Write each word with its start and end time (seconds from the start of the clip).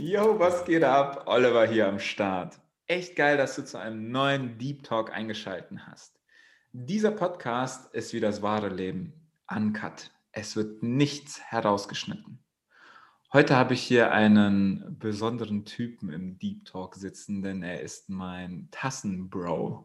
Yo, 0.00 0.38
was 0.38 0.64
geht 0.64 0.82
ab? 0.82 1.24
Oliver 1.26 1.66
hier 1.66 1.86
am 1.86 1.98
Start. 1.98 2.58
Echt 2.86 3.16
geil, 3.16 3.36
dass 3.36 3.54
du 3.56 3.66
zu 3.66 3.76
einem 3.78 4.10
neuen 4.10 4.56
Deep 4.56 4.82
Talk 4.82 5.12
eingeschaltet 5.12 5.78
hast. 5.86 6.18
Dieser 6.72 7.10
Podcast 7.10 7.94
ist 7.94 8.14
wie 8.14 8.20
das 8.20 8.40
wahre 8.40 8.70
Leben. 8.70 9.12
Uncut. 9.46 10.10
Es 10.32 10.56
wird 10.56 10.82
nichts 10.82 11.42
herausgeschnitten. 11.42 12.42
Heute 13.34 13.56
habe 13.56 13.74
ich 13.74 13.82
hier 13.82 14.10
einen 14.10 14.96
besonderen 14.98 15.66
Typen 15.66 16.10
im 16.10 16.38
Deep 16.38 16.64
Talk 16.64 16.94
sitzen, 16.94 17.42
denn 17.42 17.62
er 17.62 17.82
ist 17.82 18.08
mein 18.08 18.68
Tassenbro. 18.70 19.84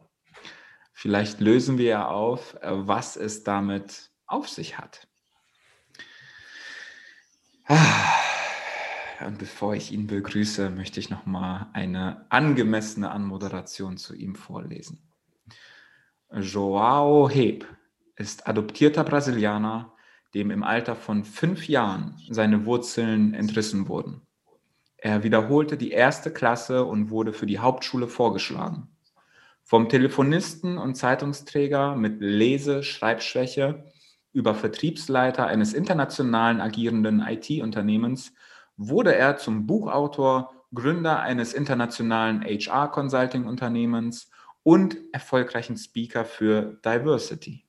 Vielleicht 0.93 1.41
lösen 1.41 1.77
wir 1.77 1.87
ja 1.87 2.07
auf, 2.07 2.55
was 2.61 3.17
es 3.17 3.43
damit 3.43 4.11
auf 4.27 4.47
sich 4.47 4.77
hat. 4.77 5.09
Ah. 7.65 8.14
Und 9.21 9.37
bevor 9.37 9.75
ich 9.75 9.91
ihn 9.91 10.07
begrüße, 10.07 10.69
möchte 10.69 10.99
ich 10.99 11.09
noch 11.09 11.25
mal 11.25 11.69
eine 11.73 12.25
angemessene 12.29 13.11
Anmoderation 13.11 13.97
zu 13.97 14.15
ihm 14.15 14.35
vorlesen. 14.35 14.99
Joao 16.31 17.29
Heb 17.29 17.65
ist 18.15 18.47
adoptierter 18.47 19.03
Brasilianer, 19.03 19.93
dem 20.33 20.51
im 20.51 20.63
Alter 20.63 20.95
von 20.95 21.23
fünf 21.23 21.67
Jahren 21.67 22.19
seine 22.29 22.65
Wurzeln 22.65 23.33
entrissen 23.33 23.87
wurden. 23.87 24.21
Er 24.97 25.23
wiederholte 25.23 25.77
die 25.77 25.91
erste 25.91 26.31
Klasse 26.31 26.83
und 26.83 27.09
wurde 27.09 27.31
für 27.31 27.45
die 27.45 27.59
Hauptschule 27.59 28.07
vorgeschlagen. 28.07 28.89
Vom 29.63 29.87
Telefonisten 29.87 30.77
und 30.77 30.95
Zeitungsträger 30.95 31.95
mit 31.95 32.21
Lese-Schreibschwäche 32.21 33.85
über 34.33 34.55
Vertriebsleiter 34.55 35.47
eines 35.47 35.73
internationalen 35.73 36.59
agierenden 36.59 37.21
IT-Unternehmens 37.21 38.33
wurde 38.77 39.15
er 39.15 39.37
zum 39.37 39.65
Buchautor, 39.67 40.53
Gründer 40.73 41.21
eines 41.21 41.53
internationalen 41.53 42.43
HR-Consulting-Unternehmens 42.43 44.29
und 44.63 44.97
erfolgreichen 45.13 45.77
Speaker 45.77 46.25
für 46.25 46.79
Diversity. 46.83 47.65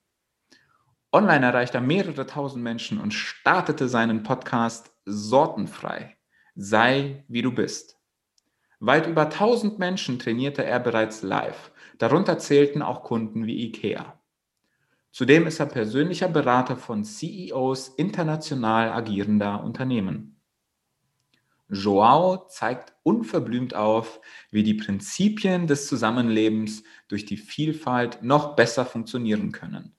Online 1.12 1.46
erreichte 1.46 1.78
er 1.78 1.82
mehrere 1.82 2.26
tausend 2.26 2.62
Menschen 2.64 3.00
und 3.00 3.14
startete 3.14 3.88
seinen 3.88 4.22
Podcast 4.22 4.92
Sortenfrei. 5.04 6.16
Sei 6.54 7.24
wie 7.28 7.42
du 7.42 7.52
bist. 7.52 7.96
Weit 8.80 9.06
über 9.06 9.30
tausend 9.30 9.78
Menschen 9.78 10.18
trainierte 10.18 10.64
er 10.64 10.80
bereits 10.80 11.22
live. 11.22 11.70
Darunter 11.98 12.38
zählten 12.38 12.82
auch 12.82 13.02
Kunden 13.02 13.46
wie 13.46 13.64
IKEA. 13.66 14.18
Zudem 15.12 15.46
ist 15.46 15.60
er 15.60 15.66
persönlicher 15.66 16.28
Berater 16.28 16.76
von 16.76 17.04
CEOs 17.04 17.88
international 17.88 18.92
agierender 18.92 19.64
Unternehmen. 19.64 20.35
Joao 21.68 22.46
zeigt 22.48 22.94
unverblümt 23.02 23.74
auf, 23.74 24.20
wie 24.50 24.62
die 24.62 24.74
Prinzipien 24.74 25.66
des 25.66 25.86
Zusammenlebens 25.88 26.84
durch 27.08 27.24
die 27.24 27.36
Vielfalt 27.36 28.22
noch 28.22 28.54
besser 28.54 28.84
funktionieren 28.84 29.52
können. 29.52 29.96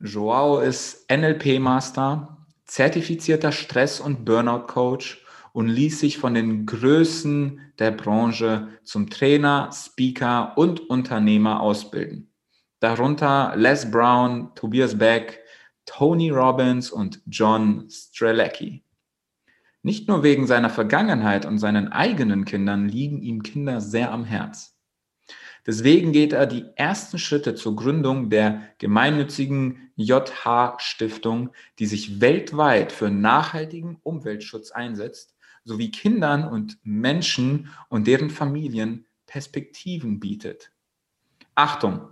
Joao 0.00 0.60
ist 0.60 1.10
NLP-Master, 1.10 2.46
zertifizierter 2.64 3.52
Stress- 3.52 4.00
und 4.00 4.24
Burnout-Coach 4.24 5.24
und 5.52 5.68
ließ 5.68 6.00
sich 6.00 6.18
von 6.18 6.34
den 6.34 6.66
Größen 6.66 7.60
der 7.78 7.90
Branche 7.90 8.68
zum 8.84 9.08
Trainer, 9.08 9.70
Speaker 9.72 10.52
und 10.56 10.90
Unternehmer 10.90 11.60
ausbilden. 11.60 12.30
Darunter 12.80 13.54
Les 13.56 13.90
Brown, 13.90 14.54
Tobias 14.54 14.98
Beck, 14.98 15.40
Tony 15.86 16.30
Robbins 16.30 16.90
und 16.90 17.22
John 17.26 17.88
Strelecki. 17.88 18.85
Nicht 19.86 20.08
nur 20.08 20.24
wegen 20.24 20.48
seiner 20.48 20.68
Vergangenheit 20.68 21.46
und 21.46 21.58
seinen 21.58 21.92
eigenen 21.92 22.44
Kindern 22.44 22.88
liegen 22.88 23.22
ihm 23.22 23.44
Kinder 23.44 23.80
sehr 23.80 24.10
am 24.10 24.24
Herz. 24.24 24.76
Deswegen 25.64 26.10
geht 26.10 26.32
er 26.32 26.46
die 26.46 26.64
ersten 26.74 27.20
Schritte 27.20 27.54
zur 27.54 27.76
Gründung 27.76 28.28
der 28.28 28.62
gemeinnützigen 28.78 29.92
JH-Stiftung, 29.94 31.50
die 31.78 31.86
sich 31.86 32.20
weltweit 32.20 32.90
für 32.90 33.10
nachhaltigen 33.10 34.00
Umweltschutz 34.02 34.72
einsetzt, 34.72 35.36
sowie 35.62 35.92
Kindern 35.92 36.48
und 36.48 36.78
Menschen 36.82 37.68
und 37.88 38.08
deren 38.08 38.30
Familien 38.30 39.06
Perspektiven 39.26 40.18
bietet. 40.18 40.72
Achtung! 41.54 42.08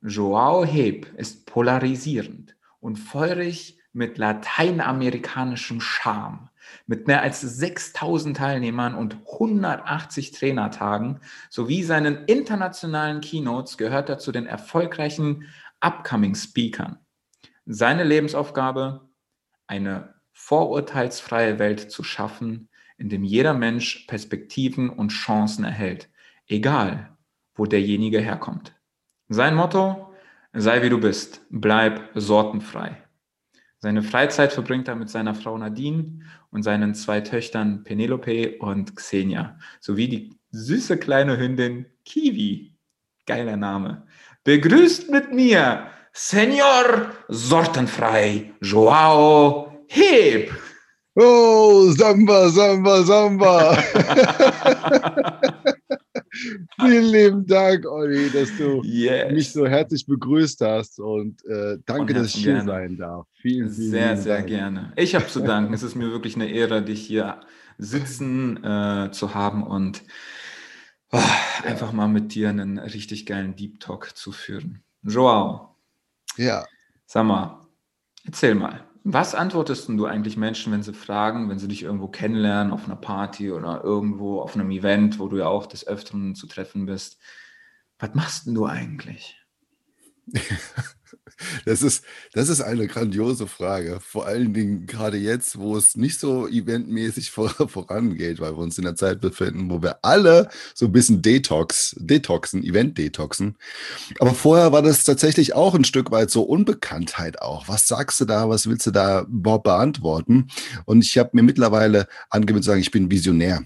Joao 0.00 0.64
Heb 0.64 1.12
ist 1.18 1.44
polarisierend 1.44 2.56
und 2.80 2.96
feurig 2.96 3.78
mit 3.92 4.16
lateinamerikanischem 4.16 5.82
Charme 5.82 6.48
mit 6.86 7.06
mehr 7.08 7.22
als 7.22 7.40
6000 7.40 8.36
Teilnehmern 8.36 8.94
und 8.94 9.18
180 9.32 10.30
Trainertagen 10.30 11.20
sowie 11.50 11.82
seinen 11.82 12.24
internationalen 12.26 13.20
Keynotes 13.20 13.76
gehört 13.76 14.08
er 14.08 14.18
zu 14.18 14.32
den 14.32 14.46
erfolgreichen 14.46 15.46
Upcoming 15.80 16.34
Speakern. 16.34 16.98
Seine 17.66 18.04
Lebensaufgabe, 18.04 19.08
eine 19.66 20.14
vorurteilsfreie 20.32 21.58
Welt 21.58 21.90
zu 21.90 22.04
schaffen, 22.04 22.68
in 22.98 23.08
dem 23.08 23.24
jeder 23.24 23.52
Mensch 23.52 24.06
Perspektiven 24.06 24.88
und 24.88 25.08
Chancen 25.08 25.64
erhält, 25.64 26.08
egal 26.46 27.16
wo 27.54 27.66
derjenige 27.66 28.20
herkommt. 28.20 28.74
Sein 29.28 29.54
Motto, 29.54 30.14
sei 30.52 30.82
wie 30.82 30.88
du 30.88 31.00
bist, 31.00 31.42
bleib 31.50 32.10
sortenfrei. 32.14 33.02
Seine 33.78 34.02
Freizeit 34.02 34.52
verbringt 34.52 34.88
er 34.88 34.96
mit 34.96 35.10
seiner 35.10 35.34
Frau 35.34 35.56
Nadine 35.58 36.20
und 36.50 36.62
seinen 36.62 36.94
zwei 36.94 37.20
Töchtern 37.20 37.84
Penelope 37.84 38.56
und 38.58 38.96
Xenia, 38.96 39.58
sowie 39.80 40.08
die 40.08 40.38
süße 40.50 40.98
kleine 40.98 41.38
Hündin 41.38 41.86
Kiwi. 42.04 42.74
Geiler 43.26 43.56
Name. 43.56 44.06
Begrüßt 44.44 45.10
mit 45.10 45.32
mir 45.32 45.88
Senor 46.12 47.10
Sortenfrei 47.28 48.54
Joao 48.62 49.84
Heb. 49.88 50.54
Oh, 51.14 51.90
Samba, 51.90 52.48
Samba, 52.48 53.02
Samba. 53.02 53.76
Vielen 56.30 57.04
lieben 57.04 57.46
Dank, 57.46 57.86
Olli, 57.86 58.30
dass 58.30 58.56
du 58.56 58.82
yes. 58.82 59.32
mich 59.32 59.52
so 59.52 59.66
herzlich 59.66 60.06
begrüßt 60.06 60.60
hast 60.60 61.00
und 61.00 61.44
äh, 61.46 61.78
danke, 61.86 62.14
dass 62.14 62.28
ich 62.28 62.42
hier 62.42 62.54
gerne. 62.54 62.66
sein 62.66 62.96
darf. 62.96 63.26
Vielen, 63.34 63.70
vielen 63.70 63.90
Sehr, 63.90 64.16
sehr 64.16 64.36
Dank. 64.36 64.48
gerne. 64.48 64.92
Ich 64.96 65.14
habe 65.14 65.26
zu 65.26 65.40
danken. 65.40 65.74
es 65.74 65.82
ist 65.82 65.94
mir 65.94 66.10
wirklich 66.10 66.36
eine 66.36 66.48
Ehre, 66.48 66.82
dich 66.82 67.06
hier 67.06 67.40
sitzen 67.78 68.62
äh, 68.64 69.10
zu 69.12 69.34
haben 69.34 69.62
und 69.62 70.02
oh, 71.12 71.18
ja. 71.18 71.70
einfach 71.70 71.92
mal 71.92 72.08
mit 72.08 72.34
dir 72.34 72.48
einen 72.48 72.78
richtig 72.78 73.26
geilen 73.26 73.56
Deep 73.56 73.80
Talk 73.80 74.16
zu 74.16 74.32
führen. 74.32 74.82
Joao. 75.02 75.76
Ja. 76.36 76.64
Sag 77.06 77.24
mal, 77.24 77.66
erzähl 78.24 78.54
mal. 78.54 78.85
Was 79.08 79.36
antwortest 79.36 79.88
du 79.88 80.06
eigentlich 80.06 80.36
Menschen, 80.36 80.72
wenn 80.72 80.82
sie 80.82 80.92
fragen, 80.92 81.48
wenn 81.48 81.60
sie 81.60 81.68
dich 81.68 81.84
irgendwo 81.84 82.08
kennenlernen, 82.08 82.72
auf 82.72 82.86
einer 82.86 82.96
Party 82.96 83.52
oder 83.52 83.84
irgendwo 83.84 84.40
auf 84.40 84.56
einem 84.56 84.72
Event, 84.72 85.20
wo 85.20 85.28
du 85.28 85.36
ja 85.36 85.46
auch 85.46 85.66
des 85.66 85.86
Öfteren 85.86 86.34
zu 86.34 86.48
treffen 86.48 86.86
bist? 86.86 87.20
Was 88.00 88.14
machst 88.14 88.46
denn 88.46 88.54
du 88.56 88.66
eigentlich? 88.66 89.40
Das 91.64 91.82
ist, 91.82 92.04
das 92.32 92.48
ist 92.48 92.60
eine 92.62 92.86
grandiose 92.86 93.46
Frage. 93.46 94.00
Vor 94.00 94.26
allen 94.26 94.54
Dingen 94.54 94.86
gerade 94.86 95.18
jetzt, 95.18 95.58
wo 95.58 95.76
es 95.76 95.96
nicht 95.96 96.18
so 96.18 96.48
eventmäßig 96.48 97.30
vor, 97.30 97.50
vorangeht, 97.68 98.40
weil 98.40 98.52
wir 98.52 98.62
uns 98.62 98.78
in 98.78 98.84
der 98.84 98.96
Zeit 98.96 99.20
befinden, 99.20 99.70
wo 99.70 99.82
wir 99.82 99.98
alle 100.02 100.48
so 100.74 100.86
ein 100.86 100.92
bisschen 100.92 101.22
Detox, 101.22 101.94
detoxen, 101.98 102.62
Event-Detoxen. 102.64 103.56
Aber 104.18 104.32
vorher 104.32 104.72
war 104.72 104.82
das 104.82 105.04
tatsächlich 105.04 105.54
auch 105.54 105.74
ein 105.74 105.84
Stück 105.84 106.10
weit 106.10 106.30
so 106.30 106.42
Unbekanntheit 106.42 107.42
auch. 107.42 107.68
Was 107.68 107.86
sagst 107.86 108.20
du 108.20 108.24
da? 108.24 108.48
Was 108.48 108.66
willst 108.66 108.86
du 108.86 108.90
da 108.90 109.22
überhaupt 109.22 109.64
beantworten? 109.64 110.48
Und 110.86 111.04
ich 111.04 111.18
habe 111.18 111.30
mir 111.34 111.42
mittlerweile 111.42 112.08
angewöhnt 112.30 112.64
zu 112.64 112.70
sagen, 112.70 112.80
ich 112.80 112.90
bin 112.90 113.10
Visionär. 113.10 113.62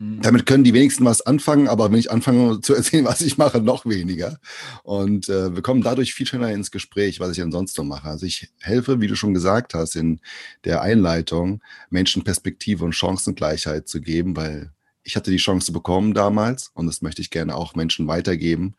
Mhm. 0.00 0.22
Damit 0.22 0.46
können 0.46 0.64
die 0.64 0.72
wenigsten 0.72 1.04
was 1.04 1.20
anfangen, 1.20 1.68
aber 1.68 1.92
wenn 1.92 1.98
ich 1.98 2.10
anfange 2.10 2.60
zu 2.62 2.74
erzählen, 2.74 3.04
was 3.04 3.20
ich 3.20 3.38
mache, 3.38 3.60
noch 3.60 3.84
weniger. 3.84 4.40
Und 4.82 5.28
äh, 5.28 5.54
wir 5.54 5.62
kommen 5.62 5.82
dadurch 5.82 6.14
viel 6.14 6.26
schneller 6.26 6.50
ins 6.50 6.70
Gespräch, 6.70 7.20
was 7.20 7.36
ich 7.36 7.42
ansonsten 7.42 7.86
mache. 7.86 8.08
Also 8.08 8.26
ich 8.26 8.48
helfe, 8.58 9.00
wie 9.00 9.06
du 9.06 9.14
schon 9.14 9.34
gesagt 9.34 9.74
hast, 9.74 9.94
in 9.94 10.20
der 10.64 10.80
Einleitung, 10.80 11.62
Menschen 11.90 12.24
Perspektive 12.24 12.84
und 12.84 12.94
Chancengleichheit 12.94 13.88
zu 13.88 14.00
geben, 14.00 14.36
weil 14.36 14.72
ich 15.02 15.16
hatte 15.16 15.30
die 15.30 15.36
Chance 15.36 15.72
bekommen 15.72 16.14
damals 16.14 16.70
und 16.74 16.86
das 16.86 17.02
möchte 17.02 17.22
ich 17.22 17.30
gerne 17.30 17.54
auch 17.54 17.74
Menschen 17.74 18.06
weitergeben, 18.06 18.76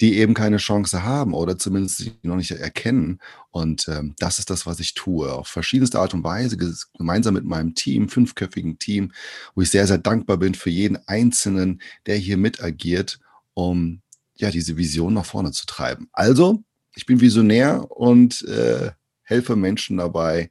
die 0.00 0.16
eben 0.16 0.34
keine 0.34 0.56
Chance 0.56 1.02
haben 1.02 1.34
oder 1.34 1.58
zumindest 1.58 2.10
noch 2.22 2.36
nicht 2.36 2.50
erkennen. 2.52 3.18
Und 3.50 3.86
ähm, 3.88 4.14
das 4.18 4.38
ist 4.38 4.48
das, 4.48 4.64
was 4.64 4.80
ich 4.80 4.94
tue. 4.94 5.30
Auf 5.30 5.48
verschiedenste 5.48 5.98
Art 5.98 6.14
und 6.14 6.24
Weise, 6.24 6.56
gemeinsam 6.96 7.34
mit 7.34 7.44
meinem 7.44 7.74
Team, 7.74 8.08
fünfköpfigen 8.08 8.78
Team, 8.78 9.12
wo 9.54 9.62
ich 9.62 9.70
sehr, 9.70 9.86
sehr 9.86 9.98
dankbar 9.98 10.38
bin 10.38 10.54
für 10.54 10.70
jeden 10.70 10.96
Einzelnen, 11.06 11.82
der 12.06 12.16
hier 12.16 12.38
mit 12.38 12.62
agiert, 12.62 13.20
um 13.54 14.00
ja 14.36 14.50
diese 14.50 14.76
Vision 14.76 15.14
nach 15.14 15.26
vorne 15.26 15.52
zu 15.52 15.66
treiben. 15.66 16.08
Also, 16.12 16.62
ich 16.94 17.04
bin 17.04 17.20
Visionär 17.20 17.90
und 17.90 18.42
äh, 18.42 18.92
helfe 19.22 19.54
Menschen 19.54 19.98
dabei, 19.98 20.50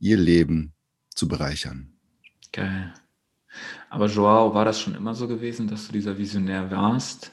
ihr 0.00 0.16
Leben 0.16 0.72
zu 1.14 1.28
bereichern. 1.28 1.92
Geil. 2.52 2.92
Aber 3.90 4.06
Joao, 4.06 4.54
war 4.54 4.64
das 4.64 4.80
schon 4.80 4.94
immer 4.94 5.14
so 5.14 5.28
gewesen, 5.28 5.68
dass 5.68 5.86
du 5.86 5.92
dieser 5.92 6.18
Visionär 6.18 6.70
warst? 6.70 7.32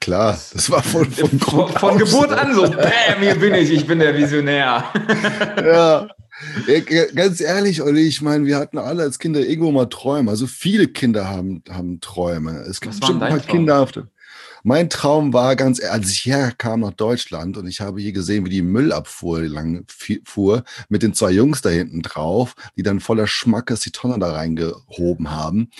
Klar, 0.00 0.38
das 0.52 0.70
war 0.70 0.82
von, 0.84 1.10
von, 1.10 1.40
von, 1.40 1.68
von 1.72 1.98
Geburt 1.98 2.30
an 2.32 2.54
so, 2.54 2.62
bam, 2.62 3.20
hier 3.20 3.34
bin 3.34 3.54
ich, 3.54 3.70
ich 3.70 3.86
bin 3.86 3.98
der 3.98 4.16
Visionär. 4.16 4.84
ja. 5.56 6.08
ja. 6.08 6.08
Ganz 7.14 7.40
ehrlich, 7.40 7.82
Olli, 7.82 8.02
ich 8.02 8.22
meine, 8.22 8.46
wir 8.46 8.56
hatten 8.58 8.78
alle 8.78 9.02
als 9.02 9.18
Kinder 9.18 9.40
irgendwo 9.40 9.72
mal 9.72 9.86
Träume. 9.86 10.30
Also 10.30 10.46
viele 10.46 10.86
Kinder 10.86 11.28
haben, 11.28 11.64
haben 11.68 12.00
Träume. 12.00 12.60
Es 12.68 12.80
gibt 12.80 13.00
bestimmt 13.00 13.22
ein 13.22 13.30
paar 13.30 13.40
Kinder 13.40 13.80
auf 13.80 13.92
der. 13.92 14.08
Mein 14.64 14.90
Traum 14.90 15.32
war 15.32 15.56
ganz, 15.56 15.80
als 15.82 16.10
ich 16.10 16.26
herkam 16.26 16.80
nach 16.80 16.92
Deutschland 16.92 17.56
und 17.56 17.66
ich 17.66 17.80
habe 17.80 18.00
hier 18.00 18.12
gesehen, 18.12 18.44
wie 18.44 18.50
die 18.50 18.62
Müllabfuhr 18.62 19.42
lang 19.42 19.86
fuhr, 20.24 20.64
mit 20.88 21.02
den 21.02 21.14
zwei 21.14 21.30
Jungs 21.30 21.62
da 21.62 21.70
hinten 21.70 22.02
drauf, 22.02 22.54
die 22.76 22.82
dann 22.82 23.00
voller 23.00 23.26
Schmackes 23.26 23.80
die 23.80 23.92
Tonne 23.92 24.18
da 24.18 24.32
reingehoben 24.32 25.30
haben. 25.30 25.70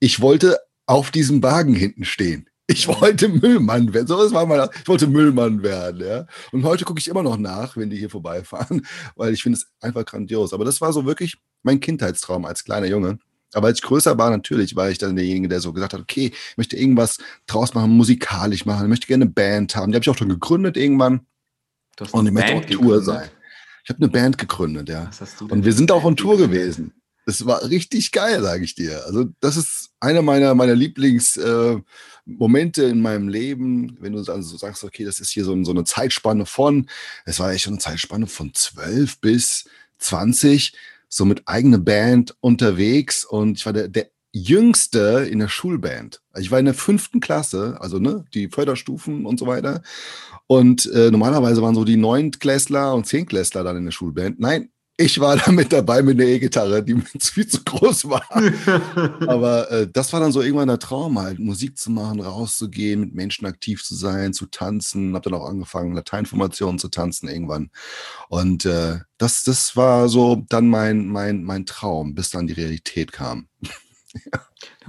Ich 0.00 0.20
wollte 0.20 0.58
auf 0.86 1.10
diesem 1.10 1.42
Wagen 1.42 1.74
hinten 1.74 2.04
stehen. 2.04 2.48
Ich 2.66 2.88
wollte 2.88 3.28
Müllmann 3.28 3.92
werden. 3.92 4.06
So 4.06 4.16
war 4.32 4.46
mal, 4.46 4.70
ich 4.80 4.88
wollte 4.88 5.06
Müllmann 5.06 5.62
werden, 5.62 6.00
ja. 6.00 6.26
Und 6.50 6.64
heute 6.64 6.84
gucke 6.84 6.98
ich 6.98 7.08
immer 7.08 7.22
noch 7.22 7.36
nach, 7.36 7.76
wenn 7.76 7.90
die 7.90 7.98
hier 7.98 8.08
vorbeifahren, 8.08 8.86
weil 9.16 9.34
ich 9.34 9.42
finde 9.42 9.58
es 9.58 9.66
einfach 9.80 10.04
grandios. 10.04 10.54
Aber 10.54 10.64
das 10.64 10.80
war 10.80 10.92
so 10.92 11.04
wirklich 11.04 11.36
mein 11.62 11.80
Kindheitstraum 11.80 12.44
als 12.46 12.64
kleiner 12.64 12.86
Junge. 12.86 13.18
Aber 13.52 13.68
als 13.68 13.78
ich 13.78 13.84
größer 13.84 14.16
war, 14.18 14.30
natürlich 14.30 14.74
war 14.76 14.90
ich 14.90 14.98
dann 14.98 15.14
derjenige, 15.14 15.48
der 15.48 15.60
so 15.60 15.72
gesagt 15.72 15.92
hat, 15.92 16.00
okay, 16.00 16.32
ich 16.32 16.56
möchte 16.56 16.76
irgendwas 16.76 17.18
draus 17.46 17.74
machen, 17.74 17.90
musikalisch 17.90 18.64
machen, 18.64 18.84
ich 18.84 18.88
möchte 18.88 19.06
gerne 19.06 19.24
eine 19.24 19.32
Band 19.32 19.76
haben. 19.76 19.92
Die 19.92 19.96
habe 19.96 20.02
ich 20.02 20.10
auch 20.10 20.18
schon 20.18 20.30
gegründet 20.30 20.76
irgendwann. 20.76 21.26
Und 22.12 22.26
ich 22.26 22.32
möchte 22.32 22.54
auch 22.54 22.64
Tour 22.64 23.02
sein. 23.02 23.28
Ich 23.84 23.90
habe 23.90 24.02
eine 24.02 24.08
Band 24.08 24.38
gegründet, 24.38 24.88
ja. 24.88 25.10
Und 25.50 25.64
wir 25.64 25.72
sind 25.72 25.92
auch 25.92 26.04
on 26.04 26.16
Tour 26.16 26.38
gewesen. 26.38 26.94
Das 27.26 27.46
war 27.46 27.62
richtig 27.68 28.12
geil, 28.12 28.42
sage 28.42 28.64
ich 28.64 28.74
dir. 28.74 29.04
Also 29.06 29.26
das 29.40 29.56
ist 29.56 29.90
einer 30.00 30.22
meiner, 30.22 30.54
meiner 30.54 30.74
Lieblingsmomente 30.74 31.78
äh, 31.78 31.82
in 32.26 33.02
meinem 33.02 33.28
Leben, 33.28 33.96
wenn 34.00 34.12
du 34.12 34.22
dann 34.22 34.42
so 34.42 34.56
sagst, 34.56 34.84
okay, 34.84 35.04
das 35.04 35.20
ist 35.20 35.30
hier 35.30 35.44
so, 35.44 35.62
so 35.64 35.70
eine 35.70 35.84
Zeitspanne 35.84 36.46
von, 36.46 36.88
es 37.24 37.38
war 37.38 37.52
echt 37.52 37.66
eine 37.66 37.78
Zeitspanne 37.78 38.26
von 38.26 38.54
12 38.54 39.20
bis 39.20 39.64
20, 39.98 40.74
so 41.08 41.24
mit 41.24 41.42
eigener 41.46 41.78
Band 41.78 42.34
unterwegs 42.40 43.24
und 43.24 43.58
ich 43.58 43.66
war 43.66 43.72
der, 43.72 43.88
der 43.88 44.08
Jüngste 44.32 45.28
in 45.30 45.38
der 45.38 45.48
Schulband. 45.48 46.20
Also 46.32 46.44
ich 46.44 46.50
war 46.50 46.58
in 46.58 46.64
der 46.64 46.74
fünften 46.74 47.20
Klasse, 47.20 47.76
also 47.80 48.00
ne, 48.00 48.24
die 48.34 48.48
Förderstufen 48.48 49.26
und 49.26 49.38
so 49.38 49.46
weiter. 49.46 49.82
Und 50.48 50.90
äh, 50.92 51.12
normalerweise 51.12 51.62
waren 51.62 51.76
so 51.76 51.84
die 51.84 51.96
Neuntklässler 51.96 52.94
und 52.94 53.06
Zehntklässler 53.06 53.62
dann 53.62 53.76
in 53.76 53.84
der 53.84 53.92
Schulband. 53.92 54.40
Nein, 54.40 54.70
ich 54.96 55.18
war 55.20 55.36
da 55.44 55.50
mit 55.50 55.72
dabei 55.72 56.02
mit 56.02 56.18
der 56.18 56.28
E-Gitarre, 56.28 56.82
die 56.82 56.94
mir 56.94 57.04
viel 57.20 57.46
zu 57.46 57.62
groß 57.64 58.08
war. 58.08 58.24
Aber 59.28 59.70
äh, 59.70 59.88
das 59.90 60.12
war 60.12 60.20
dann 60.20 60.32
so 60.32 60.42
irgendwann 60.42 60.68
der 60.68 60.78
Traum, 60.78 61.18
halt 61.18 61.38
Musik 61.38 61.78
zu 61.78 61.90
machen, 61.90 62.20
rauszugehen, 62.20 63.00
mit 63.00 63.14
Menschen 63.14 63.46
aktiv 63.46 63.82
zu 63.82 63.94
sein, 63.94 64.32
zu 64.32 64.46
tanzen. 64.46 65.14
Hab 65.14 65.22
dann 65.24 65.34
auch 65.34 65.46
angefangen, 65.46 65.94
Lateinformationen 65.94 66.78
zu 66.78 66.88
tanzen 66.88 67.28
irgendwann. 67.28 67.70
Und 68.28 68.64
äh, 68.66 68.98
das, 69.18 69.42
das 69.42 69.76
war 69.76 70.08
so 70.08 70.44
dann 70.48 70.68
mein, 70.68 71.06
mein, 71.06 71.44
mein 71.44 71.66
Traum, 71.66 72.14
bis 72.14 72.30
dann 72.30 72.46
die 72.46 72.54
Realität 72.54 73.12
kam. 73.12 73.48
Ja. 74.14 74.40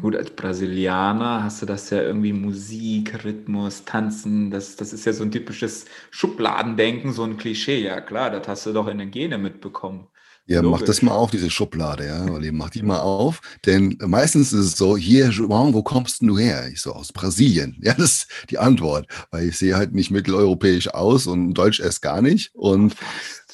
Gut, 0.01 0.15
als 0.15 0.31
Brasilianer 0.31 1.43
hast 1.43 1.61
du 1.61 1.65
das 1.65 1.89
ja 1.89 2.01
irgendwie 2.01 2.33
Musik, 2.33 3.23
Rhythmus, 3.23 3.85
Tanzen, 3.85 4.51
das, 4.51 4.75
das 4.75 4.93
ist 4.93 5.05
ja 5.05 5.13
so 5.13 5.23
ein 5.23 5.31
typisches 5.31 5.85
Schubladendenken, 6.11 7.13
so 7.13 7.23
ein 7.23 7.37
Klischee. 7.37 7.81
Ja 7.83 8.01
klar, 8.01 8.29
das 8.29 8.47
hast 8.47 8.65
du 8.65 8.73
doch 8.73 8.87
in 8.87 8.97
den 8.99 9.11
Gene 9.11 9.37
mitbekommen. 9.37 10.07
Ja, 10.47 10.61
Logisch. 10.61 10.79
mach 10.79 10.85
das 10.85 11.01
mal 11.01 11.11
auf, 11.11 11.31
diese 11.31 11.49
Schublade, 11.49 12.05
ja. 12.05 12.31
Olli, 12.31 12.51
mach 12.51 12.69
die 12.69 12.83
mal 12.83 12.99
auf. 12.99 13.41
Denn 13.65 13.97
meistens 13.99 14.53
ist 14.53 14.65
es 14.65 14.77
so, 14.77 14.95
hier, 14.95 15.29
João, 15.29 15.73
wo 15.73 15.81
kommst 15.81 16.21
du 16.21 16.37
her? 16.37 16.67
Ich 16.71 16.81
so, 16.81 16.93
aus 16.93 17.11
Brasilien. 17.11 17.77
Ja, 17.81 17.95
das 17.95 18.11
ist 18.11 18.27
die 18.51 18.59
Antwort. 18.59 19.07
Weil 19.31 19.49
ich 19.49 19.57
sehe 19.57 19.75
halt 19.75 19.93
nicht 19.93 20.11
mitteleuropäisch 20.11 20.89
aus 20.89 21.25
und 21.25 21.55
Deutsch 21.55 21.79
erst 21.79 22.03
gar 22.03 22.21
nicht. 22.21 22.51
Und 22.53 22.95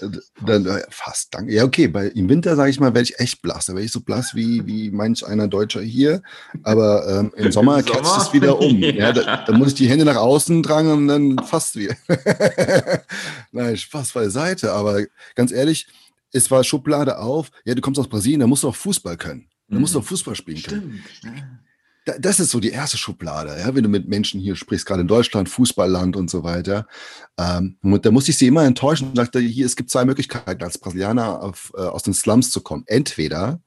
fast, 0.01 0.31
dann 0.45 0.65
äh, 0.65 0.81
fast, 0.89 1.33
danke. 1.33 1.53
Ja, 1.53 1.63
okay, 1.63 1.88
bei, 1.88 2.07
im 2.07 2.27
Winter, 2.27 2.57
sage 2.57 2.71
ich 2.71 2.79
mal, 2.81 2.93
werde 2.93 3.03
ich 3.03 3.19
echt 3.19 3.41
blass. 3.41 3.67
Da 3.67 3.73
werde 3.73 3.85
ich 3.85 3.91
so 3.93 4.01
blass 4.01 4.35
wie, 4.35 4.65
wie 4.65 4.91
manch 4.91 5.25
einer 5.25 5.47
Deutscher 5.47 5.81
hier. 5.81 6.21
Aber 6.63 7.07
ähm, 7.07 7.33
im 7.38 7.53
Sommer 7.53 7.79
Im 7.79 7.85
kratzt 7.85 8.17
es 8.17 8.33
wieder 8.33 8.59
um. 8.59 8.79
ja. 8.79 8.89
ja 8.91 9.13
da, 9.13 9.45
da, 9.45 9.53
muss 9.53 9.69
ich 9.69 9.75
die 9.75 9.88
Hände 9.88 10.03
nach 10.03 10.17
außen 10.17 10.61
drangen 10.61 10.91
und 10.91 11.07
dann 11.07 11.45
fast 11.45 11.77
wieder. 11.77 11.95
Nein, 13.53 13.77
Spaß 13.77 14.11
beiseite. 14.11 14.73
Aber 14.73 15.03
ganz 15.35 15.53
ehrlich, 15.53 15.88
es 16.31 16.49
war 16.51 16.63
Schublade 16.63 17.17
auf, 17.19 17.51
ja, 17.65 17.75
du 17.75 17.81
kommst 17.81 17.99
aus 17.99 18.07
Brasilien, 18.07 18.39
da 18.39 18.47
musst 18.47 18.63
du 18.63 18.69
auch 18.69 18.75
Fußball 18.75 19.17
können. 19.17 19.47
Da 19.67 19.79
musst 19.79 19.95
du 19.95 19.99
auch 19.99 20.03
mhm. 20.03 20.07
Fußball 20.07 20.35
spielen 20.35 20.57
Stimmt. 20.57 21.03
können. 21.21 21.59
Das 22.19 22.39
ist 22.39 22.49
so 22.49 22.59
die 22.59 22.71
erste 22.71 22.97
Schublade, 22.97 23.55
ja, 23.59 23.75
wenn 23.75 23.83
du 23.83 23.89
mit 23.89 24.07
Menschen 24.07 24.41
hier 24.41 24.55
sprichst, 24.55 24.87
gerade 24.87 25.01
in 25.01 25.07
Deutschland, 25.07 25.49
Fußballland 25.49 26.15
und 26.15 26.31
so 26.31 26.43
weiter. 26.43 26.87
Ähm, 27.37 27.77
und 27.83 28.05
da 28.05 28.09
musste 28.09 28.31
ich 28.31 28.37
sie 28.39 28.47
immer 28.47 28.65
enttäuschen 28.65 29.09
und 29.09 29.15
sagte, 29.15 29.39
hier, 29.39 29.67
es 29.67 29.75
gibt 29.75 29.91
zwei 29.91 30.03
Möglichkeiten, 30.03 30.63
als 30.63 30.79
Brasilianer 30.79 31.41
auf, 31.43 31.71
äh, 31.75 31.81
aus 31.81 32.01
den 32.01 32.15
Slums 32.15 32.49
zu 32.49 32.61
kommen. 32.61 32.83
Entweder 32.87 33.61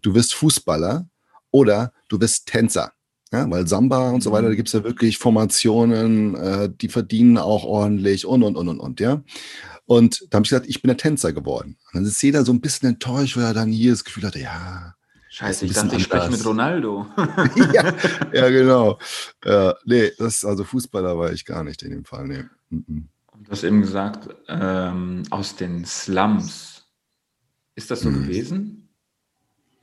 du 0.00 0.14
wirst 0.14 0.32
Fußballer 0.34 1.06
oder 1.50 1.92
du 2.08 2.18
wirst 2.20 2.46
Tänzer. 2.46 2.94
Ja, 3.34 3.50
weil 3.50 3.66
Samba 3.66 4.10
und 4.10 4.22
so 4.22 4.30
weiter, 4.30 4.44
da 4.44 4.50
mhm. 4.50 4.56
gibt 4.56 4.68
es 4.68 4.74
ja 4.74 4.84
wirklich 4.84 5.18
Formationen, 5.18 6.36
äh, 6.36 6.70
die 6.72 6.88
verdienen 6.88 7.36
auch 7.36 7.64
ordentlich 7.64 8.26
und, 8.26 8.44
und, 8.44 8.54
und, 8.54 8.68
und, 8.68 8.78
und, 8.78 9.00
ja. 9.00 9.24
Und 9.86 10.24
da 10.30 10.36
habe 10.36 10.44
ich 10.44 10.50
gesagt, 10.50 10.68
ich 10.68 10.82
bin 10.82 10.88
der 10.88 10.96
Tänzer 10.96 11.32
geworden. 11.32 11.76
Und 11.86 11.94
dann 11.94 12.04
ist 12.04 12.22
jeder 12.22 12.44
so 12.44 12.52
ein 12.52 12.60
bisschen 12.60 12.90
enttäuscht, 12.90 13.36
weil 13.36 13.42
er 13.42 13.52
dann 13.52 13.72
hier 13.72 13.90
das 13.90 14.04
Gefühl 14.04 14.22
hatte, 14.22 14.38
ja. 14.38 14.94
Scheiße, 15.30 15.66
ich 15.66 15.72
dachte, 15.72 15.96
ich 15.96 16.04
spreche 16.04 16.30
mit 16.30 16.46
Ronaldo. 16.46 17.06
ja, 17.72 17.92
ja, 18.32 18.48
genau. 18.50 19.00
Ja, 19.44 19.74
nee, 19.84 20.12
das, 20.16 20.44
also 20.44 20.62
Fußballer 20.62 21.18
war 21.18 21.32
ich 21.32 21.44
gar 21.44 21.64
nicht 21.64 21.82
in 21.82 21.90
dem 21.90 22.04
Fall. 22.04 22.28
Nee. 22.28 22.44
Du 22.70 23.50
hast 23.50 23.64
eben 23.64 23.80
gesagt, 23.80 24.28
ähm, 24.46 25.24
aus 25.30 25.56
den 25.56 25.84
Slums. 25.84 26.84
Ist 27.74 27.90
das 27.90 28.02
so 28.02 28.10
mhm. 28.10 28.22
gewesen? 28.22 28.94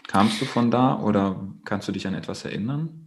Kamst 0.08 0.40
du 0.40 0.46
von 0.46 0.72
da 0.72 0.98
oder 1.02 1.54
kannst 1.66 1.90
du 1.90 1.92
dich 1.92 2.08
an 2.08 2.14
etwas 2.14 2.46
erinnern? 2.46 3.01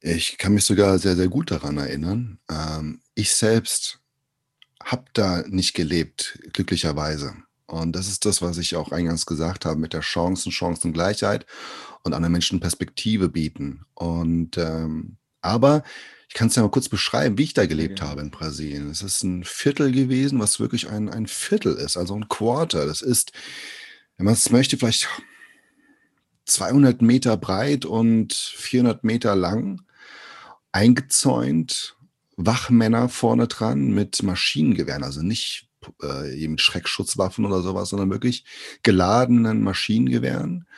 Ich 0.00 0.38
kann 0.38 0.54
mich 0.54 0.64
sogar 0.64 0.98
sehr, 0.98 1.16
sehr 1.16 1.28
gut 1.28 1.50
daran 1.50 1.78
erinnern. 1.78 2.38
Ähm, 2.50 3.00
ich 3.14 3.32
selbst 3.34 4.00
habe 4.84 5.04
da 5.12 5.42
nicht 5.48 5.74
gelebt, 5.74 6.38
glücklicherweise. 6.52 7.34
Und 7.66 7.92
das 7.94 8.08
ist 8.08 8.24
das, 8.24 8.40
was 8.40 8.58
ich 8.58 8.76
auch 8.76 8.92
eingangs 8.92 9.26
gesagt 9.26 9.66
habe 9.66 9.78
mit 9.78 9.92
der 9.92 10.00
Chancen, 10.00 10.52
Chancengleichheit 10.52 11.46
und 12.02 12.14
anderen 12.14 12.32
Menschen 12.32 12.60
Perspektive 12.60 13.28
bieten. 13.28 13.84
Und 13.94 14.56
ähm, 14.56 15.18
aber 15.40 15.82
ich 16.28 16.34
kann 16.34 16.48
es 16.48 16.56
ja 16.56 16.62
mal 16.62 16.70
kurz 16.70 16.88
beschreiben, 16.88 17.38
wie 17.38 17.44
ich 17.44 17.54
da 17.54 17.66
gelebt 17.66 18.00
ja. 18.00 18.08
habe 18.08 18.20
in 18.20 18.30
Brasilien. 18.30 18.90
Es 18.90 19.02
ist 19.02 19.22
ein 19.22 19.44
Viertel 19.44 19.92
gewesen, 19.92 20.38
was 20.38 20.60
wirklich 20.60 20.88
ein, 20.88 21.08
ein 21.08 21.26
Viertel 21.26 21.74
ist, 21.74 21.96
also 21.96 22.14
ein 22.14 22.28
Quarter. 22.28 22.86
Das 22.86 23.02
ist, 23.02 23.32
wenn 24.16 24.26
man 24.26 24.34
es 24.34 24.50
möchte, 24.50 24.76
vielleicht 24.76 25.08
200 26.44 27.02
Meter 27.02 27.36
breit 27.36 27.84
und 27.84 28.32
400 28.32 29.04
Meter 29.04 29.36
lang, 29.36 29.82
eingezäunt 30.78 31.96
Wachmänner 32.36 33.08
vorne 33.08 33.48
dran 33.48 33.92
mit 33.92 34.22
Maschinengewehren, 34.22 35.02
also 35.02 35.22
nicht 35.22 35.68
äh, 36.02 36.46
mit 36.46 36.60
Schreckschutzwaffen 36.60 37.44
oder 37.44 37.62
sowas, 37.62 37.88
sondern 37.88 38.10
wirklich 38.10 38.44
geladenen 38.84 39.62
Maschinengewehren. 39.62 40.68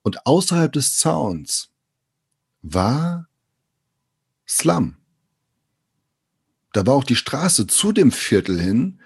Und 0.00 0.26
außerhalb 0.26 0.72
des 0.72 0.96
Zauns 0.96 1.68
war 2.62 3.28
Slum. 4.48 4.96
Da 6.72 6.86
war 6.86 6.94
auch 6.94 7.04
die 7.04 7.16
Straße 7.16 7.66
zu 7.66 7.92
dem 7.92 8.12
Viertel 8.12 8.58
hin, 8.58 9.02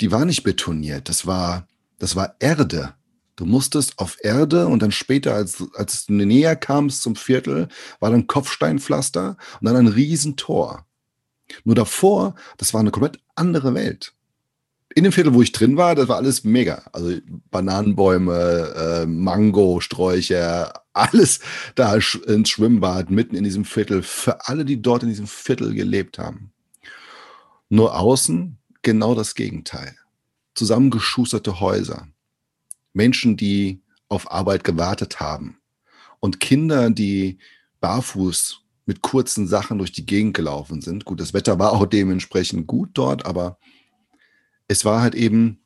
die 0.00 0.10
war 0.10 0.24
nicht 0.24 0.42
betoniert, 0.42 1.10
das 1.10 1.26
war, 1.26 1.68
das 1.98 2.16
war 2.16 2.36
Erde. 2.38 2.94
Du 3.38 3.46
musstest 3.46 4.00
auf 4.00 4.16
Erde 4.20 4.66
und 4.66 4.82
dann 4.82 4.90
später, 4.90 5.32
als, 5.32 5.62
als 5.74 6.06
du 6.06 6.12
näher 6.12 6.56
kamst 6.56 7.02
zum 7.02 7.14
Viertel, 7.14 7.68
war 8.00 8.10
dann 8.10 8.26
Kopfsteinpflaster 8.26 9.36
und 9.60 9.64
dann 9.64 9.76
ein 9.76 9.86
Riesentor. 9.86 10.84
Nur 11.62 11.76
davor, 11.76 12.34
das 12.56 12.74
war 12.74 12.80
eine 12.80 12.90
komplett 12.90 13.20
andere 13.36 13.74
Welt. 13.74 14.12
In 14.92 15.04
dem 15.04 15.12
Viertel, 15.12 15.34
wo 15.34 15.42
ich 15.42 15.52
drin 15.52 15.76
war, 15.76 15.94
das 15.94 16.08
war 16.08 16.16
alles 16.16 16.42
mega. 16.42 16.82
Also 16.92 17.16
Bananenbäume, 17.52 18.74
äh, 19.04 19.06
Mango-Sträucher, 19.06 20.72
alles 20.92 21.38
da 21.76 21.94
ins 21.94 22.50
Schwimmbad, 22.50 23.08
mitten 23.08 23.36
in 23.36 23.44
diesem 23.44 23.64
Viertel, 23.64 24.02
für 24.02 24.48
alle, 24.48 24.64
die 24.64 24.82
dort 24.82 25.04
in 25.04 25.10
diesem 25.10 25.28
Viertel 25.28 25.74
gelebt 25.74 26.18
haben. 26.18 26.50
Nur 27.68 27.96
außen 27.96 28.58
genau 28.82 29.14
das 29.14 29.36
Gegenteil. 29.36 29.94
Zusammengeschusterte 30.56 31.60
Häuser. 31.60 32.08
Menschen, 32.92 33.36
die 33.36 33.82
auf 34.08 34.30
Arbeit 34.30 34.64
gewartet 34.64 35.20
haben. 35.20 35.60
Und 36.20 36.40
Kinder, 36.40 36.90
die 36.90 37.38
barfuß 37.80 38.62
mit 38.86 39.02
kurzen 39.02 39.46
Sachen 39.46 39.78
durch 39.78 39.92
die 39.92 40.06
Gegend 40.06 40.34
gelaufen 40.34 40.80
sind. 40.80 41.04
Gut, 41.04 41.20
das 41.20 41.34
Wetter 41.34 41.58
war 41.58 41.72
auch 41.72 41.86
dementsprechend 41.86 42.66
gut 42.66 42.90
dort, 42.94 43.26
aber 43.26 43.58
es 44.66 44.84
war 44.84 45.02
halt 45.02 45.14
eben 45.14 45.60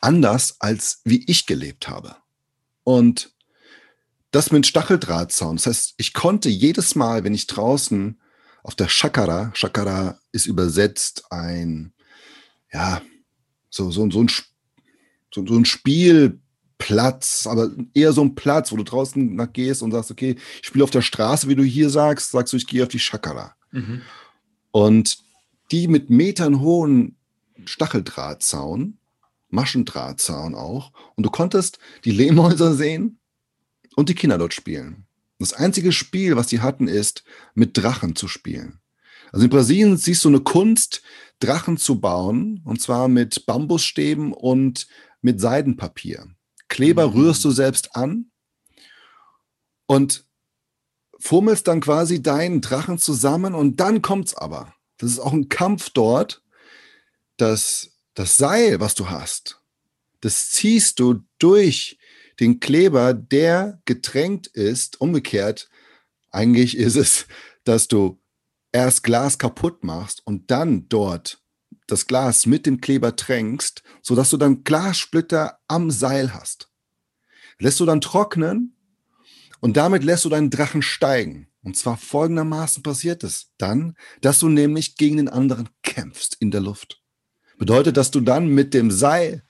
anders, 0.00 0.60
als 0.60 1.00
wie 1.04 1.24
ich 1.26 1.46
gelebt 1.46 1.88
habe. 1.88 2.16
Und 2.84 3.32
das 4.30 4.50
mit 4.50 4.66
Stacheldrahtzaun. 4.66 5.56
Das 5.56 5.66
heißt, 5.66 5.94
ich 5.98 6.14
konnte 6.14 6.48
jedes 6.48 6.94
Mal, 6.94 7.22
wenn 7.22 7.34
ich 7.34 7.46
draußen 7.46 8.18
auf 8.62 8.74
der 8.74 8.88
Shakara, 8.88 9.50
Shakara 9.54 10.18
ist 10.32 10.46
übersetzt 10.46 11.30
ein, 11.30 11.92
ja, 12.72 13.02
so, 13.68 13.90
so, 13.90 14.10
so, 14.10 14.22
ein, 14.22 14.30
so, 15.34 15.46
so 15.46 15.54
ein 15.54 15.64
Spielplatz, 15.64 17.46
aber 17.46 17.70
eher 17.94 18.12
so 18.12 18.22
ein 18.22 18.34
Platz, 18.34 18.72
wo 18.72 18.76
du 18.76 18.84
draußen 18.84 19.34
nach 19.34 19.52
gehst 19.52 19.82
und 19.82 19.92
sagst, 19.92 20.10
okay, 20.10 20.36
ich 20.60 20.66
spiele 20.66 20.84
auf 20.84 20.90
der 20.90 21.02
Straße, 21.02 21.48
wie 21.48 21.54
du 21.54 21.62
hier 21.62 21.90
sagst, 21.90 22.30
sagst 22.30 22.52
du, 22.52 22.56
ich 22.56 22.66
gehe 22.66 22.82
auf 22.82 22.88
die 22.88 22.98
Shakara. 22.98 23.54
Mhm. 23.70 24.02
Und 24.70 25.18
die 25.70 25.88
mit 25.88 26.10
Metern 26.10 26.60
hohen 26.60 27.16
Stacheldrahtzaun, 27.64 28.98
Maschendrahtzaun 29.48 30.54
auch, 30.54 30.92
und 31.16 31.24
du 31.24 31.30
konntest 31.30 31.78
die 32.04 32.10
Lehmhäuser 32.10 32.74
sehen 32.74 33.18
und 33.96 34.08
die 34.08 34.14
Kinder 34.14 34.38
dort 34.38 34.54
spielen. 34.54 35.06
Das 35.38 35.52
einzige 35.52 35.92
Spiel, 35.92 36.36
was 36.36 36.48
sie 36.48 36.60
hatten, 36.60 36.88
ist, 36.88 37.24
mit 37.54 37.76
Drachen 37.76 38.14
zu 38.16 38.28
spielen. 38.28 38.78
Also 39.32 39.44
in 39.44 39.50
Brasilien 39.50 39.96
siehst 39.96 40.24
du 40.24 40.28
eine 40.28 40.40
Kunst, 40.40 41.02
Drachen 41.40 41.76
zu 41.76 42.00
bauen, 42.00 42.60
und 42.64 42.80
zwar 42.80 43.08
mit 43.08 43.46
Bambusstäben 43.46 44.32
und 44.32 44.86
mit 45.22 45.40
Seidenpapier. 45.40 46.26
Kleber 46.68 47.08
mhm. 47.08 47.14
rührst 47.14 47.44
du 47.44 47.50
selbst 47.50 47.96
an 47.96 48.30
und 49.86 50.26
fummelst 51.18 51.68
dann 51.68 51.80
quasi 51.80 52.22
deinen 52.22 52.60
Drachen 52.60 52.98
zusammen 52.98 53.54
und 53.54 53.80
dann 53.80 54.02
kommt's 54.02 54.34
aber. 54.34 54.74
Das 54.98 55.10
ist 55.10 55.20
auch 55.20 55.32
ein 55.32 55.48
Kampf 55.48 55.90
dort, 55.90 56.42
dass 57.36 57.92
das 58.14 58.36
Seil, 58.36 58.80
was 58.80 58.94
du 58.94 59.08
hast, 59.08 59.62
das 60.20 60.50
ziehst 60.50 61.00
du 61.00 61.24
durch 61.38 61.98
den 62.40 62.60
Kleber, 62.60 63.12
der 63.12 63.80
getränkt 63.84 64.46
ist. 64.46 65.00
Umgekehrt, 65.00 65.68
eigentlich 66.30 66.76
ist 66.76 66.96
es, 66.96 67.26
dass 67.64 67.88
du 67.88 68.20
erst 68.70 69.02
Glas 69.02 69.38
kaputt 69.38 69.84
machst 69.84 70.22
und 70.24 70.50
dann 70.50 70.88
dort 70.88 71.41
das 71.86 72.06
Glas 72.06 72.46
mit 72.46 72.66
dem 72.66 72.80
Kleber 72.80 73.16
tränkst, 73.16 73.82
sodass 74.02 74.30
du 74.30 74.36
dann 74.36 74.64
Glassplitter 74.64 75.58
am 75.68 75.90
Seil 75.90 76.34
hast. 76.34 76.70
Lässt 77.58 77.80
du 77.80 77.86
dann 77.86 78.00
trocknen 78.00 78.76
und 79.60 79.76
damit 79.76 80.04
lässt 80.04 80.24
du 80.24 80.28
deinen 80.28 80.50
Drachen 80.50 80.82
steigen. 80.82 81.48
Und 81.62 81.76
zwar 81.76 81.96
folgendermaßen 81.96 82.82
passiert 82.82 83.22
es 83.22 83.52
dann, 83.58 83.94
dass 84.20 84.40
du 84.40 84.48
nämlich 84.48 84.96
gegen 84.96 85.18
den 85.18 85.28
anderen 85.28 85.68
kämpfst 85.82 86.36
in 86.40 86.50
der 86.50 86.60
Luft. 86.60 87.00
Bedeutet, 87.58 87.96
dass 87.96 88.10
du 88.10 88.20
dann 88.20 88.48
mit 88.48 88.74
dem 88.74 88.90
Seil 88.90 89.44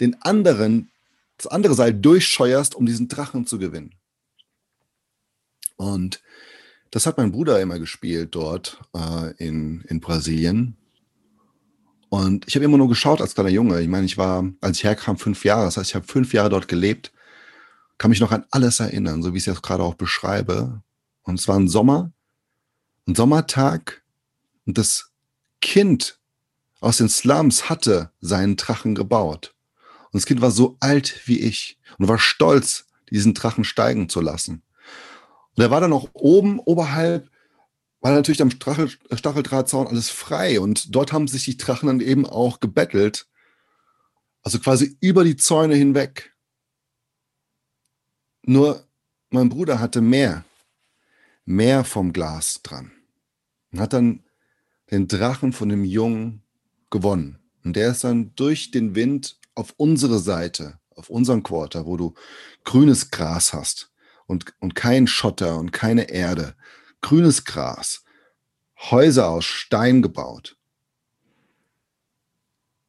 den 0.00 0.20
anderen 0.22 0.90
das 1.36 1.46
andere 1.46 1.74
Seil 1.74 1.94
durchscheuerst, 1.94 2.74
um 2.74 2.86
diesen 2.86 3.08
Drachen 3.08 3.46
zu 3.46 3.58
gewinnen. 3.58 3.94
Und 5.76 6.22
das 6.90 7.06
hat 7.06 7.16
mein 7.16 7.32
Bruder 7.32 7.60
immer 7.60 7.78
gespielt 7.78 8.34
dort 8.34 8.80
äh, 8.94 9.32
in, 9.38 9.80
in 9.88 10.00
Brasilien. 10.00 10.76
Und 12.12 12.46
ich 12.46 12.54
habe 12.56 12.66
immer 12.66 12.76
nur 12.76 12.90
geschaut 12.90 13.22
als 13.22 13.32
kleiner 13.32 13.48
Junge. 13.48 13.80
Ich 13.80 13.88
meine, 13.88 14.04
ich 14.04 14.18
war, 14.18 14.44
als 14.60 14.76
ich 14.76 14.84
herkam, 14.84 15.16
fünf 15.16 15.46
Jahre. 15.46 15.64
Das 15.64 15.78
heißt, 15.78 15.88
ich 15.88 15.94
habe 15.94 16.06
fünf 16.06 16.34
Jahre 16.34 16.50
dort 16.50 16.68
gelebt. 16.68 17.10
Kann 17.96 18.10
mich 18.10 18.20
noch 18.20 18.32
an 18.32 18.44
alles 18.50 18.80
erinnern, 18.80 19.22
so 19.22 19.32
wie 19.32 19.38
ich 19.38 19.44
es 19.44 19.54
jetzt 19.54 19.62
gerade 19.62 19.82
auch 19.82 19.94
beschreibe. 19.94 20.82
Und 21.22 21.40
es 21.40 21.48
war 21.48 21.58
ein 21.58 21.68
Sommer, 21.68 22.12
ein 23.08 23.14
Sommertag. 23.14 24.02
Und 24.66 24.76
das 24.76 25.10
Kind 25.62 26.18
aus 26.82 26.98
den 26.98 27.08
Slums 27.08 27.70
hatte 27.70 28.10
seinen 28.20 28.56
Drachen 28.56 28.94
gebaut. 28.94 29.54
Und 30.10 30.20
das 30.20 30.26
Kind 30.26 30.42
war 30.42 30.50
so 30.50 30.76
alt 30.80 31.22
wie 31.24 31.40
ich 31.40 31.78
und 31.96 32.08
war 32.08 32.18
stolz, 32.18 32.88
diesen 33.08 33.32
Drachen 33.32 33.64
steigen 33.64 34.10
zu 34.10 34.20
lassen. 34.20 34.62
Und 35.56 35.62
er 35.64 35.70
war 35.70 35.80
dann 35.80 35.94
auch 35.94 36.10
oben, 36.12 36.58
oberhalb, 36.58 37.30
war 38.02 38.12
natürlich 38.12 38.42
am 38.42 38.50
Stachel, 38.50 38.90
Stacheldrahtzaun 39.12 39.86
alles 39.86 40.10
frei. 40.10 40.60
Und 40.60 40.94
dort 40.94 41.12
haben 41.12 41.28
sich 41.28 41.44
die 41.44 41.56
Drachen 41.56 41.86
dann 41.86 42.00
eben 42.00 42.26
auch 42.26 42.60
gebettelt. 42.60 43.28
Also 44.42 44.58
quasi 44.58 44.96
über 45.00 45.22
die 45.24 45.36
Zäune 45.36 45.76
hinweg. 45.76 46.34
Nur 48.42 48.84
mein 49.30 49.48
Bruder 49.48 49.78
hatte 49.78 50.00
mehr, 50.00 50.44
mehr 51.44 51.84
vom 51.84 52.12
Glas 52.12 52.60
dran. 52.64 52.90
Und 53.70 53.80
hat 53.80 53.92
dann 53.92 54.24
den 54.90 55.06
Drachen 55.06 55.52
von 55.52 55.68
dem 55.68 55.84
Jungen 55.84 56.42
gewonnen. 56.90 57.38
Und 57.64 57.76
der 57.76 57.92
ist 57.92 58.02
dann 58.02 58.34
durch 58.34 58.72
den 58.72 58.96
Wind 58.96 59.38
auf 59.54 59.74
unsere 59.76 60.18
Seite, 60.18 60.80
auf 60.96 61.08
unseren 61.08 61.44
Quarter, 61.44 61.86
wo 61.86 61.96
du 61.96 62.14
grünes 62.64 63.10
Gras 63.10 63.52
hast 63.52 63.92
und, 64.26 64.54
und 64.58 64.74
kein 64.74 65.06
Schotter 65.06 65.58
und 65.58 65.72
keine 65.72 66.10
Erde, 66.10 66.56
grünes 67.02 67.44
Gras, 67.44 68.04
Häuser 68.90 69.28
aus 69.28 69.44
Stein 69.44 70.02
gebaut. 70.02 70.56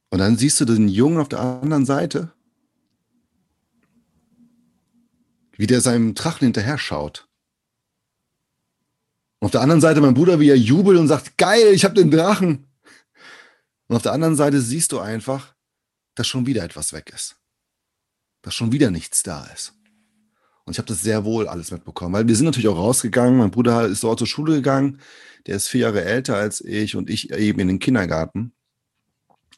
Und 0.10 0.20
dann 0.20 0.38
siehst 0.38 0.62
du 0.62 0.66
den 0.66 0.88
Jungen 0.88 1.20
auf 1.20 1.30
der 1.30 1.40
anderen 1.40 1.86
Seite, 1.86 2.32
wie 5.54 5.68
der 5.68 5.82
seinem 5.82 6.14
Drachen 6.14 6.46
hinterher 6.46 6.78
schaut. 6.78 7.28
Und 9.40 9.48
auf 9.48 9.52
der 9.52 9.62
anderen 9.62 9.82
Seite 9.82 10.02
mein 10.02 10.14
Bruder, 10.14 10.40
wie 10.40 10.50
er 10.50 10.58
jubelt 10.58 11.00
und 11.00 11.08
sagt, 11.08 11.38
geil, 11.38 11.74
ich 11.74 11.84
habe 11.84 11.96
den 11.96 12.12
Drachen. 12.12 12.68
Und 13.88 13.96
auf 13.96 14.02
der 14.02 14.14
anderen 14.14 14.36
Seite 14.36 14.62
siehst 14.62 14.92
du 14.92 15.00
einfach, 15.00 15.54
dass 16.16 16.28
schon 16.28 16.46
wieder 16.46 16.64
etwas 16.64 16.94
weg 16.94 17.12
ist. 17.14 17.36
Dass 18.42 18.56
schon 18.56 18.72
wieder 18.72 18.90
nichts 18.90 19.24
da 19.24 19.46
ist. 19.48 19.74
Und 20.66 20.74
ich 20.74 20.78
habe 20.78 20.88
das 20.88 21.02
sehr 21.02 21.26
wohl 21.26 21.48
alles 21.48 21.72
mitbekommen, 21.72 22.14
weil 22.14 22.28
wir 22.28 22.36
sind 22.36 22.46
natürlich 22.46 22.70
auch 22.70 22.78
rausgegangen. 22.78 23.38
Mein 23.38 23.52
Bruder 23.52 23.86
ist 23.86 24.04
dort 24.04 24.20
zur 24.20 24.28
Schule 24.28 24.56
gegangen. 24.56 25.00
Der 25.46 25.58
ist 25.58 25.68
vier 25.68 25.82
Jahre 25.82 26.06
älter 26.06 26.38
als 26.38 26.62
ich 26.62 26.96
und 26.96 27.10
ich 27.10 27.32
eben 27.32 27.60
in 27.60 27.68
den 27.68 27.80
Kindergarten. 27.80 28.54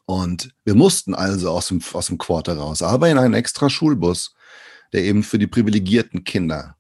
Und 0.05 0.53
wir 0.63 0.75
mussten 0.75 1.13
also 1.13 1.51
aus 1.51 1.67
dem, 1.67 1.81
aus 1.93 2.07
dem 2.07 2.17
Quarter 2.17 2.57
raus, 2.57 2.81
aber 2.81 3.09
in 3.09 3.17
einen 3.17 3.33
extra 3.33 3.69
Schulbus, 3.69 4.35
der 4.93 5.03
eben 5.03 5.23
für 5.23 5.39
die 5.39 5.47
privilegierten 5.47 6.23
Kinder 6.23 6.75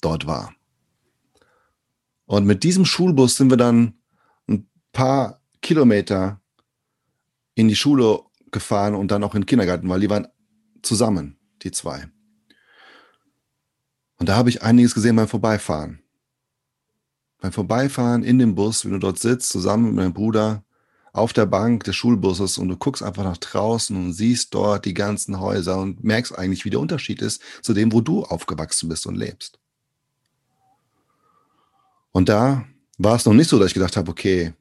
dort 0.00 0.26
war. 0.26 0.54
Und 2.26 2.44
mit 2.44 2.62
diesem 2.62 2.84
Schulbus 2.84 3.36
sind 3.36 3.50
wir 3.50 3.56
dann 3.56 3.94
ein 4.48 4.68
paar 4.92 5.40
Kilometer 5.62 6.40
in 7.54 7.68
die 7.68 7.76
Schule 7.76 8.20
gefahren 8.52 8.94
und 8.94 9.10
dann 9.10 9.24
auch 9.24 9.34
in 9.34 9.42
den 9.42 9.46
Kindergarten, 9.46 9.88
weil 9.88 10.00
die 10.00 10.10
waren 10.10 10.28
zusammen, 10.82 11.38
die 11.62 11.70
zwei. 11.70 12.08
Und 14.18 14.28
da 14.28 14.36
habe 14.36 14.50
ich 14.50 14.62
einiges 14.62 14.94
gesehen 14.94 15.16
beim 15.16 15.28
Vorbeifahren. 15.28 16.00
Beim 17.40 17.52
Vorbeifahren 17.52 18.24
in 18.24 18.38
dem 18.38 18.54
Bus, 18.54 18.84
wenn 18.84 18.92
du 18.92 18.98
dort 18.98 19.18
sitzt, 19.18 19.50
zusammen 19.50 19.86
mit 19.86 19.94
meinem 19.94 20.12
Bruder 20.12 20.64
auf 21.12 21.32
der 21.32 21.46
Bank 21.46 21.84
des 21.84 21.96
Schulbusses 21.96 22.58
und 22.58 22.68
du 22.68 22.76
guckst 22.76 23.02
einfach 23.02 23.24
nach 23.24 23.36
draußen 23.36 23.96
und 23.96 24.12
siehst 24.12 24.54
dort 24.54 24.84
die 24.84 24.94
ganzen 24.94 25.40
Häuser 25.40 25.78
und 25.78 26.02
merkst 26.02 26.36
eigentlich, 26.36 26.64
wie 26.64 26.70
der 26.70 26.80
Unterschied 26.80 27.22
ist 27.22 27.42
zu 27.62 27.74
dem, 27.74 27.92
wo 27.92 28.00
du 28.00 28.24
aufgewachsen 28.24 28.88
bist 28.88 29.06
und 29.06 29.16
lebst. 29.16 29.58
Und 32.10 32.28
da 32.28 32.66
war 32.98 33.16
es 33.16 33.24
noch 33.24 33.34
nicht 33.34 33.48
so, 33.48 33.58
dass 33.58 33.68
ich 33.68 33.74
gedacht 33.74 33.96
habe, 33.96 34.10
okay, 34.10 34.52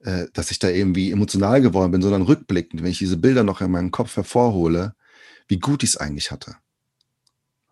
äh, 0.00 0.26
dass 0.32 0.50
ich 0.50 0.58
da 0.58 0.68
irgendwie 0.68 1.10
emotional 1.10 1.60
geworden 1.60 1.92
bin, 1.92 2.02
sondern 2.02 2.22
rückblickend, 2.22 2.82
wenn 2.82 2.90
ich 2.90 2.98
diese 2.98 3.18
Bilder 3.18 3.44
noch 3.44 3.60
in 3.60 3.70
meinem 3.70 3.90
Kopf 3.90 4.16
hervorhole, 4.16 4.94
wie 5.48 5.58
gut 5.58 5.82
ich 5.82 5.90
es 5.90 5.96
eigentlich 5.96 6.30
hatte. 6.30 6.56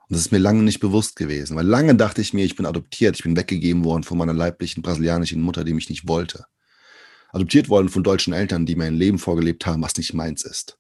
Und 0.09 0.15
das 0.15 0.23
ist 0.23 0.33
mir 0.33 0.39
lange 0.39 0.63
nicht 0.63 0.81
bewusst 0.81 1.17
gewesen, 1.17 1.55
weil 1.55 1.67
lange 1.67 1.95
dachte 1.95 2.23
ich 2.23 2.33
mir, 2.33 2.45
ich 2.45 2.57
bin 2.57 2.65
adoptiert, 2.65 3.17
ich 3.17 3.25
bin 3.25 3.37
weggegeben 3.37 3.85
worden 3.85 4.05
von 4.05 4.17
meiner 4.17 4.33
leiblichen 4.33 4.83
brasilianischen 4.83 5.43
Mutter, 5.43 5.65
die 5.65 5.75
mich 5.75 5.91
nicht 5.91 6.09
wollte. 6.09 6.47
Adoptiert 7.31 7.69
worden 7.69 7.91
von 7.91 8.03
deutschen 8.03 8.33
Eltern, 8.33 8.65
die 8.65 8.75
mir 8.75 8.85
ein 8.85 8.95
Leben 8.95 9.19
vorgelebt 9.19 9.67
haben, 9.67 9.83
was 9.83 9.97
nicht 9.97 10.15
meins 10.15 10.45
ist. 10.45 10.79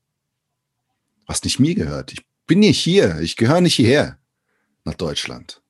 Was 1.26 1.44
nicht 1.44 1.61
mir 1.61 1.75
gehört. 1.75 2.12
Ich 2.12 2.25
bin 2.47 2.61
nicht 2.61 2.80
hier, 2.80 3.20
ich 3.20 3.37
gehöre 3.37 3.61
nicht 3.61 3.75
hierher 3.75 4.18
nach 4.85 4.94
Deutschland, 4.94 5.62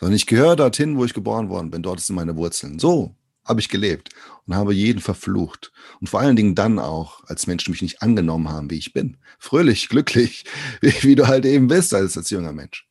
sondern 0.00 0.16
ich 0.16 0.26
gehöre 0.26 0.56
dorthin, 0.56 0.96
wo 0.96 1.04
ich 1.04 1.14
geboren 1.14 1.48
worden 1.48 1.70
bin. 1.70 1.84
Dort 1.84 2.00
sind 2.00 2.16
meine 2.16 2.34
Wurzeln. 2.34 2.80
So 2.80 3.14
habe 3.50 3.60
ich 3.60 3.68
gelebt 3.68 4.10
und 4.46 4.54
habe 4.54 4.72
jeden 4.72 5.00
verflucht. 5.00 5.72
Und 6.00 6.08
vor 6.08 6.20
allen 6.20 6.36
Dingen 6.36 6.54
dann 6.54 6.78
auch, 6.78 7.24
als 7.24 7.46
Menschen 7.46 7.72
mich 7.72 7.82
nicht 7.82 8.00
angenommen 8.00 8.48
haben, 8.48 8.70
wie 8.70 8.78
ich 8.78 8.92
bin. 8.92 9.18
Fröhlich, 9.38 9.88
glücklich, 9.88 10.44
wie, 10.80 10.94
wie 11.02 11.14
du 11.16 11.26
halt 11.26 11.44
eben 11.44 11.66
bist 11.66 11.92
als, 11.92 12.16
als 12.16 12.30
junger 12.30 12.52
Mensch. 12.52 12.88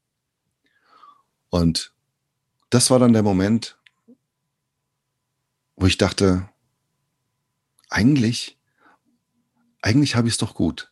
Und 1.49 1.93
das 2.69 2.91
war 2.91 2.99
dann 2.99 3.13
der 3.13 3.23
Moment, 3.23 3.79
wo 5.75 5.87
ich 5.87 5.97
dachte, 5.97 6.47
eigentlich, 7.89 8.59
eigentlich 9.81 10.15
habe 10.15 10.27
ich 10.27 10.35
es 10.35 10.37
doch 10.37 10.53
gut. 10.53 10.91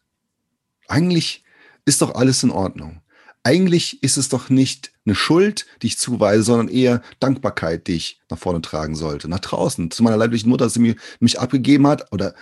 Eigentlich 0.87 1.43
ist 1.85 2.01
doch 2.01 2.15
alles 2.15 2.41
in 2.41 2.49
Ordnung 2.51 3.01
eigentlich 3.47 4.03
ist 4.03 4.17
es 4.17 4.27
doch 4.27 4.49
nicht 4.49 4.91
eine 5.05 5.15
Schuld, 5.15 5.67
die 5.81 5.87
ich 5.87 5.97
zuweise, 5.97 6.43
sondern 6.43 6.67
eher 6.67 7.01
Dankbarkeit, 7.21 7.87
die 7.87 7.93
ich 7.93 8.19
nach 8.29 8.37
vorne 8.37 8.61
tragen 8.61 8.93
sollte, 8.93 9.29
nach 9.29 9.39
draußen, 9.39 9.89
zu 9.89 10.03
meiner 10.03 10.17
leiblichen 10.17 10.49
Mutter, 10.49 10.65
dass 10.65 10.73
sie 10.73 10.95
mich 11.21 11.39
abgegeben 11.39 11.87
hat 11.87 12.11
oder 12.11 12.35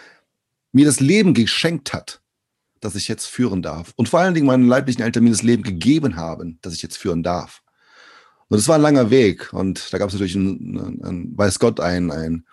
mir 0.71 0.83
das 0.83 0.99
Leben 0.99 1.35
geschenkt 1.35 1.93
hat, 1.93 2.21
dass 2.81 2.95
ich 2.95 3.07
jetzt 3.07 3.27
führen 3.27 3.61
darf. 3.61 3.93
Und 3.95 4.09
vor 4.09 4.19
allen 4.19 4.33
Dingen 4.33 4.47
meinen 4.47 4.67
leiblichen 4.67 5.03
Eltern 5.03 5.25
mir 5.25 5.29
das 5.29 5.43
Leben 5.43 5.61
gegeben 5.61 6.15
haben, 6.15 6.57
dass 6.63 6.73
ich 6.73 6.81
jetzt 6.81 6.97
führen 6.97 7.21
darf. 7.21 7.61
Und 8.47 8.57
es 8.57 8.67
war 8.67 8.75
ein 8.75 8.81
langer 8.81 9.11
Weg. 9.11 9.53
Und 9.53 9.93
da 9.93 9.99
gab 9.99 10.07
es 10.07 10.15
natürlich, 10.15 10.33
ein, 10.33 10.75
ein, 10.75 11.01
ein, 11.03 11.37
weiß 11.37 11.59
Gott, 11.59 11.79
ein, 11.79 12.09
ein 12.09 12.45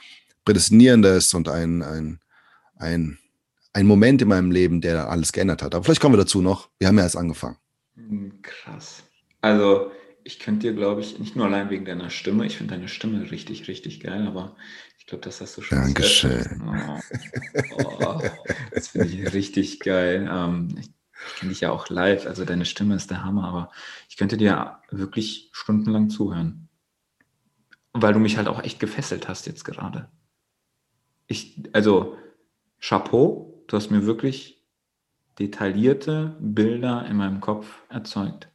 prädestinierendes 0.44 1.32
und 1.32 1.48
ein, 1.48 1.82
ein, 1.82 2.20
ein, 2.76 3.18
ein 3.72 3.86
Moment 3.86 4.20
in 4.20 4.28
meinem 4.28 4.50
Leben, 4.50 4.82
der 4.82 5.08
alles 5.08 5.32
geändert 5.32 5.62
hat. 5.62 5.74
Aber 5.74 5.84
vielleicht 5.84 6.02
kommen 6.02 6.12
wir 6.12 6.20
dazu 6.20 6.42
noch. 6.42 6.68
Wir 6.78 6.88
haben 6.88 6.98
ja 6.98 7.04
erst 7.04 7.16
angefangen. 7.16 7.56
Hm, 7.96 8.40
krass. 8.42 9.04
Also, 9.40 9.90
ich 10.24 10.38
könnte 10.38 10.68
dir, 10.68 10.74
glaube 10.74 11.00
ich, 11.00 11.18
nicht 11.18 11.36
nur 11.36 11.46
allein 11.46 11.70
wegen 11.70 11.84
deiner 11.84 12.10
Stimme, 12.10 12.46
ich 12.46 12.56
finde 12.56 12.74
deine 12.74 12.88
Stimme 12.88 13.30
richtig, 13.30 13.68
richtig 13.68 14.00
geil, 14.00 14.26
aber 14.26 14.56
ich 14.98 15.06
glaube, 15.06 15.24
das 15.24 15.40
hast 15.40 15.56
du 15.56 15.62
schon. 15.62 15.78
Dankeschön. 15.78 16.62
Oh, 16.64 17.00
oh, 17.76 18.20
das 18.72 18.88
finde 18.88 19.08
ich 19.08 19.32
richtig 19.34 19.80
geil. 19.80 20.28
Ähm, 20.30 20.68
ich, 20.78 20.90
ich 21.26 21.36
kenne 21.36 21.50
dich 21.50 21.60
ja 21.60 21.70
auch 21.70 21.88
live, 21.88 22.26
also 22.26 22.44
deine 22.44 22.64
Stimme 22.64 22.94
ist 22.94 23.10
der 23.10 23.24
Hammer, 23.24 23.44
aber 23.44 23.70
ich 24.08 24.16
könnte 24.16 24.36
dir 24.36 24.80
wirklich 24.90 25.50
stundenlang 25.52 26.08
zuhören. 26.08 26.68
Weil 27.92 28.12
du 28.12 28.20
mich 28.20 28.36
halt 28.36 28.48
auch 28.48 28.62
echt 28.62 28.80
gefesselt 28.80 29.28
hast 29.28 29.46
jetzt 29.46 29.64
gerade. 29.64 30.08
Ich, 31.26 31.62
also, 31.72 32.16
Chapeau, 32.80 33.64
du 33.66 33.76
hast 33.76 33.90
mir 33.90 34.06
wirklich 34.06 34.61
detaillierte 35.38 36.36
Bilder 36.40 37.06
in 37.06 37.16
meinem 37.16 37.40
Kopf 37.40 37.82
erzeugt. 37.88 38.50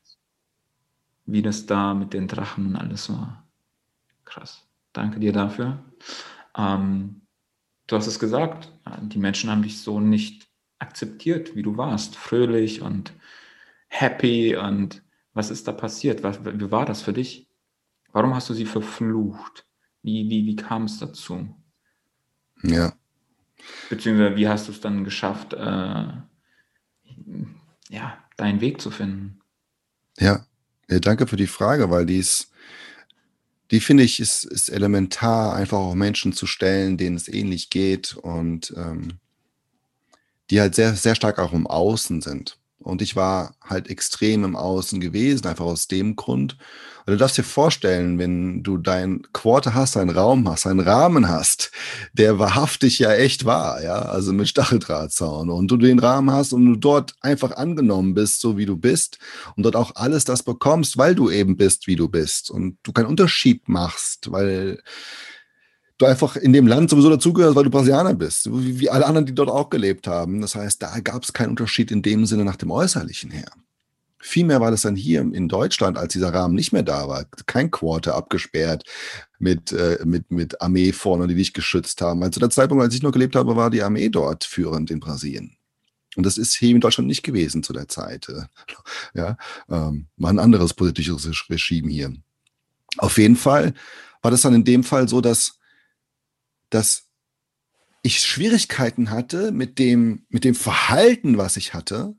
Wie 1.25 1.41
das 1.41 1.65
da 1.65 1.93
mit 1.93 2.13
den 2.13 2.27
Drachen 2.27 2.67
und 2.67 2.75
alles 2.75 3.09
war. 3.09 3.47
Krass. 4.23 4.65
Danke 4.93 5.19
dir 5.19 5.33
dafür. 5.33 5.83
Ähm, 6.55 7.21
du 7.87 7.95
hast 7.95 8.07
es 8.07 8.19
gesagt, 8.19 8.71
die 9.01 9.19
Menschen 9.19 9.49
haben 9.49 9.63
dich 9.63 9.81
so 9.81 9.99
nicht 9.99 10.47
akzeptiert, 10.79 11.55
wie 11.55 11.63
du 11.63 11.77
warst. 11.77 12.15
Fröhlich 12.15 12.81
und 12.81 13.13
happy 13.87 14.55
und 14.55 15.03
was 15.33 15.51
ist 15.51 15.67
da 15.67 15.71
passiert? 15.71 16.23
Was, 16.23 16.43
wie 16.43 16.71
war 16.71 16.85
das 16.85 17.01
für 17.01 17.13
dich? 17.13 17.47
Warum 18.11 18.33
hast 18.33 18.49
du 18.49 18.53
sie 18.53 18.65
verflucht? 18.65 19.67
Wie, 20.01 20.29
wie, 20.29 20.45
wie 20.45 20.55
kam 20.55 20.85
es 20.85 20.99
dazu? 20.99 21.55
Ja. 22.63 22.93
Beziehungsweise 23.89 24.35
wie 24.35 24.47
hast 24.47 24.67
du 24.67 24.71
es 24.71 24.81
dann 24.81 25.03
geschafft, 25.03 25.53
äh, 25.53 26.07
ja, 27.89 28.17
deinen 28.37 28.61
Weg 28.61 28.81
zu 28.81 28.91
finden? 28.91 29.39
Ja. 30.17 30.45
danke 30.87 31.27
für 31.27 31.37
die 31.37 31.47
Frage, 31.47 31.89
weil 31.89 32.05
die 32.05 32.17
ist, 32.17 32.51
die 33.71 33.79
finde 33.79 34.03
ich, 34.03 34.19
ist, 34.19 34.45
ist 34.45 34.69
elementar, 34.69 35.55
einfach 35.55 35.77
auch 35.77 35.95
Menschen 35.95 36.33
zu 36.33 36.45
stellen, 36.47 36.97
denen 36.97 37.15
es 37.15 37.27
ähnlich 37.27 37.69
geht 37.69 38.15
und 38.15 38.73
ähm, 38.77 39.19
die 40.49 40.61
halt 40.61 40.75
sehr, 40.75 40.95
sehr 40.95 41.15
stark 41.15 41.39
auch 41.39 41.53
im 41.53 41.67
Außen 41.67 42.21
sind. 42.21 42.57
Und 42.79 43.01
ich 43.01 43.15
war 43.15 43.55
halt 43.61 43.89
extrem 43.89 44.43
im 44.43 44.55
Außen 44.55 44.99
gewesen, 44.99 45.47
einfach 45.47 45.65
aus 45.65 45.87
dem 45.87 46.15
Grund. 46.15 46.57
Und 47.07 47.13
du 47.13 47.17
darfst 47.17 47.37
dir 47.37 47.43
vorstellen, 47.43 48.19
wenn 48.19 48.63
du 48.63 48.77
dein 48.77 49.21
Quarter 49.31 49.73
hast, 49.73 49.95
einen 49.95 50.09
Raum 50.09 50.47
hast, 50.47 50.67
einen 50.67 50.81
Rahmen 50.81 51.29
hast, 51.29 51.71
der 52.11 52.37
wahrhaftig 52.37 52.99
ja 52.99 53.13
echt 53.13 53.45
war, 53.45 53.81
ja, 53.81 53.95
also 53.95 54.33
mit 54.33 54.49
Stacheldrahtzaun 54.49 55.49
und 55.49 55.71
du 55.71 55.77
den 55.77 55.99
Rahmen 55.99 56.31
hast 56.31 56.51
und 56.51 56.65
du 56.65 56.75
dort 56.75 57.15
einfach 57.21 57.51
angenommen 57.51 58.13
bist, 58.13 58.41
so 58.41 58.57
wie 58.57 58.65
du 58.65 58.75
bist 58.75 59.19
und 59.55 59.63
dort 59.63 59.77
auch 59.77 59.95
alles 59.95 60.25
das 60.25 60.43
bekommst, 60.43 60.97
weil 60.97 61.15
du 61.15 61.31
eben 61.31 61.55
bist, 61.55 61.87
wie 61.87 61.95
du 61.95 62.09
bist 62.09 62.51
und 62.51 62.77
du 62.83 62.91
keinen 62.91 63.07
Unterschied 63.07 63.69
machst, 63.69 64.29
weil 64.31 64.81
du 65.97 66.05
einfach 66.05 66.35
in 66.35 66.53
dem 66.53 66.67
Land 66.67 66.89
sowieso 66.89 67.09
dazugehörst, 67.09 67.55
weil 67.55 67.63
du 67.63 67.69
Brasilianer 67.69 68.13
bist, 68.13 68.49
wie, 68.51 68.89
alle 68.89 69.05
anderen, 69.05 69.25
die 69.25 69.33
dort 69.33 69.49
auch 69.49 69.69
gelebt 69.69 70.07
haben. 70.07 70.41
Das 70.41 70.55
heißt, 70.55 70.81
da 70.81 70.99
gab 70.99 71.23
es 71.23 71.33
keinen 71.33 71.49
Unterschied 71.49 71.91
in 71.91 72.01
dem 72.01 72.25
Sinne 72.25 72.45
nach 72.45 72.55
dem 72.55 72.71
Äußerlichen 72.71 73.31
her. 73.31 73.51
Vielmehr 74.19 74.59
war 74.59 74.71
das 74.71 74.81
dann 74.81 74.95
hier 74.95 75.21
in 75.21 75.47
Deutschland, 75.47 75.97
als 75.97 76.13
dieser 76.13 76.33
Rahmen 76.33 76.55
nicht 76.55 76.73
mehr 76.73 76.83
da 76.83 77.07
war, 77.07 77.25
kein 77.45 77.71
Quarter 77.71 78.15
abgesperrt 78.15 78.83
mit, 79.39 79.71
äh, 79.71 79.99
mit, 80.05 80.31
mit 80.31 80.59
Armee 80.61 80.91
vorne, 80.91 81.27
die 81.27 81.35
dich 81.35 81.53
geschützt 81.53 82.01
haben. 82.01 82.21
Also 82.21 82.31
zu 82.31 82.39
der 82.39 82.49
Zeitpunkt, 82.49 82.83
als 82.83 82.95
ich 82.95 83.03
noch 83.03 83.11
gelebt 83.11 83.35
habe, 83.35 83.55
war 83.55 83.69
die 83.69 83.83
Armee 83.83 84.09
dort 84.09 84.43
führend 84.43 84.91
in 84.91 84.99
Brasilien. 84.99 85.57
Und 86.15 86.25
das 86.25 86.37
ist 86.39 86.55
hier 86.55 86.71
in 86.71 86.81
Deutschland 86.81 87.07
nicht 87.07 87.21
gewesen 87.21 87.61
zu 87.61 87.73
der 87.73 87.87
Zeit. 87.87 88.27
Äh, 88.29 88.45
ja, 89.13 89.37
ähm, 89.69 90.07
war 90.17 90.31
ein 90.31 90.39
anderes 90.39 90.73
politisches 90.73 91.49
Regime 91.49 91.89
hier. 91.89 92.13
Auf 92.97 93.19
jeden 93.19 93.35
Fall 93.35 93.73
war 94.23 94.31
das 94.31 94.41
dann 94.41 94.55
in 94.55 94.63
dem 94.63 94.83
Fall 94.83 95.07
so, 95.07 95.21
dass 95.21 95.56
dass 96.69 97.07
ich 98.03 98.21
Schwierigkeiten 98.21 99.11
hatte 99.11 99.51
mit 99.51 99.79
dem, 99.79 100.25
mit 100.29 100.43
dem 100.43 100.55
Verhalten, 100.55 101.37
was 101.37 101.57
ich 101.57 101.73
hatte, 101.73 102.15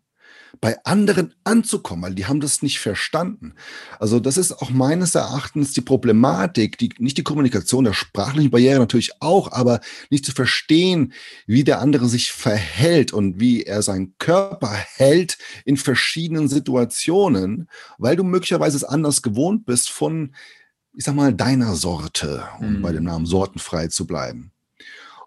bei 0.61 0.77
anderen 0.85 1.35
anzukommen, 1.45 2.03
weil 2.03 2.15
die 2.15 2.27
haben 2.27 2.41
das 2.41 2.63
nicht 2.63 2.79
verstanden. 2.79 3.55
Also 3.99 4.19
das 4.19 4.37
ist 4.37 4.53
auch 4.53 4.71
meines 4.71 5.15
Erachtens 5.15 5.73
die 5.73 5.81
Problematik, 5.81 6.79
die, 6.79 6.91
nicht 6.99 7.19
die 7.19 7.23
Kommunikation 7.23 7.85
der 7.85 7.93
sprachlichen 7.93 8.51
Barriere 8.51 8.79
natürlich 8.79 9.13
auch, 9.21 9.53
aber 9.53 9.81
nicht 10.11 10.25
zu 10.25 10.33
verstehen, 10.33 11.13
wie 11.47 11.65
der 11.65 11.81
andere 11.81 12.09
sich 12.09 12.33
verhält 12.33 13.13
und 13.13 13.41
wie 13.41 13.63
er 13.63 13.83
seinen 13.83 14.17
Körper 14.19 14.73
hält 14.73 15.39
in 15.65 15.77
verschiedenen 15.77 16.49
Situationen, 16.49 17.69
weil 17.99 18.17
du 18.17 18.25
möglicherweise 18.25 18.77
es 18.77 18.85
anders 18.85 19.23
gewohnt 19.23 19.67
bist 19.67 19.91
von 19.91 20.35
ich 20.99 21.05
sag 21.05 21.15
mal, 21.15 21.33
deiner 21.33 21.77
Sorte, 21.77 22.43
um 22.59 22.79
mhm. 22.79 22.83
bei 22.83 22.91
dem 22.91 23.05
Namen 23.05 23.25
sortenfrei 23.25 23.87
zu 23.87 24.05
bleiben. 24.05 24.51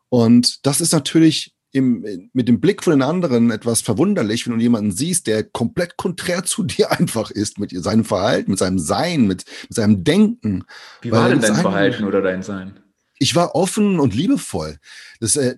Und 0.09 0.65
das 0.65 0.81
ist 0.81 0.91
natürlich 0.91 1.55
im, 1.71 2.29
mit 2.33 2.49
dem 2.49 2.59
Blick 2.59 2.83
von 2.83 2.91
den 2.91 3.01
anderen 3.01 3.51
etwas 3.51 3.79
verwunderlich, 3.79 4.45
wenn 4.45 4.57
du 4.57 4.61
jemanden 4.61 4.91
siehst, 4.91 5.27
der 5.27 5.45
komplett 5.45 5.95
konträr 5.95 6.43
zu 6.43 6.63
dir 6.65 6.91
einfach 6.91 7.31
ist, 7.31 7.57
mit 7.57 7.71
seinem 7.71 8.03
Verhalten, 8.03 8.51
mit 8.51 8.59
seinem 8.59 8.79
Sein, 8.79 9.27
mit, 9.27 9.45
mit 9.69 9.73
seinem 9.73 10.03
Denken. 10.03 10.65
Wie 11.01 11.11
war 11.11 11.29
denn 11.29 11.39
dein 11.39 11.55
Verhalten 11.55 12.03
oder 12.03 12.21
dein 12.21 12.43
Sein? 12.43 12.77
Ich 13.17 13.35
war 13.35 13.55
offen 13.55 14.01
und 14.01 14.13
liebevoll. 14.13 14.77
Das 15.21 15.37
äh, 15.37 15.55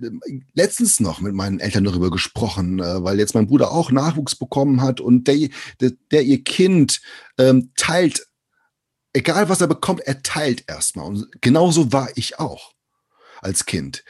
letztens 0.54 1.00
noch 1.00 1.22
mit 1.22 1.34
meinen 1.34 1.60
Eltern 1.60 1.86
darüber 1.86 2.12
gesprochen, 2.12 2.78
äh, 2.80 3.04
weil 3.04 3.18
jetzt 3.18 3.34
mein 3.34 3.48
Bruder 3.48 3.72
auch 3.72 3.90
Nachwuchs 3.90 4.36
bekommen 4.36 4.84
hat 4.84 5.02
und 5.02 5.28
der, 5.28 5.50
der, 5.80 5.94
der 6.12 6.22
ihr 6.22 6.44
Kind 6.44 7.02
ähm, 7.40 7.72
teilt 7.76 8.28
egal 9.14 9.50
was 9.50 9.62
er 9.62 9.68
bekommt, 9.68 10.02
er 10.02 10.22
teilt 10.24 10.66
erstmal. 10.68 11.08
Und 11.08 11.42
genauso 11.42 11.94
war 11.94 12.10
ich 12.16 12.40
auch 12.40 12.74
als 13.42 13.66
Kind. 13.66 14.04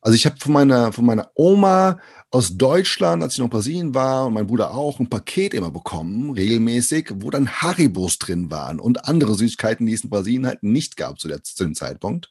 Also 0.00 0.14
ich 0.14 0.26
habe 0.26 0.36
von 0.38 0.52
meiner, 0.52 0.92
von 0.92 1.04
meiner 1.04 1.30
Oma 1.34 1.98
aus 2.30 2.56
Deutschland, 2.56 3.22
als 3.22 3.32
ich 3.32 3.38
noch 3.38 3.46
in 3.46 3.50
Brasilien 3.50 3.94
war 3.94 4.26
und 4.26 4.34
mein 4.34 4.46
Bruder 4.46 4.72
auch, 4.72 5.00
ein 5.00 5.08
Paket 5.08 5.54
immer 5.54 5.70
bekommen, 5.70 6.30
regelmäßig, 6.30 7.10
wo 7.16 7.30
dann 7.30 7.48
Haribos 7.48 8.18
drin 8.18 8.50
waren 8.50 8.78
und 8.78 9.08
andere 9.08 9.34
Süßigkeiten, 9.34 9.86
die 9.86 9.94
es 9.94 10.04
in 10.04 10.10
Brasilien 10.10 10.46
halt 10.46 10.62
nicht 10.62 10.96
gab 10.96 11.18
zu, 11.18 11.28
der, 11.28 11.42
zu 11.42 11.64
dem 11.64 11.74
Zeitpunkt. 11.74 12.30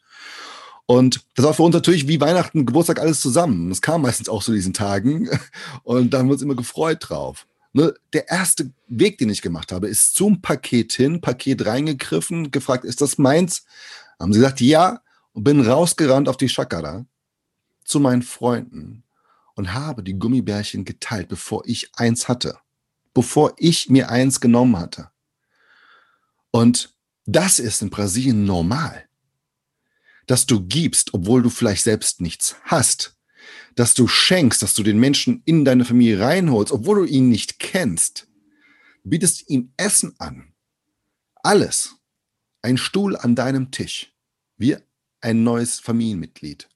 Und 0.85 1.25
das 1.35 1.45
war 1.45 1.53
für 1.53 1.63
uns 1.63 1.73
natürlich 1.73 2.07
wie 2.07 2.21
Weihnachten, 2.21 2.65
Geburtstag 2.65 2.99
alles 2.99 3.19
zusammen. 3.19 3.69
Das 3.69 3.81
kam 3.81 4.03
meistens 4.03 4.29
auch 4.29 4.43
zu 4.43 4.53
diesen 4.53 4.73
Tagen 4.73 5.29
und 5.83 6.13
da 6.13 6.19
haben 6.19 6.27
wir 6.27 6.33
uns 6.33 6.43
immer 6.43 6.55
gefreut 6.55 6.99
drauf. 7.01 7.47
Ne, 7.77 7.93
der 8.13 8.29
erste 8.29 8.71
Weg, 8.87 9.17
den 9.17 9.29
ich 9.29 9.41
gemacht 9.41 9.73
habe, 9.73 9.89
ist 9.89 10.15
zum 10.15 10.41
Paket 10.41 10.93
hin, 10.93 11.19
Paket 11.19 11.65
reingegriffen, 11.65 12.49
gefragt, 12.49 12.85
ist 12.85 13.01
das 13.01 13.17
meins? 13.17 13.65
Haben 14.17 14.31
sie 14.31 14.39
gesagt, 14.39 14.61
ja, 14.61 15.01
und 15.33 15.43
bin 15.43 15.59
rausgerannt 15.59 16.29
auf 16.29 16.37
die 16.37 16.47
Chakara 16.47 17.05
zu 17.83 17.99
meinen 17.99 18.21
Freunden 18.21 19.03
und 19.55 19.73
habe 19.73 20.03
die 20.03 20.17
Gummibärchen 20.17 20.85
geteilt, 20.85 21.27
bevor 21.27 21.63
ich 21.65 21.93
eins 21.97 22.29
hatte, 22.29 22.57
bevor 23.13 23.53
ich 23.57 23.89
mir 23.89 24.09
eins 24.09 24.39
genommen 24.39 24.79
hatte. 24.79 25.09
Und 26.51 26.95
das 27.25 27.59
ist 27.59 27.81
in 27.81 27.89
Brasilien 27.89 28.45
normal, 28.45 29.03
dass 30.27 30.45
du 30.45 30.65
gibst, 30.65 31.13
obwohl 31.13 31.41
du 31.41 31.49
vielleicht 31.49 31.83
selbst 31.83 32.21
nichts 32.21 32.55
hast 32.63 33.14
dass 33.75 33.93
du 33.93 34.07
schenkst, 34.07 34.61
dass 34.61 34.73
du 34.73 34.83
den 34.83 34.99
Menschen 34.99 35.41
in 35.45 35.65
deine 35.65 35.85
Familie 35.85 36.19
reinholst, 36.19 36.71
obwohl 36.71 36.99
du 36.99 37.13
ihn 37.13 37.29
nicht 37.29 37.59
kennst. 37.59 38.27
Bietest 39.03 39.49
ihm 39.49 39.71
Essen 39.77 40.15
an. 40.17 40.53
Alles. 41.43 41.95
Ein 42.61 42.77
Stuhl 42.77 43.15
an 43.15 43.35
deinem 43.35 43.71
Tisch. 43.71 44.13
Wie 44.57 44.77
ein 45.21 45.43
neues 45.43 45.79
Familienmitglied. 45.79 46.67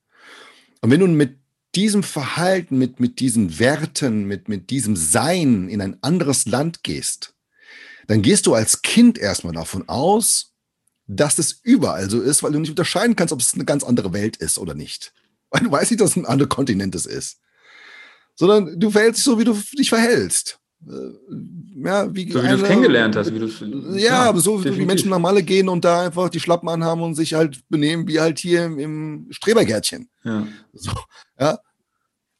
Und 0.81 0.91
wenn 0.91 0.99
du 0.99 1.07
mit 1.07 1.39
diesem 1.75 2.03
Verhalten, 2.03 2.77
mit, 2.77 2.99
mit 2.99 3.19
diesen 3.19 3.59
Werten, 3.59 4.25
mit, 4.25 4.49
mit 4.49 4.69
diesem 4.69 4.95
Sein 4.95 5.69
in 5.69 5.81
ein 5.81 6.01
anderes 6.01 6.45
Land 6.45 6.83
gehst, 6.83 7.35
dann 8.07 8.21
gehst 8.21 8.47
du 8.47 8.53
als 8.55 8.81
Kind 8.81 9.17
erstmal 9.17 9.53
davon 9.53 9.87
aus, 9.87 10.55
dass 11.07 11.39
es 11.39 11.59
überall 11.63 12.09
so 12.09 12.21
ist, 12.21 12.43
weil 12.43 12.51
du 12.51 12.59
nicht 12.59 12.71
unterscheiden 12.71 13.15
kannst, 13.15 13.31
ob 13.31 13.39
es 13.39 13.53
eine 13.53 13.65
ganz 13.65 13.83
andere 13.83 14.13
Welt 14.13 14.37
ist 14.37 14.57
oder 14.57 14.73
nicht. 14.73 15.13
Weil 15.51 15.63
du 15.63 15.71
weißt 15.71 15.91
nicht, 15.91 16.01
dass 16.01 16.11
es 16.11 16.15
ein 16.15 16.25
anderer 16.25 16.49
Kontinent 16.49 16.95
ist. 16.95 17.39
Sondern 18.35 18.79
du 18.79 18.91
verhältst 18.91 19.19
dich 19.19 19.25
so, 19.25 19.39
wie 19.39 19.43
du 19.43 19.57
dich 19.77 19.89
verhältst. 19.89 20.59
Äh, 20.87 20.91
ja, 21.83 22.13
wie 22.13 22.31
so 22.31 22.41
wie 22.41 22.47
du 22.47 22.55
es 22.55 22.63
kennengelernt 22.63 23.15
hast. 23.15 23.33
Wie 23.33 23.99
ja, 23.99 24.05
ja, 24.05 24.23
aber 24.29 24.39
so 24.39 24.57
definitiv. 24.57 24.81
wie 24.81 24.85
Menschen 24.85 25.09
normale 25.09 25.43
gehen 25.43 25.69
und 25.69 25.83
da 25.83 26.05
einfach 26.05 26.29
die 26.29 26.39
Schlappen 26.39 26.69
anhaben 26.69 27.01
und 27.01 27.15
sich 27.15 27.33
halt 27.33 27.61
benehmen 27.69 28.07
wie 28.07 28.19
halt 28.19 28.39
hier 28.39 28.65
im, 28.65 28.79
im 28.79 29.27
Strebergärtchen. 29.29 30.09
Ja. 30.23 30.47
So, 30.73 30.91
ja. 31.39 31.59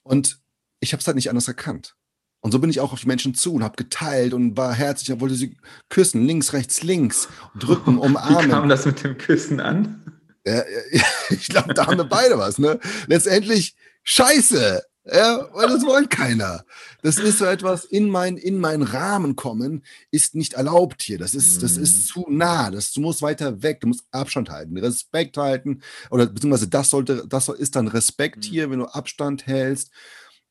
Und 0.03 0.39
ich 0.79 0.93
habe 0.93 1.01
es 1.01 1.07
halt 1.07 1.15
nicht 1.15 1.29
anders 1.29 1.47
erkannt. 1.47 1.95
Und 2.41 2.51
so 2.51 2.59
bin 2.59 2.69
ich 2.69 2.79
auch 2.79 2.93
auf 2.93 3.01
die 3.01 3.07
Menschen 3.07 3.35
zu 3.35 3.53
und 3.53 3.63
habe 3.63 3.75
geteilt 3.75 4.33
und 4.33 4.55
war 4.55 4.73
herzlich 4.73 5.11
und 5.11 5.19
wollte 5.19 5.35
sie 5.35 5.57
küssen, 5.89 6.25
links, 6.25 6.53
rechts, 6.53 6.83
links, 6.83 7.27
drücken, 7.57 7.97
umarmen. 7.99 8.45
Wie 8.45 8.49
kam 8.49 8.69
das 8.69 8.85
mit 8.85 9.03
dem 9.03 9.17
Küssen 9.17 9.59
an? 9.59 10.18
Ja, 10.45 10.63
ich 11.30 11.47
glaube, 11.47 11.73
da 11.73 11.88
haben 11.88 11.97
wir 11.97 12.06
beide 12.06 12.38
was. 12.38 12.58
Ne? 12.58 12.80
Letztendlich, 13.08 13.75
scheiße, 14.04 14.84
ja, 15.12 15.47
weil 15.54 15.67
das 15.67 15.86
wollte 15.86 16.10
keiner. 16.10 16.63
Das 17.02 17.17
ist 17.17 17.39
so 17.39 17.45
etwas, 17.45 17.86
in, 17.86 18.10
mein, 18.10 18.38
in 18.38 18.60
meinen 18.60 18.84
Rahmen 18.84 19.36
kommen, 19.36 19.84
ist 20.12 20.36
nicht 20.36 20.54
erlaubt 20.54 21.02
hier. 21.02 21.17
Das 21.17 21.34
ist, 21.34 21.63
das 21.63 21.78
ist 21.78 21.95
mhm. 21.95 22.06
zu 22.06 22.25
nah. 22.30 22.69
Das, 22.69 22.91
du 22.91 23.02
musst 23.02 23.21
weiter 23.21 23.63
weg, 23.63 23.80
du 23.82 23.88
musst 23.88 24.06
Abstand 24.12 24.49
halten, 24.49 24.78
Respekt 24.78 25.38
halten. 25.38 25.82
Oder 26.12 26.28
beziehungsweise 26.28 26.67
das 26.67 26.89
sollte, 26.89 27.25
das 27.28 27.49
ist 27.49 27.75
dann 27.75 27.88
Respekt 27.88 28.38
mhm. 28.38 28.49
hier, 28.49 28.69
wenn 28.69 28.80
du 28.80 28.86
Abstand 28.86 29.47
hältst. 29.47 29.91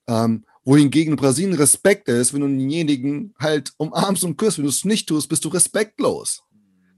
Ähm, 0.09 0.45
wohingegen 0.65 1.17
Brasilien 1.17 1.55
Respekt 1.55 2.09
ist, 2.09 2.33
wenn 2.33 2.41
du 2.41 2.49
denjenigen 2.49 3.35
halt 3.39 3.73
umarmst 3.77 4.25
und 4.25 4.39
küsst. 4.39 4.59
Wenn 4.59 4.65
du 4.65 4.71
es 4.71 4.85
nicht 4.85 5.09
tust, 5.09 5.29
bist 5.29 5.45
du 5.45 5.49
respektlos. 5.51 6.43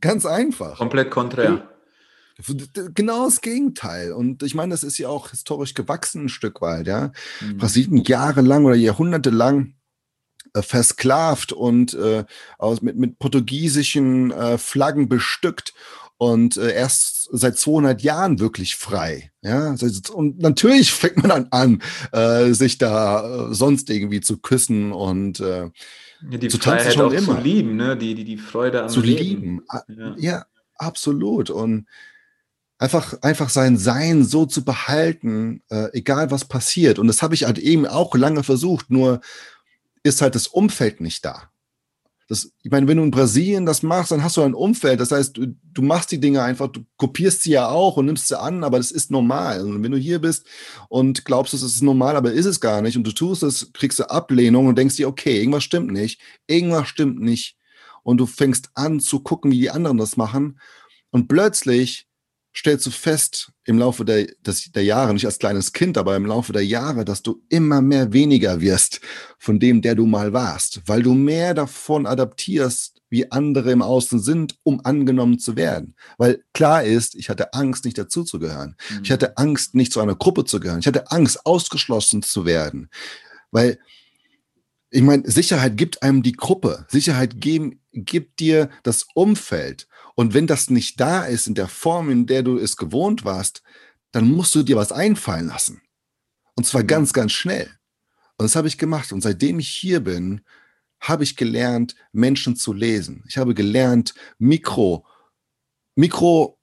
Ganz 0.01 0.25
einfach. 0.25 0.79
Komplett 0.79 1.11
konträr. 1.11 1.70
Genau 2.95 3.25
das 3.25 3.41
Gegenteil. 3.41 4.13
Und 4.13 4.43
ich 4.43 4.55
meine, 4.55 4.73
das 4.73 4.83
ist 4.83 4.99
ja 4.99 5.09
auch 5.09 5.31
historisch 5.31 5.75
gewachsen 5.75 6.25
ein 6.25 6.29
Stück 6.29 6.61
weit, 6.61 6.87
ja. 6.87 7.13
Mhm. 7.41 7.59
Brasilien 7.59 8.05
jahrelang 8.05 8.65
oder 8.65 8.77
jahrhundertelang 8.77 9.75
äh, 10.55 10.63
versklavt 10.63 11.53
und 11.53 11.95
äh, 11.95 12.25
aus, 12.59 12.83
mit, 12.83 12.97
mit 12.97 13.19
portugiesischen 13.19 14.31
äh, 14.33 14.59
Flaggen 14.59 15.09
bestückt 15.09 15.75
und 16.21 16.59
äh, 16.59 16.75
erst 16.75 17.31
seit 17.33 17.57
200 17.57 18.03
Jahren 18.03 18.41
wirklich 18.41 18.77
frei. 18.77 19.31
Ja, 19.43 19.75
und 20.13 20.39
natürlich 20.39 20.93
fängt 20.93 21.17
man 21.17 21.29
dann 21.29 21.47
an, 21.51 21.83
äh, 22.13 22.53
sich 22.53 22.77
da 22.77 23.49
äh, 23.51 23.55
sonst 23.55 23.89
irgendwie 23.89 24.21
zu 24.21 24.39
küssen 24.39 24.93
und 24.93 25.41
äh, 25.41 25.71
ja, 26.31 26.39
die 26.39 26.49
zu 26.49 26.59
Freiheit 26.59 26.93
schon 26.93 27.07
auch 27.07 27.13
immer. 27.13 27.37
zu 27.37 27.43
lieben, 27.43 27.77
ne? 27.77 27.97
die, 27.97 28.15
die, 28.15 28.25
die 28.25 28.37
Freude 28.37 28.83
am 28.83 28.89
zu 28.91 29.01
Leben. 29.01 29.19
lieben. 29.19 29.63
Ja. 29.89 30.15
ja, 30.19 30.47
absolut. 30.77 31.49
Und 31.49 31.87
einfach, 32.81 33.21
einfach 33.21 33.51
sein 33.51 33.77
Sein 33.77 34.25
so 34.25 34.47
zu 34.47 34.65
behalten, 34.65 35.63
äh, 35.69 35.89
egal 35.93 36.31
was 36.31 36.47
passiert. 36.47 36.99
Und 36.99 37.07
das 37.07 37.23
habe 37.23 37.35
ich 37.35 37.45
halt 37.45 37.59
eben 37.59 37.87
auch 37.87 38.15
lange 38.17 38.43
versucht, 38.43 38.91
nur 38.91 39.21
ist 40.03 40.23
halt 40.23 40.35
das 40.35 40.49
Umfeld 40.49 41.01
nicht 41.01 41.25
da. 41.25 41.51
Das, 42.27 42.53
ich 42.63 42.71
meine, 42.71 42.89
wenn 42.89 42.97
du 42.97 43.03
in 43.03 43.11
Brasilien 43.11 43.67
das 43.67 43.83
machst, 43.83 44.13
dann 44.13 44.25
hast 44.25 44.37
du 44.37 44.43
ein 44.43 44.55
Umfeld. 44.55 44.99
Das 45.01 45.11
heißt, 45.11 45.37
du, 45.37 45.55
du, 45.63 45.83
machst 45.83 46.11
die 46.11 46.21
Dinge 46.21 46.43
einfach, 46.43 46.69
du 46.69 46.87
kopierst 46.97 47.43
sie 47.43 47.51
ja 47.51 47.69
auch 47.69 47.97
und 47.99 48.07
nimmst 48.07 48.29
sie 48.29 48.39
an, 48.39 48.65
aber 48.65 48.79
das 48.79 48.93
ist 48.93 49.11
normal. 49.11 49.63
Und 49.63 49.83
wenn 49.83 49.91
du 49.91 49.99
hier 49.99 50.21
bist 50.21 50.47
und 50.89 51.25
glaubst, 51.25 51.53
es 51.53 51.63
ist 51.63 51.83
normal, 51.83 52.17
aber 52.17 52.33
ist 52.33 52.47
es 52.47 52.61
gar 52.61 52.81
nicht 52.81 52.97
und 52.97 53.07
du 53.07 53.13
tust 53.13 53.43
es, 53.43 53.73
kriegst 53.75 53.99
du 53.99 54.09
Ablehnung 54.09 54.69
und 54.69 54.79
denkst 54.79 54.97
dir, 54.97 55.09
okay, 55.09 55.39
irgendwas 55.39 55.65
stimmt 55.65 55.93
nicht, 55.93 56.21
irgendwas 56.47 56.89
stimmt 56.89 57.21
nicht. 57.21 57.59
Und 58.05 58.19
du 58.19 58.27
fängst 58.27 58.71
an 58.75 59.01
zu 59.01 59.21
gucken, 59.21 59.51
wie 59.51 59.59
die 59.59 59.71
anderen 59.71 59.99
das 59.99 60.17
machen. 60.17 60.61
Und 61.11 61.29
plötzlich 61.29 62.07
stellst 62.55 62.87
du 62.87 62.91
fest 62.91 63.53
im 63.65 63.79
Laufe 63.79 64.05
der, 64.05 64.27
des, 64.41 64.73
der 64.73 64.85
Jahre, 64.85 65.15
nicht 65.15 65.27
als 65.27 65.39
kleines 65.39 65.73
Kind, 65.73 65.97
aber 65.97 66.17
im 66.17 66.27
Laufe 66.27 66.53
der 66.53 66.65
Jahre, 66.65 67.05
dass 67.05 67.23
du 67.23 67.43
immer 67.49 67.81
mehr 67.81 68.13
weniger 68.13 68.61
wirst 68.61 69.01
von 69.39 69.61
dem, 69.61 69.83
der 69.83 69.95
du 69.95 70.07
mal 70.07 70.33
warst, 70.33 70.83
weil 70.87 71.03
du 71.03 71.15
mehr 71.15 71.55
davon 71.55 72.07
adaptierst, 72.07 73.01
wie 73.09 73.31
andere 73.31 73.73
im 73.73 73.83
Außen 73.83 74.21
sind, 74.21 74.57
um 74.63 74.85
angenommen 74.85 75.39
zu 75.39 75.57
werden. 75.57 75.95
Weil 76.17 76.45
klar 76.53 76.85
ist, 76.85 77.15
ich 77.17 77.29
hatte 77.29 77.53
Angst, 77.55 77.85
nicht 77.85 77.99
dazuzugehören. 77.99 78.77
Mhm. 78.91 79.01
Ich 79.03 79.11
hatte 79.11 79.37
Angst, 79.37 79.75
nicht 79.75 79.93
zu 79.93 80.01
einer 80.01 80.15
Gruppe 80.15 80.45
zu 80.45 80.61
gehören. 80.61 80.81
Ich 80.81 80.87
hatte 80.87 81.11
Angst, 81.11 81.45
ausgeschlossen 81.45 82.23
zu 82.23 82.47
werden. 82.47 82.89
Weil 83.51 83.79
ich 84.91 85.03
meine, 85.03 85.29
Sicherheit 85.29 85.77
gibt 85.77 86.03
einem 86.03 86.23
die 86.23 86.33
Gruppe. 86.33 86.87
Sicherheit 86.89 87.41
geben, 87.41 87.81
gibt 87.93 88.41
dir 88.41 88.71
das 88.83 89.07
Umfeld. 89.15 89.87
Und 90.21 90.35
wenn 90.35 90.47
das 90.47 90.69
nicht 90.69 91.01
da 91.01 91.25
ist 91.25 91.47
in 91.47 91.55
der 91.55 91.67
Form, 91.67 92.11
in 92.11 92.27
der 92.27 92.43
du 92.43 92.59
es 92.59 92.77
gewohnt 92.77 93.25
warst, 93.25 93.63
dann 94.13 94.31
musst 94.31 94.55
du 94.55 94.63
dir 94.63 94.77
was 94.77 94.93
einfallen 94.93 95.47
lassen. 95.47 95.81
Und 96.57 96.67
zwar 96.67 96.85
ganz, 96.85 97.15
ganz 97.15 97.33
schnell. 97.33 97.71
Und 98.37 98.45
das 98.45 98.55
habe 98.55 98.69
ich 98.69 98.77
gemacht. 98.77 99.15
Und 99.15 99.23
seitdem 99.23 99.59
ich 99.59 99.71
hier 99.71 100.01
bin, 100.01 100.43
habe 101.01 101.25
ich 101.25 101.37
gelernt, 101.37 101.95
Menschen 102.13 102.55
zu 102.55 102.75
lesen. 102.75 103.25
Ich 103.29 103.39
habe 103.39 103.55
gelernt, 103.55 104.13
Mikro, 104.37 105.07
Mikro, 105.95 106.61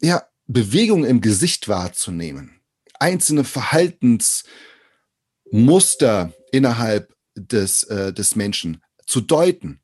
ja, 0.00 0.22
Bewegungen 0.46 1.04
im 1.04 1.20
Gesicht 1.20 1.66
wahrzunehmen. 1.66 2.60
Einzelne 3.00 3.42
Verhaltensmuster 3.42 6.32
innerhalb 6.52 7.12
des, 7.34 7.82
äh, 7.82 8.12
des 8.12 8.36
Menschen 8.36 8.80
zu 9.06 9.20
deuten. 9.20 9.80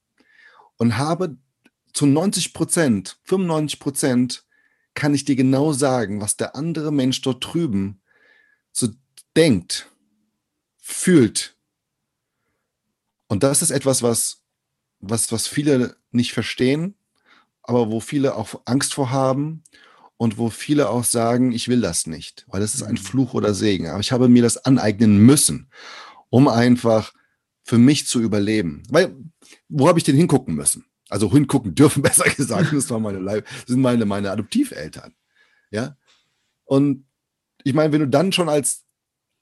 Und 0.76 0.98
habe 0.98 1.36
zu 1.98 2.06
90 2.06 2.54
Prozent, 2.54 3.18
95 3.24 3.80
Prozent 3.80 4.44
kann 4.94 5.14
ich 5.14 5.24
dir 5.24 5.34
genau 5.34 5.72
sagen, 5.72 6.20
was 6.20 6.36
der 6.36 6.54
andere 6.54 6.92
Mensch 6.92 7.20
dort 7.22 7.44
drüben 7.44 8.00
so 8.70 8.86
denkt, 9.34 9.90
fühlt. 10.76 11.56
Und 13.26 13.42
das 13.42 13.62
ist 13.62 13.72
etwas, 13.72 14.04
was, 14.04 14.44
was, 15.00 15.32
was 15.32 15.48
viele 15.48 15.96
nicht 16.12 16.34
verstehen, 16.34 16.94
aber 17.64 17.90
wo 17.90 17.98
viele 17.98 18.36
auch 18.36 18.60
Angst 18.64 18.94
vor 18.94 19.10
haben 19.10 19.64
und 20.18 20.38
wo 20.38 20.50
viele 20.50 20.90
auch 20.90 21.02
sagen, 21.02 21.50
ich 21.50 21.66
will 21.66 21.80
das 21.80 22.06
nicht, 22.06 22.46
weil 22.46 22.60
das 22.60 22.76
ist 22.76 22.84
ein 22.84 22.92
mhm. 22.92 22.98
Fluch 22.98 23.34
oder 23.34 23.54
Segen. 23.54 23.88
Aber 23.88 23.98
ich 23.98 24.12
habe 24.12 24.28
mir 24.28 24.42
das 24.42 24.56
aneignen 24.58 25.18
müssen, 25.18 25.68
um 26.30 26.46
einfach 26.46 27.12
für 27.64 27.76
mich 27.76 28.06
zu 28.06 28.20
überleben. 28.20 28.84
Weil, 28.88 29.16
wo 29.68 29.88
habe 29.88 29.98
ich 29.98 30.04
denn 30.04 30.16
hingucken 30.16 30.54
müssen? 30.54 30.84
Also 31.08 31.30
hingucken 31.32 31.74
dürfen, 31.74 32.02
besser 32.02 32.28
gesagt, 32.28 32.72
das 32.72 32.90
waren 32.90 33.02
meine, 33.02 33.44
sind 33.66 33.80
meine, 33.80 34.04
meine 34.04 34.30
Adoptiveltern. 34.30 35.14
Ja. 35.70 35.96
Und 36.64 37.06
ich 37.64 37.74
meine, 37.74 37.92
wenn 37.92 38.00
du 38.00 38.08
dann 38.08 38.32
schon 38.32 38.48
als 38.48 38.84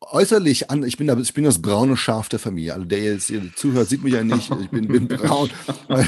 äußerlich 0.01 0.71
an, 0.71 0.85
ich 0.85 0.97
bin, 0.97 1.09
ich 1.21 1.35
bin 1.35 1.45
das 1.45 1.63
braune 1.63 1.97
Schaf 1.97 2.29
der 2.29 2.39
Familie. 2.39 2.75
Also 2.75 2.85
der 2.85 3.03
jetzt 3.03 3.27
hier 3.29 3.43
zuhört, 3.55 3.89
sieht 3.89 4.05
mich 4.05 4.13
ja 4.13 4.23
nicht. 4.23 4.51
Ich 4.61 4.71
bin, 4.71 4.89
bin 4.89 5.09
braun. 5.09 5.51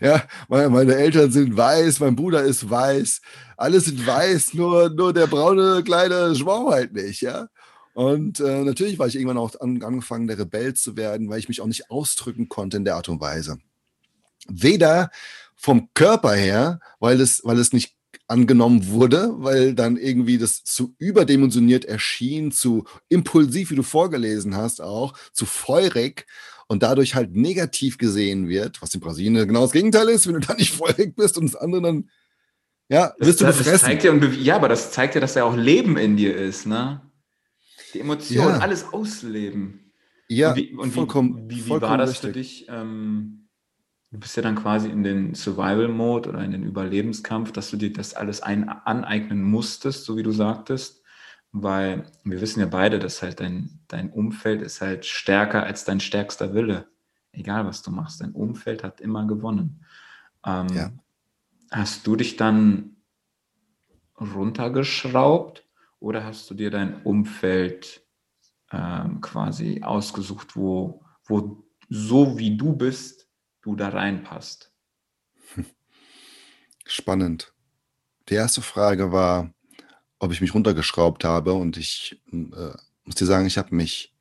ja, 0.00 0.22
meine, 0.48 0.68
meine, 0.68 0.94
Eltern 0.94 1.30
sind 1.30 1.56
weiß, 1.56 2.00
mein 2.00 2.16
Bruder 2.16 2.42
ist 2.42 2.68
weiß. 2.68 3.20
Alles 3.56 3.86
sind 3.86 4.06
weiß, 4.06 4.54
nur, 4.54 4.90
nur 4.90 5.12
der 5.12 5.26
braune 5.26 5.82
kleine 5.82 6.34
Schwamm 6.34 6.68
halt 6.68 6.92
nicht, 6.92 7.22
ja. 7.22 7.48
Und 7.94 8.40
äh, 8.40 8.62
natürlich 8.62 8.98
war 8.98 9.06
ich 9.06 9.16
irgendwann 9.16 9.38
auch 9.38 9.58
an, 9.60 9.82
angefangen, 9.82 10.26
der 10.26 10.38
Rebell 10.38 10.74
zu 10.74 10.98
werden, 10.98 11.30
weil 11.30 11.38
ich 11.38 11.48
mich 11.48 11.62
auch 11.62 11.66
nicht 11.66 11.90
ausdrücken 11.90 12.50
konnte 12.50 12.76
in 12.76 12.84
der 12.84 12.96
Art 12.96 13.08
und 13.08 13.20
Weise 13.20 13.58
weder 14.48 15.10
vom 15.54 15.88
Körper 15.94 16.32
her, 16.32 16.80
weil 17.00 17.20
es, 17.20 17.42
weil 17.44 17.58
es 17.58 17.72
nicht 17.72 17.96
angenommen 18.28 18.88
wurde, 18.88 19.34
weil 19.38 19.74
dann 19.74 19.96
irgendwie 19.96 20.38
das 20.38 20.64
zu 20.64 20.94
überdimensioniert 20.98 21.84
erschien, 21.84 22.50
zu 22.50 22.84
impulsiv, 23.08 23.70
wie 23.70 23.76
du 23.76 23.82
vorgelesen 23.82 24.56
hast, 24.56 24.80
auch 24.80 25.16
zu 25.32 25.46
feurig 25.46 26.26
und 26.66 26.82
dadurch 26.82 27.14
halt 27.14 27.34
negativ 27.34 27.98
gesehen 27.98 28.48
wird, 28.48 28.82
was 28.82 28.94
in 28.94 29.00
Brasilien 29.00 29.46
genau 29.46 29.62
das 29.62 29.72
Gegenteil 29.72 30.08
ist, 30.08 30.26
wenn 30.26 30.34
du 30.34 30.40
da 30.40 30.54
nicht 30.54 30.74
feurig 30.76 31.14
bist 31.14 31.38
und 31.38 31.46
das 31.46 31.56
andere 31.56 31.82
dann, 31.82 32.10
ja, 32.88 33.14
wirst 33.18 33.40
das, 33.40 33.58
du 33.58 33.64
befressen. 33.64 33.98
Ja, 34.00 34.28
ja, 34.42 34.56
aber 34.56 34.68
das 34.68 34.92
zeigt 34.92 35.14
ja, 35.14 35.20
dass 35.20 35.34
ja 35.34 35.44
auch 35.44 35.56
Leben 35.56 35.96
in 35.96 36.16
dir 36.16 36.36
ist, 36.36 36.66
ne? 36.66 37.02
Die 37.94 38.00
Emotionen, 38.00 38.48
ja. 38.48 38.58
alles 38.58 38.92
ausleben. 38.92 39.92
Ja, 40.28 40.50
und 40.50 40.56
wie, 40.56 40.74
und 40.74 40.92
vollkommen. 40.92 41.48
Wie, 41.48 41.56
wie, 41.56 41.66
wie 41.66 41.70
war 41.70 41.98
das 41.98 42.10
richtig. 42.10 42.26
für 42.26 42.32
dich? 42.32 42.66
Ähm, 42.68 43.45
du 44.10 44.18
bist 44.18 44.36
ja 44.36 44.42
dann 44.42 44.56
quasi 44.56 44.88
in 44.88 45.02
den 45.02 45.34
Survival-Mode 45.34 46.28
oder 46.28 46.44
in 46.44 46.52
den 46.52 46.62
Überlebenskampf, 46.62 47.52
dass 47.52 47.70
du 47.70 47.76
dir 47.76 47.92
das 47.92 48.14
alles 48.14 48.42
ein, 48.42 48.68
aneignen 48.68 49.42
musstest, 49.42 50.04
so 50.04 50.16
wie 50.16 50.22
du 50.22 50.32
sagtest, 50.32 51.02
weil 51.52 52.04
wir 52.24 52.40
wissen 52.40 52.60
ja 52.60 52.66
beide, 52.66 52.98
dass 52.98 53.22
halt 53.22 53.40
dein, 53.40 53.80
dein 53.88 54.10
Umfeld 54.10 54.62
ist 54.62 54.80
halt 54.80 55.06
stärker 55.06 55.64
als 55.64 55.84
dein 55.84 56.00
stärkster 56.00 56.54
Wille. 56.54 56.88
Egal, 57.32 57.66
was 57.66 57.82
du 57.82 57.90
machst, 57.90 58.20
dein 58.20 58.32
Umfeld 58.32 58.84
hat 58.84 59.00
immer 59.00 59.26
gewonnen. 59.26 59.84
Ähm, 60.44 60.68
ja. 60.68 60.90
Hast 61.70 62.06
du 62.06 62.16
dich 62.16 62.36
dann 62.36 62.96
runtergeschraubt 64.18 65.66
oder 65.98 66.24
hast 66.24 66.48
du 66.48 66.54
dir 66.54 66.70
dein 66.70 67.02
Umfeld 67.02 68.02
ähm, 68.72 69.20
quasi 69.20 69.82
ausgesucht, 69.82 70.56
wo, 70.56 71.02
wo 71.24 71.64
so 71.88 72.38
wie 72.38 72.56
du 72.56 72.74
bist, 72.74 73.25
du 73.66 73.74
da 73.74 73.88
reinpasst. 73.88 74.72
Spannend. 76.86 77.52
Die 78.28 78.34
erste 78.34 78.62
Frage 78.62 79.10
war, 79.10 79.52
ob 80.20 80.32
ich 80.32 80.40
mich 80.40 80.54
runtergeschraubt 80.54 81.24
habe 81.24 81.52
und 81.52 81.76
ich 81.76 82.22
äh, 82.32 82.72
muss 83.04 83.16
dir 83.16 83.26
sagen, 83.26 83.46
ich 83.46 83.58
habe 83.58 83.74
mich 83.74 84.14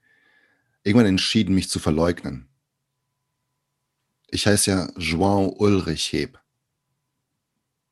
irgendwann 0.84 1.08
entschieden, 1.08 1.56
mich 1.56 1.70
zu 1.70 1.80
verleugnen. 1.80 2.50
Ich 4.28 4.48
heiße 4.48 4.72
ja 4.72 4.86
João 4.98 5.54
Ulrich 5.58 6.12
Heb. 6.12 6.40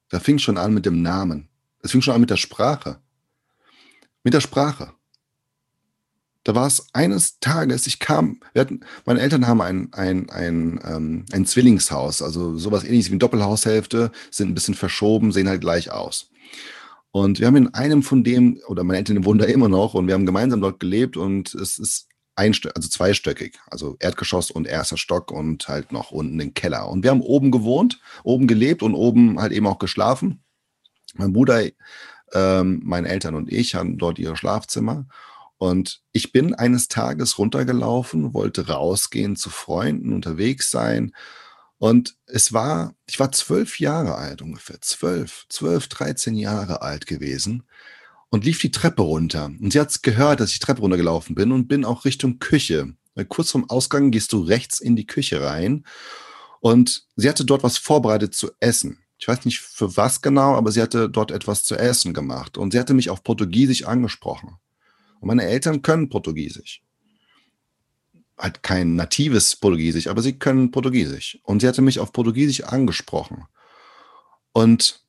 Da 0.09 0.19
fing 0.19 0.39
schon 0.39 0.57
an 0.57 0.73
mit 0.73 0.85
dem 0.85 1.01
Namen. 1.01 1.49
Es 1.79 1.91
fing 1.91 2.01
schon 2.01 2.15
an 2.15 2.21
mit 2.21 2.31
der 2.31 2.37
Sprache. 2.37 2.99
Mit 4.23 4.33
der 4.33 4.41
Sprache. 4.41 4.93
Da 6.43 6.55
war 6.55 6.67
es 6.67 6.87
eines 6.93 7.39
Tages, 7.39 7.87
ich 7.87 7.99
kam, 7.99 8.39
wir 8.53 8.61
hatten, 8.61 8.81
meine 9.05 9.21
Eltern 9.21 9.47
haben 9.47 9.61
ein, 9.61 9.93
ein, 9.93 10.29
ein, 10.29 10.79
ähm, 10.83 11.25
ein 11.31 11.45
Zwillingshaus, 11.45 12.21
also 12.21 12.57
sowas 12.57 12.83
ähnliches 12.83 13.07
wie 13.07 13.13
eine 13.13 13.19
Doppelhaushälfte, 13.19 14.11
sind 14.29 14.49
ein 14.49 14.53
bisschen 14.53 14.75
verschoben, 14.75 15.31
sehen 15.31 15.47
halt 15.47 15.61
gleich 15.61 15.91
aus. 15.91 16.29
Und 17.11 17.39
wir 17.39 17.47
haben 17.47 17.55
in 17.55 17.73
einem 17.73 18.03
von 18.03 18.23
dem, 18.23 18.59
oder 18.67 18.83
meine 18.83 18.97
Eltern 18.97 19.23
wohnen 19.23 19.39
da 19.39 19.45
immer 19.45 19.69
noch 19.69 19.93
und 19.93 20.07
wir 20.07 20.15
haben 20.15 20.25
gemeinsam 20.25 20.61
dort 20.61 20.79
gelebt 20.79 21.15
und 21.15 21.53
es 21.53 21.77
ist 21.77 22.07
ein, 22.35 22.55
also 22.75 22.89
zweistöckig, 22.89 23.59
also 23.69 23.95
Erdgeschoss 23.99 24.51
und 24.51 24.67
erster 24.67 24.97
Stock 24.97 25.31
und 25.31 25.67
halt 25.67 25.91
noch 25.91 26.11
unten 26.11 26.39
den 26.39 26.53
Keller. 26.53 26.89
Und 26.89 27.03
wir 27.03 27.11
haben 27.11 27.21
oben 27.21 27.51
gewohnt, 27.51 28.01
oben 28.23 28.47
gelebt 28.47 28.81
und 28.81 28.95
oben 28.95 29.39
halt 29.39 29.51
eben 29.51 29.67
auch 29.67 29.77
geschlafen. 29.77 30.43
Mein 31.13 31.33
Bruder, 31.33 31.63
ähm, 32.33 32.81
meine 32.83 33.09
Eltern 33.09 33.35
und 33.35 33.51
ich 33.51 33.75
haben 33.75 33.97
dort 33.97 34.17
ihre 34.17 34.35
Schlafzimmer. 34.35 35.05
Und 35.63 36.01
ich 36.11 36.33
bin 36.33 36.53
eines 36.53 36.89
Tages 36.89 37.37
runtergelaufen, 37.37 38.33
wollte 38.33 38.67
rausgehen 38.67 39.37
zu 39.37 39.49
Freunden, 39.49 40.11
unterwegs 40.11 40.69
sein. 40.69 41.15
Und 41.77 42.17
es 42.25 42.51
war, 42.51 42.95
ich 43.05 43.17
war 43.21 43.31
zwölf 43.31 43.79
Jahre 43.79 44.15
alt 44.15 44.41
ungefähr, 44.41 44.81
zwölf, 44.81 45.45
zwölf, 45.47 45.87
dreizehn 45.87 46.35
Jahre 46.35 46.81
alt 46.81 47.07
gewesen 47.07 47.63
und 48.27 48.43
lief 48.43 48.59
die 48.59 48.71
Treppe 48.71 49.03
runter. 49.03 49.45
Und 49.45 49.71
sie 49.71 49.79
hat 49.79 50.03
gehört, 50.03 50.41
dass 50.41 50.49
ich 50.49 50.59
die 50.59 50.65
Treppe 50.65 50.81
runtergelaufen 50.81 51.33
bin 51.33 51.53
und 51.53 51.69
bin 51.69 51.85
auch 51.85 52.03
Richtung 52.03 52.39
Küche. 52.39 52.93
Kurz 53.29 53.51
vorm 53.51 53.69
Ausgang 53.69 54.11
gehst 54.11 54.33
du 54.33 54.41
rechts 54.41 54.81
in 54.81 54.97
die 54.97 55.07
Küche 55.07 55.41
rein. 55.43 55.85
Und 56.59 57.05
sie 57.15 57.29
hatte 57.29 57.45
dort 57.45 57.63
was 57.63 57.77
vorbereitet 57.77 58.35
zu 58.35 58.51
essen. 58.59 58.99
Ich 59.17 59.29
weiß 59.29 59.45
nicht 59.45 59.61
für 59.61 59.95
was 59.95 60.21
genau, 60.21 60.55
aber 60.55 60.73
sie 60.73 60.81
hatte 60.81 61.09
dort 61.09 61.31
etwas 61.31 61.63
zu 61.63 61.77
essen 61.77 62.13
gemacht. 62.13 62.57
Und 62.57 62.73
sie 62.73 62.79
hatte 62.81 62.93
mich 62.93 63.09
auf 63.09 63.23
Portugiesisch 63.23 63.85
angesprochen. 63.85 64.57
Und 65.23 65.27
meine 65.27 65.45
Eltern 65.45 65.81
können 65.81 66.09
Portugiesisch. 66.09 66.83
Halt 68.37 68.61
kein 68.61 68.95
natives 68.95 69.55
Portugiesisch, 69.55 70.07
aber 70.07 70.21
sie 70.21 70.37
können 70.37 70.69
Portugiesisch. 70.69 71.39
Und 71.43 71.61
sie 71.61 71.67
hatte 71.69 71.81
mich 71.81 71.99
auf 71.99 72.11
Portugiesisch 72.11 72.65
angesprochen. 72.65 73.45
Und 74.51 75.01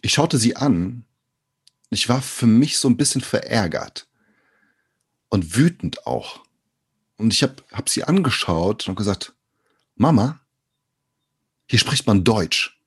ich 0.00 0.14
schaute 0.14 0.38
sie 0.38 0.56
an. 0.56 1.04
Ich 1.90 2.08
war 2.08 2.22
für 2.22 2.46
mich 2.46 2.78
so 2.78 2.88
ein 2.88 2.96
bisschen 2.96 3.20
verärgert 3.20 4.08
und 5.28 5.54
wütend 5.54 6.06
auch. 6.06 6.46
Und 7.18 7.30
ich 7.30 7.42
habe 7.42 7.56
hab 7.72 7.90
sie 7.90 8.04
angeschaut 8.04 8.88
und 8.88 8.94
gesagt, 8.94 9.34
Mama, 9.96 10.40
hier 11.66 11.78
spricht 11.78 12.06
man 12.06 12.24
Deutsch 12.24 12.80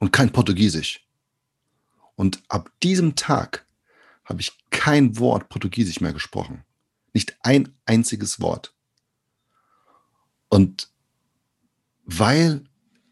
und 0.00 0.12
kein 0.12 0.32
Portugiesisch. 0.32 1.06
Und 2.16 2.42
ab 2.48 2.72
diesem 2.82 3.14
Tag 3.14 3.63
habe 4.24 4.40
ich 4.40 4.52
kein 4.70 5.18
Wort 5.18 5.48
Portugiesisch 5.48 6.00
mehr 6.00 6.12
gesprochen. 6.12 6.64
Nicht 7.12 7.36
ein 7.40 7.74
einziges 7.84 8.40
Wort. 8.40 8.74
Und 10.48 10.88
weil 12.04 12.64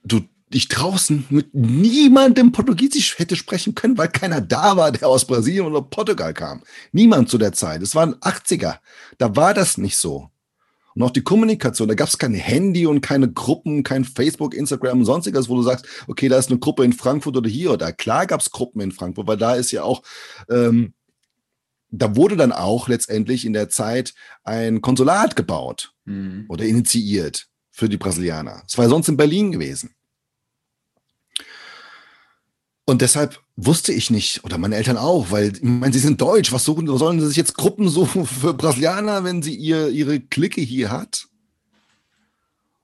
du 0.05 0.21
dich 0.53 0.69
draußen 0.69 1.27
mit 1.31 1.55
niemandem 1.55 2.53
Portugiesisch 2.53 3.19
hätte 3.19 3.37
sprechen 3.37 3.75
können, 3.75 3.97
weil 3.97 4.09
keiner 4.09 4.41
da 4.41 4.77
war, 4.77 4.93
der 4.93 5.09
aus 5.09 5.27
Brasilien 5.27 5.67
oder 5.67 5.83
Portugal 5.83 6.35
kam. 6.35 6.63
Niemand 6.93 7.31
zu 7.31 7.39
der 7.39 7.53
Zeit. 7.53 7.83
Es 7.83 7.95
waren 7.95 8.15
80er. 8.17 8.79
Da 9.19 9.35
war 9.35 9.55
das 9.55 9.79
nicht 9.79 9.97
so. 9.97 10.29
Und 10.95 11.03
auch 11.03 11.11
die 11.11 11.23
Kommunikation, 11.23 11.89
da 11.89 11.95
gab 11.95 12.09
es 12.09 12.19
kein 12.19 12.35
Handy 12.35 12.87
und 12.87 13.01
keine 13.01 13.33
Gruppen, 13.33 13.83
kein 13.83 14.05
Facebook, 14.05 14.55
Instagram 14.55 15.01
und 15.01 15.05
sonstiges, 15.07 15.49
wo 15.49 15.57
du 15.57 15.63
sagst, 15.63 15.87
okay, 16.07 16.29
da 16.29 16.37
ist 16.37 16.51
eine 16.51 16.59
Gruppe 16.59 16.85
in 16.85 16.93
Frankfurt 16.93 17.37
oder 17.37 17.49
hier 17.49 17.71
oder 17.71 17.87
da. 17.87 17.93
Klar 17.93 18.27
gab 18.27 18.41
es 18.41 18.51
Gruppen 18.51 18.83
in 18.83 18.93
Frankfurt, 18.93 19.27
weil 19.27 19.39
da 19.39 19.55
ist 19.55 19.71
ja 19.73 19.85
auch 19.85 20.03
ähm, 20.51 20.93
da 21.93 22.17
wurde 22.17 22.37
dann 22.37 22.53
auch 22.53 22.89
letztendlich 22.89 23.45
in 23.45 23.53
der 23.53 23.69
Zeit 23.69 24.15
ein 24.45 24.81
Konsulat 24.81 25.37
gebaut 25.37 25.95
mhm. 26.07 26.47
oder 26.49 26.65
initiiert 26.65 27.49
für 27.71 27.89
die 27.89 27.99
Brasilianer. 27.99 28.63
Es 28.67 28.77
war 28.79 28.89
sonst 28.89 29.09
in 29.09 29.17
Berlin 29.17 29.53
gewesen. 29.53 29.95
Und 32.85 33.01
deshalb 33.01 33.41
wusste 33.57 33.93
ich 33.93 34.11
nicht, 34.11 34.43
oder 34.43 34.59
meine 34.59 34.75
Eltern 34.75 34.97
auch, 34.97 35.31
weil, 35.31 35.55
ich 35.55 35.63
meine, 35.63 35.93
sie 35.93 36.01
sind 36.01 36.21
deutsch, 36.21 36.51
was 36.51 36.65
suchen, 36.65 36.87
sollen 36.99 37.21
sie 37.21 37.29
sich 37.29 37.37
jetzt 37.37 37.57
Gruppen 37.57 37.89
suchen 37.89 38.27
für 38.41 38.55
Brasilianer, 38.55 39.23
wenn 39.23 39.43
sie 39.43 39.55
ihr, 39.55 39.89
ihre 39.91 40.19
Clique 40.19 40.61
hier 40.61 40.91
hat? 40.91 41.29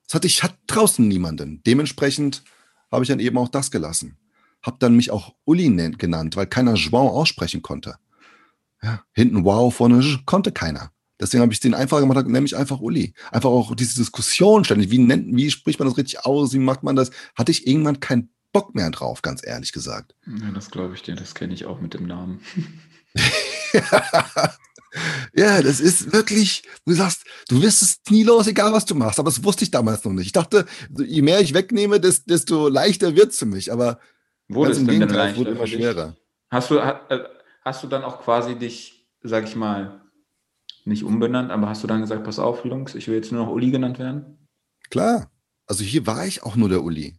Das 0.06 0.14
hatte 0.14 0.26
ich, 0.26 0.42
hat 0.42 0.54
draußen 0.66 1.06
niemanden. 1.06 1.62
Dementsprechend 1.66 2.42
habe 2.92 3.04
ich 3.04 3.08
dann 3.08 3.20
eben 3.20 3.38
auch 3.38 3.48
das 3.48 3.70
gelassen. 3.70 4.18
Hab 4.62 4.80
dann 4.80 4.96
mich 4.96 5.10
auch 5.10 5.34
Uli 5.44 5.68
genannt, 5.98 6.36
weil 6.36 6.46
keiner 6.46 6.74
João 6.74 7.08
aussprechen 7.08 7.62
konnte. 7.62 7.96
Ja, 8.82 9.02
hinten 9.12 9.44
wow, 9.44 9.74
vorne 9.74 10.02
konnte 10.24 10.52
keiner. 10.52 10.92
Deswegen 11.20 11.42
habe 11.42 11.52
ich 11.52 11.60
den 11.60 11.74
einfach 11.74 11.98
gemacht, 11.98 12.26
nämlich 12.28 12.56
einfach 12.56 12.80
Uli. 12.80 13.12
Einfach 13.32 13.50
auch 13.50 13.74
diese 13.74 13.96
Diskussion 13.96 14.64
ständig. 14.64 14.90
Wie 14.90 14.98
nennt, 14.98 15.34
wie 15.36 15.50
spricht 15.50 15.80
man 15.80 15.88
das 15.88 15.98
richtig 15.98 16.24
aus? 16.24 16.52
Wie 16.52 16.58
macht 16.58 16.84
man 16.84 16.94
das? 16.94 17.10
Hatte 17.34 17.50
ich 17.50 17.66
irgendwann 17.66 17.98
keinen 17.98 18.30
Bock 18.52 18.74
mehr 18.74 18.90
drauf, 18.90 19.20
ganz 19.22 19.44
ehrlich 19.44 19.72
gesagt. 19.72 20.14
Ja, 20.26 20.50
das 20.52 20.70
glaube 20.70 20.94
ich 20.94 21.02
dir. 21.02 21.16
Das 21.16 21.34
kenne 21.34 21.54
ich 21.54 21.66
auch 21.66 21.80
mit 21.80 21.94
dem 21.94 22.06
Namen. 22.06 22.40
ja, 25.34 25.60
das 25.60 25.80
ist 25.80 26.12
wirklich, 26.12 26.62
du 26.86 26.94
sagst, 26.94 27.24
du 27.48 27.60
wirst 27.62 27.82
es 27.82 28.00
nie 28.08 28.22
los, 28.22 28.46
egal 28.46 28.72
was 28.72 28.84
du 28.84 28.94
machst. 28.94 29.18
Aber 29.18 29.30
das 29.30 29.42
wusste 29.42 29.64
ich 29.64 29.72
damals 29.72 30.04
noch 30.04 30.12
nicht. 30.12 30.26
Ich 30.26 30.32
dachte, 30.32 30.66
je 30.96 31.22
mehr 31.22 31.40
ich 31.40 31.52
wegnehme, 31.52 31.98
desto 31.98 32.68
leichter 32.68 33.16
wird 33.16 33.32
es 33.32 33.38
für 33.40 33.46
mich. 33.46 33.72
Aber 33.72 33.98
Wurde 34.48 34.70
es 34.70 34.78
im 34.78 34.86
Gegenteil, 34.86 35.36
wurde 35.36 35.50
immer 35.50 35.66
schwerer. 35.66 36.16
Hast 36.50 36.70
du, 36.70 36.78
äh, 36.78 37.20
hast 37.68 37.82
du 37.82 37.86
dann 37.86 38.02
auch 38.02 38.20
quasi 38.20 38.56
dich, 38.56 39.06
sag 39.22 39.44
ich 39.44 39.54
mal, 39.54 40.00
nicht 40.84 41.04
umbenannt, 41.04 41.50
aber 41.50 41.68
hast 41.68 41.82
du 41.82 41.86
dann 41.86 42.00
gesagt, 42.00 42.24
pass 42.24 42.38
auf, 42.38 42.64
Jungs, 42.64 42.94
ich 42.94 43.08
will 43.08 43.14
jetzt 43.14 43.30
nur 43.30 43.44
noch 43.44 43.52
Uli 43.52 43.70
genannt 43.70 43.98
werden? 43.98 44.48
Klar. 44.90 45.30
Also 45.66 45.84
hier 45.84 46.06
war 46.06 46.26
ich 46.26 46.42
auch 46.42 46.56
nur 46.56 46.70
der 46.70 46.82
Uli. 46.82 47.14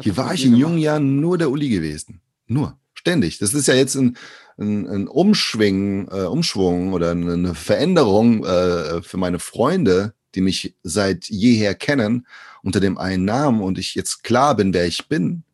Hier 0.00 0.16
war 0.16 0.34
ich 0.34 0.44
in 0.44 0.52
gemacht? 0.52 0.60
jungen 0.60 0.78
Jahren 0.78 1.20
nur 1.20 1.36
der 1.36 1.50
Uli 1.50 1.68
gewesen. 1.68 2.20
Nur. 2.46 2.78
Ständig. 2.94 3.38
Das 3.38 3.54
ist 3.54 3.68
ja 3.68 3.74
jetzt 3.74 3.94
ein, 3.94 4.16
ein, 4.56 4.86
ein 4.88 5.08
Umschwing, 5.08 6.08
äh, 6.10 6.24
Umschwung 6.24 6.92
oder 6.92 7.12
eine 7.12 7.54
Veränderung 7.54 8.44
äh, 8.44 9.02
für 9.02 9.16
meine 9.16 9.38
Freunde, 9.38 10.14
die 10.34 10.40
mich 10.40 10.76
seit 10.82 11.28
jeher 11.28 11.74
kennen, 11.74 12.26
unter 12.62 12.80
dem 12.80 12.98
einen 12.98 13.24
Namen 13.24 13.60
und 13.62 13.78
ich 13.78 13.94
jetzt 13.94 14.24
klar 14.24 14.56
bin, 14.56 14.74
wer 14.74 14.86
ich 14.86 15.08
bin, 15.08 15.44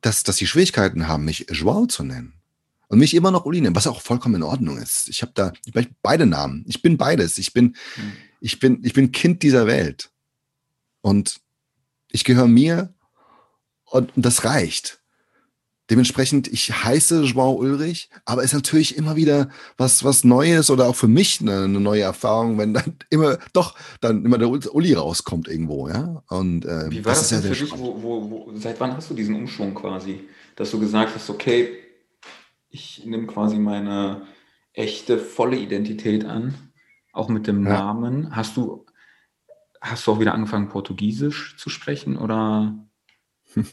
dass, 0.00 0.24
dass 0.24 0.36
sie 0.36 0.48
Schwierigkeiten 0.48 1.06
haben, 1.06 1.24
mich 1.24 1.46
Joao 1.50 1.86
zu 1.86 2.02
nennen 2.02 2.41
und 2.92 2.98
mich 2.98 3.14
immer 3.14 3.30
noch 3.30 3.46
Uli 3.46 3.62
nennen, 3.62 3.74
was 3.74 3.86
auch 3.86 4.02
vollkommen 4.02 4.34
in 4.34 4.42
Ordnung 4.42 4.76
ist. 4.76 5.08
Ich 5.08 5.22
habe 5.22 5.32
da 5.34 5.54
ich 5.64 5.88
beide 6.02 6.26
Namen. 6.26 6.62
Ich 6.68 6.82
bin 6.82 6.98
beides. 6.98 7.38
Ich 7.38 7.54
bin, 7.54 7.74
mhm. 7.96 8.12
ich 8.40 8.60
bin, 8.60 8.80
ich 8.84 8.92
bin 8.92 9.12
Kind 9.12 9.42
dieser 9.42 9.66
Welt. 9.66 10.10
Und 11.00 11.40
ich 12.10 12.22
gehöre 12.24 12.48
mir 12.48 12.92
und, 13.86 14.14
und 14.14 14.26
das 14.26 14.44
reicht. 14.44 15.00
Dementsprechend, 15.88 16.48
ich 16.48 16.84
heiße 16.84 17.22
João 17.22 17.56
Ulrich, 17.56 18.10
aber 18.26 18.42
es 18.42 18.50
ist 18.50 18.56
natürlich 18.56 18.94
immer 18.98 19.16
wieder 19.16 19.48
was, 19.78 20.04
was 20.04 20.22
Neues 20.22 20.68
oder 20.68 20.86
auch 20.86 20.96
für 20.96 21.08
mich 21.08 21.40
eine, 21.40 21.64
eine 21.64 21.80
neue 21.80 22.02
Erfahrung, 22.02 22.58
wenn 22.58 22.74
dann 22.74 22.98
immer, 23.08 23.38
doch, 23.54 23.74
dann 24.02 24.22
immer 24.22 24.36
der 24.36 24.50
Uli 24.50 24.92
rauskommt 24.92 25.48
irgendwo, 25.48 25.88
ja. 25.88 26.22
Und, 26.28 26.66
äh, 26.66 26.90
Wie 26.90 27.02
war 27.06 27.14
das, 27.14 27.30
das 27.30 27.40
denn 27.40 27.54
für 27.54 27.64
dich? 27.64 27.72
Wo, 27.72 28.02
wo, 28.02 28.30
wo, 28.30 28.52
seit 28.54 28.78
wann 28.80 28.94
hast 28.94 29.08
du 29.08 29.14
diesen 29.14 29.34
Umschwung 29.34 29.74
quasi? 29.74 30.28
Dass 30.56 30.70
du 30.70 30.78
gesagt 30.78 31.14
hast, 31.14 31.30
okay, 31.30 31.81
ich 32.72 33.04
nehme 33.04 33.26
quasi 33.26 33.58
meine 33.58 34.26
echte, 34.72 35.18
volle 35.18 35.56
Identität 35.56 36.24
an, 36.24 36.72
auch 37.12 37.28
mit 37.28 37.46
dem 37.46 37.66
ja. 37.66 37.74
Namen. 37.74 38.34
Hast 38.34 38.56
du, 38.56 38.86
hast 39.80 40.06
du 40.06 40.12
auch 40.12 40.20
wieder 40.20 40.34
angefangen, 40.34 40.70
Portugiesisch 40.70 41.56
zu 41.58 41.70
sprechen 41.70 42.16
oder? 42.16 42.74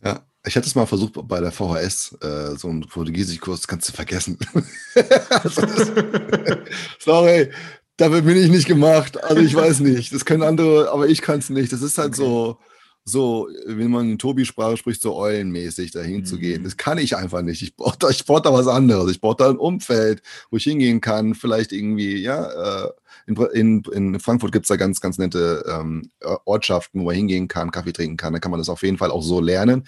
Ja, 0.00 0.24
ich 0.44 0.54
hatte 0.54 0.68
es 0.68 0.76
mal 0.76 0.86
versucht 0.86 1.14
bei 1.26 1.40
der 1.40 1.50
VHS, 1.50 2.18
äh, 2.22 2.56
so 2.56 2.68
einen 2.68 2.82
Portugiesisch-Kurs, 2.82 3.66
kannst 3.66 3.88
du 3.88 3.92
vergessen. 3.92 4.38
Sorry, 7.00 7.50
dafür 7.96 8.22
bin 8.22 8.36
ich 8.36 8.48
nicht 8.48 8.68
gemacht. 8.68 9.20
Also 9.24 9.42
ich 9.42 9.56
weiß 9.56 9.80
nicht, 9.80 10.14
das 10.14 10.24
können 10.24 10.44
andere, 10.44 10.92
aber 10.92 11.08
ich 11.08 11.20
kann 11.20 11.40
es 11.40 11.50
nicht. 11.50 11.72
Das 11.72 11.82
ist 11.82 11.98
halt 11.98 12.10
okay. 12.10 12.18
so, 12.18 12.60
so, 13.08 13.48
wenn 13.66 13.90
man 13.90 14.10
in 14.10 14.18
Tobi-Sprache 14.18 14.76
spricht, 14.76 15.00
so 15.00 15.16
eulenmäßig 15.16 15.90
dahin 15.90 16.20
mhm. 16.20 16.24
zu 16.24 16.38
gehen. 16.38 16.60
Mhm. 16.60 16.64
Das 16.64 16.76
kann 16.76 16.98
ich 16.98 17.16
einfach 17.16 17.42
nicht. 17.42 17.62
Ich 17.62 17.74
brauche 17.74 17.98
da, 17.98 18.10
ich 18.10 18.24
brauch 18.24 18.40
da 18.40 18.52
was 18.52 18.66
anderes. 18.66 19.10
Ich 19.10 19.20
brauche 19.20 19.36
da 19.36 19.48
ein 19.48 19.56
Umfeld, 19.56 20.22
wo 20.50 20.58
ich 20.58 20.64
hingehen 20.64 21.00
kann. 21.00 21.34
Vielleicht 21.34 21.72
irgendwie, 21.72 22.16
ja, 22.16 22.86
äh, 22.86 22.90
in, 23.26 23.36
in, 23.36 23.82
in 23.92 24.20
Frankfurt 24.20 24.52
gibt 24.52 24.64
es 24.64 24.68
da 24.68 24.76
ganz, 24.76 25.00
ganz 25.00 25.18
nette 25.18 25.64
ähm, 25.68 26.10
Ortschaften, 26.44 27.00
wo 27.00 27.06
man 27.06 27.14
hingehen 27.14 27.48
kann, 27.48 27.70
Kaffee 27.70 27.92
trinken 27.92 28.16
kann. 28.16 28.32
Da 28.32 28.38
kann 28.38 28.50
man 28.50 28.60
das 28.60 28.68
auf 28.68 28.82
jeden 28.82 28.98
Fall 28.98 29.10
auch 29.10 29.22
so 29.22 29.40
lernen. 29.40 29.86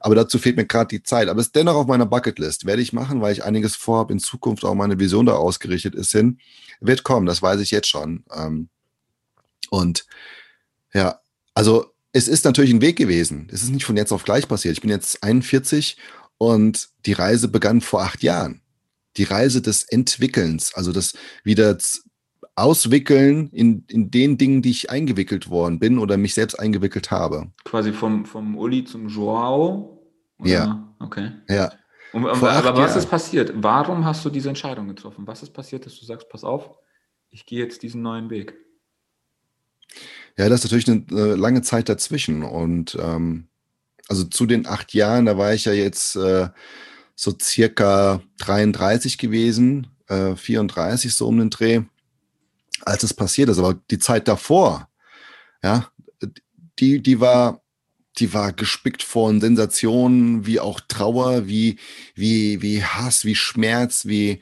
Aber 0.00 0.14
dazu 0.14 0.38
fehlt 0.38 0.56
mir 0.56 0.66
gerade 0.66 0.88
die 0.88 1.02
Zeit. 1.02 1.28
Aber 1.28 1.40
es 1.40 1.46
ist 1.46 1.56
dennoch 1.56 1.76
auf 1.76 1.86
meiner 1.86 2.06
Bucketlist. 2.06 2.66
Werde 2.66 2.82
ich 2.82 2.92
machen, 2.92 3.20
weil 3.20 3.32
ich 3.32 3.44
einiges 3.44 3.76
vorhabe, 3.76 4.12
in 4.12 4.18
Zukunft 4.18 4.64
auch 4.64 4.74
meine 4.74 4.98
Vision 4.98 5.26
da 5.26 5.32
ausgerichtet 5.34 5.94
ist 5.94 6.12
hin. 6.12 6.38
Wird 6.80 7.04
kommen, 7.04 7.26
das 7.26 7.40
weiß 7.40 7.60
ich 7.60 7.70
jetzt 7.70 7.88
schon. 7.88 8.24
Ähm, 8.34 8.68
und 9.70 10.06
ja, 10.92 11.20
also 11.54 11.93
es 12.14 12.28
ist 12.28 12.44
natürlich 12.44 12.72
ein 12.72 12.80
Weg 12.80 12.96
gewesen. 12.96 13.48
Es 13.52 13.62
ist 13.62 13.70
nicht 13.70 13.84
von 13.84 13.96
jetzt 13.96 14.12
auf 14.12 14.24
gleich 14.24 14.48
passiert. 14.48 14.72
Ich 14.72 14.80
bin 14.80 14.90
jetzt 14.90 15.22
41 15.22 15.98
und 16.38 16.88
die 17.04 17.12
Reise 17.12 17.48
begann 17.48 17.80
vor 17.82 18.02
acht 18.02 18.22
Jahren. 18.22 18.62
die 19.16 19.24
Reise 19.24 19.62
des 19.62 19.84
Entwickelns, 19.84 20.74
also 20.74 20.92
das 20.92 21.14
wieder 21.44 21.76
auswickeln 22.56 23.50
in, 23.50 23.84
in 23.88 24.10
den 24.10 24.38
Dingen, 24.38 24.62
die 24.62 24.70
ich 24.70 24.90
eingewickelt 24.90 25.50
worden 25.50 25.78
bin 25.78 25.98
oder 25.98 26.16
mich 26.16 26.34
selbst 26.34 26.54
eingewickelt 26.54 27.10
habe. 27.10 27.52
Quasi 27.64 27.92
vom, 27.92 28.24
vom 28.26 28.56
Uli 28.56 28.84
zum 28.84 29.08
Joao? 29.08 30.02
Oder? 30.38 30.50
Ja. 30.50 30.94
Okay. 31.00 31.32
Ja. 31.48 31.72
Und, 32.12 32.26
aber 32.26 32.76
was 32.76 32.94
ist 32.96 33.10
passiert? 33.10 33.52
Warum 33.56 34.04
hast 34.04 34.24
du 34.24 34.30
diese 34.30 34.48
Entscheidung 34.48 34.86
getroffen? 34.86 35.26
Was 35.26 35.42
ist 35.42 35.52
passiert, 35.52 35.84
dass 35.84 35.98
du 35.98 36.04
sagst, 36.04 36.28
pass 36.28 36.44
auf, 36.44 36.70
ich 37.30 37.44
gehe 37.44 37.58
jetzt 37.58 37.82
diesen 37.82 38.02
neuen 38.02 38.30
Weg? 38.30 38.54
Ja, 40.36 40.48
das 40.48 40.64
ist 40.64 40.72
natürlich 40.72 40.88
eine 40.88 41.04
äh, 41.20 41.34
lange 41.36 41.62
Zeit 41.62 41.88
dazwischen. 41.88 42.42
Und 42.42 42.96
ähm, 43.00 43.48
also 44.08 44.24
zu 44.24 44.46
den 44.46 44.66
acht 44.66 44.92
Jahren, 44.94 45.26
da 45.26 45.38
war 45.38 45.54
ich 45.54 45.64
ja 45.64 45.72
jetzt 45.72 46.16
äh, 46.16 46.48
so 47.14 47.34
circa 47.40 48.20
33 48.38 49.18
gewesen, 49.18 49.86
äh, 50.08 50.34
34 50.34 51.14
so 51.14 51.28
um 51.28 51.38
den 51.38 51.50
Dreh, 51.50 51.82
als 52.82 53.04
es 53.04 53.14
passiert 53.14 53.48
ist. 53.48 53.58
Aber 53.58 53.74
die 53.90 53.98
Zeit 53.98 54.26
davor, 54.26 54.88
ja, 55.62 55.88
die, 56.80 57.00
die 57.00 57.20
war, 57.20 57.62
die 58.18 58.32
war 58.32 58.52
gespickt 58.52 59.02
von 59.02 59.40
Sensationen, 59.40 60.46
wie 60.46 60.58
auch 60.58 60.80
Trauer, 60.80 61.46
wie, 61.46 61.78
wie, 62.14 62.60
wie 62.62 62.82
Hass, 62.82 63.24
wie 63.24 63.36
Schmerz, 63.36 64.06
wie 64.06 64.40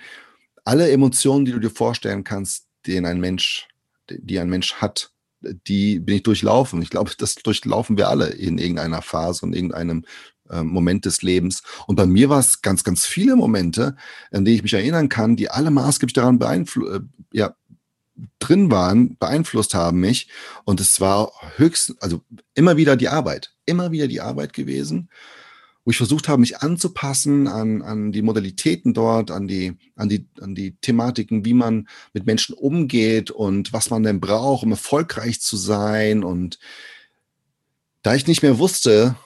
alle 0.64 0.90
Emotionen, 0.90 1.44
die 1.44 1.52
du 1.52 1.59
dir 1.59 1.70
vorstellen 1.70 2.24
kannst, 2.24 2.66
die 2.87 2.98
ein 2.98 3.20
Mensch, 3.20 3.68
die 4.09 4.38
ein 4.38 4.48
Mensch 4.48 4.74
hat 4.74 5.12
die 5.66 5.98
bin 5.98 6.16
ich 6.16 6.22
durchlaufen. 6.22 6.83
Ich 6.83 6.90
glaube, 6.90 7.11
das 7.16 7.35
durchlaufen 7.37 7.96
wir 7.96 8.09
alle 8.09 8.28
in 8.28 8.59
irgendeiner 8.59 9.02
Phase 9.02 9.44
und 9.44 9.55
irgendeinem 9.55 10.05
äh, 10.50 10.62
Moment 10.62 11.05
des 11.05 11.22
Lebens. 11.22 11.62
Und 11.87 11.96
bei 11.96 12.07
mir 12.07 12.28
war 12.28 12.38
es 12.38 12.62
ganz, 12.62 12.85
ganz 12.85 13.07
viele 13.07 13.37
Momente, 13.37 13.96
an 14.31 14.44
die 14.44 14.55
ich 14.55 14.62
mich 14.62 14.74
erinnern 14.74 15.09
kann, 15.09 15.37
die 15.37 15.50
alle 15.50 15.70
maßgeblich 15.70 16.14
daran 16.14 16.38
beeinflusst, 16.38 16.96
äh, 16.96 17.00
ja, 17.33 17.55
drin 18.38 18.70
waren, 18.70 19.16
beeinflusst 19.18 19.74
haben 19.74 20.00
mich. 20.00 20.28
Und 20.64 20.81
es 20.81 21.00
war 21.00 21.33
höchst, 21.57 21.94
also 22.00 22.22
immer 22.55 22.76
wieder 22.76 22.96
die 22.96 23.09
Arbeit, 23.09 23.55
immer 23.64 23.90
wieder 23.90 24.07
die 24.09 24.20
Arbeit 24.20 24.52
gewesen 24.52 25.09
wo 25.85 25.90
ich 25.90 25.97
versucht 25.97 26.29
habe, 26.29 26.40
mich 26.40 26.59
anzupassen 26.59 27.49
an, 27.49 27.83
an 27.83 28.12
die 28.12 28.23
Modalitäten 28.23 28.95
dort, 28.95 29.31
an 29.31 29.49
die, 29.49 29.75
an, 29.97 30.09
die, 30.09 30.27
an 30.40 30.55
die 30.55 30.77
Thematiken, 30.77 31.45
wie 31.45 31.55
man 31.55 31.88
mit 32.12 32.27
Menschen 32.27 32.55
umgeht 32.55 33.31
und 33.31 33.73
was 33.73 33.90
man 33.90 34.03
denn 34.03 34.21
braucht, 34.21 34.62
um 34.64 34.71
erfolgreich 34.71 35.40
zu 35.40 35.57
sein. 35.57 36.23
Und 36.23 36.59
da 38.03 38.14
ich 38.14 38.27
nicht 38.27 38.42
mehr 38.42 38.59
wusste, 38.59 39.16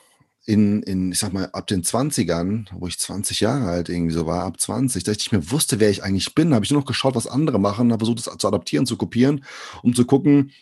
in, 0.46 0.82
in, 0.84 1.10
ich 1.10 1.18
sag 1.18 1.32
mal, 1.32 1.50
ab 1.52 1.66
den 1.66 1.82
20ern, 1.82 2.68
wo 2.72 2.86
ich 2.86 2.98
20 2.98 3.40
Jahre 3.40 3.68
alt 3.68 3.88
irgendwie 3.88 4.14
so 4.14 4.26
war, 4.26 4.44
ab 4.44 4.60
20, 4.60 5.02
da 5.02 5.10
ich 5.10 5.18
nicht 5.18 5.32
mehr 5.32 5.50
wusste, 5.50 5.80
wer 5.80 5.90
ich 5.90 6.04
eigentlich 6.04 6.34
bin, 6.34 6.54
habe 6.54 6.64
ich 6.64 6.70
nur 6.70 6.80
noch 6.80 6.86
geschaut, 6.86 7.16
was 7.16 7.26
andere 7.26 7.58
machen, 7.58 7.90
habe 7.90 8.06
versucht, 8.06 8.26
das 8.26 8.38
zu 8.38 8.46
adaptieren, 8.46 8.86
zu 8.86 8.96
kopieren, 8.96 9.44
um 9.82 9.92
zu 9.92 10.06
gucken, 10.06 10.52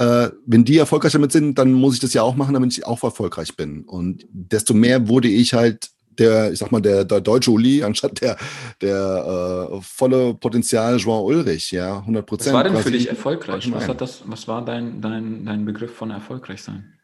äh, 0.00 0.30
wenn 0.46 0.64
die 0.64 0.78
erfolgreich 0.78 1.12
damit 1.12 1.30
sind, 1.30 1.58
dann 1.58 1.74
muss 1.74 1.92
ich 1.92 2.00
das 2.00 2.14
ja 2.14 2.22
auch 2.22 2.34
machen, 2.34 2.54
damit 2.54 2.72
ich 2.72 2.86
auch 2.86 3.04
erfolgreich 3.04 3.54
bin. 3.54 3.84
Und 3.84 4.24
desto 4.32 4.72
mehr 4.72 5.08
wurde 5.08 5.28
ich 5.28 5.52
halt 5.52 5.90
der, 6.18 6.52
ich 6.52 6.58
sag 6.58 6.72
mal, 6.72 6.80
der, 6.80 7.04
der 7.04 7.20
deutsche 7.20 7.50
Uli, 7.50 7.82
anstatt 7.84 8.22
der, 8.22 8.38
der 8.80 9.68
äh, 9.70 9.80
volle 9.82 10.32
Potenzial 10.32 10.96
João 10.96 11.22
Ulrich, 11.22 11.70
ja, 11.72 11.98
100 11.98 12.24
Prozent. 12.24 12.54
Was 12.54 12.64
war 12.64 12.64
denn 12.64 12.82
für 12.82 12.90
dich 12.90 13.10
erfolgreich? 13.10 13.70
Was, 13.72 13.88
hat 13.88 14.00
das, 14.00 14.22
was 14.24 14.48
war 14.48 14.64
dein, 14.64 15.02
dein, 15.02 15.44
dein 15.44 15.66
Begriff 15.66 15.94
von 15.94 16.10
erfolgreich 16.10 16.62
sein? 16.62 16.94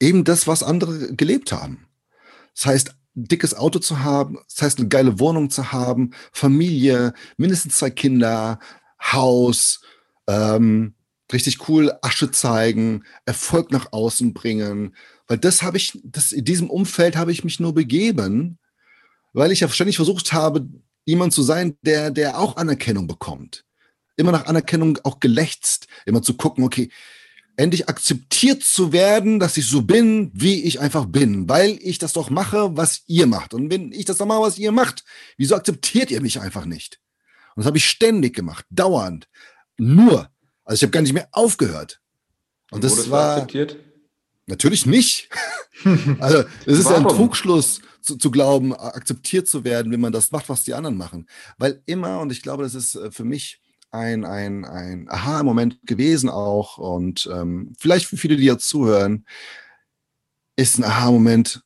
Eben 0.00 0.24
das, 0.24 0.46
was 0.46 0.62
andere 0.62 1.14
gelebt 1.14 1.52
haben. 1.52 1.88
Das 2.54 2.64
heißt, 2.64 2.88
ein 3.16 3.24
dickes 3.24 3.54
Auto 3.54 3.80
zu 3.80 4.02
haben, 4.02 4.38
das 4.48 4.62
heißt, 4.62 4.78
eine 4.78 4.88
geile 4.88 5.20
Wohnung 5.20 5.50
zu 5.50 5.72
haben, 5.72 6.12
Familie, 6.32 7.12
mindestens 7.36 7.76
zwei 7.76 7.90
Kinder, 7.90 8.60
Haus, 8.98 9.82
ähm, 10.26 10.94
richtig 11.32 11.68
cool 11.68 11.92
Asche 12.02 12.30
zeigen, 12.30 13.04
Erfolg 13.24 13.70
nach 13.70 13.92
außen 13.92 14.34
bringen, 14.34 14.94
weil 15.26 15.38
das 15.38 15.62
habe 15.62 15.76
ich, 15.76 15.98
das, 16.04 16.32
in 16.32 16.44
diesem 16.44 16.70
Umfeld 16.70 17.16
habe 17.16 17.32
ich 17.32 17.44
mich 17.44 17.60
nur 17.60 17.74
begeben, 17.74 18.58
weil 19.32 19.52
ich 19.52 19.60
ja 19.60 19.68
ständig 19.68 19.96
versucht 19.96 20.32
habe, 20.32 20.66
jemand 21.04 21.32
zu 21.32 21.42
sein, 21.42 21.76
der, 21.82 22.10
der 22.10 22.38
auch 22.38 22.56
Anerkennung 22.56 23.06
bekommt. 23.06 23.64
Immer 24.16 24.32
nach 24.32 24.46
Anerkennung 24.46 24.98
auch 25.04 25.20
gelächzt, 25.20 25.86
immer 26.04 26.22
zu 26.22 26.34
gucken, 26.34 26.64
okay, 26.64 26.90
endlich 27.56 27.88
akzeptiert 27.88 28.62
zu 28.62 28.92
werden, 28.92 29.38
dass 29.38 29.56
ich 29.56 29.66
so 29.66 29.82
bin, 29.82 30.30
wie 30.34 30.62
ich 30.62 30.80
einfach 30.80 31.06
bin, 31.06 31.48
weil 31.48 31.78
ich 31.80 31.98
das 31.98 32.12
doch 32.12 32.30
mache, 32.30 32.76
was 32.76 33.02
ihr 33.06 33.26
macht. 33.26 33.54
Und 33.54 33.70
wenn 33.70 33.92
ich 33.92 34.04
das 34.04 34.18
doch 34.18 34.26
mache, 34.26 34.40
was 34.40 34.58
ihr 34.58 34.72
macht, 34.72 35.04
wieso 35.36 35.54
akzeptiert 35.54 36.10
ihr 36.10 36.20
mich 36.20 36.40
einfach 36.40 36.64
nicht? 36.64 37.00
Und 37.54 37.60
das 37.60 37.66
habe 37.66 37.78
ich 37.78 37.88
ständig 37.88 38.34
gemacht, 38.34 38.64
dauernd. 38.70 39.28
Nur, 39.76 40.31
also 40.72 40.78
ich 40.78 40.82
habe 40.84 40.92
gar 40.92 41.02
nicht 41.02 41.12
mehr 41.12 41.28
aufgehört. 41.32 42.00
Und, 42.70 42.76
Und 42.76 42.84
das 42.84 43.10
war 43.10 43.34
akzeptiert? 43.34 43.76
Natürlich 44.46 44.86
nicht. 44.86 45.28
also 46.18 46.44
es 46.64 46.78
ist 46.78 46.86
ein 46.86 47.06
Trugschluss 47.06 47.82
zu, 48.00 48.16
zu, 48.16 48.30
glauben, 48.30 48.74
akzeptiert 48.74 49.46
zu 49.46 49.64
werden, 49.64 49.92
wenn 49.92 50.00
man 50.00 50.14
das 50.14 50.32
macht, 50.32 50.48
was 50.48 50.64
die 50.64 50.72
anderen 50.72 50.96
machen. 50.96 51.28
Weil 51.58 51.82
immer, 51.84 52.20
und 52.20 52.32
ich 52.32 52.40
glaube, 52.40 52.62
das 52.62 52.74
ist 52.74 52.94
äh, 52.94 53.10
für 53.10 53.24
mich 53.24 53.60
ein, 53.90 54.24
ein, 54.24 54.64
ein 54.64 55.10
Aha-Moment 55.10 55.78
gewesen 55.84 56.30
auch, 56.30 56.78
und 56.78 57.28
ähm, 57.30 57.74
vielleicht 57.78 58.06
für 58.06 58.16
viele, 58.16 58.36
die 58.36 58.44
jetzt 58.44 58.66
zuhören, 58.66 59.26
ist 60.56 60.78
ein 60.78 60.84
Aha-Moment, 60.84 61.62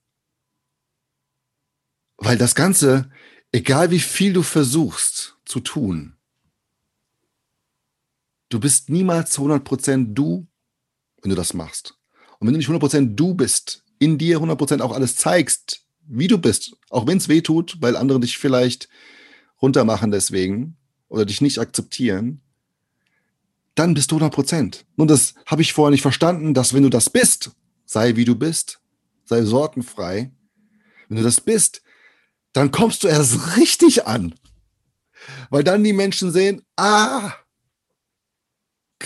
weil 2.16 2.38
das 2.38 2.57
Ganze, 2.57 3.09
egal 3.53 3.92
wie 3.92 4.01
viel 4.01 4.33
du 4.33 4.42
versuchst 4.42 5.37
zu 5.45 5.61
tun, 5.61 6.15
du 8.48 8.61
bist 8.61 8.88
niemals 8.90 9.30
zu 9.30 9.42
100% 9.42 10.14
du, 10.14 10.46
wenn 11.22 11.30
du 11.30 11.37
das 11.37 11.54
machst. 11.54 11.94
Und 12.38 12.46
wenn 12.46 12.54
du 12.54 12.59
nicht 12.59 12.68
100% 12.68 13.14
du 13.14 13.35
bist, 13.35 13.85
in 13.98 14.18
dir 14.18 14.38
100% 14.40 14.80
auch 14.80 14.92
alles 14.92 15.16
zeigst, 15.16 15.82
wie 16.06 16.28
du 16.28 16.38
bist, 16.38 16.76
auch 16.90 17.06
wenn 17.06 17.18
es 17.18 17.28
weh 17.28 17.40
tut, 17.40 17.78
weil 17.80 17.96
andere 17.96 18.20
dich 18.20 18.38
vielleicht 18.38 18.88
runtermachen 19.61 20.11
deswegen 20.11 20.76
oder 21.09 21.24
dich 21.24 21.40
nicht 21.40 21.59
akzeptieren, 21.59 22.42
dann 23.74 23.94
bist 23.94 24.11
du 24.11 24.18
100%. 24.18 24.85
Nun, 24.96 25.09
das 25.09 25.35
habe 25.46 25.62
ich 25.62 25.72
vorher 25.72 25.90
nicht 25.90 26.02
verstanden, 26.02 26.54
dass 26.54 26.74
wenn 26.74 26.82
du 26.82 26.88
das 26.88 27.11
bist, 27.11 27.52
sei 27.85 28.16
wie 28.16 28.24
du 28.24 28.35
bist, 28.35 28.80
sei 29.24 29.42
sorgenfrei, 29.42 30.32
wenn 31.09 31.18
du 31.18 31.22
das 31.22 31.40
bist, 31.40 31.82
dann 32.52 32.70
kommst 32.70 33.02
du 33.02 33.09
erst 33.09 33.56
richtig 33.56 34.06
an. 34.06 34.35
Weil 35.50 35.64
dann 35.64 35.82
die 35.82 35.92
Menschen 35.92 36.30
sehen, 36.30 36.62
ah, 36.76 37.32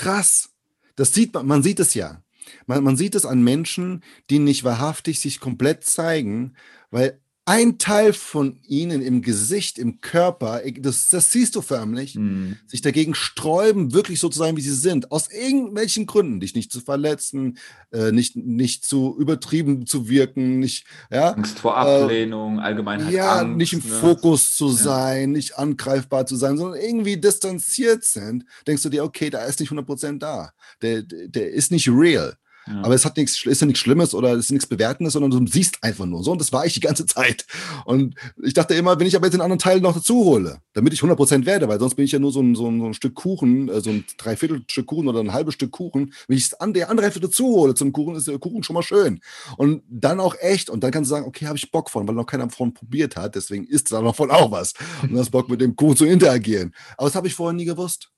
krass. 0.00 0.50
Das 0.96 1.14
sieht 1.14 1.34
man, 1.34 1.46
man 1.46 1.62
sieht 1.62 1.80
es 1.80 1.94
ja. 1.94 2.22
Man, 2.66 2.82
man 2.82 2.96
sieht 2.96 3.14
es 3.14 3.26
an 3.26 3.42
Menschen, 3.42 4.02
die 4.30 4.38
nicht 4.38 4.64
wahrhaftig 4.64 5.20
sich 5.20 5.40
komplett 5.40 5.84
zeigen, 5.84 6.54
weil 6.90 7.20
ein 7.46 7.78
Teil 7.78 8.12
von 8.12 8.58
ihnen 8.66 9.02
im 9.02 9.22
Gesicht, 9.22 9.78
im 9.78 10.00
Körper, 10.00 10.60
das, 10.78 11.08
das 11.08 11.32
siehst 11.32 11.56
du 11.56 11.62
förmlich, 11.62 12.14
mhm. 12.14 12.56
sich 12.66 12.82
dagegen 12.82 13.14
sträuben, 13.14 13.92
wirklich 13.92 14.20
so 14.20 14.28
zu 14.28 14.38
sein, 14.38 14.56
wie 14.56 14.60
sie 14.60 14.74
sind, 14.74 15.10
aus 15.10 15.30
irgendwelchen 15.30 16.06
Gründen, 16.06 16.40
dich 16.40 16.54
nicht 16.54 16.70
zu 16.70 16.80
verletzen, 16.80 17.58
äh, 17.92 18.12
nicht, 18.12 18.36
nicht 18.36 18.84
zu 18.84 19.16
übertrieben 19.18 19.86
zu 19.86 20.08
wirken, 20.08 20.58
nicht, 20.58 20.86
ja. 21.10 21.30
Angst 21.30 21.58
vor 21.58 21.76
Ablehnung, 21.76 22.58
äh, 22.58 22.62
allgemein 22.62 23.10
Ja, 23.10 23.40
Angst, 23.40 23.56
nicht 23.56 23.72
im 23.72 23.80
ne? 23.80 23.96
Fokus 23.96 24.54
zu 24.56 24.68
sein, 24.68 25.32
nicht 25.32 25.58
angreifbar 25.58 26.26
zu 26.26 26.36
sein, 26.36 26.56
sondern 26.56 26.80
irgendwie 26.80 27.16
distanziert 27.16 28.04
sind, 28.04 28.44
denkst 28.66 28.82
du 28.82 28.90
dir, 28.90 29.02
okay, 29.02 29.30
da 29.30 29.44
ist 29.44 29.60
nicht 29.60 29.72
100% 29.72 30.18
da. 30.18 30.52
Der, 30.82 31.02
der 31.02 31.50
ist 31.50 31.72
nicht 31.72 31.88
real. 31.88 32.36
Aber 32.82 32.94
es 32.94 33.04
hat 33.04 33.16
nichts, 33.16 33.44
ist 33.44 33.60
ja 33.60 33.66
nichts 33.66 33.80
Schlimmes 33.80 34.14
oder 34.14 34.32
es 34.32 34.46
ist 34.46 34.50
nichts 34.52 34.66
Bewertendes, 34.66 35.12
sondern 35.12 35.30
du 35.30 35.50
siehst 35.50 35.82
einfach 35.82 36.06
nur 36.06 36.22
so. 36.22 36.32
Und 36.32 36.40
das 36.40 36.52
war 36.52 36.66
ich 36.66 36.74
die 36.74 36.80
ganze 36.80 37.06
Zeit. 37.06 37.46
Und 37.84 38.14
ich 38.42 38.54
dachte 38.54 38.74
immer, 38.74 38.98
wenn 38.98 39.06
ich 39.06 39.16
aber 39.16 39.26
jetzt 39.26 39.34
den 39.34 39.40
anderen 39.40 39.58
Teil 39.58 39.80
noch 39.80 39.94
dazu 39.94 40.24
hole, 40.24 40.58
damit 40.72 40.92
ich 40.92 41.00
100% 41.00 41.46
werde, 41.46 41.68
weil 41.68 41.78
sonst 41.78 41.94
bin 41.94 42.04
ich 42.04 42.12
ja 42.12 42.18
nur 42.18 42.32
so 42.32 42.40
ein, 42.40 42.54
so 42.54 42.68
ein, 42.68 42.80
so 42.80 42.86
ein 42.86 42.94
Stück 42.94 43.14
Kuchen, 43.14 43.68
äh, 43.68 43.80
so 43.80 43.90
ein 43.90 44.04
Dreiviertelstück 44.16 44.86
Kuchen 44.86 45.08
oder 45.08 45.20
ein 45.20 45.32
halbes 45.32 45.54
Stück 45.54 45.72
Kuchen. 45.72 46.12
Wenn 46.28 46.36
ich 46.36 46.50
das 46.50 46.60
andere, 46.60 46.88
andere 46.88 47.06
Hälfte 47.06 47.20
dazu 47.20 47.46
hole 47.46 47.74
zum 47.74 47.92
Kuchen, 47.92 48.14
ist 48.14 48.28
der 48.28 48.38
Kuchen 48.38 48.62
schon 48.62 48.74
mal 48.74 48.82
schön. 48.82 49.20
Und 49.56 49.82
dann 49.88 50.20
auch 50.20 50.34
echt. 50.40 50.70
Und 50.70 50.84
dann 50.84 50.90
kannst 50.90 51.10
du 51.10 51.14
sagen, 51.14 51.26
okay, 51.26 51.46
habe 51.46 51.58
ich 51.58 51.70
Bock 51.70 51.90
von, 51.90 52.06
weil 52.06 52.14
noch 52.14 52.26
keiner 52.26 52.46
davon 52.46 52.74
probiert 52.74 53.16
hat. 53.16 53.34
Deswegen 53.34 53.64
ist 53.64 53.92
da 53.92 54.00
noch 54.00 54.14
voll 54.14 54.30
auch 54.30 54.50
was. 54.50 54.74
Und 55.02 55.18
hast 55.18 55.30
Bock 55.30 55.48
mit 55.48 55.60
dem 55.60 55.76
Kuchen 55.76 55.96
zu 55.96 56.04
interagieren. 56.04 56.74
Aber 56.96 57.08
das 57.08 57.16
habe 57.16 57.26
ich 57.26 57.34
vorher 57.34 57.54
nie 57.54 57.64
gewusst. 57.64 58.10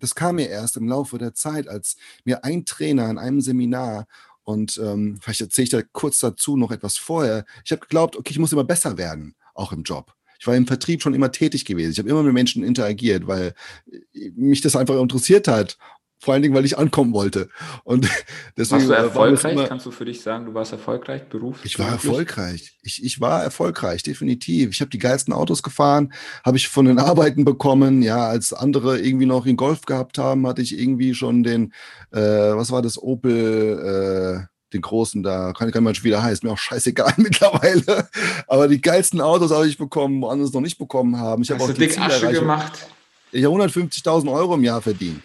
Das 0.00 0.14
kam 0.14 0.36
mir 0.36 0.48
erst 0.48 0.76
im 0.76 0.88
Laufe 0.88 1.18
der 1.18 1.34
Zeit, 1.34 1.68
als 1.68 1.96
mir 2.24 2.44
ein 2.44 2.64
Trainer 2.64 3.08
in 3.10 3.18
einem 3.18 3.40
Seminar 3.40 4.06
und 4.46 4.80
ähm, 4.82 5.18
vielleicht 5.20 5.40
erzähle 5.40 5.64
ich 5.64 5.70
da 5.70 5.82
kurz 5.82 6.20
dazu 6.20 6.56
noch 6.56 6.70
etwas 6.70 6.96
vorher. 6.96 7.44
Ich 7.64 7.72
habe 7.72 7.80
geglaubt, 7.80 8.16
okay, 8.16 8.30
ich 8.30 8.38
muss 8.38 8.52
immer 8.52 8.62
besser 8.62 8.96
werden, 8.96 9.34
auch 9.54 9.72
im 9.72 9.82
Job. 9.82 10.14
Ich 10.38 10.46
war 10.46 10.54
im 10.54 10.68
Vertrieb 10.68 11.02
schon 11.02 11.14
immer 11.14 11.32
tätig 11.32 11.64
gewesen. 11.64 11.90
Ich 11.90 11.98
habe 11.98 12.08
immer 12.08 12.22
mit 12.22 12.32
Menschen 12.32 12.62
interagiert, 12.62 13.26
weil 13.26 13.54
äh, 13.90 14.30
mich 14.36 14.60
das 14.60 14.76
einfach 14.76 15.00
interessiert 15.00 15.48
hat. 15.48 15.78
Vor 16.18 16.32
allen 16.32 16.42
Dingen, 16.42 16.54
weil 16.54 16.64
ich 16.64 16.78
ankommen 16.78 17.12
wollte. 17.12 17.48
Und 17.84 18.08
deswegen 18.56 18.88
warst 18.88 18.90
du 18.90 19.04
erfolgreich? 19.04 19.52
Immer, 19.52 19.68
Kannst 19.68 19.86
du 19.86 19.90
für 19.90 20.04
dich 20.04 20.22
sagen, 20.22 20.46
du 20.46 20.54
warst 20.54 20.72
erfolgreich 20.72 21.28
beruflich? 21.28 21.72
Ich 21.72 21.78
war 21.78 21.90
erfolgreich. 21.90 22.78
Ich, 22.82 23.04
ich 23.04 23.20
war 23.20 23.42
erfolgreich, 23.42 24.02
definitiv. 24.02 24.70
Ich 24.70 24.80
habe 24.80 24.90
die 24.90 24.98
geilsten 24.98 25.34
Autos 25.34 25.62
gefahren, 25.62 26.12
habe 26.44 26.56
ich 26.56 26.68
von 26.68 26.86
den 26.86 26.98
Arbeiten 26.98 27.44
bekommen. 27.44 28.02
Ja, 28.02 28.26
als 28.26 28.52
andere 28.52 28.98
irgendwie 28.98 29.26
noch 29.26 29.46
in 29.46 29.56
Golf 29.56 29.82
gehabt 29.82 30.18
haben, 30.18 30.46
hatte 30.46 30.62
ich 30.62 30.78
irgendwie 30.78 31.14
schon 31.14 31.42
den, 31.42 31.72
äh, 32.12 32.20
was 32.20 32.70
war 32.70 32.82
das, 32.82 33.00
Opel, 33.00 34.42
äh, 34.42 34.56
den 34.72 34.82
großen 34.82 35.22
da, 35.22 35.52
kann, 35.52 35.70
kann 35.70 35.84
man 35.84 35.94
schon 35.94 36.04
wieder 36.04 36.22
heißen, 36.22 36.46
mir 36.46 36.52
auch 36.52 36.58
scheißegal 36.58 37.14
mittlerweile. 37.18 38.08
Aber 38.46 38.68
die 38.68 38.80
geilsten 38.80 39.20
Autos 39.20 39.50
habe 39.50 39.68
ich 39.68 39.78
bekommen, 39.78 40.22
wo 40.22 40.28
andere 40.28 40.48
es 40.48 40.54
noch 40.54 40.60
nicht 40.60 40.78
bekommen 40.78 41.18
haben. 41.18 41.42
Ich 41.42 41.50
habe 41.50 41.62
auch 41.62 41.72
dick 41.72 41.98
Asche 41.98 42.32
gemacht. 42.32 42.88
Ich 43.32 43.44
habe 43.44 43.54
150.000 43.54 44.32
Euro 44.32 44.54
im 44.54 44.64
Jahr 44.64 44.80
verdient. 44.80 45.22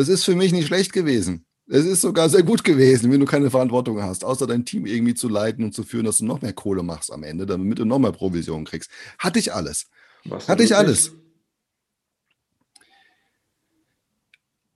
Das 0.00 0.08
ist 0.08 0.24
für 0.24 0.34
mich 0.34 0.50
nicht 0.50 0.66
schlecht 0.66 0.94
gewesen. 0.94 1.44
Es 1.68 1.84
ist 1.84 2.00
sogar 2.00 2.30
sehr 2.30 2.42
gut 2.42 2.64
gewesen, 2.64 3.12
wenn 3.12 3.20
du 3.20 3.26
keine 3.26 3.50
Verantwortung 3.50 4.02
hast, 4.02 4.24
außer 4.24 4.46
dein 4.46 4.64
Team 4.64 4.86
irgendwie 4.86 5.12
zu 5.12 5.28
leiten 5.28 5.62
und 5.62 5.74
zu 5.74 5.82
führen, 5.82 6.06
dass 6.06 6.16
du 6.16 6.24
noch 6.24 6.40
mehr 6.40 6.54
Kohle 6.54 6.82
machst 6.82 7.12
am 7.12 7.22
Ende, 7.22 7.44
damit 7.44 7.78
du 7.78 7.84
noch 7.84 7.98
mehr 7.98 8.10
Provision 8.10 8.64
kriegst. 8.64 8.90
Hatte 9.18 9.38
ich 9.38 9.52
alles. 9.52 9.88
Was 10.24 10.48
Hatte 10.48 10.62
ich 10.62 10.74
alles. 10.74 11.12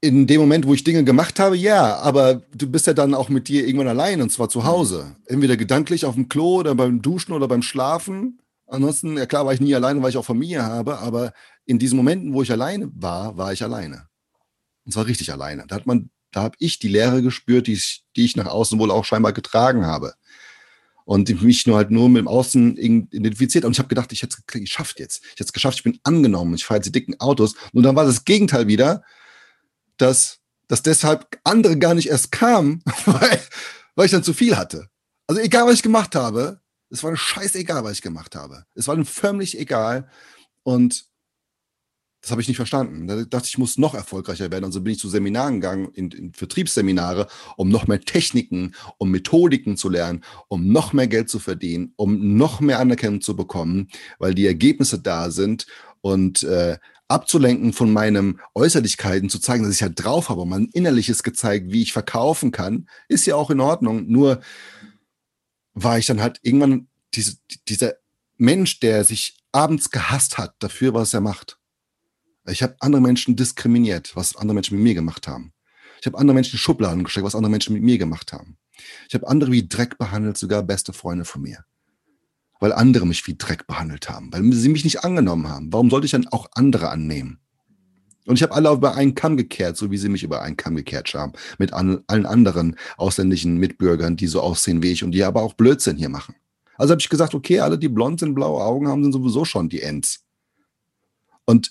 In 0.03 0.27
dem 0.27 0.43
Moment, 0.43 0.67
wo 0.67 0.75
ich 0.75 0.85
Dinge 0.85 1.05
gemacht 1.05 1.41
habe, 1.41 1.57
ja, 1.57 1.97
aber 2.01 2.43
du 2.55 2.71
bist 2.71 2.87
ja 2.87 2.93
dann 2.93 3.15
auch 3.15 3.31
mit 3.31 3.49
dir 3.49 3.67
irgendwann 3.67 3.89
allein 3.89 4.21
und 4.21 4.31
zwar 4.31 4.51
zu 4.51 4.65
Hause. 4.65 5.17
Entweder 5.25 5.57
gedanklich 5.57 6.05
auf 6.05 6.17
dem 6.17 6.29
Klo 6.29 6.57
oder 6.57 6.75
beim 6.75 7.01
Duschen 7.01 7.33
oder 7.33 7.49
beim 7.49 7.63
Schlafen. 7.63 8.43
Ansonsten, 8.67 9.17
ja 9.17 9.25
klar, 9.25 9.47
war 9.47 9.55
ich 9.55 9.61
nie 9.63 9.75
alleine, 9.75 10.03
weil 10.03 10.11
ich 10.11 10.19
auch 10.19 10.27
Familie 10.27 10.65
habe, 10.65 10.99
aber 10.99 11.33
in 11.65 11.79
diesen 11.79 11.97
Momenten, 11.97 12.35
wo 12.35 12.43
ich 12.43 12.53
alleine 12.53 12.91
war, 12.95 13.39
war 13.39 13.55
ich 13.55 13.63
alleine. 13.63 14.07
Und 14.85 14.93
zwar 14.93 15.07
richtig 15.07 15.33
alleine. 15.33 15.65
Da 15.67 15.77
hat 15.77 15.87
man, 15.87 16.11
da 16.31 16.43
habe 16.43 16.57
ich 16.59 16.79
die 16.79 16.89
Lehre 16.89 17.23
gespürt, 17.23 17.67
die 17.67 17.75
ich, 17.75 18.05
die 18.17 18.25
ich 18.25 18.37
nach 18.37 18.47
außen 18.47 18.79
wohl 18.79 18.91
auch 18.91 19.05
scheinbar 19.05 19.33
getragen 19.33 19.87
habe. 19.87 20.15
Und 21.07 21.43
mich 21.43 21.67
nur 21.67 21.77
halt 21.77 21.91
nur 21.91 22.09
mit 22.09 22.21
dem 22.21 22.29
Außen 22.29 22.77
identifiziert. 22.79 23.65
Und 23.65 23.73
ich 23.73 23.79
habe 23.79 23.89
gedacht, 23.89 24.13
ich 24.13 24.23
hätte 24.23 24.37
es 24.39 24.47
geschafft 24.47 24.99
jetzt. 24.99 25.23
Ich 25.25 25.33
hätte 25.33 25.45
es 25.45 25.53
geschafft, 25.53 25.79
ich 25.79 25.85
bin 25.85 26.01
angenommen, 26.03 26.55
ich 26.55 26.65
fahre 26.65 26.79
jetzt 26.79 26.87
die 26.87 26.93
dicken 26.93 27.21
Autos. 27.21 27.55
Und 27.73 27.83
dann 27.83 27.95
war 27.95 28.07
das 28.07 28.25
Gegenteil 28.25 28.69
wieder, 28.69 29.03
dass, 29.99 30.39
dass 30.67 30.83
deshalb 30.83 31.39
andere 31.45 31.79
gar 31.79 31.95
nicht 31.95 32.09
erst 32.09 32.33
kamen, 32.33 32.83
weil, 33.05 33.41
weil 33.95 34.07
ich 34.07 34.13
dann 34.13 34.25
zu 34.25 34.33
viel 34.33 34.57
hatte. 34.57 34.89
Also 35.27 35.41
egal, 35.41 35.67
was 35.67 35.75
ich 35.75 35.83
gemacht 35.83 36.15
habe, 36.15 36.61
es 36.91 37.03
war 37.03 37.15
scheißegal, 37.17 37.85
was 37.85 37.93
ich 37.93 38.03
gemacht 38.03 38.35
habe. 38.35 38.65
Es 38.75 38.89
war 38.89 38.97
dann 38.97 39.05
förmlich 39.05 39.59
egal. 39.59 40.09
Und 40.63 41.07
das 42.25 42.31
habe 42.31 42.41
ich 42.41 42.49
nicht 42.49 42.57
verstanden. 42.57 43.07
Da 43.07 43.23
dachte 43.23 43.49
ich, 43.49 43.59
muss 43.59 43.77
noch 43.77 43.93
erfolgreicher 43.93 44.51
werden. 44.51 44.65
Also 44.65 44.81
bin 44.81 44.95
ich 44.95 44.99
zu 44.99 45.11
Seminaren 45.11 45.61
gegangen, 45.61 45.91
in, 45.93 46.11
in, 46.11 46.33
Vertriebsseminare, 46.33 47.27
um 47.59 47.69
noch 47.69 47.87
mehr 47.87 48.01
Techniken, 48.01 48.75
um 48.97 49.11
Methodiken 49.11 49.77
zu 49.77 49.91
lernen, 49.91 50.25
um 50.49 50.73
noch 50.73 50.95
mehr 50.95 51.07
Geld 51.07 51.29
zu 51.29 51.39
verdienen, 51.39 51.93
um 51.97 52.39
noch 52.39 52.61
mehr 52.61 52.79
Anerkennung 52.79 53.21
zu 53.21 53.37
bekommen, 53.37 53.89
weil 54.19 54.35
die 54.35 54.47
Ergebnisse 54.47 54.99
da 54.99 55.31
sind 55.31 55.67
und 56.01 56.45
äh, 56.45 56.79
abzulenken 57.09 57.75
von 57.75 57.93
meinen 57.93 58.41
Äußerlichkeiten, 58.55 59.29
zu 59.29 59.39
zeigen, 59.39 59.65
dass 59.65 59.75
ich 59.75 59.83
halt 59.83 60.03
drauf 60.03 60.31
habe, 60.31 60.47
mein 60.47 60.71
Innerliches 60.73 61.25
gezeigt, 61.25 61.73
wie 61.73 61.83
ich 61.83 61.93
verkaufen 61.93 62.53
kann, 62.53 62.89
ist 63.07 63.27
ja 63.27 63.37
auch 63.37 63.51
in 63.51 63.61
Ordnung. 63.61 64.07
Nur 64.11 64.41
war 65.75 65.99
ich 65.99 66.07
dann 66.07 66.23
halt 66.23 66.39
irgendwann 66.41 66.89
diese, 67.13 67.37
dieser 67.69 67.97
Mensch, 68.39 68.81
der 68.81 69.05
sich 69.05 69.37
abends 69.53 69.91
gehasst 69.91 70.39
hat 70.39 70.55
dafür, 70.61 70.95
was 70.95 71.13
er 71.13 71.21
macht. 71.21 71.59
Ich 72.47 72.63
habe 72.63 72.77
andere 72.81 73.01
Menschen 73.01 73.37
diskriminiert, 73.37 74.15
was 74.17 74.37
andere 74.37 74.55
Menschen 74.55 74.77
mit 74.77 74.85
mir 74.85 74.95
gemacht 74.95 75.27
haben. 75.27 75.53
Ich 76.01 76.07
habe 76.07 76.19
andere 76.19 76.35
Menschen 76.35 76.55
in 76.55 76.59
Schubladen 76.59 77.05
gesteckt, 77.05 77.25
was 77.25 77.35
andere 77.35 77.51
Menschen 77.51 77.73
mit 77.73 77.83
mir 77.83 77.97
gemacht 77.97 78.33
haben. 78.33 78.59
Ich 79.09 79.15
habe 79.15 79.27
andere 79.27 79.53
wie 79.53 79.67
Dreck 79.67 79.97
behandelt, 79.97 80.37
sogar 80.37 80.63
beste 80.63 80.93
Freunde 80.93 81.25
von 81.25 81.43
mir. 81.43 81.65
Weil 82.61 82.73
andere 82.73 83.07
mich 83.07 83.27
wie 83.27 83.37
Dreck 83.37 83.67
behandelt 83.67 84.09
haben, 84.11 84.33
weil 84.33 84.53
sie 84.53 84.69
mich 84.69 84.85
nicht 84.85 85.05
angenommen 85.05 85.49
haben. 85.49 85.73
Warum 85.73 85.91
sollte 85.91 86.05
ich 86.05 86.11
dann 86.11 86.29
auch 86.29 86.49
andere 86.53 86.91
annehmen? 86.91 87.41
Und 88.27 88.37
ich 88.37 88.43
habe 88.43 88.55
alle 88.55 88.71
über 88.73 88.95
einen 88.95 89.15
Kamm 89.15 89.37
gekehrt, 89.37 89.77
so 89.77 89.91
wie 89.91 89.99
sie 89.99 90.09
mich 90.09 90.23
über 90.23 90.43
einen 90.43 90.57
Kamm 90.57 90.77
gekehrt 90.77 91.13
haben, 91.15 91.33
mit 91.59 91.73
an, 91.73 92.03
allen 92.07 92.27
anderen 92.27 92.77
ausländischen 92.97 93.59
Mitbürgern, 93.59 94.17
die 94.17 94.27
so 94.27 94.41
aussehen 94.41 94.83
wie 94.83 94.93
ich 94.93 95.05
und 95.05 95.13
die 95.13 95.25
aber 95.25 95.43
auch 95.43 95.55
Blödsinn 95.55 95.97
hier 95.97 96.09
machen. 96.09 96.35
Also 96.77 96.93
habe 96.93 97.01
ich 97.01 97.09
gesagt, 97.09 97.35
okay, 97.35 97.61
alle, 97.61 97.79
die 97.79 97.89
blond 97.89 98.21
sind, 98.21 98.35
blaue 98.35 98.63
Augen 98.63 98.89
haben, 98.89 99.03
sind 99.03 99.13
sowieso 99.13 99.45
schon 99.45 99.69
die 99.69 99.83
Ends. 99.83 100.25
Und 101.45 101.71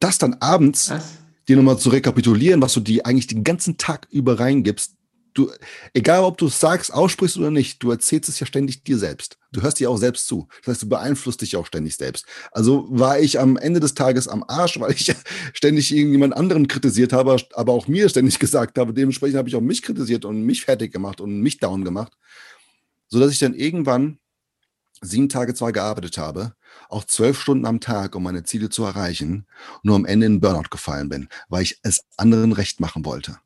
das 0.00 0.18
dann 0.18 0.34
abends 0.34 0.90
was? 0.90 1.04
dir 1.48 1.56
nochmal 1.56 1.78
zu 1.78 1.90
rekapitulieren, 1.90 2.60
was 2.60 2.72
du 2.72 2.80
dir 2.80 3.06
eigentlich 3.06 3.26
den 3.28 3.44
ganzen 3.44 3.78
Tag 3.78 4.08
über 4.10 4.38
reingibst, 4.40 4.96
du, 5.36 5.50
egal 5.94 6.24
ob 6.24 6.38
du 6.38 6.46
es 6.46 6.58
sagst, 6.58 6.92
aussprichst 6.92 7.36
oder 7.36 7.50
nicht, 7.50 7.82
du 7.82 7.90
erzählst 7.90 8.28
es 8.28 8.40
ja 8.40 8.46
ständig 8.46 8.82
dir 8.84 8.98
selbst. 8.98 9.38
Du 9.52 9.62
hörst 9.62 9.78
dir 9.78 9.90
auch 9.90 9.96
selbst 9.96 10.26
zu. 10.26 10.48
Das 10.64 10.74
heißt, 10.74 10.82
du 10.82 10.88
beeinflusst 10.88 11.40
dich 11.42 11.56
auch 11.56 11.66
ständig 11.66 11.96
selbst. 11.96 12.26
Also 12.52 12.86
war 12.90 13.18
ich 13.18 13.38
am 13.38 13.56
Ende 13.56 13.80
des 13.80 13.94
Tages 13.94 14.28
am 14.28 14.44
Arsch, 14.46 14.80
weil 14.80 14.92
ich 14.92 15.14
ständig 15.52 15.94
irgendjemand 15.94 16.34
anderen 16.34 16.68
kritisiert 16.68 17.12
habe, 17.12 17.36
aber 17.54 17.72
auch 17.72 17.88
mir 17.88 18.08
ständig 18.08 18.38
gesagt 18.38 18.78
habe. 18.78 18.92
Dementsprechend 18.92 19.36
habe 19.36 19.48
ich 19.48 19.56
auch 19.56 19.60
mich 19.60 19.82
kritisiert 19.82 20.24
und 20.24 20.42
mich 20.42 20.64
fertig 20.64 20.92
gemacht 20.92 21.20
und 21.20 21.40
mich 21.40 21.58
down 21.58 21.84
gemacht, 21.84 22.12
sodass 23.08 23.32
ich 23.32 23.38
dann 23.38 23.54
irgendwann 23.54 24.18
sieben 25.00 25.28
Tage 25.28 25.54
zwar 25.54 25.72
gearbeitet 25.72 26.18
habe, 26.18 26.54
auch 26.88 27.04
zwölf 27.04 27.40
Stunden 27.40 27.66
am 27.66 27.80
Tag, 27.80 28.14
um 28.14 28.22
meine 28.22 28.44
Ziele 28.44 28.68
zu 28.68 28.84
erreichen, 28.84 29.46
nur 29.82 29.96
am 29.96 30.04
Ende 30.04 30.26
in 30.26 30.40
Burnout 30.40 30.70
gefallen 30.70 31.08
bin, 31.08 31.28
weil 31.48 31.62
ich 31.62 31.78
es 31.82 32.04
anderen 32.16 32.52
recht 32.52 32.80
machen 32.80 33.04
wollte. 33.04 33.38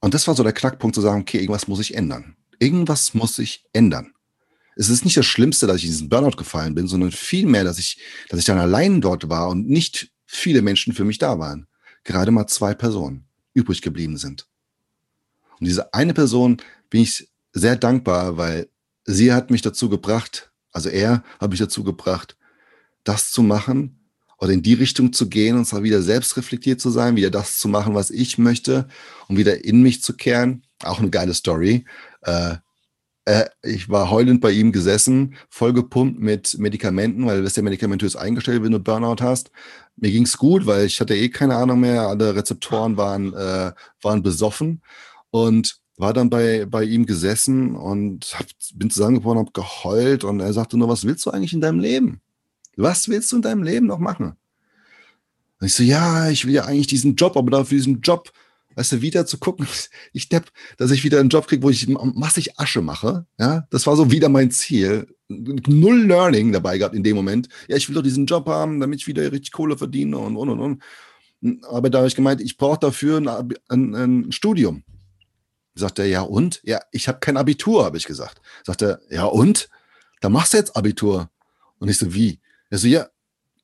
Und 0.00 0.14
das 0.14 0.26
war 0.28 0.34
so 0.34 0.42
der 0.42 0.52
Knackpunkt 0.52 0.94
zu 0.94 1.00
sagen, 1.00 1.22
okay, 1.22 1.38
irgendwas 1.38 1.68
muss 1.68 1.80
ich 1.80 1.94
ändern. 1.94 2.36
Irgendwas 2.58 3.14
muss 3.14 3.38
ich 3.38 3.64
ändern. 3.72 4.12
Es 4.76 4.90
ist 4.90 5.04
nicht 5.04 5.16
das 5.16 5.26
Schlimmste, 5.26 5.66
dass 5.66 5.78
ich 5.78 5.84
in 5.84 5.90
diesen 5.90 6.08
Burnout 6.08 6.36
gefallen 6.36 6.74
bin, 6.74 6.86
sondern 6.86 7.10
vielmehr, 7.10 7.64
dass 7.64 7.78
ich, 7.78 8.00
dass 8.28 8.38
ich 8.38 8.44
dann 8.44 8.58
allein 8.58 9.00
dort 9.00 9.28
war 9.28 9.48
und 9.48 9.68
nicht 9.68 10.12
viele 10.26 10.60
Menschen 10.62 10.92
für 10.92 11.04
mich 11.04 11.18
da 11.18 11.38
waren. 11.38 11.66
Gerade 12.04 12.30
mal 12.30 12.46
zwei 12.46 12.74
Personen 12.74 13.26
übrig 13.54 13.80
geblieben 13.80 14.18
sind. 14.18 14.46
Und 15.58 15.66
diese 15.66 15.94
eine 15.94 16.12
Person 16.12 16.58
bin 16.90 17.00
ich 17.00 17.28
sehr 17.52 17.76
dankbar, 17.76 18.36
weil 18.36 18.68
sie 19.06 19.32
hat 19.32 19.50
mich 19.50 19.62
dazu 19.62 19.88
gebracht, 19.88 20.50
also 20.72 20.88
er 20.88 21.22
hat 21.40 21.50
mich 21.50 21.60
dazu 21.60 21.84
gebracht, 21.84 22.36
das 23.04 23.30
zu 23.30 23.42
machen 23.42 24.10
oder 24.38 24.52
in 24.52 24.62
die 24.62 24.74
Richtung 24.74 25.12
zu 25.12 25.28
gehen 25.28 25.56
und 25.56 25.64
zwar 25.64 25.82
wieder 25.82 26.02
selbstreflektiert 26.02 26.80
zu 26.80 26.90
sein, 26.90 27.16
wieder 27.16 27.30
das 27.30 27.58
zu 27.58 27.68
machen, 27.68 27.94
was 27.94 28.10
ich 28.10 28.36
möchte 28.36 28.88
und 29.28 29.38
wieder 29.38 29.64
in 29.64 29.82
mich 29.82 30.02
zu 30.02 30.14
kehren. 30.14 30.62
Auch 30.82 30.98
eine 30.98 31.08
geile 31.08 31.32
Story. 31.32 31.86
Äh, 32.22 32.56
äh, 33.24 33.46
ich 33.62 33.88
war 33.88 34.10
heulend 34.10 34.40
bei 34.40 34.52
ihm 34.52 34.72
gesessen, 34.72 35.36
voll 35.48 35.72
gepumpt 35.72 36.20
mit 36.20 36.58
Medikamenten, 36.58 37.26
weil 37.26 37.38
du 37.38 37.44
wirst 37.44 37.56
ja 37.56 37.62
medikamentös 37.62 38.16
eingestellt, 38.16 38.62
wenn 38.62 38.72
du 38.72 38.78
Burnout 38.78 39.22
hast. 39.22 39.50
Mir 39.96 40.10
ging 40.10 40.24
es 40.24 40.36
gut, 40.36 40.66
weil 40.66 40.86
ich 40.86 41.00
hatte 41.00 41.16
eh 41.16 41.28
keine 41.28 41.56
Ahnung 41.56 41.80
mehr, 41.80 42.02
alle 42.02 42.34
Rezeptoren 42.36 42.96
waren, 42.96 43.32
äh, 43.32 43.72
waren 44.02 44.22
besoffen 44.22 44.82
und 45.30 45.80
war 45.96 46.12
dann 46.12 46.30
bei, 46.30 46.66
bei 46.66 46.84
ihm 46.84 47.06
gesessen 47.06 47.74
und 47.74 48.26
hab, 48.38 48.46
bin 48.74 48.90
zusammengebrochen, 48.90 49.38
habe 49.38 49.52
geheult 49.52 50.24
und 50.24 50.40
er 50.40 50.52
sagte 50.52 50.76
nur, 50.76 50.88
was 50.88 51.04
willst 51.04 51.24
du 51.24 51.30
eigentlich 51.30 51.54
in 51.54 51.60
deinem 51.60 51.80
Leben? 51.80 52.20
Was 52.76 53.08
willst 53.08 53.32
du 53.32 53.36
in 53.36 53.42
deinem 53.42 53.62
Leben 53.62 53.86
noch 53.86 53.98
machen? 53.98 54.36
Und 55.58 55.66
ich 55.66 55.74
so, 55.74 55.82
ja, 55.82 56.28
ich 56.28 56.46
will 56.46 56.52
ja 56.52 56.66
eigentlich 56.66 56.86
diesen 56.86 57.16
Job, 57.16 57.36
aber 57.36 57.50
dafür 57.50 57.78
diesen 57.78 58.02
Job, 58.02 58.30
weißt 58.74 58.92
du, 58.92 59.00
wieder 59.00 59.24
zu 59.24 59.38
gucken, 59.38 59.66
ich 60.12 60.28
depp, 60.28 60.50
dass 60.76 60.90
ich 60.90 61.02
wieder 61.02 61.18
einen 61.18 61.30
Job 61.30 61.46
kriege, 61.46 61.62
wo 61.62 61.70
ich 61.70 61.88
massig 61.88 62.58
Asche 62.58 62.82
mache. 62.82 63.26
Ja, 63.38 63.66
das 63.70 63.86
war 63.86 63.96
so 63.96 64.10
wieder 64.10 64.28
mein 64.28 64.50
Ziel. 64.50 65.06
Null 65.28 66.06
Learning 66.06 66.52
dabei 66.52 66.78
gehabt 66.78 66.94
in 66.94 67.02
dem 67.02 67.16
Moment. 67.16 67.48
Ja, 67.68 67.76
ich 67.76 67.88
will 67.88 67.94
doch 67.94 68.02
diesen 68.02 68.26
Job 68.26 68.46
haben, 68.46 68.80
damit 68.80 69.00
ich 69.00 69.06
wieder 69.06 69.32
richtig 69.32 69.52
Kohle 69.52 69.78
verdiene 69.78 70.18
und 70.18 70.36
und 70.36 70.50
und 70.50 70.60
und. 70.60 71.62
Aber 71.68 71.90
da 71.90 71.98
habe 71.98 72.08
ich 72.08 72.14
gemeint, 72.14 72.40
ich 72.40 72.58
brauche 72.58 72.78
dafür 72.78 73.18
ein, 73.18 73.54
ein, 73.68 73.94
ein 73.94 74.32
Studium. 74.32 74.84
Sagt 75.76 75.98
er, 75.98 76.06
ja 76.06 76.22
und? 76.22 76.60
Ja, 76.64 76.80
ich 76.90 77.06
habe 77.06 77.18
kein 77.18 77.36
Abitur, 77.36 77.84
habe 77.84 77.96
ich 77.96 78.06
gesagt. 78.06 78.40
Sagt 78.64 78.82
er, 78.82 79.00
ja 79.10 79.24
und? 79.24 79.68
Da 80.20 80.30
machst 80.30 80.54
du 80.54 80.56
jetzt 80.56 80.74
Abitur. 80.74 81.28
Und 81.78 81.88
ich 81.88 81.98
so, 81.98 82.14
wie? 82.14 82.40
Er 82.70 82.78
so, 82.78 82.88
ja, 82.88 83.06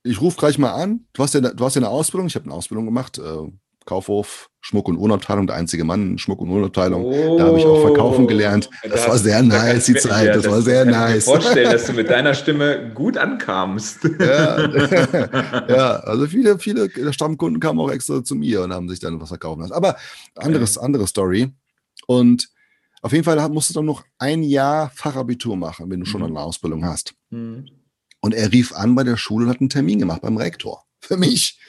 ich 0.03 0.21
rufe 0.21 0.37
gleich 0.37 0.57
mal 0.57 0.71
an. 0.71 1.05
Du 1.13 1.23
hast 1.23 1.33
ja, 1.33 1.41
du 1.41 1.65
hast 1.65 1.75
ja 1.75 1.79
eine 1.79 1.89
Ausbildung. 1.89 2.27
Ich 2.27 2.35
habe 2.35 2.45
eine 2.45 2.53
Ausbildung 2.53 2.85
gemacht. 2.85 3.17
Äh, 3.17 3.51
Kaufhof, 3.85 4.49
Schmuck- 4.61 4.87
und 4.87 4.97
Uhrabteilung, 4.97 5.45
der 5.45 5.57
einzige 5.57 5.83
Mann 5.83 6.17
Schmuck- 6.17 6.39
und 6.39 6.49
Uhrabteilung. 6.49 7.03
Oh, 7.03 7.37
da 7.37 7.45
habe 7.45 7.57
ich 7.57 7.65
auch 7.65 7.81
verkaufen 7.81 8.27
gelernt. 8.27 8.69
Das, 8.83 8.91
das 8.93 9.07
war 9.09 9.17
sehr 9.17 9.41
nice, 9.41 9.85
die 9.85 9.95
Zeit. 9.95 10.27
Ja, 10.27 10.33
das, 10.33 10.43
das, 10.43 10.51
war 10.51 10.61
sehr 10.61 10.85
kann 10.85 10.93
nice. 10.93 11.27
Ich 11.27 11.33
mir 11.33 11.41
vorstellen, 11.41 11.71
dass 11.71 11.85
du 11.87 11.93
mit 11.93 12.09
deiner 12.09 12.33
Stimme 12.33 12.91
gut 12.93 13.17
ankamst. 13.17 14.09
Ja, 14.19 14.69
ja 15.67 15.95
also 15.97 16.27
viele, 16.27 16.59
viele 16.59 16.89
Stammkunden 17.11 17.59
kamen 17.59 17.79
auch 17.79 17.91
extra 17.91 18.23
zu 18.23 18.35
mir 18.35 18.61
und 18.61 18.73
haben 18.73 18.87
sich 18.87 18.99
dann 18.99 19.19
was 19.19 19.29
verkaufen 19.29 19.61
lassen. 19.61 19.73
Aber 19.73 19.97
anderes, 20.35 20.77
andere 20.77 21.07
Story. 21.07 21.51
Und 22.07 22.49
auf 23.01 23.11
jeden 23.11 23.23
Fall 23.23 23.49
musst 23.49 23.69
du 23.69 23.73
dann 23.73 23.85
noch 23.85 24.03
ein 24.17 24.43
Jahr 24.43 24.89
Fachabitur 24.95 25.57
machen, 25.57 25.89
wenn 25.89 25.99
du 25.99 26.05
schon 26.05 26.21
mhm. 26.21 26.27
eine 26.27 26.39
Ausbildung 26.39 26.85
hast. 26.85 27.13
Mhm. 27.29 27.65
Und 28.21 28.33
er 28.33 28.51
rief 28.51 28.73
an 28.73 28.95
bei 28.95 29.03
der 29.03 29.17
Schule 29.17 29.45
und 29.45 29.51
hat 29.51 29.59
einen 29.59 29.69
Termin 29.69 29.99
gemacht 29.99 30.21
beim 30.21 30.37
Rektor. 30.37 30.85
Für 31.01 31.17
mich. 31.17 31.59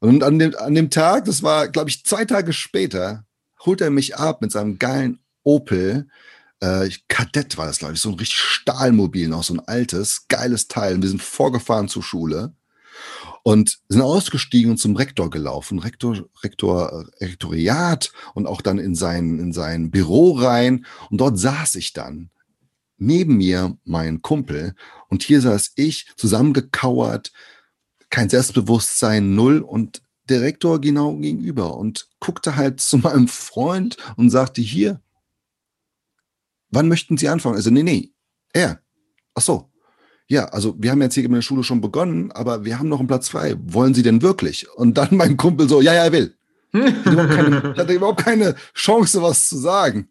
Und 0.00 0.22
an 0.22 0.38
dem, 0.38 0.54
an 0.56 0.74
dem 0.74 0.90
Tag, 0.90 1.24
das 1.24 1.42
war, 1.42 1.68
glaube 1.68 1.88
ich, 1.88 2.04
zwei 2.04 2.24
Tage 2.24 2.52
später, 2.52 3.24
holt 3.64 3.80
er 3.80 3.90
mich 3.90 4.16
ab 4.16 4.42
mit 4.42 4.52
seinem 4.52 4.78
geilen 4.78 5.20
Opel. 5.42 6.08
Äh, 6.60 6.90
Kadett 7.08 7.56
war 7.56 7.66
das, 7.66 7.78
glaube 7.78 7.94
ich, 7.94 8.00
so 8.00 8.10
ein 8.10 8.16
richtig 8.16 8.38
Stahlmobil, 8.38 9.28
noch 9.28 9.42
so 9.42 9.54
ein 9.54 9.60
altes, 9.60 10.28
geiles 10.28 10.68
Teil. 10.68 10.94
Und 10.94 11.02
wir 11.02 11.08
sind 11.08 11.22
vorgefahren 11.22 11.88
zur 11.88 12.02
Schule 12.02 12.54
und 13.42 13.78
sind 13.88 14.02
ausgestiegen 14.02 14.72
und 14.72 14.76
zum 14.78 14.96
Rektor 14.96 15.30
gelaufen, 15.30 15.78
Rektor, 15.78 16.28
Rektor, 16.42 17.06
Rektoriat 17.20 18.12
und 18.34 18.46
auch 18.46 18.60
dann 18.60 18.78
in 18.78 18.94
sein, 18.94 19.38
in 19.38 19.52
sein 19.52 19.90
Büro 19.90 20.32
rein. 20.32 20.86
Und 21.10 21.20
dort 21.20 21.38
saß 21.38 21.76
ich 21.76 21.92
dann. 21.92 22.30
Neben 22.98 23.38
mir 23.38 23.78
mein 23.84 24.20
Kumpel 24.20 24.74
und 25.08 25.22
hier 25.22 25.40
saß 25.40 25.72
ich 25.76 26.10
zusammengekauert, 26.16 27.32
kein 28.10 28.28
Selbstbewusstsein, 28.28 29.34
null 29.34 29.60
und 29.60 30.02
der 30.28 30.42
Rektor 30.42 30.80
genau 30.80 31.16
gegenüber 31.16 31.76
und 31.76 32.08
guckte 32.20 32.56
halt 32.56 32.80
zu 32.80 32.98
meinem 32.98 33.28
Freund 33.28 33.96
und 34.16 34.30
sagte 34.30 34.60
hier, 34.60 35.00
wann 36.70 36.88
möchten 36.88 37.16
Sie 37.16 37.28
anfangen? 37.28 37.56
Also, 37.56 37.70
nee, 37.70 37.82
nee, 37.82 38.12
er. 38.52 38.80
Ach 39.34 39.42
so, 39.42 39.69
ja, 40.30 40.44
also 40.44 40.76
wir 40.78 40.92
haben 40.92 41.02
jetzt 41.02 41.14
hier 41.14 41.24
in 41.24 41.32
der 41.32 41.42
Schule 41.42 41.64
schon 41.64 41.80
begonnen, 41.80 42.30
aber 42.30 42.64
wir 42.64 42.78
haben 42.78 42.88
noch 42.88 43.00
einen 43.00 43.08
Platz 43.08 43.28
frei. 43.28 43.56
Wollen 43.64 43.94
Sie 43.94 44.04
denn 44.04 44.22
wirklich? 44.22 44.70
Und 44.76 44.96
dann 44.96 45.08
mein 45.10 45.36
Kumpel 45.36 45.68
so, 45.68 45.80
ja, 45.80 45.92
ja, 45.92 46.04
er 46.04 46.12
will. 46.12 46.36
Ich 46.72 46.84
hatte 46.84 47.92
überhaupt 47.92 48.24
keine 48.24 48.54
Chance, 48.72 49.20
was 49.22 49.48
zu 49.48 49.58
sagen. 49.58 50.08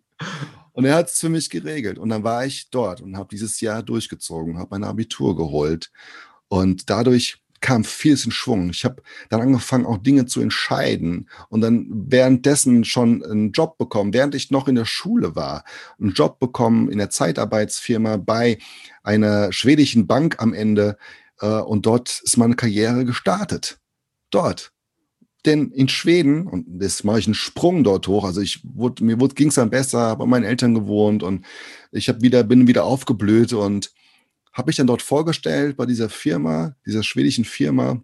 Und 0.74 0.84
er 0.84 0.96
hat 0.96 1.08
es 1.08 1.22
für 1.22 1.30
mich 1.30 1.50
geregelt. 1.50 1.98
Und 1.98 2.10
dann 2.10 2.26
war 2.26 2.46
ich 2.46 2.70
dort 2.70 3.00
und 3.00 3.16
habe 3.16 3.30
dieses 3.32 3.62
Jahr 3.62 3.82
durchgezogen, 3.82 4.58
habe 4.58 4.72
mein 4.72 4.84
Abitur 4.84 5.38
geholt. 5.38 5.90
Und 6.50 6.90
dadurch 6.90 7.42
kam 7.62 7.84
vieles 7.84 8.26
in 8.26 8.32
Schwung. 8.32 8.70
Ich 8.70 8.86
habe 8.86 9.02
dann 9.30 9.42
angefangen, 9.42 9.86
auch 9.86 9.98
Dinge 9.98 10.26
zu 10.26 10.42
entscheiden 10.42 11.30
und 11.50 11.62
dann 11.62 11.88
währenddessen 11.90 12.84
schon 12.86 13.24
einen 13.24 13.52
Job 13.52 13.78
bekommen, 13.78 14.14
während 14.14 14.36
ich 14.36 14.52
noch 14.52 14.68
in 14.68 14.76
der 14.76 14.86
Schule 14.86 15.36
war, 15.36 15.64
einen 16.00 16.14
Job 16.14 16.40
bekommen 16.40 16.90
in 16.90 16.98
der 16.98 17.10
Zeitarbeitsfirma 17.10 18.18
bei 18.18 18.58
einer 19.04 19.52
schwedischen 19.52 20.08
Bank 20.08 20.38
am 20.40 20.54
Ende 20.54 20.98
äh, 21.40 21.48
und 21.48 21.86
dort 21.86 22.22
ist 22.24 22.38
meine 22.38 22.56
Karriere 22.56 23.06
gestartet. 23.06 23.80
Dort. 24.32 24.72
Denn 25.46 25.72
in 25.72 25.88
Schweden, 25.88 26.48
und 26.48 26.66
das 26.68 27.06
mache 27.06 27.20
ich 27.20 27.26
einen 27.26 27.34
Sprung 27.34 27.86
dort 27.86 28.08
hoch, 28.08 28.26
also 28.26 28.42
ich 28.42 28.62
wurde, 28.64 29.04
mir 29.06 29.16
ging 29.16 29.48
es 29.48 29.56
dann 29.56 29.70
besser, 29.70 30.00
habe 30.00 30.20
bei 30.20 30.26
meinen 30.26 30.44
Eltern 30.44 30.74
gewohnt 30.74 31.24
und 31.24 31.46
ich 31.92 32.10
habe 32.10 32.22
wieder, 32.22 32.44
bin 32.44 32.68
wieder 32.68 32.84
aufgeblüht 32.84 33.54
und 33.54 33.94
habe 34.60 34.68
mich 34.68 34.76
dann 34.76 34.88
dort 34.88 35.02
vorgestellt 35.02 35.78
bei 35.78 35.86
dieser 35.86 36.10
Firma, 36.10 36.76
dieser 36.86 37.02
schwedischen 37.02 37.46
Firma, 37.46 38.02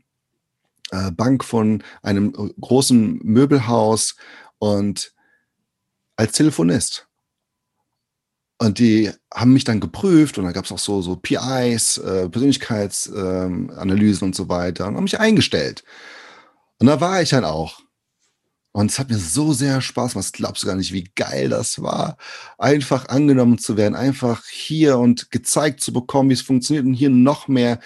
äh, 0.92 1.12
Bank 1.12 1.44
von 1.44 1.84
einem 2.02 2.32
großen 2.32 3.20
Möbelhaus 3.24 4.16
und 4.58 5.14
als 6.16 6.32
Telefonist. 6.32 7.08
Und 8.58 8.80
die 8.80 9.12
haben 9.34 9.52
mich 9.52 9.66
dann 9.66 9.82
geprüft 9.82 10.38
und 10.38 10.46
da 10.46 10.54
gab 10.54 10.64
es 10.64 10.72
auch 10.72 10.80
so, 10.80 11.02
so 11.02 11.18
PIs, 11.18 11.98
äh, 11.98 12.30
Persönlichkeitsanalysen 12.30 14.24
ähm, 14.24 14.30
und 14.30 14.34
so 14.36 14.48
weiter 14.48 14.88
und 14.88 14.96
haben 14.96 15.04
mich 15.04 15.20
eingestellt. 15.20 15.84
Und 16.80 16.88
da 16.88 17.02
war 17.02 17.22
ich 17.22 17.30
dann 17.30 17.44
auch. 17.44 17.82
Und 18.76 18.92
es 18.92 19.00
hat 19.00 19.10
mir 19.10 19.18
so 19.18 19.54
sehr 19.54 19.80
Spaß 19.80 20.14
gemacht. 20.14 20.34
Glaubst 20.34 20.64
du 20.64 20.68
gar 20.68 20.76
nicht, 20.76 20.92
wie 20.92 21.10
geil 21.16 21.48
das 21.48 21.82
war, 21.82 22.18
einfach 22.58 23.08
angenommen 23.08 23.58
zu 23.58 23.78
werden, 23.78 23.96
einfach 23.96 24.44
hier 24.48 24.98
und 24.98 25.32
gezeigt 25.32 25.80
zu 25.80 25.94
bekommen, 25.94 26.30
wie 26.30 26.34
es 26.34 26.42
funktioniert 26.42 26.86
und 26.86 26.94
hier 26.94 27.10
noch 27.10 27.48
mehr. 27.48 27.80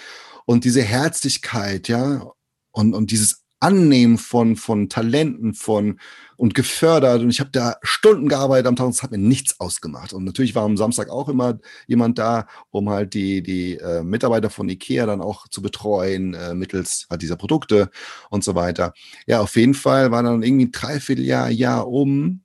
Und 0.46 0.64
diese 0.64 0.82
Herzlichkeit, 0.82 1.86
ja, 1.86 2.28
und, 2.72 2.94
und 2.94 3.12
dieses 3.12 3.39
Annehmen 3.60 4.18
von, 4.18 4.56
von 4.56 4.88
Talenten 4.88 5.54
von, 5.54 5.98
und 6.40 6.54
gefördert. 6.54 7.20
Und 7.20 7.28
ich 7.28 7.38
habe 7.38 7.50
da 7.52 7.76
Stunden 7.82 8.26
gearbeitet 8.26 8.66
am 8.66 8.74
Tag 8.74 8.86
und 8.86 8.94
es 8.94 9.02
hat 9.02 9.10
mir 9.10 9.18
nichts 9.18 9.60
ausgemacht. 9.60 10.14
Und 10.14 10.24
natürlich 10.24 10.54
war 10.54 10.64
am 10.64 10.78
Samstag 10.78 11.10
auch 11.10 11.28
immer 11.28 11.58
jemand 11.86 12.18
da, 12.18 12.46
um 12.70 12.88
halt 12.88 13.12
die, 13.12 13.42
die 13.42 13.76
äh, 13.76 14.02
Mitarbeiter 14.02 14.48
von 14.48 14.66
IKEA 14.66 15.04
dann 15.04 15.20
auch 15.20 15.48
zu 15.48 15.60
betreuen, 15.60 16.32
äh, 16.32 16.54
mittels 16.54 17.06
halt 17.10 17.20
dieser 17.20 17.36
Produkte 17.36 17.90
und 18.30 18.42
so 18.42 18.54
weiter. 18.54 18.94
Ja, 19.26 19.42
auf 19.42 19.54
jeden 19.54 19.74
Fall 19.74 20.12
war 20.12 20.22
dann 20.22 20.42
irgendwie 20.42 20.64
ein 20.64 20.72
Dreivierteljahr, 20.72 21.50
Jahr 21.50 21.86
um 21.86 22.40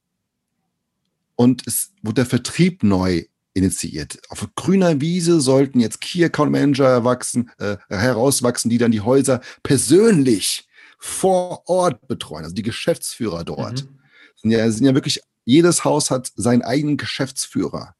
und 1.38 1.66
es 1.66 1.94
wurde 2.02 2.16
der 2.16 2.26
Vertrieb 2.26 2.84
neu 2.84 3.24
initiiert. 3.54 4.20
Auf 4.28 4.46
grüner 4.56 5.00
Wiese 5.00 5.40
sollten 5.40 5.80
jetzt 5.80 6.02
Key 6.02 6.26
Account 6.26 6.52
Manager 6.52 6.90
erwachsen, 6.90 7.50
äh, 7.60 7.78
herauswachsen, 7.88 8.70
die 8.70 8.78
dann 8.78 8.92
die 8.92 9.00
Häuser 9.00 9.40
persönlich 9.64 10.68
vor 11.06 11.62
Ort 11.70 12.08
betreuen, 12.08 12.46
also 12.46 12.56
die 12.56 12.64
Geschäftsführer 12.64 13.44
dort. 13.44 13.84
Mhm. 13.84 14.00
Sind, 14.38 14.52
ja, 14.52 14.72
sind 14.72 14.86
ja 14.86 14.96
wirklich, 14.96 15.22
jedes 15.46 15.86
Haus 15.86 16.10
hat 16.10 16.32
seinen 16.36 16.64
eigenen 16.64 16.98
Geschäftsführer, 16.98 17.94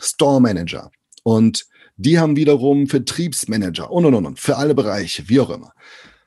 Store 0.00 0.40
Manager. 0.40 0.90
Und 1.22 1.66
die 1.98 2.18
haben 2.18 2.36
wiederum 2.36 2.86
Vertriebsmanager 2.86 3.90
und 3.90 4.06
und 4.06 4.14
und, 4.14 4.40
für 4.40 4.56
alle 4.56 4.74
Bereiche, 4.74 5.28
wie 5.28 5.38
auch 5.38 5.50
immer. 5.50 5.74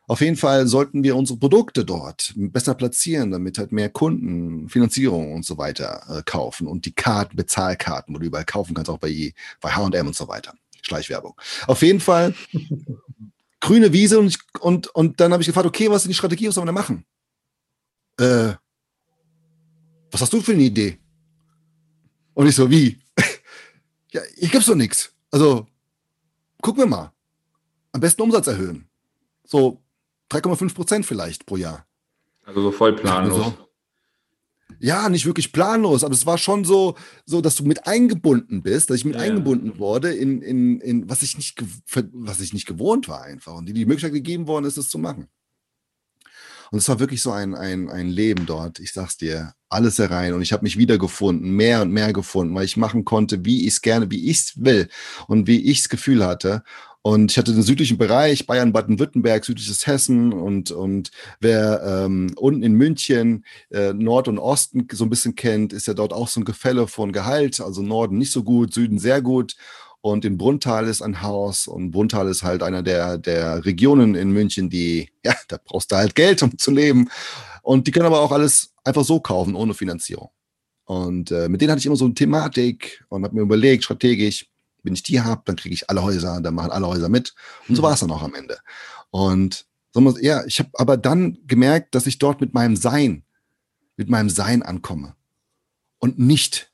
Auf 0.08 0.22
jeden 0.22 0.36
Fall 0.36 0.68
sollten 0.68 1.04
wir 1.04 1.16
unsere 1.16 1.40
Produkte 1.40 1.84
dort 1.84 2.34
besser 2.36 2.76
platzieren, 2.76 3.32
damit 3.32 3.58
halt 3.58 3.72
mehr 3.72 3.90
Kunden 3.90 4.70
Finanzierung 4.70 5.34
und 5.34 5.46
so 5.46 5.58
weiter 5.58 6.04
äh, 6.10 6.22
kaufen 6.24 6.68
und 6.68 6.86
die 6.86 6.94
Karten, 6.94 7.36
Bezahlkarten, 7.36 8.14
wo 8.14 8.20
du 8.20 8.28
überall 8.28 8.46
kaufen 8.46 8.76
kannst, 8.76 8.92
auch 8.92 9.00
bei, 9.00 9.34
bei 9.62 9.72
H&M 9.72 10.08
und 10.08 10.16
so 10.16 10.28
weiter. 10.28 10.54
Schleichwerbung. 10.84 11.34
Auf 11.66 11.82
jeden 11.82 12.02
Fall 12.02 12.36
grüne 13.64 13.94
Wiese 13.94 14.20
und, 14.20 14.28
ich, 14.28 14.38
und, 14.60 14.88
und 14.90 15.20
dann 15.22 15.32
habe 15.32 15.42
ich 15.42 15.48
gefragt, 15.48 15.66
okay, 15.66 15.90
was 15.90 16.04
ist 16.04 16.10
die 16.10 16.14
Strategie, 16.14 16.48
was 16.48 16.56
sollen 16.56 16.68
wir 16.68 16.74
da 16.74 16.80
machen? 16.80 17.06
Äh, 18.20 18.54
was 20.12 20.22
hast 20.22 20.34
du 20.34 20.42
für 20.42 20.52
eine 20.52 20.64
Idee? 20.64 21.00
Und 22.34 22.48
ich 22.48 22.56
so, 22.56 22.70
wie? 22.70 23.00
ja, 24.12 24.22
ich 24.36 24.52
gib's 24.52 24.66
doch 24.66 24.76
nichts. 24.76 25.14
Also, 25.32 25.66
gucken 26.62 26.84
wir 26.84 26.88
mal. 26.88 27.14
Am 27.94 28.02
besten 28.02 28.22
Umsatz 28.22 28.48
erhöhen. 28.48 28.90
So 29.46 29.82
3,5 30.30 30.76
Prozent 30.76 31.06
vielleicht 31.06 31.46
pro 31.46 31.56
Jahr. 31.56 31.88
Also 32.44 32.62
so 32.64 32.72
voll 32.72 32.94
planlos. 32.94 33.38
Also, 33.38 33.70
ja, 34.84 35.08
nicht 35.08 35.26
wirklich 35.26 35.54
planlos, 35.54 36.04
aber 36.04 36.14
es 36.14 36.26
war 36.26 36.38
schon 36.38 36.66
so, 36.66 36.96
so, 37.26 37.40
dass 37.40 37.56
du 37.56 37.64
mit 37.64 37.88
eingebunden 37.88 38.62
bist, 38.62 38.90
dass 38.90 38.98
ich 38.98 39.06
mit 39.06 39.16
ja. 39.16 39.22
eingebunden 39.22 39.80
wurde 39.80 40.14
in, 40.14 40.42
in, 40.42 40.82
in 40.82 41.10
was 41.10 41.24
ich 41.24 41.38
nicht, 41.38 41.64
was 42.12 42.42
ich 42.42 42.52
nicht 42.52 42.66
gewohnt 42.66 43.08
war 43.08 43.24
einfach 43.24 43.54
und 43.54 43.66
die 43.66 43.74
die 43.74 43.86
Möglichkeit 43.86 44.12
gegeben 44.12 44.46
worden 44.46 44.66
ist, 44.66 44.76
es 44.76 44.90
zu 44.90 44.98
machen. 44.98 45.28
Und 46.72 46.80
es 46.80 46.90
war 46.90 47.00
wirklich 47.00 47.22
so 47.22 47.32
ein, 47.32 47.56
ein, 47.56 47.90
ein 47.90 48.10
Leben 48.10 48.46
dort. 48.46 48.80
Ich 48.80 48.92
sag's 48.92 49.16
dir, 49.16 49.54
alles 49.70 50.00
herein. 50.00 50.34
Und 50.34 50.42
ich 50.42 50.52
habe 50.52 50.64
mich 50.64 50.78
wiedergefunden, 50.78 51.52
mehr 51.52 51.84
und 51.84 51.92
mehr 51.92 52.12
gefunden, 52.12 52.54
weil 52.56 52.66
ich 52.66 52.78
machen 52.78 53.06
konnte, 53.06 53.46
wie 53.46 53.62
ich 53.62 53.76
es 53.76 53.82
gerne, 53.82 54.10
wie 54.10 54.30
ich 54.30 54.40
es 54.40 54.66
will 54.66 54.90
und 55.28 55.48
wie 55.48 55.62
ich 55.62 55.84
das 55.84 55.90
Gefühl 55.90 56.26
hatte. 56.26 56.64
Und 57.06 57.32
ich 57.32 57.38
hatte 57.38 57.54
den 57.54 57.64
südlichen 57.64 57.98
Bereich, 57.98 58.48
Bayern, 58.48 58.72
Baden-Württemberg, 58.72 59.44
südliches 59.44 59.86
Hessen 59.86 60.32
und, 60.32 60.72
und 60.72 61.12
wer 61.42 61.84
ähm, 61.86 62.34
unten 62.38 62.64
in 62.64 62.76
München 62.76 63.44
äh, 63.72 63.92
Nord 63.92 64.30
und 64.30 64.40
Osten 64.40 64.88
so 64.90 65.04
ein 65.04 65.10
bisschen 65.10 65.36
kennt, 65.36 65.74
ist 65.74 65.86
ja 65.86 65.94
dort 65.94 66.14
auch 66.14 66.30
so 66.30 66.40
ein 66.40 66.46
Gefälle 66.46 66.88
von 66.88 67.12
Gehalt. 67.12 67.60
Also 67.60 67.82
Norden 67.82 68.18
nicht 68.18 68.32
so 68.32 68.44
gut, 68.44 68.74
Süden 68.74 69.00
sehr 69.00 69.22
gut. 69.22 69.58
Und 70.00 70.24
in 70.24 70.38
Bruntal 70.38 70.88
ist 70.88 71.02
ein 71.02 71.22
Haus 71.22 71.68
und 71.68 71.92
Bruntal 71.92 72.30
ist 72.30 72.44
halt 72.44 72.64
einer 72.64 72.84
der, 72.84 73.18
der 73.18 73.66
Regionen 73.66 74.16
in 74.16 74.32
München, 74.32 74.70
die, 74.70 75.10
ja, 75.26 75.36
da 75.50 75.60
brauchst 75.62 75.92
du 75.92 75.98
halt 75.98 76.16
Geld, 76.16 76.42
um 76.42 76.58
zu 76.58 76.72
leben. 76.72 77.10
Und 77.64 77.86
die 77.86 77.92
können 77.92 78.06
aber 78.06 78.22
auch 78.22 78.32
alles 78.32 78.74
einfach 78.86 79.04
so 79.04 79.20
kaufen, 79.20 79.56
ohne 79.56 79.74
Finanzierung. 79.74 80.30
Und 80.86 81.32
äh, 81.32 81.50
mit 81.50 81.60
denen 81.60 81.72
hatte 81.72 81.80
ich 81.80 81.86
immer 81.86 81.96
so 81.98 82.06
eine 82.06 82.14
Thematik 82.14 83.04
und 83.10 83.24
habe 83.26 83.36
mir 83.36 83.42
überlegt, 83.42 83.84
strategisch, 83.84 84.48
wenn 84.84 84.94
ich 84.94 85.04
die 85.04 85.22
habe, 85.22 85.42
dann 85.46 85.56
kriege 85.56 85.74
ich 85.74 85.90
alle 85.90 86.04
Häuser, 86.04 86.40
dann 86.42 86.56
machen 86.56 86.72
alle 86.72 86.88
Häuser 86.88 87.10
mit. 87.10 87.34
Und 87.68 87.76
so 87.76 87.82
mhm. 87.82 87.86
war 87.86 87.94
es 87.94 88.02
dann 88.02 88.12
auch 88.12 88.22
am 88.22 88.36
Ende. 88.36 88.58
Und 89.10 89.66
so, 89.94 90.18
ja, 90.20 90.44
ich 90.46 90.60
habe 90.60 90.70
aber 90.74 90.98
dann 90.98 91.38
gemerkt, 91.46 91.96
dass 91.96 92.08
ich 92.08 92.20
dort 92.20 92.42
mit 92.42 92.54
meinem 92.54 92.76
Sein, 92.76 93.24
mit 93.96 94.10
meinem 94.10 94.30
Sein 94.30 94.64
ankomme. 94.64 95.16
Und 96.00 96.20
nicht 96.20 96.72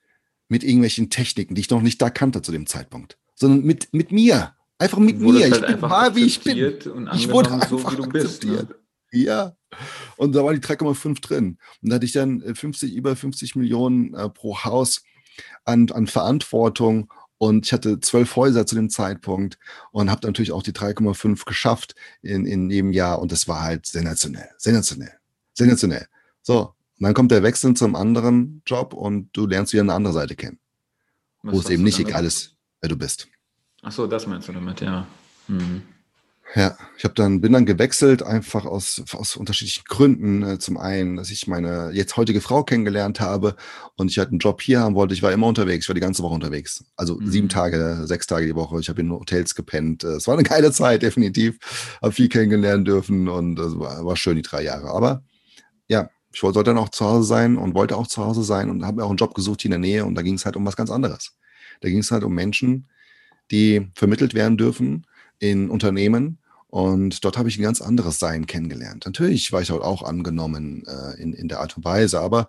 mit 0.47 0.63
irgendwelchen 0.63 1.09
Techniken, 1.09 1.53
die 1.53 1.61
ich 1.61 1.69
noch 1.69 1.81
nicht 1.81 2.01
da 2.01 2.09
kannte 2.09 2.41
zu 2.41 2.51
dem 2.51 2.65
Zeitpunkt, 2.65 3.17
sondern 3.35 3.63
mit, 3.63 3.93
mit 3.93 4.11
mir. 4.11 4.55
Einfach 4.79 4.97
mit 4.97 5.19
mir. 5.19 5.51
Halt 5.51 5.55
ich 5.55 5.67
bin 5.67 5.81
mal, 5.81 6.15
wie 6.15 6.25
ich 6.25 6.41
bin. 6.41 6.57
ich 7.13 7.29
wurde 7.29 7.51
einfach 7.51 7.69
so, 7.69 7.91
wie 7.91 7.95
du 7.97 8.07
bist. 8.07 8.45
Ne? 8.45 8.67
Ja. 9.11 9.55
Und 10.17 10.33
da 10.33 10.43
war 10.43 10.53
die 10.53 10.61
3,5 10.61 11.21
drin. 11.21 11.57
Und 11.81 11.89
da 11.89 11.95
hatte 11.95 12.05
ich 12.05 12.13
dann 12.13 12.41
50, 12.41 12.95
über 12.95 13.15
50 13.15 13.55
Millionen 13.55 14.13
äh, 14.13 14.29
pro 14.29 14.63
Haus 14.63 15.03
an, 15.65 15.91
an 15.91 16.07
Verantwortung 16.07 17.11
und 17.39 17.65
ich 17.65 17.73
hatte 17.73 18.01
zwölf 18.01 18.35
Häuser 18.35 18.65
zu 18.65 18.75
dem 18.75 18.89
Zeitpunkt 18.89 19.57
und 19.91 20.11
habe 20.11 20.27
natürlich 20.27 20.51
auch 20.51 20.61
die 20.61 20.73
3,5 20.73 21.45
geschafft 21.45 21.95
in, 22.21 22.45
in 22.45 22.69
jedem 22.69 22.91
Jahr. 22.91 23.19
Und 23.19 23.31
das 23.31 23.47
war 23.47 23.61
halt 23.61 23.85
sensationell, 23.85 24.49
sensationell, 24.57 25.13
sensationell. 25.53 26.07
So, 26.41 26.75
und 26.99 27.03
dann 27.03 27.13
kommt 27.13 27.31
der 27.31 27.41
Wechsel 27.41 27.73
zum 27.75 27.95
anderen 27.95 28.61
Job 28.65 28.93
und 28.93 29.29
du 29.31 29.47
lernst 29.47 29.71
wieder 29.71 29.83
eine 29.83 29.93
andere 29.93 30.13
Seite 30.13 30.35
kennen. 30.35 30.59
Was 31.41 31.55
wo 31.55 31.59
es 31.61 31.69
eben 31.69 31.83
nicht 31.83 31.97
egal 31.97 32.25
ist, 32.25 32.57
wer 32.81 32.89
du 32.89 32.97
bist. 32.97 33.29
Ach 33.81 33.93
so, 33.93 34.05
das 34.05 34.27
meinst 34.27 34.49
du 34.49 34.51
damit, 34.51 34.81
ja. 34.81 35.07
Mhm. 35.47 35.83
Ja, 36.55 36.75
Ich 36.97 37.03
habe 37.03 37.13
dann 37.13 37.41
bin 37.41 37.53
dann 37.53 37.67
gewechselt 37.67 38.23
einfach 38.23 38.65
aus 38.65 39.03
aus 39.13 39.35
unterschiedlichen 39.35 39.83
Gründen. 39.87 40.41
Äh, 40.41 40.57
zum 40.57 40.77
einen, 40.77 41.17
dass 41.17 41.29
ich 41.29 41.45
meine 41.45 41.91
jetzt 41.93 42.17
heutige 42.17 42.41
Frau 42.41 42.63
kennengelernt 42.63 43.19
habe 43.19 43.55
und 43.97 44.09
ich 44.09 44.17
halt 44.17 44.29
einen 44.29 44.39
Job 44.39 44.59
hier 44.61 44.79
haben 44.79 44.95
wollte. 44.95 45.13
Ich 45.13 45.21
war 45.21 45.31
immer 45.31 45.45
unterwegs, 45.45 45.85
ich 45.85 45.89
war 45.89 45.93
die 45.93 46.01
ganze 46.01 46.23
Woche 46.23 46.33
unterwegs. 46.33 46.83
Also 46.95 47.19
mhm. 47.19 47.29
sieben 47.29 47.49
Tage, 47.49 48.01
sechs 48.05 48.25
Tage 48.25 48.47
die 48.47 48.55
Woche. 48.55 48.79
Ich 48.79 48.89
habe 48.89 48.99
in 48.99 49.11
Hotels 49.11 49.53
gepennt. 49.53 50.03
Es 50.03 50.25
war 50.25 50.33
eine 50.33 50.43
geile 50.43 50.71
Zeit, 50.71 51.01
definitiv. 51.03 51.59
Habe 52.01 52.13
viel 52.13 52.29
kennengelernt 52.29 52.87
dürfen 52.87 53.27
und 53.27 53.59
es 53.59 53.77
war, 53.77 54.03
war 54.03 54.17
schön 54.17 54.35
die 54.35 54.41
drei 54.41 54.63
Jahre. 54.63 54.89
Aber 54.89 55.23
ja, 55.87 56.09
ich 56.33 56.39
sollte 56.39 56.63
dann 56.63 56.79
auch 56.79 56.89
zu 56.89 57.05
Hause 57.05 57.27
sein 57.27 57.57
und 57.57 57.75
wollte 57.75 57.95
auch 57.95 58.07
zu 58.07 58.25
Hause 58.25 58.43
sein 58.43 58.71
und 58.71 58.85
habe 58.85 58.97
mir 58.97 59.03
auch 59.03 59.09
einen 59.09 59.17
Job 59.17 59.35
gesucht 59.35 59.61
hier 59.61 59.69
in 59.69 59.81
der 59.81 59.89
Nähe 59.89 60.05
und 60.05 60.15
da 60.15 60.23
ging 60.23 60.35
es 60.35 60.45
halt 60.45 60.55
um 60.55 60.65
was 60.65 60.75
ganz 60.75 60.89
anderes. 60.89 61.37
Da 61.81 61.89
ging 61.89 61.99
es 61.99 62.11
halt 62.11 62.23
um 62.23 62.33
Menschen, 62.33 62.89
die 63.51 63.87
vermittelt 63.93 64.33
werden 64.33 64.57
dürfen 64.57 65.05
in 65.39 65.69
Unternehmen 65.69 66.38
und 66.69 67.25
dort 67.25 67.37
habe 67.37 67.49
ich 67.49 67.57
ein 67.57 67.63
ganz 67.63 67.81
anderes 67.81 68.19
Sein 68.19 68.45
kennengelernt. 68.45 69.05
Natürlich 69.05 69.51
war 69.51 69.61
ich 69.61 69.69
dort 69.69 69.83
auch 69.83 70.03
angenommen 70.03 70.83
äh, 70.85 71.19
in, 71.19 71.33
in 71.33 71.47
der 71.47 71.61
Art 71.61 71.75
und 71.75 71.83
Weise, 71.83 72.21
aber 72.21 72.47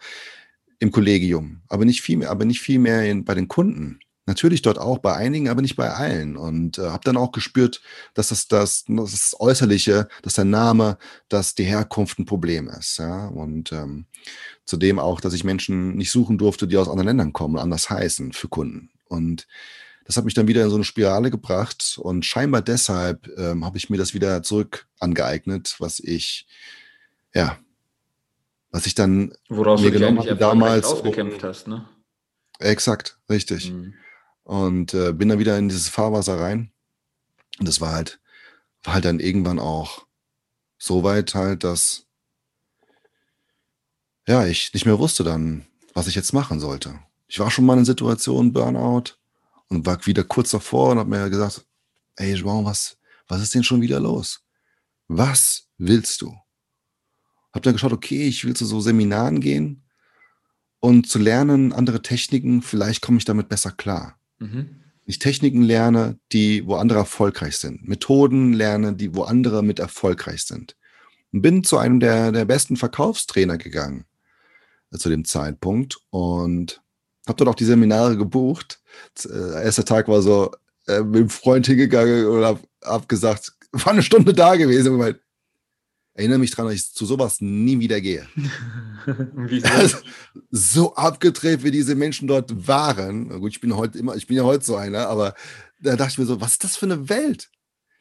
im 0.78 0.90
Kollegium, 0.90 1.62
aber 1.68 1.86
nicht 1.86 2.02
viel 2.02 2.18
mehr, 2.18 2.30
aber 2.30 2.44
nicht 2.44 2.60
viel 2.60 2.78
mehr 2.78 3.04
in, 3.04 3.24
bei 3.24 3.34
den 3.34 3.48
Kunden. 3.48 4.00
Natürlich 4.26 4.60
dort 4.60 4.78
auch 4.78 4.98
bei 4.98 5.14
einigen, 5.14 5.48
aber 5.48 5.62
nicht 5.62 5.74
bei 5.74 5.90
allen. 5.90 6.36
Und 6.36 6.78
äh, 6.78 6.82
habe 6.82 7.02
dann 7.04 7.16
auch 7.16 7.32
gespürt, 7.32 7.80
dass 8.12 8.28
das, 8.28 8.46
das, 8.46 8.84
das 8.86 9.34
Äußerliche, 9.40 10.08
dass 10.22 10.34
der 10.34 10.44
Name, 10.44 10.98
dass 11.28 11.54
die 11.54 11.64
Herkunft 11.64 12.18
ein 12.18 12.26
Problem 12.26 12.68
ist. 12.68 12.98
Ja? 12.98 13.26
Und 13.26 13.72
ähm, 13.72 14.04
zudem 14.66 14.98
auch, 14.98 15.20
dass 15.22 15.32
ich 15.32 15.44
Menschen 15.44 15.96
nicht 15.96 16.10
suchen 16.10 16.36
durfte, 16.36 16.68
die 16.68 16.76
aus 16.76 16.88
anderen 16.88 17.08
Ländern 17.08 17.32
kommen, 17.32 17.58
anders 17.58 17.88
heißen 17.88 18.32
für 18.32 18.48
Kunden. 18.48 18.90
Und 19.08 19.48
das 20.10 20.16
hat 20.16 20.24
mich 20.24 20.34
dann 20.34 20.48
wieder 20.48 20.64
in 20.64 20.70
so 20.70 20.74
eine 20.74 20.82
Spirale 20.82 21.30
gebracht 21.30 21.96
und 22.02 22.26
scheinbar 22.26 22.62
deshalb 22.62 23.28
ähm, 23.38 23.64
habe 23.64 23.78
ich 23.78 23.90
mir 23.90 23.96
das 23.96 24.12
wieder 24.12 24.42
zurück 24.42 24.88
angeeignet, 24.98 25.76
was 25.78 26.00
ich, 26.00 26.48
ja, 27.32 27.60
was 28.72 28.86
ich 28.86 28.96
dann 28.96 29.32
Woraus 29.48 29.80
mir 29.80 29.92
genommen 29.92 30.18
habe 30.18 30.34
damals. 30.34 30.86
Aufgekämpft 30.86 31.44
hast, 31.44 31.68
ne? 31.68 31.88
Exakt, 32.58 33.20
richtig. 33.30 33.70
Mhm. 33.70 33.94
Und 34.42 34.94
äh, 34.94 35.12
bin 35.12 35.28
dann 35.28 35.38
wieder 35.38 35.56
in 35.56 35.68
dieses 35.68 35.88
Fahrwasser 35.88 36.40
rein. 36.40 36.72
Und 37.60 37.68
das 37.68 37.80
war 37.80 37.92
halt, 37.92 38.18
war 38.82 38.94
halt 38.94 39.04
dann 39.04 39.20
irgendwann 39.20 39.60
auch 39.60 40.06
so 40.76 41.04
weit 41.04 41.36
halt, 41.36 41.62
dass 41.62 42.06
ja, 44.26 44.44
ich 44.44 44.74
nicht 44.74 44.86
mehr 44.86 44.98
wusste 44.98 45.22
dann, 45.22 45.68
was 45.94 46.08
ich 46.08 46.16
jetzt 46.16 46.32
machen 46.32 46.58
sollte. 46.58 46.98
Ich 47.28 47.38
war 47.38 47.52
schon 47.52 47.64
mal 47.64 47.78
in 47.78 47.84
Situationen 47.84 48.52
Burnout 48.52 49.19
und 49.70 49.86
war 49.86 50.04
wieder 50.06 50.24
kurz 50.24 50.50
davor 50.50 50.90
und 50.90 50.98
habe 50.98 51.08
mir 51.08 51.30
gesagt, 51.30 51.64
ey, 52.16 52.34
João, 52.34 52.64
was, 52.64 52.98
was 53.28 53.40
ist 53.40 53.54
denn 53.54 53.64
schon 53.64 53.80
wieder 53.80 54.00
los? 54.00 54.44
Was 55.08 55.68
willst 55.78 56.20
du? 56.20 56.36
Hab 57.52 57.62
dann 57.62 57.72
geschaut, 57.72 57.92
okay, 57.92 58.28
ich 58.28 58.44
will 58.44 58.54
zu 58.54 58.66
so 58.66 58.80
Seminaren 58.80 59.40
gehen 59.40 59.84
und 60.80 61.08
zu 61.08 61.18
lernen, 61.18 61.72
andere 61.72 62.02
Techniken, 62.02 62.62
vielleicht 62.62 63.00
komme 63.02 63.18
ich 63.18 63.24
damit 63.24 63.48
besser 63.48 63.70
klar. 63.70 64.18
Mhm. 64.38 64.76
Ich 65.06 65.18
Techniken 65.18 65.62
lerne, 65.62 66.18
die, 66.32 66.66
wo 66.66 66.76
andere 66.76 67.00
erfolgreich 67.00 67.56
sind. 67.56 67.86
Methoden 67.86 68.52
lerne, 68.52 68.94
die, 68.94 69.14
wo 69.14 69.22
andere 69.22 69.62
mit 69.62 69.78
erfolgreich 69.78 70.44
sind. 70.44 70.76
Und 71.32 71.42
bin 71.42 71.64
zu 71.64 71.78
einem 71.78 72.00
der, 72.00 72.32
der 72.32 72.44
besten 72.44 72.76
Verkaufstrainer 72.76 73.58
gegangen 73.58 74.04
äh, 74.92 74.98
zu 74.98 75.08
dem 75.08 75.24
Zeitpunkt 75.24 75.98
und 76.10 76.82
habe 77.26 77.36
dort 77.36 77.48
auch 77.48 77.54
die 77.54 77.64
Seminare 77.64 78.16
gebucht. 78.16 78.80
Äh, 79.24 79.64
erster 79.64 79.84
Tag 79.84 80.08
war 80.08 80.22
so, 80.22 80.52
äh, 80.86 81.00
mit 81.00 81.20
dem 81.20 81.30
Freund 81.30 81.66
hingegangen 81.66 82.26
und 82.26 82.44
habe 82.44 82.60
hab 82.82 83.08
gesagt, 83.08 83.52
war 83.72 83.88
eine 83.88 84.02
Stunde 84.02 84.34
da 84.34 84.56
gewesen. 84.56 84.92
Und 84.92 84.98
meint, 84.98 85.20
erinnere 86.14 86.38
mich 86.38 86.50
daran, 86.50 86.66
dass 86.66 86.80
ich 86.80 86.92
zu 86.92 87.06
sowas 87.06 87.40
nie 87.40 87.78
wieder 87.78 88.00
gehe. 88.00 88.26
also, 89.62 89.98
so 90.50 90.94
abgedreht, 90.94 91.62
wie 91.62 91.70
diese 91.70 91.94
Menschen 91.94 92.28
dort 92.28 92.66
waren. 92.66 93.28
Gut, 93.40 93.52
ich 93.52 93.60
bin 93.60 93.76
heute 93.76 93.98
immer, 93.98 94.16
ich 94.16 94.26
bin 94.26 94.36
ja 94.36 94.44
heute 94.44 94.64
so 94.64 94.76
einer, 94.76 95.08
aber 95.08 95.34
da 95.80 95.96
dachte 95.96 96.12
ich 96.12 96.18
mir 96.18 96.26
so, 96.26 96.40
was 96.40 96.52
ist 96.52 96.64
das 96.64 96.76
für 96.76 96.86
eine 96.86 97.08
Welt? 97.08 97.50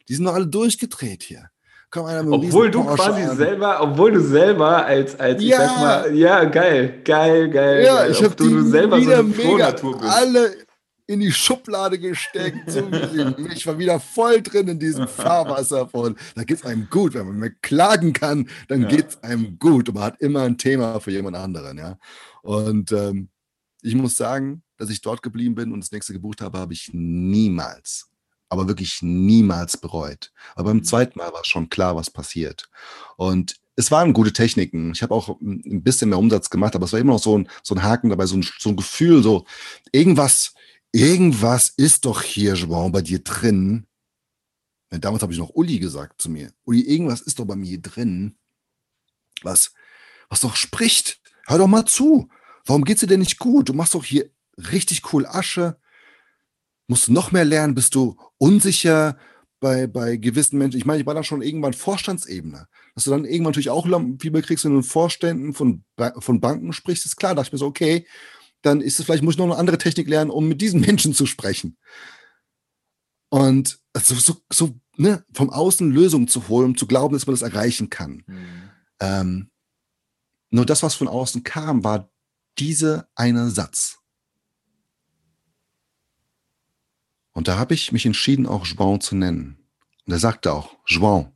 Die 0.08 0.14
sind 0.14 0.24
doch 0.24 0.34
alle 0.34 0.46
durchgedreht 0.46 1.22
hier 1.22 1.49
komm 1.90 2.06
einer 2.06 2.22
mit 2.22 2.32
Obwohl 2.32 2.70
du 2.70 2.84
quasi 2.84 3.22
an. 3.22 3.36
selber, 3.36 3.82
obwohl 3.82 4.12
du 4.12 4.20
selber 4.20 4.84
als, 4.84 5.18
als 5.18 5.42
ja. 5.42 5.62
ich 5.62 5.68
sag 5.68 5.80
mal, 5.80 6.14
ja, 6.14 6.44
geil, 6.44 7.00
geil, 7.04 7.50
geil. 7.50 7.84
Ja, 7.84 7.96
geil. 7.96 8.10
ich 8.12 8.22
habe 8.22 8.34
du, 8.36 8.48
du 8.48 8.62
selber 8.62 9.00
so 9.00 9.10
eine 9.10 9.22
mega 9.22 9.70
bist. 9.70 9.84
alle 10.02 10.56
in 11.06 11.20
die 11.20 11.32
Schublade 11.32 11.98
gesteckt. 11.98 12.70
So 12.70 12.88
ich 13.52 13.66
war 13.66 13.78
wieder 13.78 13.98
voll 13.98 14.42
drin 14.42 14.68
in 14.68 14.78
diesem 14.78 15.08
Fahrwasser 15.08 15.88
von, 15.88 16.16
da 16.36 16.44
geht 16.44 16.58
es 16.58 16.64
einem 16.64 16.88
gut. 16.88 17.14
Wenn 17.14 17.26
man 17.26 17.38
mir 17.38 17.50
klagen 17.62 18.12
kann, 18.12 18.48
dann 18.68 18.82
ja. 18.82 18.88
geht 18.88 19.08
es 19.08 19.22
einem 19.22 19.58
gut. 19.58 19.88
Und 19.88 19.96
man 19.96 20.04
hat 20.04 20.20
immer 20.20 20.42
ein 20.42 20.56
Thema 20.56 21.00
für 21.00 21.10
jemand 21.10 21.36
anderen, 21.36 21.78
ja. 21.78 21.98
Und 22.42 22.92
ähm, 22.92 23.28
ich 23.82 23.96
muss 23.96 24.16
sagen, 24.16 24.62
dass 24.76 24.88
ich 24.88 25.00
dort 25.00 25.22
geblieben 25.22 25.56
bin 25.56 25.72
und 25.72 25.80
das 25.80 25.90
nächste 25.90 26.12
gebucht 26.12 26.40
habe, 26.40 26.58
habe 26.58 26.72
ich 26.72 26.90
niemals 26.92 28.09
aber 28.50 28.68
wirklich 28.68 29.00
niemals 29.00 29.76
bereut. 29.76 30.32
Aber 30.54 30.70
beim 30.70 30.78
mhm. 30.78 30.84
zweiten 30.84 31.18
Mal 31.18 31.32
war 31.32 31.44
schon 31.44 31.70
klar, 31.70 31.96
was 31.96 32.10
passiert. 32.10 32.68
Und 33.16 33.56
es 33.76 33.90
waren 33.90 34.12
gute 34.12 34.32
Techniken. 34.32 34.92
Ich 34.92 35.02
habe 35.02 35.14
auch 35.14 35.40
ein 35.40 35.82
bisschen 35.82 36.10
mehr 36.10 36.18
Umsatz 36.18 36.50
gemacht, 36.50 36.74
aber 36.74 36.84
es 36.84 36.92
war 36.92 37.00
immer 37.00 37.14
noch 37.14 37.22
so 37.22 37.38
ein, 37.38 37.48
so 37.62 37.74
ein 37.74 37.82
Haken 37.82 38.10
dabei, 38.10 38.26
so 38.26 38.36
ein, 38.36 38.46
so 38.58 38.70
ein 38.70 38.76
Gefühl, 38.76 39.22
so 39.22 39.46
irgendwas, 39.92 40.52
irgendwas 40.92 41.70
ist 41.70 42.04
doch 42.04 42.22
hier, 42.22 42.54
João, 42.54 42.90
bei 42.90 43.00
dir 43.00 43.20
drin. 43.20 43.86
Damals 44.90 45.22
habe 45.22 45.32
ich 45.32 45.38
noch 45.38 45.54
Uli 45.54 45.78
gesagt 45.78 46.20
zu 46.20 46.28
mir. 46.28 46.52
Uli, 46.64 46.82
irgendwas 46.82 47.20
ist 47.20 47.38
doch 47.38 47.46
bei 47.46 47.54
mir 47.54 47.80
drin, 47.80 48.36
was, 49.42 49.72
was 50.28 50.40
doch 50.40 50.56
spricht. 50.56 51.20
Hör 51.46 51.58
doch 51.58 51.68
mal 51.68 51.86
zu. 51.86 52.28
Warum 52.66 52.84
geht's 52.84 53.00
dir 53.00 53.06
denn 53.06 53.20
nicht 53.20 53.38
gut? 53.38 53.68
Du 53.68 53.72
machst 53.72 53.94
doch 53.94 54.04
hier 54.04 54.28
richtig 54.56 55.12
cool 55.12 55.24
Asche 55.24 55.78
musst 56.90 57.06
du 57.06 57.12
noch 57.12 57.30
mehr 57.30 57.44
lernen, 57.44 57.76
bist 57.76 57.94
du 57.94 58.16
unsicher 58.36 59.16
bei, 59.60 59.86
bei 59.86 60.16
gewissen 60.16 60.58
Menschen. 60.58 60.76
Ich 60.76 60.86
meine, 60.86 61.00
ich 61.00 61.06
war 61.06 61.14
dann 61.14 61.22
schon 61.22 61.40
irgendwann 61.40 61.72
Vorstandsebene. 61.72 62.66
Dass 62.96 63.04
du 63.04 63.10
dann 63.10 63.24
irgendwann 63.24 63.52
natürlich 63.52 63.70
auch 63.70 63.86
Fieber 64.20 64.42
kriegst, 64.42 64.64
wenn 64.64 64.72
du 64.72 64.78
in 64.78 64.82
Vorständen 64.82 65.54
von, 65.54 65.84
von 66.18 66.40
Banken 66.40 66.72
sprichst, 66.72 67.06
ist 67.06 67.14
klar. 67.14 67.30
Da 67.30 67.36
dachte 67.36 67.48
ich 67.48 67.52
mir 67.52 67.58
so, 67.58 67.66
okay, 67.66 68.08
dann 68.62 68.80
ist 68.80 68.98
es 68.98 69.06
vielleicht, 69.06 69.22
muss 69.22 69.34
ich 69.34 69.38
noch 69.38 69.44
eine 69.44 69.56
andere 69.56 69.78
Technik 69.78 70.08
lernen, 70.08 70.32
um 70.32 70.48
mit 70.48 70.60
diesen 70.60 70.80
Menschen 70.86 71.14
zu 71.14 71.26
sprechen. 71.26 71.78
Und 73.28 73.78
also 73.92 74.16
so, 74.16 74.38
so 74.52 74.74
ne, 74.96 75.24
vom 75.32 75.48
Außen 75.48 75.92
Lösungen 75.92 76.26
zu 76.26 76.48
holen, 76.48 76.70
um 76.70 76.76
zu 76.76 76.88
glauben, 76.88 77.14
dass 77.14 77.28
man 77.28 77.34
das 77.34 77.42
erreichen 77.42 77.88
kann. 77.88 78.24
Mhm. 78.26 78.70
Ähm, 78.98 79.50
nur 80.50 80.66
das, 80.66 80.82
was 80.82 80.96
von 80.96 81.06
außen 81.06 81.44
kam, 81.44 81.84
war 81.84 82.10
dieser 82.58 83.08
eine 83.14 83.48
Satz. 83.50 83.99
Und 87.32 87.48
da 87.48 87.58
habe 87.58 87.74
ich 87.74 87.92
mich 87.92 88.06
entschieden, 88.06 88.46
auch 88.46 88.66
João 88.66 89.00
zu 89.00 89.16
nennen. 89.16 89.58
Und 90.06 90.12
er 90.12 90.18
sagte 90.18 90.52
auch, 90.52 90.76
João, 90.86 91.32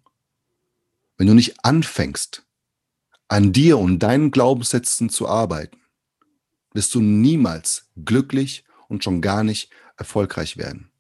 wenn 1.17 1.27
du 1.27 1.35
nicht 1.35 1.65
anfängst, 1.65 2.45
an 3.29 3.53
dir 3.53 3.79
und 3.79 4.01
deinen 4.01 4.31
Glaubenssätzen 4.31 5.09
zu 5.09 5.29
arbeiten, 5.29 5.79
wirst 6.73 6.95
du 6.95 7.01
niemals 7.01 7.89
glücklich 8.05 8.65
und 8.89 9.05
schon 9.05 9.21
gar 9.21 9.45
nicht 9.45 9.71
erfolgreich 9.97 10.57
werden. 10.57 10.91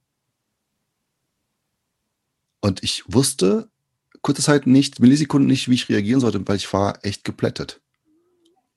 Und 2.60 2.82
ich 2.82 3.04
wusste 3.06 3.68
kurze 4.24 4.42
Zeit 4.42 4.66
nicht, 4.66 5.00
Millisekunden 5.00 5.46
nicht, 5.46 5.68
wie 5.68 5.74
ich 5.74 5.88
reagieren 5.88 6.18
sollte, 6.18 6.46
weil 6.48 6.56
ich 6.56 6.72
war 6.72 7.04
echt 7.04 7.24
geplättet. 7.24 7.80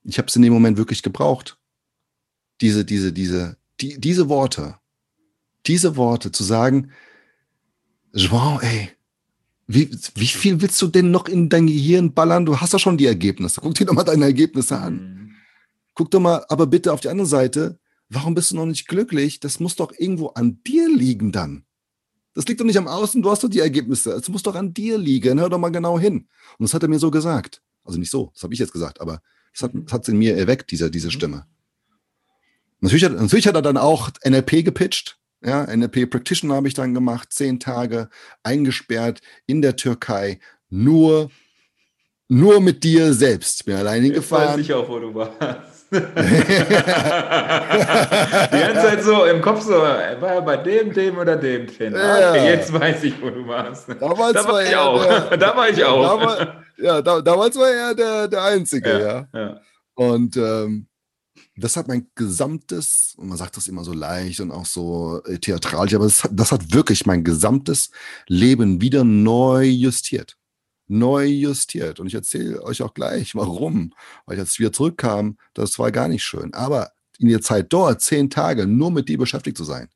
Ich 0.03 0.18
habe 0.18 0.28
es 0.28 0.36
in 0.36 0.41
dem 0.41 0.53
Moment 0.53 0.78
wirklich 0.78 1.01
gebraucht. 1.01 1.57
Diese, 2.59 2.84
diese, 2.84 3.13
diese, 3.13 3.57
die, 3.80 3.99
diese 3.99 4.30
Worte, 4.30 4.78
diese 5.68 5.95
Worte 5.95 6.32
zu 6.32 6.43
sagen, 6.43 6.91
João, 8.13 8.59
ey, 8.61 8.89
wie, 9.68 9.91
wie 10.15 10.28
viel 10.28 10.61
willst 10.61 10.82
du 10.82 10.88
denn 10.88 11.11
noch 11.11 11.28
in 11.28 11.49
dein 11.49 11.68
Gehirn 11.68 12.13
ballern? 12.13 12.45
Du 12.45 12.57
hast 12.57 12.74
doch 12.74 12.80
schon 12.80 12.97
die 12.97 13.05
Ergebnisse. 13.05 13.59
Guck 13.61 13.76
dir 13.76 13.86
doch 13.86 13.93
mal 13.93 14.03
deine 14.03 14.26
Ergebnisse 14.26 14.78
an. 14.78 14.93
Mhm. 14.93 15.36
Guck 15.93 16.09
doch 16.11 16.22
mal, 16.22 16.45
aber 16.47 16.68
bitte 16.68 16.93
auf 16.93 17.01
die 17.01 17.09
andere 17.09 17.28
Seite, 17.28 17.80
warum 18.07 18.34
bist 18.34 18.51
du 18.51 18.55
noch 18.55 18.65
nicht 18.65 18.88
glücklich? 18.88 19.41
Das 19.41 19.59
muss 19.59 19.76
doch 19.76 19.91
irgendwo 19.97 20.28
an 20.28 20.61
dir 20.65 20.89
liegen 20.89 21.32
dann. 21.32 21.65
Das 22.34 22.47
liegt 22.47 22.61
doch 22.61 22.65
nicht 22.65 22.78
am 22.78 22.88
Außen, 22.88 23.22
du 23.22 23.30
hast 23.30 23.43
doch 23.43 23.49
die 23.49 23.59
Ergebnisse. 23.59 24.11
Es 24.11 24.30
muss 24.30 24.43
doch 24.43 24.55
an 24.55 24.74
dir 24.74 24.97
liegen. 24.97 25.39
Hör 25.39 25.49
doch 25.49 25.57
mal 25.57 25.70
genau 25.70 25.99
hin. 25.99 26.28
Und 26.57 26.63
das 26.63 26.74
hat 26.74 26.84
er 26.84 26.89
mir 26.89 26.99
so 26.99 27.11
gesagt. 27.11 27.61
Also 27.84 27.99
nicht 27.99 28.11
so, 28.11 28.32
das 28.34 28.43
habe 28.43 28.53
ich 28.53 28.59
jetzt 28.59 28.74
gesagt, 28.74 29.01
aber 29.01 29.22
das 29.51 29.70
hat 29.91 30.03
es 30.03 30.07
in 30.07 30.18
mir 30.18 30.38
erweckt, 30.38 30.72
diese, 30.72 30.91
diese 30.91 31.07
mhm. 31.07 31.11
Stimme. 31.11 31.47
Natürlich 32.80 33.05
hat, 33.05 33.13
natürlich 33.13 33.47
hat 33.47 33.55
er 33.55 33.61
dann 33.61 33.78
auch 33.78 34.11
NLP 34.24 34.63
gepitcht. 34.63 35.16
Ja, 35.42 35.64
NLP 35.64 36.10
Practitioner 36.10 36.56
habe 36.56 36.68
ich 36.68 36.74
dann 36.74 36.94
gemacht, 36.94 37.32
zehn 37.32 37.60
Tage 37.60 38.10
eingesperrt 38.44 39.22
in 39.46 39.62
der 39.62 39.76
Türkei, 39.76 40.40
nur, 40.70 41.30
nur 42.28 42.60
mit 42.60 42.84
dir 42.84 43.14
selbst. 43.14 43.66
Bin 43.66 43.76
allein 43.76 44.04
hingefahren. 44.04 44.56
Weiß 44.56 44.62
ich 44.62 44.74
auch, 44.74 44.90
wo 44.90 45.00
du 45.00 45.14
warst. 45.14 45.78
Die 45.92 46.00
ganze 48.60 48.82
Zeit 48.82 49.04
so 49.04 49.24
im 49.24 49.42
Kopf 49.42 49.62
so, 49.62 49.72
war 49.72 50.02
er 50.02 50.42
bei 50.42 50.58
dem, 50.58 50.92
dem 50.92 51.18
oder 51.18 51.38
dem 51.38 51.66
Trainer? 51.66 51.98
Ja. 51.98 52.32
Okay, 52.32 52.46
jetzt 52.46 52.74
weiß 52.74 53.04
ich, 53.06 53.22
wo 53.22 53.30
du 53.30 53.48
warst. 53.48 53.88
Damals 53.88 54.34
da 54.34 54.44
war, 54.44 54.54
war 54.54 54.64
ich 54.64 54.76
auch. 54.76 55.06
Der, 55.06 55.38
da 55.38 55.56
war 55.56 55.70
ich 55.70 55.82
auch. 55.86 56.20
Damals, 56.20 56.48
ja, 56.78 57.02
da, 57.02 57.22
damals 57.22 57.58
war 57.58 57.70
er 57.70 57.96
der, 57.96 58.28
der 58.28 58.44
Einzige, 58.44 58.90
ja. 58.90 59.28
ja. 59.34 59.40
ja. 59.40 59.62
Und 59.96 60.36
ähm, 60.36 60.87
das 61.58 61.76
hat 61.76 61.88
mein 61.88 62.08
gesamtes, 62.16 63.16
und 63.18 63.30
man 63.30 63.38
sagt 63.38 63.58
das 63.58 63.68
immer 63.68 63.84
so 63.84 63.93
leicht 63.93 64.39
und 64.39 64.51
auch 64.51 64.66
so 64.66 65.22
äh, 65.26 65.39
theatralisch, 65.39 65.95
aber 65.95 66.05
das 66.05 66.24
hat, 66.24 66.32
das 66.34 66.51
hat 66.51 66.74
wirklich 66.74 67.05
mein 67.05 67.24
gesamtes 67.24 67.91
Leben 68.28 68.82
wieder 68.82 69.03
neu 69.03 69.66
justiert 69.66 70.38
neu 70.89 71.26
justiert. 71.26 71.99
Und 71.99 72.08
ich 72.08 72.14
erzähle 72.14 72.64
euch 72.64 72.82
auch 72.82 72.93
gleich, 72.93 73.36
warum. 73.36 73.93
Weil 74.26 74.38
ich 74.38 74.43
jetzt 74.43 74.60
wieder 74.60 74.72
zurückkam, 74.72 75.38
das 75.53 75.78
war 75.80 75.91
gar 75.91 76.08
nicht 76.08 76.24
schön. 76.24 76.53
Aber 76.53 76.91
in 77.20 77.28
der 77.28 77.41
Zeit 77.41 77.68
dort, 77.70 78.01
zehn 78.01 78.30
Tage, 78.30 78.68
nur 78.68 78.91
mit 78.91 79.10
dir 79.10 79.18
beschäftigt 79.18 79.58
zu 79.58 79.64
sein, 79.64 79.89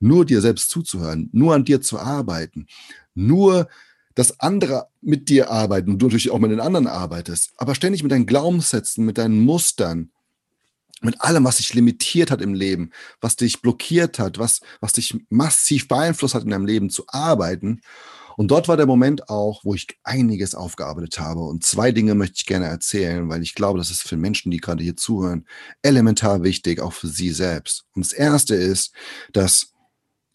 nur 0.00 0.24
dir 0.24 0.40
selbst 0.40 0.70
zuzuhören, 0.70 1.28
nur 1.32 1.54
an 1.54 1.64
dir 1.64 1.80
zu 1.80 1.98
arbeiten, 1.98 2.66
nur 3.14 3.68
dass 4.14 4.40
andere 4.40 4.88
mit 5.00 5.28
dir 5.28 5.50
arbeiten 5.50 5.90
und 5.90 5.98
du 5.98 6.06
natürlich 6.06 6.30
auch 6.30 6.38
mit 6.38 6.50
den 6.50 6.60
anderen 6.60 6.86
arbeitest, 6.86 7.52
aber 7.56 7.74
ständig 7.74 8.02
mit 8.02 8.12
deinen 8.12 8.26
Glaubenssätzen, 8.26 9.06
mit 9.06 9.16
deinen 9.16 9.42
Mustern, 9.44 10.10
mit 11.04 11.20
allem, 11.20 11.44
was 11.44 11.56
dich 11.56 11.74
limitiert 11.74 12.30
hat 12.30 12.40
im 12.40 12.54
Leben, 12.54 12.90
was 13.20 13.36
dich 13.36 13.60
blockiert 13.62 14.18
hat, 14.18 14.38
was, 14.38 14.60
was 14.80 14.92
dich 14.92 15.16
massiv 15.28 15.88
beeinflusst 15.88 16.34
hat 16.34 16.44
in 16.44 16.50
deinem 16.50 16.66
Leben 16.66 16.90
zu 16.90 17.04
arbeiten 17.08 17.80
und 18.36 18.50
dort 18.50 18.68
war 18.68 18.76
der 18.76 18.86
Moment 18.86 19.28
auch, 19.28 19.64
wo 19.64 19.74
ich 19.74 19.86
einiges 20.04 20.54
aufgearbeitet 20.54 21.18
habe. 21.18 21.40
Und 21.40 21.64
zwei 21.64 21.92
Dinge 21.92 22.14
möchte 22.14 22.36
ich 22.38 22.46
gerne 22.46 22.66
erzählen, 22.66 23.28
weil 23.28 23.42
ich 23.42 23.54
glaube, 23.54 23.78
das 23.78 23.90
ist 23.90 24.02
für 24.02 24.16
Menschen, 24.16 24.50
die 24.50 24.58
gerade 24.58 24.82
hier 24.82 24.96
zuhören, 24.96 25.46
elementar 25.82 26.42
wichtig, 26.42 26.80
auch 26.80 26.92
für 26.92 27.08
sie 27.08 27.30
selbst. 27.30 27.84
Und 27.94 28.04
das 28.04 28.12
erste 28.12 28.54
ist, 28.54 28.92
dass 29.32 29.72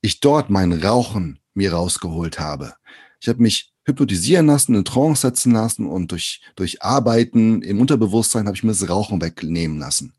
ich 0.01 0.19
dort 0.19 0.49
mein 0.49 0.73
Rauchen 0.73 1.39
mir 1.53 1.73
rausgeholt 1.73 2.39
habe. 2.39 2.75
Ich 3.19 3.27
habe 3.27 3.41
mich 3.41 3.73
hypnotisieren 3.83 4.47
lassen, 4.47 4.75
in 4.75 4.85
Trance 4.85 5.21
setzen 5.21 5.53
lassen 5.53 5.87
und 5.87 6.11
durch, 6.11 6.41
durch 6.55 6.83
Arbeiten 6.83 7.61
im 7.61 7.81
Unterbewusstsein 7.81 8.45
habe 8.45 8.55
ich 8.55 8.63
mir 8.63 8.71
das 8.71 8.89
Rauchen 8.89 9.21
wegnehmen 9.21 9.79
lassen. 9.79 10.13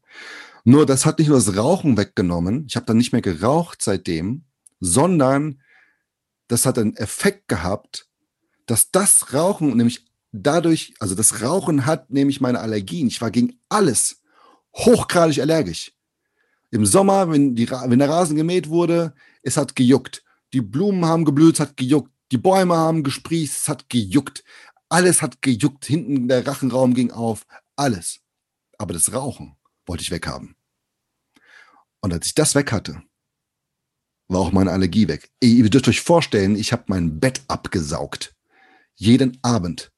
Nur 0.64 0.84
das 0.84 1.06
hat 1.06 1.18
nicht 1.18 1.28
nur 1.28 1.38
das 1.38 1.56
Rauchen 1.56 1.96
weggenommen, 1.96 2.66
ich 2.68 2.76
habe 2.76 2.86
dann 2.86 2.98
nicht 2.98 3.12
mehr 3.12 3.22
geraucht 3.22 3.82
seitdem, 3.82 4.44
sondern 4.80 5.62
das 6.48 6.66
hat 6.66 6.78
einen 6.78 6.96
Effekt 6.96 7.48
gehabt, 7.48 8.08
dass 8.66 8.90
das 8.90 9.32
Rauchen 9.32 9.76
nämlich 9.76 10.06
dadurch, 10.32 10.94
also 10.98 11.14
das 11.14 11.42
Rauchen 11.42 11.86
hat 11.86 12.10
nämlich 12.10 12.40
meine 12.40 12.60
Allergien. 12.60 13.08
Ich 13.08 13.20
war 13.20 13.30
gegen 13.30 13.58
alles 13.68 14.22
hochgradig 14.76 15.40
allergisch. 15.40 15.92
Im 16.70 16.84
Sommer, 16.84 17.30
wenn, 17.30 17.54
die, 17.54 17.70
wenn 17.70 17.98
der 17.98 18.10
Rasen 18.10 18.36
gemäht 18.36 18.68
wurde, 18.68 19.14
es 19.42 19.56
hat 19.56 19.74
gejuckt. 19.74 20.22
Die 20.52 20.60
Blumen 20.60 21.04
haben 21.04 21.24
geblüht, 21.24 21.54
es 21.54 21.60
hat 21.60 21.76
gejuckt. 21.76 22.12
Die 22.30 22.38
Bäume 22.38 22.76
haben 22.76 23.02
gesprießt, 23.04 23.56
es 23.56 23.68
hat 23.68 23.88
gejuckt. 23.88 24.44
Alles 24.90 25.22
hat 25.22 25.40
gejuckt. 25.40 25.86
Hinten 25.86 26.28
der 26.28 26.46
Rachenraum 26.46 26.92
ging 26.92 27.10
auf. 27.10 27.46
Alles. 27.74 28.20
Aber 28.76 28.92
das 28.92 29.12
Rauchen 29.14 29.57
wollte 29.88 30.02
ich 30.02 30.10
weghaben. 30.10 30.54
Und 32.00 32.12
als 32.12 32.26
ich 32.26 32.34
das 32.34 32.54
weg 32.54 32.70
hatte, 32.72 33.02
war 34.28 34.40
auch 34.40 34.52
meine 34.52 34.70
Allergie 34.70 35.08
weg. 35.08 35.30
Ihr 35.40 35.68
dürft 35.70 35.88
euch 35.88 36.00
vorstellen, 36.00 36.54
ich 36.54 36.72
habe 36.72 36.84
mein 36.86 37.18
Bett 37.18 37.40
abgesaugt. 37.48 38.34
Jeden 38.94 39.38
Abend. 39.42 39.90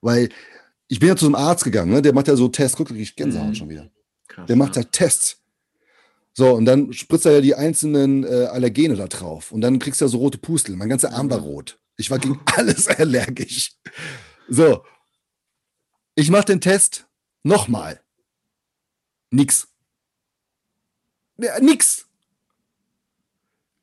Weil 0.00 0.30
ich 0.88 0.98
bin 0.98 1.10
ja 1.10 1.16
zu 1.16 1.26
einem 1.26 1.34
Arzt 1.34 1.64
gegangen, 1.64 1.92
ne? 1.92 2.02
der 2.02 2.14
macht 2.14 2.28
ja 2.28 2.36
so 2.36 2.48
Tests. 2.48 2.76
Guck, 2.76 2.90
ich 2.90 3.14
Gänsehaut 3.14 3.48
mhm. 3.48 3.54
schon 3.54 3.68
wieder. 3.68 3.90
Krass, 4.28 4.46
der 4.46 4.56
macht 4.56 4.76
ja 4.76 4.82
Tests. 4.82 5.36
So, 6.32 6.54
und 6.54 6.64
dann 6.64 6.92
spritzt 6.92 7.26
er 7.26 7.32
ja 7.32 7.40
die 7.40 7.54
einzelnen 7.54 8.24
äh, 8.24 8.46
Allergene 8.46 8.96
da 8.96 9.06
drauf. 9.06 9.52
Und 9.52 9.60
dann 9.60 9.78
kriegst 9.78 10.00
du 10.00 10.06
ja 10.06 10.08
so 10.08 10.18
rote 10.18 10.38
Pustel. 10.38 10.76
Mein 10.76 10.88
ganzer 10.88 11.12
Arm 11.12 11.30
war 11.30 11.40
rot. 11.40 11.78
Ich 11.96 12.10
war 12.10 12.18
gegen 12.18 12.40
alles 12.46 12.88
allergisch. 12.88 13.72
So. 14.48 14.84
Ich 16.14 16.30
mache 16.30 16.46
den 16.46 16.60
Test 16.60 17.06
nochmal. 17.42 18.00
Nix. 19.30 19.68
Ja, 21.38 21.58
nix. 21.60 22.06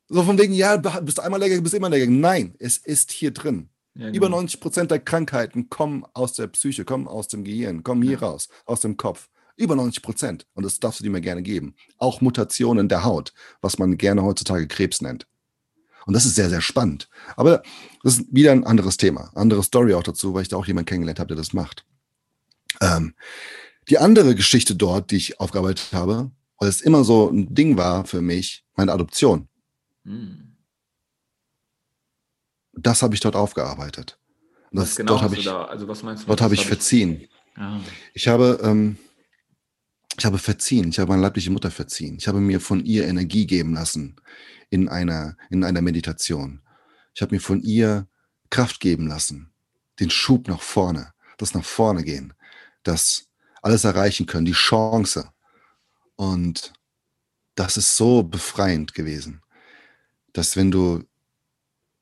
So 0.08 0.22
von 0.22 0.38
wegen, 0.38 0.54
ja, 0.54 0.76
bist 0.76 1.18
du 1.18 1.22
einmal 1.22 1.40
allergisch, 1.40 1.62
bist 1.62 1.74
du 1.74 1.76
immer 1.76 1.88
allergisch. 1.88 2.08
Nein, 2.08 2.54
es 2.58 2.78
ist 2.78 3.12
hier 3.12 3.32
drin. 3.32 3.68
Ja, 3.94 4.06
genau. 4.06 4.16
Über 4.16 4.28
90 4.28 4.60
Prozent 4.60 4.90
der 4.90 5.00
Krankheiten 5.00 5.68
kommen 5.68 6.04
aus 6.14 6.34
der 6.34 6.46
Psyche, 6.46 6.84
kommen 6.84 7.08
aus 7.08 7.28
dem 7.28 7.44
Gehirn, 7.44 7.82
kommen 7.82 8.02
hier 8.02 8.12
ja. 8.12 8.18
raus, 8.18 8.48
aus 8.64 8.80
dem 8.80 8.96
Kopf. 8.96 9.28
Über 9.56 9.74
90 9.74 10.02
Prozent. 10.02 10.46
Und 10.54 10.64
das 10.64 10.78
darfst 10.78 11.00
du 11.00 11.04
dir 11.04 11.10
mir 11.10 11.20
gerne 11.20 11.42
geben. 11.42 11.74
Auch 11.98 12.20
Mutationen 12.20 12.88
der 12.88 13.04
Haut, 13.04 13.32
was 13.60 13.78
man 13.78 13.98
gerne 13.98 14.22
heutzutage 14.22 14.68
Krebs 14.68 15.02
nennt. 15.02 15.26
Und 16.06 16.14
das 16.14 16.24
ist 16.24 16.36
sehr, 16.36 16.48
sehr 16.48 16.60
spannend. 16.60 17.10
Aber 17.36 17.62
das 18.02 18.18
ist 18.18 18.26
wieder 18.30 18.52
ein 18.52 18.64
anderes 18.64 18.96
Thema. 18.96 19.30
Andere 19.34 19.62
Story 19.62 19.94
auch 19.94 20.04
dazu, 20.04 20.32
weil 20.32 20.42
ich 20.42 20.48
da 20.48 20.56
auch 20.56 20.66
jemanden 20.66 20.86
kennengelernt 20.86 21.18
habe, 21.18 21.28
der 21.28 21.36
das 21.36 21.52
macht. 21.52 21.84
Ähm, 22.80 23.14
die 23.88 23.98
andere 23.98 24.34
Geschichte 24.34 24.74
dort, 24.74 25.10
die 25.10 25.16
ich 25.16 25.40
aufgearbeitet 25.40 25.88
habe, 25.92 26.30
weil 26.58 26.68
es 26.68 26.80
immer 26.80 27.04
so 27.04 27.28
ein 27.28 27.54
Ding 27.54 27.76
war 27.76 28.04
für 28.04 28.20
mich, 28.20 28.64
meine 28.74 28.92
Adoption. 28.92 29.48
Hm. 30.04 30.56
Das 32.72 33.02
habe 33.02 33.14
ich 33.14 33.20
dort 33.20 33.36
aufgearbeitet. 33.36 34.18
Das, 34.70 34.96
genau 34.96 35.12
dort 35.12 35.22
habe 35.22 35.36
ich, 35.36 35.44
da? 35.44 35.64
also 35.64 35.88
was 35.88 36.02
meinst 36.02 36.24
du? 36.24 36.26
Dort 36.28 36.40
habe 36.40 36.54
ich 36.54 36.66
verziehen. 36.66 37.26
Ah. 37.56 37.80
Ich 38.14 38.28
habe, 38.28 38.60
ähm, 38.62 38.98
ich 40.16 40.24
habe 40.24 40.38
verziehen. 40.38 40.90
Ich 40.90 40.98
habe 40.98 41.10
meine 41.10 41.22
leibliche 41.22 41.50
Mutter 41.50 41.70
verziehen. 41.70 42.16
Ich 42.18 42.28
habe 42.28 42.40
mir 42.40 42.60
von 42.60 42.84
ihr 42.84 43.06
Energie 43.06 43.46
geben 43.46 43.74
lassen 43.74 44.16
in 44.70 44.88
einer, 44.88 45.36
in 45.50 45.64
einer 45.64 45.80
Meditation. 45.80 46.60
Ich 47.14 47.22
habe 47.22 47.34
mir 47.34 47.40
von 47.40 47.62
ihr 47.62 48.06
Kraft 48.50 48.80
geben 48.80 49.06
lassen, 49.06 49.52
den 49.98 50.10
Schub 50.10 50.48
nach 50.48 50.60
vorne, 50.60 51.12
das 51.38 51.54
nach 51.54 51.64
vorne 51.64 52.04
gehen, 52.04 52.34
das 52.82 53.27
alles 53.68 53.84
erreichen 53.84 54.26
können, 54.26 54.46
die 54.46 54.52
Chance. 54.52 55.30
Und 56.16 56.72
das 57.54 57.76
ist 57.76 57.96
so 57.96 58.22
befreiend 58.22 58.94
gewesen 58.94 59.42
dass 60.32 60.56
wenn 60.56 60.70
du 60.70 61.02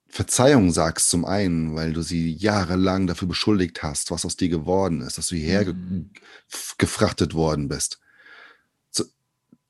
Verzeihung 0.09 0.71
sagst 0.71 1.11
zum 1.11 1.25
einen, 1.25 1.75
weil 1.75 1.93
du 1.93 2.03
sie 2.03 2.33
jahrelang 2.33 3.07
dafür 3.07 3.29
beschuldigt 3.29 3.83
hast, 3.83 4.11
was 4.11 4.25
aus 4.25 4.37
dir 4.37 4.49
geworden 4.49 5.01
ist, 5.01 5.19
dass 5.19 5.29
du 5.29 5.37
hierher 5.37 5.73
mhm. 5.73 6.11
gefrachtet 6.79 7.35
worden 7.35 7.69
bist, 7.69 7.99
zu, 8.91 9.05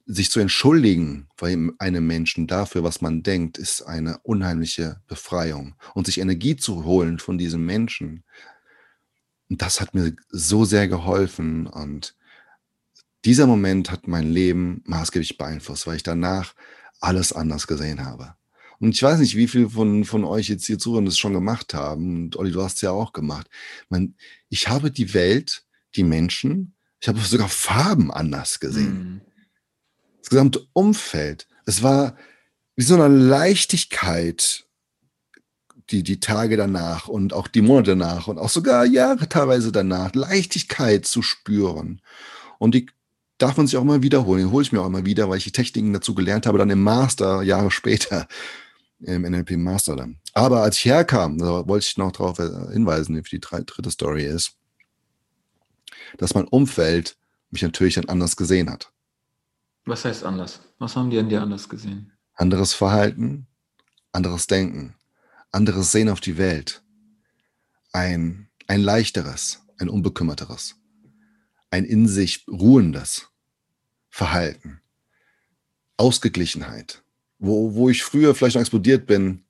sich 0.04 0.30
zu 0.30 0.40
entschuldigen 0.40 1.28
bei 1.36 1.56
einem 1.78 2.06
Menschen 2.06 2.46
dafür, 2.46 2.84
was 2.84 3.00
man 3.00 3.22
denkt, 3.22 3.56
ist 3.56 3.82
eine 3.82 4.18
unheimliche 4.24 5.00
Befreiung. 5.06 5.74
Und 5.94 6.06
sich 6.06 6.18
Energie 6.18 6.56
zu 6.56 6.84
holen 6.84 7.18
von 7.18 7.38
diesem 7.38 7.64
Menschen, 7.64 8.24
das 9.48 9.80
hat 9.80 9.94
mir 9.94 10.14
so 10.30 10.64
sehr 10.64 10.88
geholfen 10.88 11.66
und 11.66 12.14
dieser 13.24 13.46
Moment 13.46 13.90
hat 13.90 14.06
mein 14.06 14.30
Leben 14.30 14.82
maßgeblich 14.86 15.36
beeinflusst, 15.36 15.86
weil 15.86 15.96
ich 15.96 16.02
danach 16.02 16.54
alles 17.00 17.32
anders 17.32 17.66
gesehen 17.66 18.04
habe. 18.04 18.34
Und 18.78 18.94
ich 18.94 19.02
weiß 19.02 19.20
nicht, 19.20 19.36
wie 19.36 19.48
viele 19.48 19.70
von, 19.70 20.04
von 20.04 20.24
euch 20.24 20.48
jetzt 20.48 20.66
hier 20.66 20.78
zuhören, 20.78 21.06
das 21.06 21.18
schon 21.18 21.32
gemacht 21.32 21.74
haben. 21.74 22.24
Und 22.24 22.36
Olli, 22.36 22.52
du 22.52 22.62
hast 22.62 22.76
es 22.76 22.82
ja 22.82 22.90
auch 22.90 23.12
gemacht. 23.12 23.48
Man, 23.88 24.14
ich 24.48 24.68
habe 24.68 24.90
die 24.90 25.14
Welt, 25.14 25.64
die 25.94 26.04
Menschen, 26.04 26.74
ich 27.00 27.08
habe 27.08 27.18
sogar 27.20 27.48
Farben 27.48 28.10
anders 28.10 28.60
gesehen. 28.60 28.98
Mhm. 28.98 29.20
Das 30.18 30.30
gesamte 30.30 30.66
Umfeld. 30.72 31.48
Es 31.64 31.82
war 31.82 32.16
wie 32.74 32.84
so 32.84 32.94
eine 32.94 33.08
Leichtigkeit, 33.08 34.65
die, 35.90 36.02
die 36.02 36.20
Tage 36.20 36.56
danach 36.56 37.08
und 37.08 37.32
auch 37.32 37.48
die 37.48 37.62
Monate 37.62 37.96
danach 37.96 38.28
und 38.28 38.38
auch 38.38 38.48
sogar 38.48 38.84
Jahre 38.84 39.28
teilweise 39.28 39.72
danach, 39.72 40.14
Leichtigkeit 40.14 41.06
zu 41.06 41.22
spüren. 41.22 42.00
Und 42.58 42.74
die 42.74 42.86
darf 43.38 43.56
man 43.56 43.66
sich 43.66 43.76
auch 43.76 43.82
immer 43.82 44.02
wiederholen. 44.02 44.46
Die 44.46 44.50
hole 44.50 44.62
ich 44.62 44.72
mir 44.72 44.80
auch 44.80 44.86
immer 44.86 45.04
wieder, 45.04 45.28
weil 45.28 45.38
ich 45.38 45.44
die 45.44 45.52
Techniken 45.52 45.92
dazu 45.92 46.14
gelernt 46.14 46.46
habe, 46.46 46.58
dann 46.58 46.70
im 46.70 46.82
Master 46.82 47.42
Jahre 47.42 47.70
später 47.70 48.26
im 49.00 49.22
NLP 49.22 49.52
Master 49.52 49.96
dann. 49.96 50.18
Aber 50.32 50.62
als 50.62 50.76
ich 50.78 50.86
herkam, 50.86 51.38
da 51.38 51.66
wollte 51.68 51.86
ich 51.86 51.96
noch 51.98 52.12
darauf 52.12 52.38
äh, 52.38 52.72
hinweisen, 52.72 53.16
wie 53.16 53.22
die 53.22 53.40
dritte 53.40 53.90
Story 53.90 54.24
ist, 54.24 54.56
dass 56.18 56.34
mein 56.34 56.48
Umfeld 56.48 57.16
mich 57.50 57.62
natürlich 57.62 57.94
dann 57.94 58.08
anders 58.08 58.36
gesehen 58.36 58.70
hat. 58.70 58.90
Was 59.84 60.04
heißt 60.04 60.24
anders? 60.24 60.60
Was 60.78 60.96
haben 60.96 61.10
die 61.10 61.18
an 61.18 61.28
dir 61.28 61.42
anders 61.42 61.68
gesehen? 61.68 62.12
Anderes 62.34 62.74
Verhalten, 62.74 63.46
anderes 64.12 64.46
Denken, 64.46 64.94
anderes 65.52 65.92
Sehen 65.92 66.08
auf 66.08 66.20
die 66.20 66.38
Welt. 66.38 66.82
Ein, 67.92 68.48
ein 68.66 68.80
leichteres, 68.80 69.60
ein 69.78 69.88
unbekümmerteres, 69.88 70.76
ein 71.70 71.84
in 71.84 72.08
sich 72.08 72.46
ruhendes 72.48 73.28
Verhalten. 74.10 74.80
Ausgeglichenheit 75.96 77.02
wo, 77.38 77.74
wo 77.74 77.90
ich 77.90 78.02
früher 78.02 78.34
vielleicht 78.34 78.56
noch 78.56 78.62
explodiert 78.62 79.06
bin, 79.06 79.44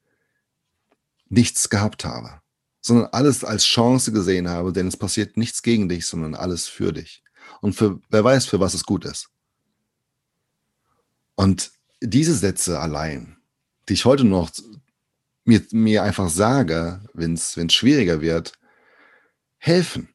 nichts 1.28 1.68
gehabt 1.68 2.04
habe, 2.04 2.40
sondern 2.80 3.06
alles 3.12 3.44
als 3.44 3.64
Chance 3.64 4.12
gesehen 4.12 4.48
habe, 4.48 4.72
denn 4.72 4.86
es 4.86 4.96
passiert 4.96 5.36
nichts 5.36 5.62
gegen 5.62 5.88
dich, 5.88 6.06
sondern 6.06 6.34
alles 6.34 6.66
für 6.66 6.92
dich. 6.92 7.22
und 7.60 7.74
für 7.74 8.00
wer 8.10 8.24
weiß, 8.24 8.46
für 8.46 8.58
was 8.58 8.74
es 8.74 8.84
gut 8.84 9.04
ist. 9.04 9.28
Und 11.36 11.70
diese 12.00 12.34
Sätze 12.34 12.80
allein, 12.80 13.36
die 13.88 13.92
ich 13.92 14.04
heute 14.04 14.24
noch 14.24 14.50
mir, 15.46 15.62
mir 15.72 16.02
einfach 16.02 16.28
sage, 16.28 17.02
wenn 17.12 17.34
es 17.34 17.56
schwieriger 17.72 18.20
wird, 18.20 18.52
helfen. 19.58 20.14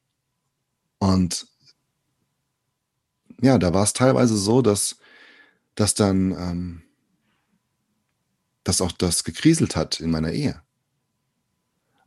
Und 0.99 1.47
ja, 3.41 3.57
da 3.57 3.73
war 3.73 3.83
es 3.83 3.93
teilweise 3.93 4.37
so, 4.37 4.61
dass, 4.61 4.97
dass 5.75 5.95
dann 5.95 6.31
ähm, 6.31 6.83
dass 8.63 8.81
auch 8.81 8.91
das 8.91 9.23
gekriselt 9.23 9.75
hat 9.75 9.99
in 9.99 10.11
meiner 10.11 10.31
Ehe. 10.31 10.61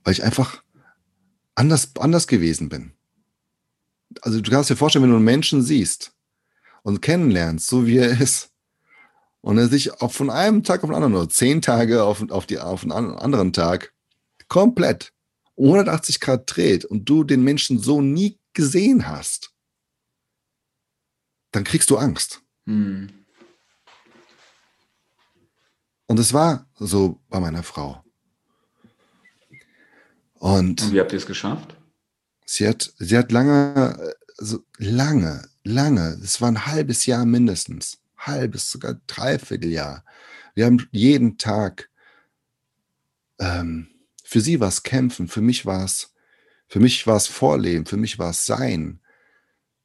Weil 0.02 0.12
ich 0.12 0.22
einfach 0.22 0.62
anders, 1.54 1.96
anders 1.96 2.26
gewesen 2.26 2.68
bin. 2.68 2.92
Also 4.20 4.40
du 4.40 4.50
kannst 4.50 4.70
dir 4.70 4.76
vorstellen, 4.76 5.04
wenn 5.04 5.10
du 5.10 5.16
einen 5.16 5.24
Menschen 5.24 5.62
siehst 5.62 6.12
und 6.82 7.02
kennenlernst, 7.02 7.66
so 7.66 7.86
wie 7.86 7.98
er 7.98 8.20
ist, 8.20 8.50
und 9.44 9.58
er 9.58 9.68
sich 9.68 10.00
auch 10.00 10.10
von 10.10 10.30
einem 10.30 10.62
Tag 10.62 10.82
auf 10.82 10.88
den 10.88 10.96
anderen 10.96 11.14
oder 11.14 11.28
zehn 11.28 11.60
Tage 11.60 12.02
auf, 12.02 12.24
auf, 12.30 12.46
die, 12.46 12.58
auf 12.58 12.82
einen 12.82 12.92
anderen 12.92 13.52
Tag 13.52 13.92
komplett 14.48 15.12
180 15.58 16.18
Grad 16.20 16.44
dreht 16.46 16.86
und 16.86 17.04
du 17.04 17.24
den 17.24 17.44
Menschen 17.44 17.78
so 17.78 18.00
nie 18.00 18.40
gesehen 18.54 19.06
hast, 19.06 19.52
dann 21.50 21.62
kriegst 21.62 21.90
du 21.90 21.98
Angst. 21.98 22.40
Hm. 22.64 23.26
Und 26.06 26.18
es 26.18 26.32
war 26.32 26.66
so 26.76 27.20
bei 27.28 27.38
meiner 27.38 27.62
Frau. 27.62 28.02
Und, 30.36 30.82
und 30.82 30.92
wie 30.92 31.00
habt 31.00 31.12
ihr 31.12 31.18
es 31.18 31.26
geschafft? 31.26 31.76
Sie 32.46 32.66
hat, 32.66 32.94
sie 32.98 33.18
hat 33.18 33.30
lange, 33.30 34.14
also 34.38 34.64
lange, 34.78 35.46
lange, 35.64 36.18
es 36.22 36.40
war 36.40 36.48
ein 36.48 36.64
halbes 36.64 37.04
Jahr 37.04 37.26
mindestens, 37.26 37.98
halbes, 38.26 38.70
sogar 38.70 39.00
dreiviertel 39.06 39.70
Jahr. 39.70 40.04
Wir 40.54 40.66
haben 40.66 40.86
jeden 40.92 41.38
Tag 41.38 41.90
ähm, 43.38 43.88
für 44.24 44.40
sie 44.40 44.60
war 44.60 44.68
es 44.68 44.82
kämpfen, 44.82 45.28
für 45.28 45.40
mich 45.40 45.66
war 45.66 45.84
es, 45.84 46.14
für 46.66 46.80
mich 46.80 47.06
war 47.06 47.16
es 47.16 47.26
Vorleben, 47.26 47.86
für 47.86 47.96
mich 47.96 48.18
war 48.18 48.30
es 48.30 48.46
Sein. 48.46 49.00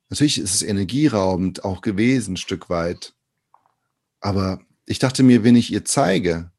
Natürlich 0.09 0.39
ist 0.39 0.55
es 0.55 0.63
energieraubend 0.63 1.63
auch 1.63 1.81
gewesen, 1.81 2.33
ein 2.33 2.37
Stück 2.37 2.69
weit. 2.69 3.13
Aber 4.21 4.61
ich 4.85 4.97
dachte 4.97 5.23
mir, 5.23 5.43
wenn 5.43 5.55
ich 5.55 5.71
ihr 5.71 5.85
zeige, 5.85 6.51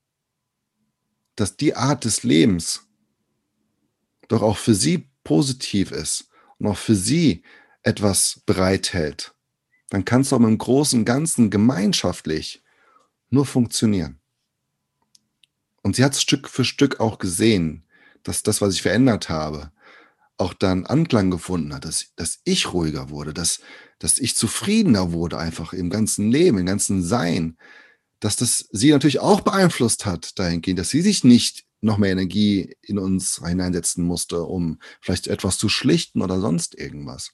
dass 1.34 1.56
die 1.56 1.74
Art 1.74 2.04
des 2.04 2.22
Lebens 2.22 2.86
doch 4.28 4.42
auch 4.42 4.56
für 4.56 4.74
sie 4.74 5.10
positiv 5.24 5.90
ist 5.90 6.28
und 6.58 6.68
auch 6.68 6.78
für 6.78 6.94
sie 6.94 7.42
etwas 7.82 8.42
bereithält, 8.46 9.34
dann 9.90 10.04
kann 10.04 10.22
es 10.22 10.32
auch 10.32 10.38
im 10.38 10.56
Großen 10.56 11.04
Ganzen 11.04 11.50
gemeinschaftlich 11.50 12.62
nur 13.28 13.44
funktionieren. 13.44 14.18
Und 15.82 15.96
sie 15.96 16.04
hat 16.04 16.16
Stück 16.16 16.48
für 16.48 16.64
Stück 16.64 17.00
auch 17.00 17.18
gesehen, 17.18 17.84
dass 18.22 18.42
das, 18.42 18.60
was 18.60 18.74
ich 18.74 18.82
verändert 18.82 19.28
habe, 19.28 19.72
auch 20.36 20.54
dann 20.54 20.86
Anklang 20.86 21.30
gefunden 21.30 21.74
hat, 21.74 21.84
dass, 21.84 22.12
dass 22.16 22.40
ich 22.44 22.72
ruhiger 22.72 23.10
wurde, 23.10 23.34
dass, 23.34 23.60
dass 23.98 24.18
ich 24.18 24.36
zufriedener 24.36 25.12
wurde 25.12 25.38
einfach 25.38 25.72
im 25.72 25.90
ganzen 25.90 26.30
Leben, 26.30 26.58
im 26.58 26.66
ganzen 26.66 27.02
Sein, 27.02 27.58
dass 28.20 28.36
das 28.36 28.68
sie 28.70 28.90
natürlich 28.90 29.20
auch 29.20 29.42
beeinflusst 29.42 30.06
hat 30.06 30.38
dahingehend, 30.38 30.78
dass 30.78 30.90
sie 30.90 31.02
sich 31.02 31.24
nicht 31.24 31.64
noch 31.82 31.98
mehr 31.98 32.12
Energie 32.12 32.76
in 32.82 32.98
uns 32.98 33.40
hineinsetzen 33.44 34.04
musste, 34.04 34.42
um 34.42 34.78
vielleicht 35.00 35.26
etwas 35.26 35.58
zu 35.58 35.68
schlichten 35.68 36.22
oder 36.22 36.40
sonst 36.40 36.78
irgendwas. 36.78 37.32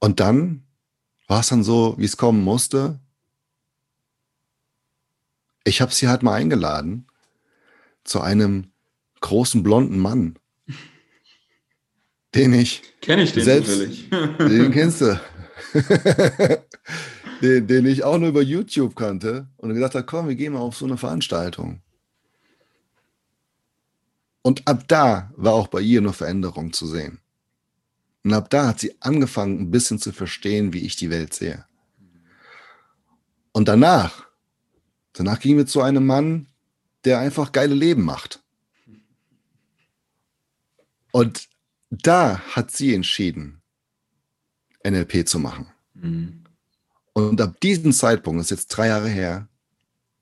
Und 0.00 0.20
dann 0.20 0.66
war 1.26 1.40
es 1.40 1.48
dann 1.48 1.64
so, 1.64 1.94
wie 1.98 2.04
es 2.04 2.16
kommen 2.16 2.42
musste. 2.42 3.00
Ich 5.64 5.80
habe 5.80 5.92
sie 5.92 6.08
halt 6.08 6.22
mal 6.22 6.34
eingeladen 6.34 7.06
zu 8.04 8.20
einem 8.20 8.70
großen 9.20 9.62
blonden 9.62 9.98
Mann, 9.98 10.38
den 12.34 12.52
ich 12.52 12.82
kenne 13.00 13.22
ich 13.22 13.32
den 13.32 13.44
selbst, 13.44 13.70
natürlich. 13.70 14.10
den 14.38 14.70
kennst 14.70 15.00
du. 15.00 15.20
den, 17.42 17.66
den 17.66 17.86
ich 17.86 18.04
auch 18.04 18.18
nur 18.18 18.28
über 18.28 18.42
YouTube 18.42 18.94
kannte 18.94 19.48
und 19.56 19.74
gesagt 19.74 19.94
habe, 19.94 20.06
komm, 20.06 20.28
wir 20.28 20.36
gehen 20.36 20.52
mal 20.52 20.60
auf 20.60 20.76
so 20.76 20.84
eine 20.84 20.96
Veranstaltung. 20.96 21.80
Und 24.42 24.68
ab 24.68 24.84
da 24.86 25.32
war 25.36 25.54
auch 25.54 25.66
bei 25.66 25.80
ihr 25.80 26.00
eine 26.00 26.12
Veränderung 26.12 26.72
zu 26.72 26.86
sehen. 26.86 27.18
Und 28.26 28.34
ab 28.34 28.50
da 28.50 28.66
hat 28.66 28.80
sie 28.80 28.92
angefangen, 28.98 29.60
ein 29.60 29.70
bisschen 29.70 30.00
zu 30.00 30.10
verstehen, 30.10 30.72
wie 30.72 30.80
ich 30.80 30.96
die 30.96 31.10
Welt 31.10 31.32
sehe. 31.32 31.64
Und 33.52 33.68
danach, 33.68 34.26
danach 35.12 35.38
ging 35.38 35.56
wir 35.56 35.66
zu 35.66 35.80
einem 35.80 36.04
Mann, 36.04 36.48
der 37.04 37.20
einfach 37.20 37.52
geile 37.52 37.76
Leben 37.76 38.02
macht. 38.02 38.42
Und 41.12 41.48
da 41.90 42.40
hat 42.40 42.72
sie 42.72 42.96
entschieden, 42.96 43.62
NLP 44.84 45.28
zu 45.28 45.38
machen. 45.38 45.68
Mhm. 45.94 46.42
Und 47.12 47.40
ab 47.40 47.60
diesem 47.60 47.92
Zeitpunkt, 47.92 48.40
das 48.40 48.46
ist 48.46 48.58
jetzt 48.58 48.68
drei 48.70 48.88
Jahre 48.88 49.08
her, 49.08 49.48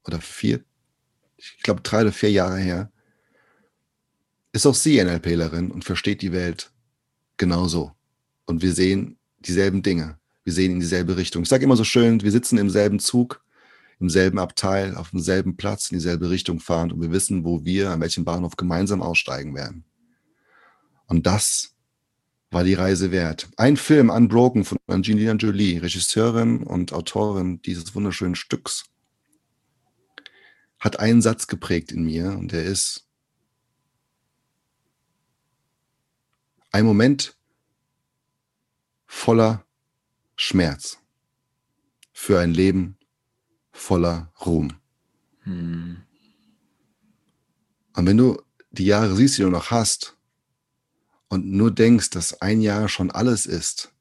oder 0.06 0.20
vier, 0.20 0.62
ich 1.38 1.56
glaube 1.62 1.80
drei 1.80 2.02
oder 2.02 2.12
vier 2.12 2.32
Jahre 2.32 2.58
her, 2.58 2.92
ist 4.52 4.66
auch 4.66 4.74
sie 4.74 5.02
NLPlerin 5.02 5.70
und 5.70 5.86
versteht 5.86 6.20
die 6.20 6.32
Welt 6.32 6.70
genauso. 7.38 7.93
Und 8.46 8.62
wir 8.62 8.72
sehen 8.72 9.18
dieselben 9.40 9.82
Dinge. 9.82 10.18
Wir 10.44 10.52
sehen 10.52 10.72
in 10.72 10.80
dieselbe 10.80 11.16
Richtung. 11.16 11.42
Ich 11.42 11.48
sage 11.48 11.64
immer 11.64 11.76
so 11.76 11.84
schön, 11.84 12.22
wir 12.22 12.30
sitzen 12.30 12.58
im 12.58 12.70
selben 12.70 12.98
Zug, 12.98 13.42
im 13.98 14.10
selben 14.10 14.38
Abteil, 14.38 14.96
auf 14.96 15.10
demselben 15.10 15.56
Platz, 15.56 15.90
in 15.90 15.96
dieselbe 15.96 16.28
Richtung 16.28 16.60
fahren 16.60 16.92
und 16.92 17.00
wir 17.00 17.10
wissen, 17.10 17.44
wo 17.44 17.64
wir, 17.64 17.90
an 17.90 18.00
welchem 18.00 18.24
Bahnhof 18.24 18.56
gemeinsam 18.56 19.00
aussteigen 19.00 19.54
werden. 19.54 19.84
Und 21.06 21.26
das 21.26 21.74
war 22.50 22.64
die 22.64 22.74
Reise 22.74 23.10
wert. 23.10 23.48
Ein 23.56 23.76
Film, 23.76 24.10
Unbroken, 24.10 24.64
von 24.64 24.78
Angelina 24.86 25.32
Jolie, 25.32 25.80
Regisseurin 25.80 26.62
und 26.62 26.92
Autorin 26.92 27.60
dieses 27.62 27.94
wunderschönen 27.94 28.34
Stücks, 28.34 28.84
hat 30.78 31.00
einen 31.00 31.22
Satz 31.22 31.46
geprägt 31.46 31.90
in 31.90 32.04
mir 32.04 32.36
und 32.38 32.52
der 32.52 32.64
ist, 32.64 33.08
ein 36.70 36.84
Moment 36.84 37.36
voller 39.14 39.64
Schmerz 40.36 40.98
für 42.12 42.40
ein 42.40 42.52
Leben 42.52 42.98
voller 43.70 44.32
Ruhm. 44.44 44.74
Hm. 45.44 46.02
Und 47.94 48.06
wenn 48.06 48.16
du 48.16 48.42
die 48.70 48.86
Jahre 48.86 49.14
siehst, 49.14 49.38
die 49.38 49.42
du 49.42 49.50
noch 49.50 49.70
hast, 49.70 50.16
und 51.28 51.46
nur 51.46 51.70
denkst, 51.70 52.10
dass 52.10 52.40
ein 52.42 52.60
Jahr 52.60 52.88
schon 52.88 53.10
alles 53.10 53.46
ist, 53.46 53.92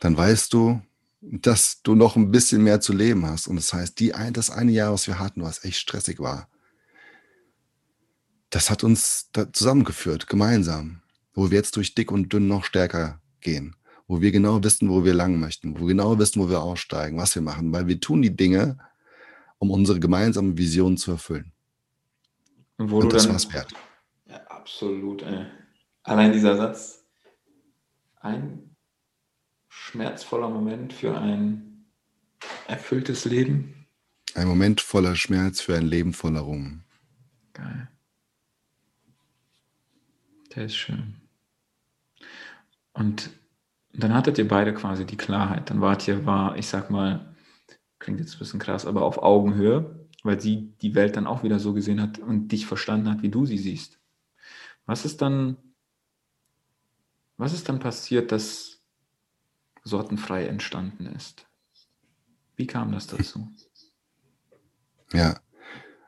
dann 0.00 0.16
weißt 0.16 0.52
du, 0.52 0.82
dass 1.20 1.82
du 1.82 1.94
noch 1.94 2.16
ein 2.16 2.30
bisschen 2.30 2.62
mehr 2.62 2.80
zu 2.80 2.92
leben 2.92 3.24
hast. 3.26 3.46
Und 3.46 3.56
das 3.56 3.72
heißt, 3.72 3.98
die 3.98 4.12
ein, 4.12 4.32
das 4.32 4.50
eine 4.50 4.72
Jahr, 4.72 4.92
was 4.92 5.06
wir 5.06 5.18
hatten, 5.18 5.42
was 5.42 5.64
echt 5.64 5.78
stressig 5.78 6.20
war, 6.20 6.48
das 8.50 8.70
hat 8.70 8.84
uns 8.84 9.30
da 9.32 9.50
zusammengeführt, 9.50 10.26
gemeinsam, 10.26 11.00
wo 11.34 11.50
wir 11.50 11.58
jetzt 11.58 11.76
durch 11.76 11.94
dick 11.94 12.10
und 12.10 12.32
dünn 12.32 12.46
noch 12.46 12.64
stärker 12.64 13.20
gehen, 13.40 13.76
wo 14.06 14.20
wir 14.20 14.32
genau 14.32 14.62
wissen, 14.62 14.88
wo 14.88 15.04
wir 15.04 15.14
lang 15.14 15.38
möchten, 15.38 15.74
wo 15.74 15.80
wir 15.80 15.88
genau 15.88 16.18
wissen, 16.18 16.40
wo 16.40 16.48
wir 16.48 16.62
aussteigen, 16.62 17.18
was 17.18 17.34
wir 17.34 17.42
machen, 17.42 17.72
weil 17.72 17.86
wir 17.86 18.00
tun 18.00 18.22
die 18.22 18.34
Dinge, 18.34 18.78
um 19.58 19.70
unsere 19.70 20.00
gemeinsame 20.00 20.56
Vision 20.56 20.96
zu 20.96 21.12
erfüllen. 21.12 21.52
Und, 22.76 22.92
und 22.92 23.12
das 23.12 23.28
war 23.28 23.36
es 23.36 23.52
wert. 23.52 23.72
Absolut. 24.48 25.22
Ey. 25.22 25.46
Allein 26.02 26.32
dieser 26.32 26.56
Satz, 26.56 27.04
ein 28.20 28.76
schmerzvoller 29.68 30.48
Moment 30.48 30.92
für 30.92 31.16
ein 31.16 31.86
erfülltes 32.66 33.24
Leben. 33.24 33.86
Ein 34.34 34.48
Moment 34.48 34.80
voller 34.80 35.14
Schmerz 35.14 35.60
für 35.60 35.76
ein 35.76 35.86
Leben 35.86 36.12
voller 36.12 36.40
Ruhm. 36.40 36.82
Geil. 37.52 37.88
Der 40.54 40.64
ist 40.66 40.76
schön. 40.76 41.23
Und 42.94 43.30
dann 43.92 44.14
hattet 44.14 44.38
ihr 44.38 44.48
beide 44.48 44.72
quasi 44.72 45.04
die 45.04 45.16
Klarheit. 45.16 45.70
Dann 45.70 45.80
wart 45.80 46.08
ihr, 46.08 46.24
war, 46.24 46.56
ich 46.56 46.66
sag 46.66 46.90
mal, 46.90 47.34
klingt 47.98 48.20
jetzt 48.20 48.36
ein 48.36 48.38
bisschen 48.38 48.60
krass, 48.60 48.86
aber 48.86 49.02
auf 49.02 49.18
Augenhöhe, 49.18 50.08
weil 50.22 50.40
sie 50.40 50.72
die 50.80 50.94
Welt 50.94 51.16
dann 51.16 51.26
auch 51.26 51.42
wieder 51.42 51.58
so 51.58 51.74
gesehen 51.74 52.00
hat 52.00 52.18
und 52.18 52.48
dich 52.48 52.66
verstanden 52.66 53.10
hat, 53.10 53.22
wie 53.22 53.28
du 53.28 53.46
sie 53.46 53.58
siehst. 53.58 53.98
Was 54.86 55.04
ist 55.04 55.22
dann, 55.22 55.56
was 57.36 57.52
ist 57.52 57.68
dann 57.68 57.78
passiert, 57.78 58.32
dass 58.32 58.80
sortenfrei 59.82 60.46
entstanden 60.46 61.06
ist? 61.06 61.46
Wie 62.56 62.66
kam 62.66 62.92
das 62.92 63.06
dazu? 63.06 63.48
Ja, 65.12 65.38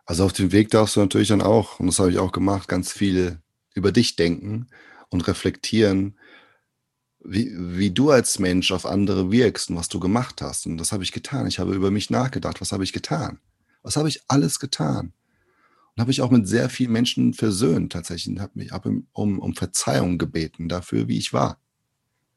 also 0.05 0.25
auf 0.25 0.33
dem 0.33 0.51
Weg 0.51 0.71
darfst 0.71 0.97
du 0.97 1.01
natürlich 1.01 1.29
dann 1.29 1.43
auch, 1.43 1.79
und 1.79 1.87
das 1.87 2.01
habe 2.01 2.11
ich 2.11 2.19
auch 2.19 2.33
gemacht, 2.33 2.67
ganz 2.67 2.91
viel 2.91 3.41
über 3.75 3.93
dich 3.93 4.17
denken 4.17 4.67
und 5.11 5.29
reflektieren, 5.29 6.19
wie, 7.29 7.53
wie 7.57 7.91
du 7.91 8.11
als 8.11 8.39
Mensch 8.39 8.73
auf 8.73 8.87
andere 8.87 9.31
wirkst 9.31 9.71
und 9.71 9.77
was 9.77 9.89
du 9.89 10.01
gemacht 10.01 10.43
hast. 10.43 10.67
Und 10.67 10.79
das 10.79 10.93
habe 10.93 11.03
ich 11.03 11.13
getan. 11.13 11.47
Ich 11.47 11.59
habe 11.59 11.75
über 11.75 11.91
mich 11.91 12.11
nachgedacht. 12.11 12.61
Was 12.61 12.73
habe 12.73 12.85
ich 12.85 12.93
getan? 12.93 13.39
Was 13.83 13.97
habe 13.97 14.09
ich 14.09 14.23
alles 14.29 14.59
getan? 14.59 15.13
Und 15.95 16.01
habe 16.01 16.11
ich 16.11 16.21
auch 16.23 16.31
mit 16.31 16.47
sehr 16.47 16.69
vielen 16.69 16.93
Menschen 16.93 17.35
versöhnt 17.35 17.93
tatsächlich 17.93 18.35
und 18.35 18.41
habe 18.41 18.53
mich 18.55 18.71
hab 18.71 18.87
um, 18.87 19.39
um 19.39 19.55
Verzeihung 19.55 20.19
gebeten 20.19 20.69
dafür, 20.69 21.09
wie 21.09 21.19
ich 21.19 21.33
war. 21.33 21.61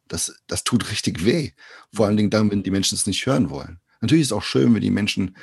Das, 0.08 0.42
das 0.48 0.64
tut 0.64 0.90
richtig 0.92 1.26
weh. 1.26 1.52
Vor 1.94 2.08
allen 2.08 2.18
Dingen 2.18 2.30
dann, 2.30 2.50
wenn 2.50 2.64
die 2.64 2.72
Menschen 2.72 2.96
es 2.96 3.06
nicht 3.06 3.26
hören 3.26 3.50
wollen. 3.50 3.80
Natürlich 4.02 4.24
ist 4.24 4.28
es 4.30 4.34
auch 4.34 4.44
schön, 4.44 4.74
wenn 4.74 4.82
die 4.82 4.92
Menschen 4.92 5.36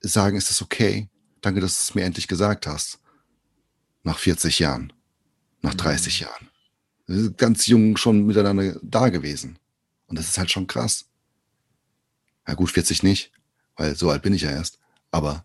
sagen, 0.00 0.36
ist 0.36 0.50
es 0.50 0.62
okay? 0.62 1.08
Danke, 1.40 1.60
dass 1.60 1.74
du 1.74 1.90
es 1.90 1.94
mir 1.94 2.04
endlich 2.04 2.28
gesagt 2.28 2.66
hast. 2.66 3.00
Nach 4.02 4.18
40 4.18 4.58
Jahren, 4.58 4.92
nach 5.62 5.74
30 5.74 6.20
mhm. 6.20 6.26
Jahren. 6.26 6.48
Ganz 7.36 7.66
jung 7.66 7.96
schon 7.96 8.26
miteinander 8.26 8.78
da 8.82 9.08
gewesen. 9.08 9.58
Und 10.06 10.18
das 10.18 10.28
ist 10.28 10.38
halt 10.38 10.50
schon 10.50 10.66
krass. 10.66 11.06
Ja 12.46 12.54
gut, 12.54 12.70
40 12.70 13.02
nicht, 13.02 13.32
weil 13.76 13.94
so 13.96 14.10
alt 14.10 14.22
bin 14.22 14.34
ich 14.34 14.42
ja 14.42 14.50
erst. 14.50 14.78
Aber 15.10 15.44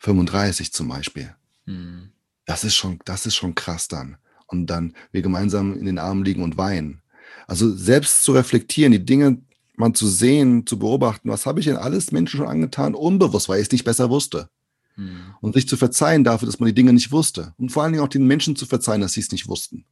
35 0.00 0.72
zum 0.72 0.88
Beispiel. 0.88 1.34
Mhm. 1.66 2.10
Das 2.44 2.64
ist 2.64 2.76
schon, 2.76 2.98
das 3.04 3.26
ist 3.26 3.34
schon 3.34 3.54
krass 3.54 3.88
dann. 3.88 4.16
Und 4.46 4.66
dann 4.66 4.94
wir 5.12 5.22
gemeinsam 5.22 5.76
in 5.76 5.86
den 5.86 5.98
Armen 5.98 6.24
liegen 6.24 6.42
und 6.42 6.56
weinen. 6.56 7.02
Also 7.46 7.74
selbst 7.74 8.22
zu 8.22 8.32
reflektieren, 8.32 8.92
die 8.92 9.04
Dinge 9.04 9.38
mal 9.76 9.92
zu 9.92 10.08
sehen, 10.08 10.66
zu 10.66 10.78
beobachten, 10.78 11.28
was 11.28 11.46
habe 11.46 11.60
ich 11.60 11.66
denn 11.66 11.76
alles 11.76 12.12
Menschen 12.12 12.38
schon 12.38 12.48
angetan, 12.48 12.94
unbewusst, 12.94 13.48
weil 13.48 13.60
ich 13.60 13.66
es 13.66 13.72
nicht 13.72 13.84
besser 13.84 14.10
wusste. 14.10 14.48
Mhm. 14.96 15.34
Und 15.40 15.54
sich 15.54 15.68
zu 15.68 15.76
verzeihen 15.76 16.24
dafür, 16.24 16.46
dass 16.46 16.60
man 16.60 16.68
die 16.68 16.74
Dinge 16.74 16.92
nicht 16.92 17.12
wusste. 17.12 17.54
Und 17.58 17.70
vor 17.70 17.82
allen 17.82 17.92
Dingen 17.92 18.04
auch 18.04 18.08
den 18.08 18.26
Menschen 18.26 18.56
zu 18.56 18.66
verzeihen, 18.66 19.00
dass 19.00 19.12
sie 19.12 19.20
es 19.20 19.32
nicht 19.32 19.48
wussten. 19.48 19.84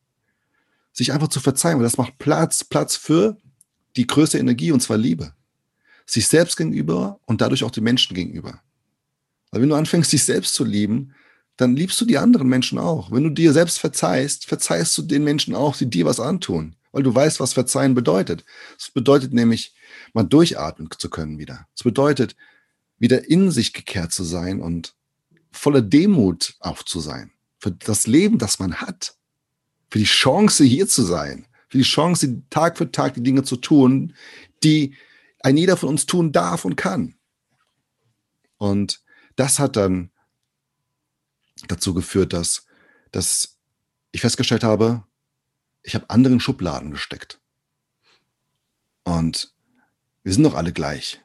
Sich 0.94 1.12
einfach 1.12 1.28
zu 1.28 1.40
verzeihen, 1.40 1.76
weil 1.76 1.84
das 1.84 1.98
macht 1.98 2.16
Platz, 2.16 2.64
Platz 2.64 2.96
für 2.96 3.36
die 3.96 4.06
größte 4.06 4.38
Energie, 4.38 4.72
und 4.72 4.80
zwar 4.80 4.96
Liebe. 4.96 5.34
Sich 6.06 6.26
selbst 6.26 6.56
gegenüber 6.56 7.20
und 7.26 7.42
dadurch 7.42 7.64
auch 7.64 7.70
den 7.70 7.84
Menschen 7.84 8.14
gegenüber. 8.14 8.62
Weil 9.50 9.60
wenn 9.60 9.68
du 9.68 9.74
anfängst, 9.74 10.12
dich 10.12 10.24
selbst 10.24 10.54
zu 10.54 10.64
lieben, 10.64 11.12
dann 11.58 11.76
liebst 11.76 12.00
du 12.00 12.06
die 12.06 12.18
anderen 12.18 12.48
Menschen 12.48 12.78
auch. 12.78 13.12
Wenn 13.12 13.24
du 13.24 13.30
dir 13.30 13.52
selbst 13.52 13.78
verzeihst, 13.78 14.46
verzeihst 14.46 14.96
du 14.96 15.02
den 15.02 15.24
Menschen 15.24 15.54
auch, 15.54 15.76
die 15.76 15.90
dir 15.90 16.06
was 16.06 16.18
antun 16.18 16.74
weil 16.94 17.02
du 17.02 17.12
weißt, 17.12 17.40
was 17.40 17.54
Verzeihen 17.54 17.94
bedeutet. 17.94 18.44
Es 18.78 18.88
bedeutet 18.88 19.32
nämlich, 19.32 19.74
mal 20.12 20.22
durchatmen 20.22 20.88
zu 20.96 21.10
können 21.10 21.38
wieder. 21.38 21.66
Es 21.74 21.82
bedeutet, 21.82 22.36
wieder 22.98 23.28
in 23.28 23.50
sich 23.50 23.72
gekehrt 23.72 24.12
zu 24.12 24.22
sein 24.22 24.60
und 24.60 24.94
voller 25.50 25.82
Demut 25.82 26.54
auch 26.60 26.84
zu 26.84 27.00
sein. 27.00 27.32
Für 27.58 27.72
das 27.72 28.06
Leben, 28.06 28.38
das 28.38 28.60
man 28.60 28.76
hat. 28.76 29.16
Für 29.90 29.98
die 29.98 30.04
Chance, 30.04 30.64
hier 30.64 30.88
zu 30.88 31.02
sein. 31.02 31.46
Für 31.68 31.78
die 31.78 31.84
Chance, 31.84 32.42
Tag 32.50 32.78
für 32.78 32.90
Tag 32.90 33.14
die 33.14 33.22
Dinge 33.22 33.42
zu 33.42 33.56
tun, 33.56 34.14
die 34.62 34.94
ein 35.40 35.56
jeder 35.56 35.76
von 35.76 35.90
uns 35.90 36.06
tun 36.06 36.32
darf 36.32 36.64
und 36.64 36.76
kann. 36.76 37.14
Und 38.56 39.02
das 39.36 39.58
hat 39.58 39.76
dann 39.76 40.10
dazu 41.68 41.94
geführt, 41.94 42.32
dass, 42.32 42.66
dass 43.12 43.58
ich 44.12 44.20
festgestellt 44.20 44.64
habe, 44.64 45.04
ich 45.82 45.94
habe 45.94 46.08
anderen 46.08 46.40
Schubladen 46.40 46.90
gesteckt. 46.90 47.40
Und 49.02 49.54
wir 50.22 50.32
sind 50.32 50.44
doch 50.44 50.54
alle 50.54 50.72
gleich. 50.72 51.20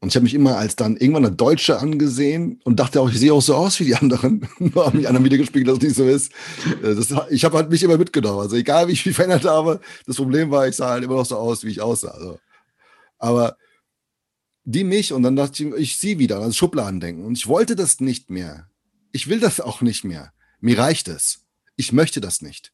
Und 0.00 0.10
ich 0.10 0.14
habe 0.14 0.24
mich 0.24 0.34
immer 0.34 0.56
als 0.56 0.76
dann 0.76 0.96
irgendwann 0.96 1.26
eine 1.26 1.34
Deutsche 1.34 1.80
angesehen 1.80 2.60
und 2.62 2.78
dachte 2.78 3.00
auch, 3.00 3.10
ich 3.10 3.18
sehe 3.18 3.32
auch 3.32 3.42
so 3.42 3.56
aus 3.56 3.80
wie 3.80 3.84
die 3.84 3.96
anderen. 3.96 4.48
Nur 4.58 4.86
haben 4.86 4.96
mich 4.96 5.08
anderen 5.08 5.24
wieder 5.24 5.38
gespiegelt, 5.38 5.68
dass 5.68 5.78
es 5.78 5.82
nicht 5.82 5.96
so 5.96 6.04
ist. 6.04 6.32
Äh, 6.82 6.94
das, 6.94 7.12
ich 7.30 7.44
habe 7.44 7.56
halt 7.56 7.70
mich 7.70 7.82
immer 7.82 7.98
mitgenommen. 7.98 8.40
Also 8.40 8.56
egal, 8.56 8.86
wie 8.86 8.92
ich 8.92 9.04
mich 9.04 9.16
verändert 9.16 9.44
habe, 9.44 9.80
das 10.06 10.16
Problem 10.16 10.50
war, 10.50 10.68
ich 10.68 10.76
sah 10.76 10.90
halt 10.90 11.04
immer 11.04 11.16
noch 11.16 11.26
so 11.26 11.36
aus, 11.36 11.64
wie 11.64 11.70
ich 11.70 11.80
aussah. 11.80 12.10
Also, 12.10 12.38
aber 13.18 13.56
die 14.64 14.84
mich 14.84 15.12
und 15.12 15.22
dann 15.22 15.34
dachte 15.34 15.64
ich, 15.64 15.74
ich 15.74 15.96
sie 15.96 16.18
wieder, 16.18 16.38
also 16.38 16.52
Schubladen 16.52 17.00
denken. 17.00 17.24
Und 17.24 17.36
ich 17.36 17.48
wollte 17.48 17.74
das 17.74 18.00
nicht 18.00 18.30
mehr. 18.30 18.68
Ich 19.10 19.28
will 19.28 19.40
das 19.40 19.60
auch 19.60 19.80
nicht 19.80 20.04
mehr. 20.04 20.32
Mir 20.60 20.78
reicht 20.78 21.08
es. 21.08 21.46
Ich 21.74 21.92
möchte 21.92 22.20
das 22.20 22.40
nicht. 22.40 22.72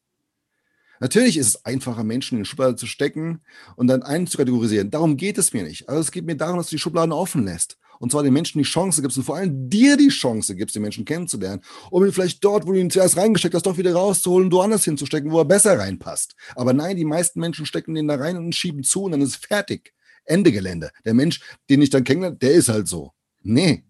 Natürlich 0.99 1.37
ist 1.37 1.47
es 1.47 1.65
einfacher, 1.65 2.03
Menschen 2.03 2.37
in 2.37 2.43
die 2.43 2.49
Schublade 2.49 2.75
zu 2.75 2.87
stecken 2.87 3.41
und 3.75 3.87
dann 3.87 4.03
einen 4.03 4.27
zu 4.27 4.37
kategorisieren. 4.37 4.91
Darum 4.91 5.17
geht 5.17 5.37
es 5.37 5.53
mir 5.53 5.63
nicht. 5.63 5.89
Also 5.89 6.01
es 6.01 6.11
geht 6.11 6.25
mir 6.25 6.35
darum, 6.35 6.57
dass 6.57 6.69
du 6.69 6.75
die 6.75 6.79
Schubladen 6.79 7.11
offen 7.11 7.45
lässt. 7.45 7.77
Und 7.99 8.11
zwar 8.11 8.23
den 8.23 8.33
Menschen 8.33 8.57
die 8.57 8.65
Chance 8.65 9.01
gibst 9.01 9.17
und 9.17 9.23
vor 9.23 9.37
allem 9.37 9.69
dir 9.69 9.95
die 9.97 10.09
Chance 10.09 10.55
gibst, 10.55 10.75
den 10.75 10.81
Menschen 10.81 11.05
kennenzulernen, 11.05 11.61
um 11.91 12.05
ihn 12.05 12.11
vielleicht 12.11 12.43
dort, 12.43 12.67
wo 12.67 12.73
du 12.73 12.79
ihn 12.79 12.89
zuerst 12.89 13.17
reingesteckt 13.17 13.55
hast, 13.55 13.65
doch 13.65 13.77
wieder 13.77 13.93
rauszuholen 13.93 14.47
und 14.47 14.53
woanders 14.53 14.83
hinzustecken, 14.83 15.31
wo 15.31 15.39
er 15.39 15.45
besser 15.45 15.79
reinpasst. 15.79 16.35
Aber 16.55 16.73
nein, 16.73 16.97
die 16.97 17.05
meisten 17.05 17.39
Menschen 17.39 17.65
stecken 17.65 17.95
den 17.95 18.07
da 18.07 18.15
rein 18.15 18.37
und 18.37 18.53
schieben 18.53 18.83
zu 18.83 19.03
und 19.03 19.11
dann 19.11 19.21
ist 19.21 19.37
fertig. 19.37 19.93
Ende 20.25 20.51
Gelände. 20.51 20.91
Der 21.05 21.13
Mensch, 21.13 21.39
den 21.69 21.81
ich 21.81 21.89
dann 21.89 22.03
kennenlerne, 22.03 22.35
der 22.35 22.51
ist 22.51 22.69
halt 22.69 22.87
so. 22.87 23.11
Nee. 23.43 23.83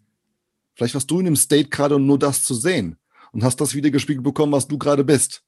Vielleicht 0.75 0.93
warst 0.93 1.09
du 1.09 1.19
in 1.19 1.25
dem 1.25 1.35
State 1.35 1.69
gerade, 1.69 1.95
um 1.95 2.05
nur 2.05 2.19
das 2.19 2.43
zu 2.43 2.53
sehen 2.53 2.97
und 3.31 3.43
hast 3.43 3.59
das 3.61 3.73
wieder 3.73 3.89
gespiegelt 3.89 4.23
bekommen, 4.23 4.51
was 4.51 4.67
du 4.67 4.77
gerade 4.77 5.03
bist. 5.03 5.43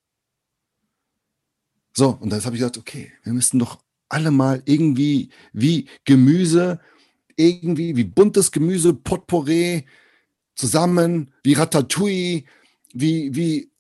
So, 1.98 2.10
und 2.10 2.30
dann 2.30 2.46
habe 2.46 2.56
ich 2.56 2.60
gesagt, 2.60 2.78
okay, 2.78 3.12
wir 3.24 3.34
müssen 3.34 3.58
doch 3.58 3.80
alle 4.08 4.30
mal 4.30 4.62
irgendwie 4.66 5.30
wie 5.52 5.90
Gemüse, 6.06 6.80
irgendwie 7.36 7.96
wie 7.96 8.04
buntes 8.04 8.52
Gemüse, 8.52 8.94
Potpourri 8.94 9.84
zusammen, 10.54 11.34
wie 11.42 11.54
Ratatouille, 11.54 12.44
wie, 12.94 13.36
wie 13.36 13.72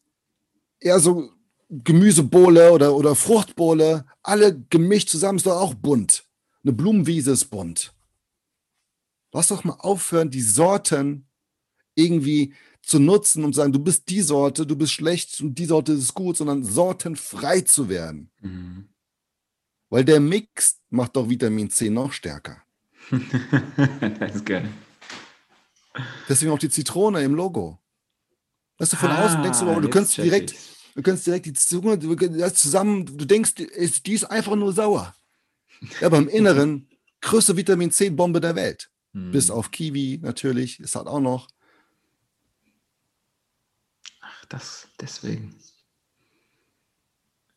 eher 0.79 0.99
so 0.99 1.29
Gemüsebohle 1.69 2.71
oder, 2.71 2.95
oder 2.95 3.13
Fruchtbohle, 3.13 4.07
alle 4.23 4.63
gemischt 4.71 5.09
zusammen, 5.09 5.37
ist 5.37 5.45
doch 5.45 5.61
auch 5.61 5.75
bunt. 5.75 6.25
Eine 6.63 6.73
Blumenwiese 6.73 7.33
ist 7.33 7.45
bunt. 7.45 7.93
Lass 9.31 9.49
doch 9.49 9.63
mal 9.63 9.77
aufhören, 9.77 10.31
die 10.31 10.41
Sorten 10.41 11.27
irgendwie 11.93 12.55
zu 12.87 12.99
nutzen 12.99 13.43
und 13.43 13.53
sagen, 13.53 13.73
du 13.73 13.79
bist 13.79 14.07
die 14.07 14.21
Sorte, 14.21 14.65
du 14.65 14.77
bist 14.77 14.93
schlecht 14.93 15.41
und 15.41 15.55
die 15.55 15.65
Sorte 15.65 15.91
ist 15.91 16.13
gut, 16.13 16.37
sondern 16.37 16.63
sortenfrei 16.63 17.59
zu 17.61 17.89
werden. 17.89 18.31
Mhm. 18.39 18.87
Weil 19.89 20.05
der 20.05 20.21
Mix 20.21 20.79
macht 20.89 21.17
doch 21.17 21.29
Vitamin 21.29 21.69
C 21.69 21.89
noch 21.89 22.13
stärker. 22.13 22.63
das 24.19 24.35
ist 24.35 24.45
geil. 24.45 24.69
Deswegen 26.29 26.51
auch 26.51 26.59
die 26.59 26.69
Zitrone 26.69 27.21
im 27.23 27.35
Logo. 27.35 27.77
Weißt 28.77 28.93
du, 28.93 28.97
von 28.97 29.09
ah, 29.09 29.25
außen 29.25 29.43
denkst 29.43 29.59
du, 29.59 29.81
du 29.81 29.89
könntest 29.89 30.17
direkt, 30.17 30.55
du 30.95 31.01
könntest 31.01 31.27
direkt 31.27 31.45
die 31.45 31.53
Zitrone 31.53 31.99
zusammen, 32.53 33.05
du 33.05 33.25
denkst, 33.25 33.55
die 33.55 34.13
ist 34.13 34.23
einfach 34.31 34.55
nur 34.55 34.71
sauer. 34.71 35.13
Ja, 35.99 36.07
aber 36.07 36.19
im 36.19 36.29
Inneren 36.29 36.87
größte 37.21 37.57
Vitamin 37.57 37.91
C-Bombe 37.91 38.39
der 38.39 38.55
Welt. 38.55 38.89
Mhm. 39.11 39.31
Bis 39.31 39.51
auf 39.51 39.71
Kiwi 39.71 40.19
natürlich, 40.21 40.79
ist 40.79 40.95
halt 40.95 41.07
auch 41.07 41.19
noch 41.19 41.49
das 44.49 44.89
deswegen. 44.99 45.55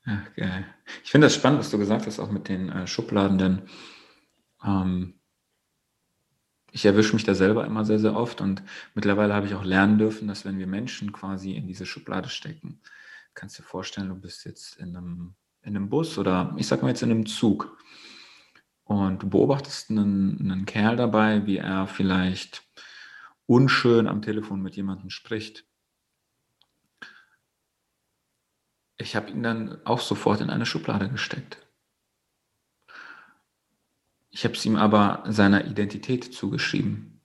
Ja, 0.07 0.23
geil. 0.37 0.67
Ich 1.05 1.11
finde 1.11 1.27
das 1.27 1.35
spannend, 1.35 1.61
was 1.61 1.71
du 1.71 1.79
gesagt 1.79 2.07
hast, 2.07 2.19
auch 2.19 2.31
mit 2.31 2.49
den 2.49 2.71
äh, 2.71 2.87
Schubladen, 2.87 3.39
denn 3.39 3.63
ähm, 4.65 5.21
ich 6.73 6.85
erwische 6.85 7.15
mich 7.15 7.25
da 7.25 7.35
selber 7.35 7.67
immer 7.67 7.85
sehr, 7.85 7.99
sehr 7.99 8.17
oft 8.17 8.41
und 8.41 8.63
mittlerweile 8.95 9.35
habe 9.35 9.47
ich 9.47 9.55
auch 9.55 9.65
lernen 9.65 9.99
dürfen, 9.99 10.29
dass 10.29 10.45
wenn 10.45 10.59
wir 10.59 10.67
Menschen 10.67 11.13
quasi 11.13 11.53
in 11.53 11.67
diese 11.67 11.85
Schublade 11.85 12.29
stecken, 12.29 12.81
kannst 13.35 13.59
du 13.59 13.63
dir 13.63 13.69
vorstellen, 13.69 14.09
du 14.09 14.15
bist 14.15 14.45
jetzt 14.45 14.79
in 14.79 14.97
einem, 14.97 15.35
in 15.63 15.77
einem 15.77 15.89
Bus 15.89 16.17
oder 16.17 16.55
ich 16.57 16.67
sag 16.67 16.83
mal 16.83 16.89
jetzt 16.89 17.03
in 17.03 17.11
einem 17.11 17.27
Zug 17.27 17.77
und 18.85 19.23
du 19.23 19.29
beobachtest 19.29 19.91
einen, 19.91 20.41
einen 20.41 20.65
Kerl 20.65 20.97
dabei, 20.97 21.47
wie 21.47 21.59
er 21.59 21.87
vielleicht 21.87 22.65
unschön 23.47 24.07
am 24.07 24.23
Telefon 24.23 24.63
mit 24.63 24.77
jemandem 24.77 25.11
spricht 25.11 25.70
Ich 29.01 29.17
habe 29.17 29.31
ihn 29.31 29.43
dann 29.43 29.79
auch 29.87 30.01
sofort 30.01 30.43
in 30.43 30.51
eine 30.51 30.67
Schublade 30.67 31.09
gesteckt. 31.09 31.67
Ich 34.29 34.45
habe 34.45 34.55
es 34.55 34.65
ihm 34.65 34.77
aber 34.77 35.25
seiner 35.27 35.65
Identität 35.65 36.35
zugeschrieben, 36.35 37.21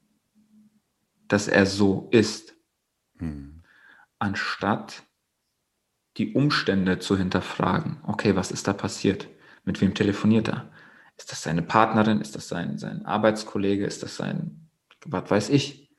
dass 1.27 1.47
er 1.47 1.65
so 1.65 2.07
ist, 2.11 2.55
hm. 3.17 3.63
anstatt 4.19 5.03
die 6.17 6.33
Umstände 6.33 6.99
zu 6.99 7.17
hinterfragen. 7.17 7.99
Okay, 8.03 8.35
was 8.37 8.51
ist 8.51 8.67
da 8.67 8.73
passiert? 8.73 9.27
Mit 9.65 9.81
wem 9.81 9.93
telefoniert 9.93 10.47
er? 10.47 10.71
Ist 11.17 11.31
das 11.31 11.43
seine 11.43 11.61
Partnerin? 11.61 12.21
Ist 12.21 12.35
das 12.35 12.47
sein, 12.47 12.77
sein 12.77 13.05
Arbeitskollege? 13.05 13.85
Ist 13.85 14.01
das 14.01 14.15
sein, 14.15 14.69
was 15.05 15.29
weiß 15.29 15.49
ich? 15.49 15.93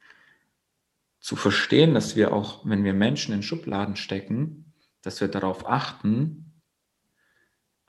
Zu 1.20 1.36
verstehen, 1.36 1.92
dass 1.92 2.16
wir 2.16 2.32
auch, 2.32 2.64
wenn 2.64 2.82
wir 2.82 2.94
Menschen 2.94 3.34
in 3.34 3.42
Schubladen 3.42 3.96
stecken, 3.96 4.65
dass 5.06 5.20
wir 5.20 5.28
darauf 5.28 5.68
achten, 5.68 6.52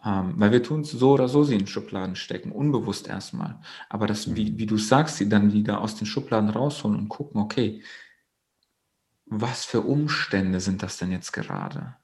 ähm, 0.05 0.36
weil 0.38 0.51
wir 0.51 0.61
tun 0.61 0.82
es 0.82 0.91
so 0.91 1.13
oder 1.13 1.28
so, 1.28 1.43
sie 1.43 1.55
in 1.55 1.65
Schubladen 1.65 2.15
stecken, 2.15 2.51
unbewusst 2.51 3.07
erstmal. 3.07 3.59
Aber 3.89 4.05
das, 4.05 4.36
wie, 4.36 4.59
wie 4.59 4.68
du 4.68 4.78
sagst, 4.78 5.18
sie 5.18 5.28
dann 5.28 5.51
wieder 5.51 5.82
aus 5.82 5.95
den 5.95 6.05
Schubladen 6.05 6.51
rausholen 6.51 6.95
und 6.95 7.09
gucken, 7.09 7.41
okay, 7.41 7.82
was 9.26 9.65
für 9.65 9.82
Umstände 9.82 10.59
sind 10.59 10.84
das 10.84 10.97
denn 10.97 11.11
jetzt 11.11 11.34
gerade? 11.34 11.95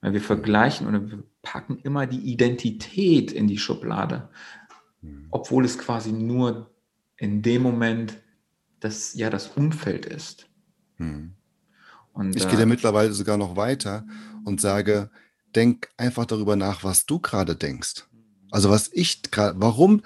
Weil 0.00 0.12
wir 0.12 0.20
vergleichen 0.20 0.88
oder 0.88 1.08
wir 1.08 1.22
packen 1.42 1.78
immer 1.78 2.08
die 2.08 2.32
Identität 2.32 3.30
in 3.30 3.46
die 3.46 3.58
Schublade, 3.58 4.28
mhm. 5.00 5.28
obwohl 5.30 5.64
es 5.64 5.78
quasi 5.78 6.10
nur 6.10 6.74
in 7.16 7.40
dem 7.40 7.62
Moment 7.62 8.20
das, 8.80 9.14
ja, 9.14 9.30
das 9.30 9.46
Umfeld 9.46 10.06
ist. 10.06 10.48
Mhm. 10.98 11.36
Und, 12.12 12.34
ich 12.34 12.48
gehe 12.48 12.58
da 12.58 12.66
mittlerweile 12.66 13.12
sogar 13.12 13.36
noch 13.36 13.56
weiter 13.56 14.06
und 14.46 14.60
sage, 14.60 15.10
denk 15.56 15.88
einfach 15.96 16.24
darüber 16.24 16.54
nach, 16.54 16.84
was 16.84 17.04
du 17.04 17.18
gerade 17.18 17.56
denkst. 17.56 18.04
Also 18.52 18.70
was 18.70 18.88
ich 18.92 19.22
gerade, 19.22 19.60
warum 19.60 20.02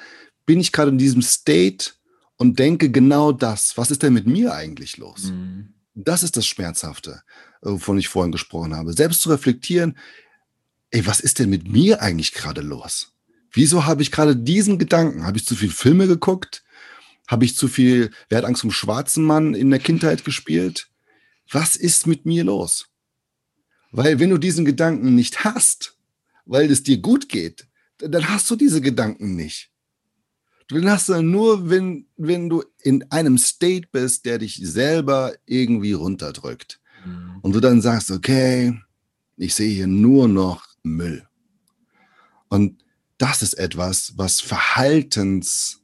bin 0.46 0.60
ich 0.60 0.72
gerade 0.72 0.90
in 0.90 0.98
diesem 0.98 1.20
State 1.20 1.92
und 2.36 2.58
denke 2.58 2.90
genau 2.90 3.32
das? 3.32 3.76
Was 3.76 3.90
ist 3.90 4.02
denn 4.02 4.14
mit 4.14 4.26
mir 4.26 4.54
eigentlich 4.54 4.96
los? 4.96 5.24
Mhm. 5.24 5.74
Das 5.94 6.22
ist 6.22 6.38
das 6.38 6.46
Schmerzhafte, 6.46 7.22
wovon 7.60 7.98
ich 7.98 8.08
vorhin 8.08 8.32
gesprochen 8.32 8.74
habe. 8.74 8.94
Selbst 8.94 9.20
zu 9.20 9.28
reflektieren, 9.28 9.98
ey, 10.90 11.06
was 11.06 11.20
ist 11.20 11.38
denn 11.38 11.50
mit 11.50 11.70
mir 11.70 12.00
eigentlich 12.00 12.32
gerade 12.32 12.62
los? 12.62 13.12
Wieso 13.52 13.84
habe 13.84 14.00
ich 14.00 14.10
gerade 14.10 14.34
diesen 14.34 14.78
Gedanken? 14.78 15.24
Habe 15.24 15.36
ich 15.36 15.44
zu 15.44 15.54
viel 15.54 15.70
Filme 15.70 16.06
geguckt? 16.06 16.64
Habe 17.28 17.44
ich 17.44 17.56
zu 17.56 17.68
viel 17.68 18.10
Wer 18.30 18.38
hat 18.38 18.44
Angst 18.46 18.62
vom 18.62 18.70
schwarzen 18.70 19.22
Mann 19.24 19.52
in 19.52 19.68
der 19.68 19.80
Kindheit 19.80 20.24
gespielt? 20.24 20.88
Was 21.50 21.76
ist 21.76 22.06
mit 22.06 22.24
mir 22.24 22.44
los? 22.44 22.89
Weil 23.90 24.18
wenn 24.18 24.30
du 24.30 24.38
diesen 24.38 24.64
Gedanken 24.64 25.14
nicht 25.14 25.44
hast, 25.44 25.96
weil 26.44 26.70
es 26.70 26.82
dir 26.82 26.98
gut 26.98 27.28
geht, 27.28 27.66
dann 27.98 28.28
hast 28.28 28.50
du 28.50 28.56
diese 28.56 28.80
Gedanken 28.80 29.34
nicht. 29.34 29.70
Du 30.68 30.80
hast 30.88 31.08
du 31.08 31.20
nur, 31.20 31.68
wenn, 31.68 32.06
wenn 32.16 32.48
du 32.48 32.62
in 32.82 33.10
einem 33.10 33.38
State 33.38 33.88
bist, 33.90 34.24
der 34.24 34.38
dich 34.38 34.60
selber 34.62 35.34
irgendwie 35.44 35.92
runterdrückt. 35.92 36.80
Mhm. 37.04 37.40
Und 37.42 37.52
du 37.52 37.60
dann 37.60 37.82
sagst, 37.82 38.10
okay, 38.12 38.78
ich 39.36 39.54
sehe 39.54 39.74
hier 39.74 39.88
nur 39.88 40.28
noch 40.28 40.66
Müll. 40.84 41.26
Und 42.48 42.84
das 43.18 43.42
ist 43.42 43.54
etwas, 43.54 44.12
was 44.16 44.40
Verhaltens, 44.40 45.80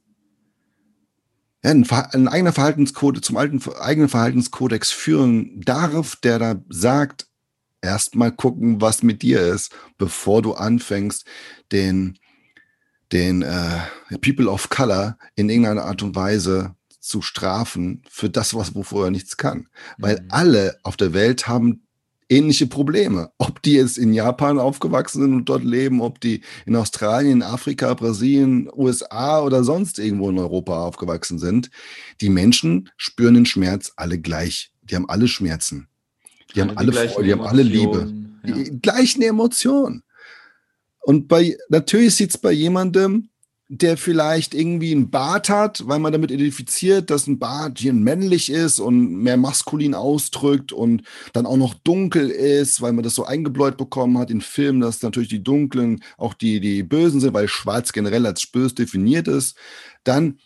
ja, 1.63 1.71
ein, 1.71 1.89
ein, 1.89 2.27
eigener 2.27 2.53
Verhaltenskodex, 2.53 3.27
zum 3.27 3.35
alten, 3.37 3.61
eigenen 3.79 4.09
Verhaltenskodex 4.09 4.91
führen 4.91 5.59
darf, 5.61 6.15
der 6.15 6.39
da 6.39 6.63
sagt, 6.69 7.27
erstmal 7.81 8.31
gucken, 8.31 8.81
was 8.81 9.03
mit 9.03 9.21
dir 9.21 9.41
ist, 9.41 9.73
bevor 9.97 10.41
du 10.41 10.53
anfängst, 10.53 11.25
den, 11.71 12.17
den 13.11 13.41
äh, 13.41 13.79
People 14.21 14.49
of 14.49 14.69
Color 14.69 15.17
in 15.35 15.49
irgendeiner 15.49 15.85
Art 15.85 16.01
und 16.03 16.15
Weise 16.15 16.75
zu 16.99 17.21
strafen 17.21 18.03
für 18.09 18.29
das, 18.29 18.53
was 18.53 18.75
wovor 18.75 19.05
er 19.05 19.11
nichts 19.11 19.37
kann. 19.37 19.67
Weil 19.97 20.21
mhm. 20.21 20.27
alle 20.29 20.77
auf 20.83 20.97
der 20.97 21.13
Welt 21.13 21.47
haben 21.47 21.87
ähnliche 22.29 22.67
Probleme. 22.67 23.31
Ob 23.37 23.61
die 23.61 23.73
jetzt 23.73 23.97
in 23.97 24.13
Japan 24.13 24.59
aufgewachsen 24.59 25.21
sind 25.21 25.33
und 25.33 25.45
dort 25.45 25.63
leben, 25.63 26.01
ob 26.01 26.19
die 26.19 26.41
in 26.65 26.75
Australien, 26.75 27.41
Afrika, 27.41 27.93
Brasilien, 27.93 28.69
USA 28.75 29.41
oder 29.41 29.63
sonst 29.63 29.99
irgendwo 29.99 30.29
in 30.29 30.39
Europa 30.39 30.83
aufgewachsen 30.85 31.39
sind. 31.39 31.69
Die 32.21 32.29
Menschen 32.29 32.89
spüren 32.97 33.35
den 33.35 33.45
Schmerz 33.45 33.93
alle 33.95 34.19
gleich. 34.19 34.71
Die 34.81 34.95
haben 34.95 35.09
alle 35.09 35.27
Schmerzen. 35.27 35.87
Die 36.55 36.61
haben 36.61 36.77
alle 36.77 36.91
Freude, 36.91 37.23
die 37.23 37.31
haben 37.33 37.41
alle 37.41 37.63
Liebe. 37.63 38.13
Ja. 38.45 38.55
Die 38.55 38.81
gleichen 38.81 39.21
Emotionen. 39.21 40.03
Und 41.01 41.27
bei, 41.27 41.57
natürlich 41.69 42.15
sieht 42.15 42.31
es 42.31 42.37
bei 42.37 42.51
jemandem, 42.51 43.29
der 43.69 43.97
vielleicht 43.97 44.53
irgendwie 44.53 44.93
einen 44.93 45.09
Bart 45.09 45.49
hat, 45.49 45.85
weil 45.87 45.99
man 45.99 46.13
damit 46.13 46.31
identifiziert, 46.31 47.09
dass 47.09 47.27
ein 47.27 47.37
Bart 47.37 47.79
hier 47.79 47.91
männlich 47.91 48.49
ist 48.49 48.79
und 48.79 49.17
mehr 49.17 49.35
maskulin 49.35 49.93
ausdrückt 49.93 50.71
und 50.71 51.03
dann 51.33 51.45
auch 51.45 51.57
noch 51.57 51.73
dunkel 51.73 52.29
ist, 52.29 52.81
weil 52.81 52.93
man 52.93 53.03
das 53.03 53.15
so 53.15 53.25
eingebläut 53.25 53.75
bekommen 53.75 54.17
hat 54.17 54.31
in 54.31 54.39
Filmen, 54.39 54.79
dass 54.79 55.01
natürlich 55.01 55.29
die 55.29 55.43
dunklen 55.43 56.01
auch 56.17 56.33
die, 56.33 56.61
die 56.61 56.83
Bösen 56.83 57.19
sind, 57.19 57.33
weil 57.33 57.49
schwarz 57.49 57.91
generell 57.91 58.25
als 58.25 58.47
bös 58.47 58.73
definiert 58.73 59.27
ist, 59.27 59.57
dann 60.05 60.39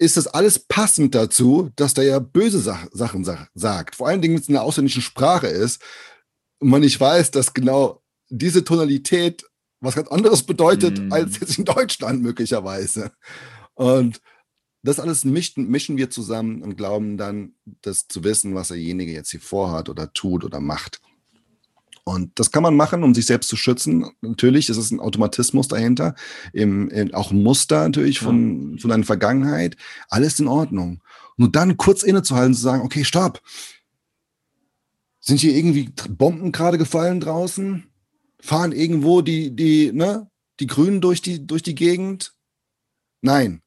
ist 0.00 0.16
das 0.16 0.26
alles 0.26 0.58
passend 0.58 1.14
dazu, 1.14 1.70
dass 1.76 1.92
der 1.92 2.04
ja 2.04 2.18
böse 2.18 2.58
Sach 2.58 2.86
Sachen 2.90 3.22
sa 3.22 3.48
sagt. 3.54 3.96
Vor 3.96 4.08
allen 4.08 4.22
Dingen, 4.22 4.34
wenn 4.34 4.40
es 4.42 4.48
in 4.48 4.56
einer 4.56 4.64
ausländischen 4.64 5.02
Sprache 5.02 5.46
ist 5.46 5.82
und 6.58 6.70
man 6.70 6.80
nicht 6.80 6.98
weiß, 6.98 7.30
dass 7.30 7.52
genau 7.52 8.02
diese 8.30 8.64
Tonalität 8.64 9.44
was 9.80 9.94
ganz 9.94 10.08
anderes 10.08 10.42
bedeutet 10.42 10.98
mm. 10.98 11.12
als 11.12 11.38
jetzt 11.40 11.58
in 11.58 11.64
Deutschland 11.66 12.22
möglicherweise. 12.22 13.12
Und 13.74 14.20
das 14.82 15.00
alles 15.00 15.24
mischen, 15.24 15.68
mischen 15.68 15.98
wir 15.98 16.08
zusammen 16.08 16.62
und 16.62 16.76
glauben 16.76 17.18
dann, 17.18 17.54
das 17.82 18.08
zu 18.08 18.24
wissen, 18.24 18.54
was 18.54 18.68
derjenige 18.68 19.12
jetzt 19.12 19.30
hier 19.30 19.40
vorhat 19.40 19.90
oder 19.90 20.12
tut 20.14 20.44
oder 20.44 20.60
macht. 20.60 21.00
Und 22.10 22.40
das 22.40 22.50
kann 22.50 22.64
man 22.64 22.74
machen, 22.74 23.04
um 23.04 23.14
sich 23.14 23.26
selbst 23.26 23.48
zu 23.48 23.56
schützen. 23.56 24.04
Natürlich 24.20 24.68
ist 24.68 24.78
es 24.78 24.90
ein 24.90 24.98
Automatismus 24.98 25.68
dahinter, 25.68 26.16
im, 26.52 26.88
im, 26.88 27.14
auch 27.14 27.30
ein 27.30 27.40
Muster 27.40 27.84
natürlich 27.84 28.18
von, 28.18 28.80
von 28.80 28.90
deiner 28.90 29.04
Vergangenheit. 29.04 29.76
Alles 30.08 30.40
in 30.40 30.48
Ordnung. 30.48 31.00
Nur 31.36 31.52
dann 31.52 31.76
kurz 31.76 32.02
innezuhalten, 32.02 32.54
zu 32.54 32.62
sagen, 32.62 32.82
okay, 32.82 33.04
stopp. 33.04 33.40
Sind 35.20 35.38
hier 35.38 35.54
irgendwie 35.54 35.90
Bomben 36.08 36.50
gerade 36.50 36.78
gefallen 36.78 37.20
draußen? 37.20 37.84
Fahren 38.40 38.72
irgendwo 38.72 39.20
die, 39.20 39.54
die, 39.54 39.92
ne, 39.92 40.28
die 40.58 40.66
Grünen 40.66 41.00
durch 41.00 41.22
die, 41.22 41.46
durch 41.46 41.62
die 41.62 41.76
Gegend? 41.76 42.34
Nein. 43.20 43.62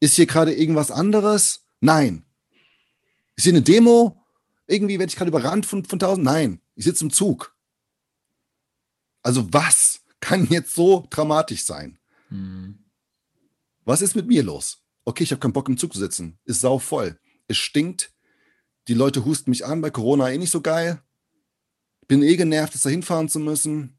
Ist 0.00 0.14
hier 0.14 0.26
gerade 0.26 0.54
irgendwas 0.54 0.90
anderes? 0.90 1.66
Nein. 1.80 2.24
Ist 3.36 3.44
hier 3.44 3.52
eine 3.52 3.60
Demo? 3.60 4.24
Irgendwie 4.66 4.98
werde 4.98 5.10
ich 5.10 5.16
gerade 5.16 5.28
überrannt 5.28 5.66
von, 5.66 5.84
von 5.84 5.98
tausend? 5.98 6.24
Nein. 6.24 6.62
Ich 6.76 6.86
sitze 6.86 7.04
im 7.04 7.10
Zug. 7.10 7.53
Also 9.24 9.52
was 9.52 10.02
kann 10.20 10.46
jetzt 10.46 10.74
so 10.74 11.08
dramatisch 11.10 11.64
sein? 11.64 11.98
Mhm. 12.30 12.78
Was 13.84 14.02
ist 14.02 14.14
mit 14.14 14.28
mir 14.28 14.44
los? 14.44 14.82
Okay, 15.04 15.24
ich 15.24 15.32
habe 15.32 15.40
keinen 15.40 15.52
Bock 15.52 15.68
im 15.68 15.76
Zug 15.76 15.92
zu 15.92 15.98
sitzen. 15.98 16.38
Ist 16.44 16.60
sau 16.60 16.78
voll. 16.78 17.18
Es 17.48 17.56
stinkt. 17.56 18.12
Die 18.86 18.94
Leute 18.94 19.24
husten 19.24 19.50
mich 19.50 19.64
an, 19.64 19.80
bei 19.80 19.90
Corona 19.90 20.30
eh 20.30 20.38
nicht 20.38 20.50
so 20.50 20.60
geil. 20.60 21.02
Bin 22.06 22.22
eh 22.22 22.36
genervt, 22.36 22.74
jetzt 22.74 22.84
da 22.86 22.90
hinfahren 22.90 23.28
zu 23.28 23.40
müssen. 23.40 23.98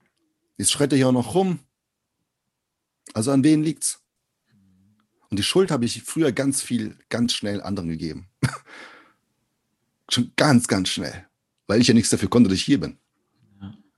Jetzt 0.57 0.71
schreit 0.71 0.91
er 0.93 0.97
hier 0.97 1.09
auch 1.09 1.11
noch 1.11 1.33
rum. 1.33 1.59
Also 3.13 3.31
an 3.31 3.43
wen 3.43 3.63
liegt's? 3.63 4.01
Und 5.29 5.37
die 5.37 5.43
Schuld 5.43 5.71
habe 5.71 5.85
ich 5.85 6.03
früher 6.03 6.31
ganz 6.31 6.61
viel, 6.61 6.97
ganz 7.09 7.33
schnell 7.33 7.61
anderen 7.61 7.89
gegeben. 7.89 8.29
Schon 10.09 10.31
ganz, 10.35 10.67
ganz 10.67 10.89
schnell. 10.89 11.27
Weil 11.65 11.81
ich 11.81 11.87
ja 11.87 11.95
nichts 11.95 12.11
dafür 12.11 12.29
konnte, 12.29 12.49
dass 12.49 12.59
ich 12.59 12.65
hier 12.65 12.79
bin. 12.79 12.99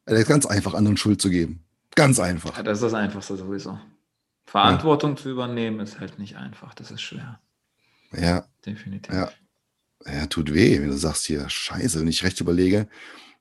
Also 0.08 0.24
ganz 0.28 0.46
einfach, 0.46 0.74
anderen 0.74 0.98
Schuld 0.98 1.22
zu 1.22 1.30
geben. 1.30 1.64
Ganz 1.96 2.20
einfach. 2.20 2.58
Ja, 2.58 2.64
das 2.64 2.80
ist 2.80 2.84
das 2.84 2.94
Einfachste 2.94 3.38
sowieso. 3.38 3.78
Verantwortung 4.46 5.12
ja. 5.12 5.18
zu 5.18 5.30
übernehmen 5.30 5.82
ist 5.82 6.00
halt 6.00 6.18
nicht 6.18 6.38
einfach. 6.38 6.74
Das 6.74 6.90
ist 6.90 7.02
schwer. 7.02 7.40
Ja. 8.14 8.46
Definitiv. 8.66 9.14
Ja. 9.14 9.30
ja, 10.06 10.26
tut 10.28 10.54
weh, 10.54 10.80
wenn 10.80 10.90
du 10.90 10.98
sagst 10.98 11.26
hier, 11.26 11.50
scheiße, 11.50 12.00
wenn 12.00 12.08
ich 12.08 12.24
recht 12.24 12.40
überlege, 12.40 12.88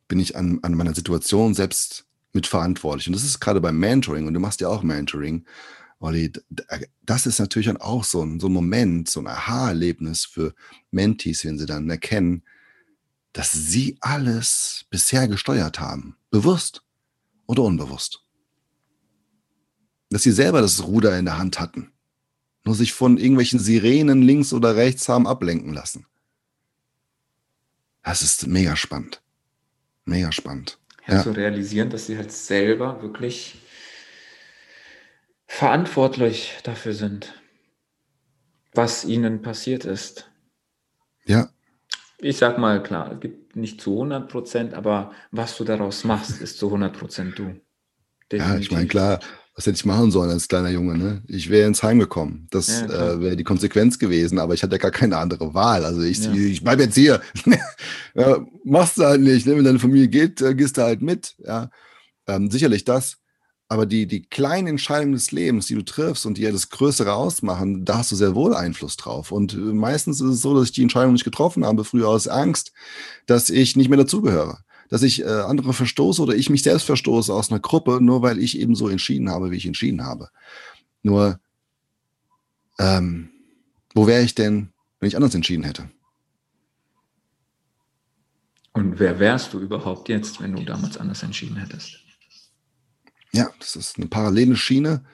bin 0.09 0.19
ich 0.19 0.37
an, 0.37 0.59
an 0.63 0.75
meiner 0.75 0.95
Situation 0.95 1.55
selbst 1.55 2.07
mitverantwortlich. 2.33 3.07
Und 3.07 3.15
das 3.15 3.23
ist 3.23 3.39
gerade 3.41 3.61
beim 3.61 3.79
Mentoring, 3.79 4.27
und 4.27 4.35
du 4.35 4.41
machst 4.41 4.61
ja 4.61 4.69
auch 4.69 4.83
Mentoring, 4.83 5.45
Olli, 6.01 6.33
das 7.03 7.27
ist 7.27 7.39
natürlich 7.39 7.67
dann 7.67 7.79
auch 7.79 8.05
so 8.05 8.23
ein, 8.23 8.41
so 8.41 8.49
ein 8.49 8.53
Moment, 8.53 9.09
so 9.09 9.21
ein 9.21 9.27
Aha-Erlebnis 9.29 10.25
für 10.25 10.55
Mentees, 10.91 11.45
wenn 11.45 11.59
sie 11.59 11.67
dann 11.67 11.89
erkennen, 11.89 12.43
dass 13.37 13.53
sie 13.53 13.99
alles 14.01 14.87
bisher 14.89 15.29
gesteuert 15.29 15.79
haben. 15.79 16.17
Bewusst 16.31 16.83
oder 17.47 17.63
unbewusst. 17.65 18.25
Dass 20.09 20.23
sie 20.23 20.33
selber 20.33 20.63
das 20.63 20.85
Ruder 20.85 21.19
in 21.19 21.27
der 21.27 21.37
Hand 21.37 21.61
hatten. 21.61 21.93
Nur 22.65 22.75
sich 22.75 22.95
von 22.95 23.19
irgendwelchen 23.19 23.59
Sirenen 23.59 24.23
links 24.23 24.53
oder 24.53 24.77
rechts 24.77 25.09
haben 25.09 25.27
ablenken 25.27 25.75
lassen. 25.75 26.07
Das 28.03 28.23
ist 28.23 28.47
mega 28.47 28.75
spannend. 28.75 29.21
Mega 30.07 30.33
spannend 30.33 30.79
ja, 31.07 31.17
ja. 31.17 31.23
zu 31.23 31.33
realisieren, 31.33 31.91
dass 31.91 32.07
sie 32.07 32.17
halt 32.17 32.33
selber 32.33 33.03
wirklich 33.03 33.61
verantwortlich 35.47 36.55
dafür 36.65 36.95
sind, 36.95 37.41
was 38.73 39.05
ihnen 39.05 39.43
passiert 39.43 39.85
ist. 39.85 40.31
Ja. 41.25 41.51
Ich 42.21 42.39
sag 42.39 42.59
mal, 42.59 42.83
klar, 42.83 43.13
es 43.13 43.21
gibt 43.21 43.57
nicht 43.57 43.81
zu 43.81 43.93
100 43.93 44.29
Prozent, 44.29 44.75
aber 44.75 45.13
was 45.31 45.57
du 45.57 45.65
daraus 45.65 46.05
machst, 46.05 46.41
ist 46.41 46.59
zu 46.59 46.67
100 46.67 46.97
Prozent 46.97 47.39
du. 47.39 47.55
Definitiv. 48.31 48.55
Ja, 48.55 48.59
ich 48.59 48.71
meine, 48.71 48.87
klar, 48.87 49.21
was 49.57 49.67
hätte 49.67 49.77
ich 49.77 49.85
machen 49.87 50.11
sollen 50.11 50.31
als 50.31 50.49
kleiner 50.49 50.69
Junge? 50.69 50.99
Ne? 50.99 51.23
Ich 51.29 51.49
wäre 51.49 51.67
ins 51.67 51.83
Heim 51.83 51.99
gekommen. 51.99 52.47
Das 52.51 52.69
ja, 52.69 52.87
äh, 52.87 53.21
wäre 53.21 53.37
die 53.37 53.45
Konsequenz 53.45 53.99
gewesen, 53.99 54.39
aber 54.39 54.53
ich 54.53 54.63
hatte 54.63 54.73
ja 54.73 54.79
gar 54.79 54.91
keine 54.91 55.17
andere 55.17 55.55
Wahl. 55.55 55.85
Also 55.85 56.03
ich, 56.03 56.23
ja. 56.23 56.33
ich 56.33 56.63
bleibe 56.63 56.85
jetzt 56.85 56.95
hier. 56.95 57.23
ja, 58.15 58.45
machst 58.65 58.99
du 58.99 59.05
halt 59.05 59.23
nicht. 59.23 59.47
Ne? 59.47 59.57
Wenn 59.57 59.65
deine 59.65 59.79
Familie 59.79 60.09
geht, 60.09 60.43
äh, 60.43 60.55
gehst 60.55 60.77
du 60.77 60.83
halt 60.83 61.01
mit. 61.01 61.37
Ja? 61.39 61.71
Ähm, 62.27 62.51
sicherlich 62.51 62.85
das. 62.85 63.17
Aber 63.69 63.85
die, 63.85 64.07
die 64.07 64.23
kleinen 64.23 64.69
Entscheidungen 64.69 65.15
des 65.15 65.33
Lebens, 65.33 65.67
die 65.67 65.75
du 65.75 65.83
triffst 65.83 66.25
und 66.25 66.39
die 66.39 66.43
ja 66.43 66.53
das 66.53 66.69
Größere 66.69 67.15
ausmachen, 67.15 67.85
da 67.85 67.99
hast 67.99 68.13
du 68.13 68.17
sehr 68.17 68.37
wohl 68.37 68.55
Einfluss 68.55 68.97
drauf. 68.97 69.33
Und 69.33 69.55
äh, 69.55 69.57
meistens 69.57 70.21
ist 70.21 70.29
es 70.29 70.43
so, 70.43 70.55
dass 70.55 70.67
ich 70.67 70.73
die 70.73 70.83
Entscheidung 70.83 71.13
nicht 71.13 71.25
getroffen 71.25 71.65
habe, 71.65 71.85
früher 71.85 72.09
aus 72.09 72.29
Angst, 72.29 72.73
dass 73.27 73.51
ich 73.51 73.75
nicht 73.75 73.89
mehr 73.89 73.99
dazugehöre 73.99 74.59
dass 74.89 75.03
ich 75.03 75.23
äh, 75.23 75.27
andere 75.27 75.73
verstoße 75.73 76.23
oder 76.23 76.35
ich 76.35 76.51
mich 76.51 76.63
selbst 76.63 76.85
verstoße 76.85 77.33
aus 77.33 77.51
einer 77.51 77.61
Gruppe, 77.61 77.99
nur 78.01 78.23
weil 78.23 78.39
ich 78.39 78.59
eben 78.59 78.75
so 78.75 78.89
entschieden 78.89 79.31
habe, 79.31 79.51
wie 79.51 79.57
ich 79.57 79.67
entschieden 79.67 80.05
habe. 80.05 80.29
Nur, 81.03 81.41
ähm, 82.79 83.31
wo 83.95 84.07
wäre 84.07 84.23
ich 84.23 84.35
denn, 84.35 84.73
wenn 85.01 85.09
ich 85.09 85.17
anders 85.17 85.35
entschieden 85.35 85.65
hätte? 85.65 85.91
Und 88.73 88.99
wer 88.99 89.19
wärst 89.19 89.55
du 89.55 89.59
überhaupt 89.59 90.09
jetzt, 90.09 90.41
wenn 90.41 90.55
du 90.55 90.63
damals 90.63 90.99
anders 90.99 91.23
entschieden 91.23 91.57
hättest? 91.57 92.06
Ja, 93.37 93.51
das 93.59 93.77
ist 93.77 93.99
eine 93.99 94.07
parallele 94.07 94.57
Schiene. 94.57 95.05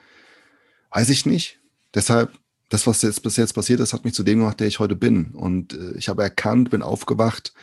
Weiß 0.91 1.09
ich 1.09 1.25
nicht. 1.25 1.59
Deshalb, 1.93 2.31
das, 2.69 2.87
was 2.87 3.01
jetzt 3.01 3.21
bis 3.21 3.35
jetzt 3.35 3.53
passiert 3.53 3.81
ist, 3.81 3.93
hat 3.93 4.05
mich 4.05 4.13
zu 4.13 4.23
dem 4.23 4.39
gemacht, 4.39 4.59
der 4.59 4.67
ich 4.67 4.79
heute 4.79 4.95
bin. 4.95 5.31
Und 5.33 5.73
äh, 5.73 5.97
ich 5.97 6.07
habe 6.07 6.23
erkannt, 6.23 6.69
bin 6.69 6.81
aufgewacht, 6.81 7.53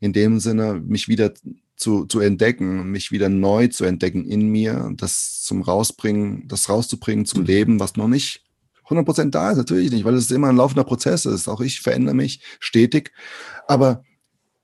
in 0.00 0.12
dem 0.14 0.40
Sinne, 0.40 0.74
mich 0.74 1.08
wieder 1.08 1.34
zu, 1.76 2.06
zu 2.06 2.20
entdecken, 2.20 2.90
mich 2.90 3.10
wieder 3.10 3.28
neu 3.28 3.68
zu 3.68 3.84
entdecken 3.84 4.24
in 4.24 4.48
mir, 4.48 4.90
das 4.96 5.42
zum 5.42 5.60
Rausbringen, 5.60 6.48
das 6.48 6.68
rauszubringen 6.68 7.26
zum 7.26 7.44
Leben, 7.44 7.78
was 7.78 7.96
noch 7.96 8.08
nicht 8.08 8.44
100% 8.86 9.30
da 9.30 9.50
ist, 9.50 9.58
natürlich 9.58 9.90
nicht, 9.90 10.04
weil 10.04 10.14
es 10.14 10.30
immer 10.30 10.48
ein 10.48 10.56
laufender 10.56 10.84
Prozess 10.84 11.26
ist. 11.26 11.46
Auch 11.46 11.60
ich 11.60 11.80
verändere 11.80 12.14
mich 12.14 12.42
stetig. 12.58 13.12
Aber 13.68 14.02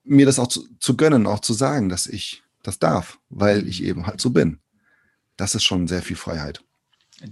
mir 0.02 0.24
das 0.24 0.38
auch 0.38 0.48
zu, 0.48 0.66
zu 0.80 0.96
gönnen, 0.96 1.26
auch 1.26 1.40
zu 1.40 1.52
sagen, 1.52 1.88
dass 1.90 2.06
ich 2.06 2.42
das 2.62 2.78
darf, 2.78 3.18
weil 3.28 3.68
ich 3.68 3.84
eben 3.84 4.06
halt 4.06 4.20
so 4.20 4.30
bin. 4.30 4.60
Das 5.36 5.54
ist 5.54 5.64
schon 5.64 5.86
sehr 5.86 6.02
viel 6.02 6.16
Freiheit. 6.16 6.64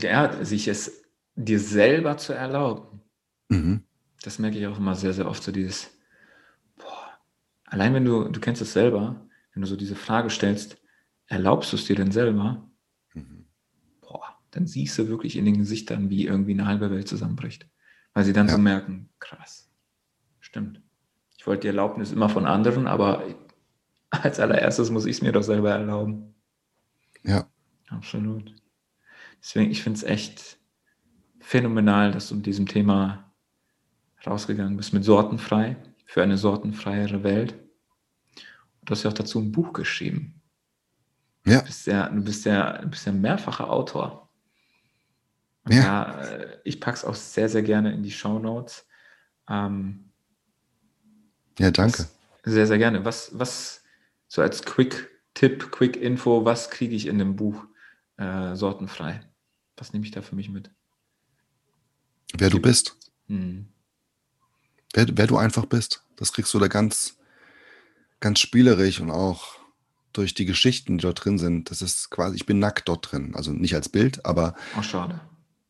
Ja, 0.01 0.45
sich 0.45 0.69
es 0.69 1.03
dir 1.35 1.59
selber 1.59 2.17
zu 2.17 2.33
erlauben. 2.33 3.03
Mhm. 3.49 3.83
Das 4.23 4.39
merke 4.39 4.59
ich 4.59 4.67
auch 4.67 4.79
immer 4.79 4.95
sehr, 4.95 5.13
sehr 5.13 5.29
oft, 5.29 5.43
so 5.43 5.53
dieses, 5.53 5.91
boah, 6.77 7.19
allein 7.65 7.93
wenn 7.95 8.05
du, 8.05 8.29
du 8.29 8.41
kennst 8.41 8.63
es 8.63 8.73
selber, 8.73 9.27
wenn 9.53 9.63
du 9.63 9.69
so 9.69 9.77
diese 9.77 9.97
Frage 9.97 10.31
stellst, 10.31 10.79
erlaubst 11.27 11.73
du 11.73 11.77
es 11.77 11.85
dir 11.85 11.97
denn 11.97 12.13
selber? 12.13 12.71
Mhm. 13.13 13.47
Boah, 14.01 14.39
dann 14.51 14.67
siehst 14.67 14.99
du 14.99 15.09
wirklich 15.09 15.37
in 15.37 15.45
den 15.45 15.59
Gesichtern, 15.59 16.11
wie 16.11 16.27
irgendwie 16.27 16.53
eine 16.53 16.67
halbe 16.67 16.91
Welt 16.91 17.09
zusammenbricht. 17.09 17.69
Weil 18.15 18.25
sie 18.25 18.33
dann 18.33 18.47
ja. 18.47 18.55
so 18.55 18.59
merken, 18.59 19.11
krass, 19.19 19.69
stimmt. 20.41 20.81
Ich 21.37 21.47
wollte 21.47 21.63
die 21.63 21.69
Erlaubnis 21.69 22.13
immer 22.13 22.29
von 22.29 22.47
anderen, 22.47 22.87
aber 22.87 23.25
als 24.11 24.41
allererstes 24.41 24.91
muss 24.91 25.05
ich 25.05 25.17
es 25.17 25.23
mir 25.23 25.33
doch 25.33 25.43
selber 25.43 25.73
erlauben. 25.73 26.35
Ja. 27.23 27.49
Absolut. 27.89 28.55
Deswegen, 29.40 29.70
ich 29.70 29.82
finde 29.82 29.98
es 29.98 30.02
echt 30.05 30.59
phänomenal, 31.40 32.12
dass 32.12 32.28
du 32.28 32.36
mit 32.36 32.47
diesem 32.47 32.66
Thema 32.66 33.32
rausgegangen 34.27 34.77
bist, 34.77 34.94
mit 34.94 35.05
sortenfrei, 35.05 35.77
für 36.06 36.23
eine 36.23 36.39
sortenfreiere 36.39 37.23
Welt. 37.23 37.55
Du 38.82 38.90
hast 38.90 39.02
ja 39.02 39.11
auch 39.11 39.15
dazu 39.15 39.39
ein 39.40 39.52
Buch 39.52 39.73
geschrieben. 39.73 40.40
Ja. 41.47 41.61
Du 41.61 41.66
bist 41.66 41.86
ja, 41.86 42.09
du 42.09 42.23
bist 42.23 42.44
ja, 42.47 42.78
du 42.78 42.89
bist 42.89 43.06
ja 43.06 43.12
mehrfacher 43.12 43.70
Autor. 43.70 44.31
ja. 45.69 45.77
ja 45.77 46.20
äh, 46.23 46.59
ich 46.65 46.81
packe 46.81 46.97
es 46.97 47.05
auch 47.05 47.15
sehr, 47.15 47.48
sehr 47.48 47.62
gerne 47.62 47.93
in 47.93 48.02
die 48.02 48.11
Show 48.11 48.39
Notes. 48.39 48.86
Ähm, 49.48 50.11
ja, 51.59 51.70
danke. 51.70 51.98
Was, 51.98 52.16
sehr, 52.44 52.66
sehr 52.66 52.78
gerne. 52.78 53.05
Was, 53.05 53.39
was, 53.39 53.82
so 54.27 54.43
als 54.43 54.65
Quick-Tipp, 54.65 55.70
Quick-Info, 55.70 56.44
was 56.44 56.70
kriege 56.70 56.97
ich 56.97 57.06
in 57.06 57.19
dem 57.19 57.36
Buch 57.36 57.66
äh, 58.16 58.55
sortenfrei? 58.55 59.20
Was 59.77 59.93
nehme 59.93 60.05
ich 60.05 60.12
da 60.12 60.23
für 60.23 60.36
mich 60.36 60.49
mit? 60.49 60.70
Wer 62.36 62.51
du 62.51 62.61
bist. 62.61 62.97
Hm. 63.28 63.69
Wer, 64.93 65.07
wer 65.12 65.27
du 65.27 65.36
einfach 65.36 65.66
bist. 65.66 66.05
Das 66.16 66.32
kriegst 66.32 66.53
du 66.55 66.59
da 66.59 66.69
ganz, 66.69 67.16
ganz 68.20 68.41
spielerisch 68.41 69.01
und 69.01 69.11
auch 69.11 69.59
durch 70.12 70.35
die 70.35 70.47
Geschichten, 70.47 70.99
die 70.99 71.03
dort 71.03 71.24
drin 71.24 71.39
sind. 71.39 71.70
Das 71.70 71.82
ist 71.82 72.11
quasi, 72.11 72.36
ich 72.36 72.47
bin 72.47 72.59
nackt 72.59 72.89
dort 72.89 73.11
drin. 73.11 73.35
Also 73.35 73.53
nicht 73.53 73.74
als 73.74 73.89
Bild, 73.89 74.24
aber. 74.24 74.55
Oh, 74.78 74.82
schade. 74.82 75.20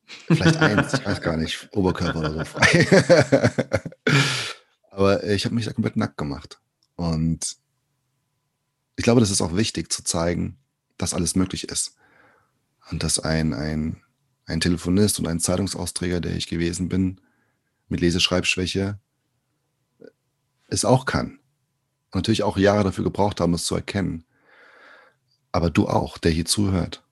Vielleicht 0.07 0.59
eins, 0.59 0.93
ich 0.95 1.05
weiß 1.05 1.23
gar 1.23 1.37
nicht, 1.37 1.69
Oberkörper 1.73 2.19
oder 2.19 2.35
so 2.35 2.45
frei. 2.45 2.87
aber 4.91 5.25
ich 5.25 5.47
habe 5.47 5.55
mich 5.55 5.65
da 5.65 5.73
komplett 5.73 5.97
nackt 5.97 6.19
gemacht. 6.19 6.61
Und 6.97 7.57
ich 8.97 9.03
glaube, 9.03 9.21
das 9.21 9.31
ist 9.31 9.41
auch 9.41 9.57
wichtig 9.57 9.91
zu 9.91 10.05
zeigen, 10.05 10.59
dass 10.99 11.15
alles 11.15 11.35
möglich 11.35 11.69
ist. 11.69 11.97
Und 12.91 13.03
dass 13.03 13.19
ein, 13.19 13.55
ein, 13.55 14.03
ein 14.47 14.61
Telefonist 14.61 15.19
und 15.19 15.27
ein 15.27 15.41
Zeitungsausträger, 15.41 16.21
der 16.21 16.37
ich 16.37 16.47
gewesen 16.47 16.89
bin, 16.89 17.21
mit 17.89 18.01
Leseschreibschwäche, 18.01 18.99
es 20.69 20.85
auch 20.85 21.05
kann 21.07 21.39
natürlich 22.15 22.43
auch 22.43 22.57
Jahre 22.57 22.85
dafür 22.85 23.05
gebraucht 23.05 23.41
haben, 23.41 23.55
es 23.55 23.65
zu 23.65 23.75
erkennen. 23.75 24.25
Aber 25.53 25.71
du 25.71 25.89
auch, 25.89 26.19
der 26.19 26.33
hier 26.33 26.45
zuhört. 26.45 27.05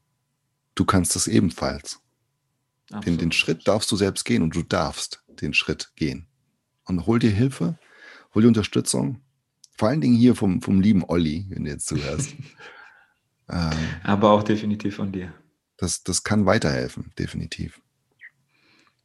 Du 0.74 0.85
kannst 0.85 1.16
es 1.16 1.28
ebenfalls. 1.28 2.01
Den, 3.07 3.16
den 3.16 3.32
Schritt 3.32 3.66
darfst 3.69 3.90
du 3.90 3.97
selbst 3.97 4.24
gehen 4.24 4.43
und 4.43 4.55
du 4.55 4.62
darfst 4.62 5.23
den 5.40 5.55
Schritt 5.55 5.93
gehen. 5.97 6.27
Und 6.85 7.07
hol 7.07 7.19
dir 7.19 7.31
Hilfe, 7.31 7.78
hol 8.35 8.43
dir 8.43 8.49
Unterstützung. 8.49 9.20
Vor 9.77 9.89
allen 9.89 10.01
Dingen 10.01 10.16
hier 10.16 10.35
vom, 10.35 10.61
vom 10.61 10.81
lieben 10.81 11.05
Olli, 11.05 11.47
wenn 11.49 11.65
du 11.65 11.70
jetzt 11.70 11.86
zuhörst. 11.86 12.35
ähm, 13.49 13.70
Aber 14.03 14.31
auch 14.32 14.43
definitiv 14.43 14.97
von 14.97 15.11
dir. 15.11 15.32
Das, 15.82 16.04
das 16.04 16.22
kann 16.22 16.46
weiterhelfen, 16.46 17.10
definitiv. 17.18 17.80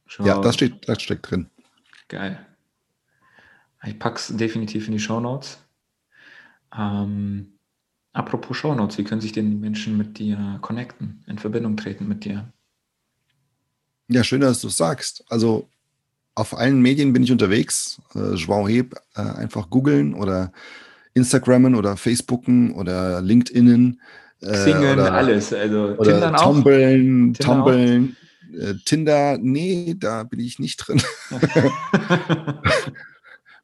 Schau. 0.05 0.27
Ja, 0.27 0.39
das 0.39 0.53
steht, 0.53 0.87
das 0.87 1.01
steckt 1.01 1.31
drin. 1.31 1.49
Geil. 2.07 2.45
Ich 3.83 3.97
packe 3.97 4.17
es 4.17 4.27
definitiv 4.27 4.85
in 4.85 4.93
die 4.93 4.99
Show 4.99 5.19
Notes. 5.19 5.57
Ähm, 6.77 7.57
apropos 8.13 8.55
Shownotes, 8.55 8.99
wie 8.99 9.03
können 9.05 9.21
sich 9.21 9.31
denn 9.31 9.49
die 9.49 9.57
Menschen 9.57 9.97
mit 9.97 10.19
dir 10.19 10.59
connecten, 10.61 11.23
in 11.25 11.39
Verbindung 11.39 11.77
treten 11.77 12.07
mit 12.07 12.25
dir? 12.25 12.53
Ja, 14.07 14.23
schön, 14.23 14.41
dass 14.41 14.61
du 14.61 14.67
es 14.67 14.77
sagst. 14.77 15.25
Also 15.29 15.71
auf 16.35 16.55
allen 16.55 16.79
Medien 16.79 17.11
bin 17.11 17.23
ich 17.23 17.31
unterwegs. 17.31 17.99
Äh, 18.13 18.35
Joao 18.35 18.67
Heb 18.67 18.93
äh, 19.15 19.21
einfach 19.21 19.71
googeln 19.71 20.13
oder 20.13 20.51
Instagrammen 21.15 21.73
oder 21.73 21.97
Facebooken 21.97 22.71
oder 22.73 23.19
LinkedInen. 23.23 23.99
Äh, 24.41 24.55
Singen, 24.55 24.93
oder, 24.93 25.14
alles. 25.14 25.53
Also 25.53 25.95
oder 25.97 26.11
Tindern 26.11 26.35
auch? 26.35 26.53
Tumbeln. 26.53 28.15
Äh, 28.53 28.73
Tinder, 28.85 29.38
nee, 29.39 29.95
da 29.97 30.23
bin 30.23 30.39
ich 30.39 30.59
nicht 30.59 30.77
drin. 30.77 31.01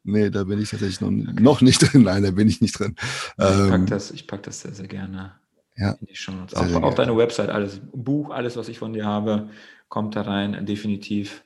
Nee, 0.06 0.28
da 0.28 0.44
bin 0.44 0.60
ich 0.60 0.68
tatsächlich 0.68 1.00
noch, 1.00 1.08
okay. 1.08 1.40
noch 1.40 1.62
nicht 1.62 1.78
drin. 1.78 2.02
Nein, 2.02 2.22
da 2.22 2.30
bin 2.30 2.46
ich 2.46 2.60
nicht 2.60 2.78
drin. 2.78 2.94
Ich 2.98 3.36
packe 3.36 3.74
ähm, 3.74 3.86
das, 3.86 4.12
pack 4.26 4.42
das 4.42 4.60
sehr, 4.60 4.74
sehr 4.74 4.86
gerne 4.86 5.32
ja, 5.76 5.92
in 5.92 6.06
die 6.06 6.14
Show 6.14 6.32
Notes. 6.32 6.54
Auch, 6.54 6.82
auch 6.82 6.94
deine 6.94 7.16
Website, 7.16 7.48
alles, 7.48 7.80
Buch, 7.92 8.30
alles, 8.30 8.56
was 8.56 8.68
ich 8.68 8.78
von 8.78 8.92
dir 8.92 9.06
habe, 9.06 9.48
kommt 9.88 10.14
da 10.14 10.22
rein. 10.22 10.66
Definitiv, 10.66 11.42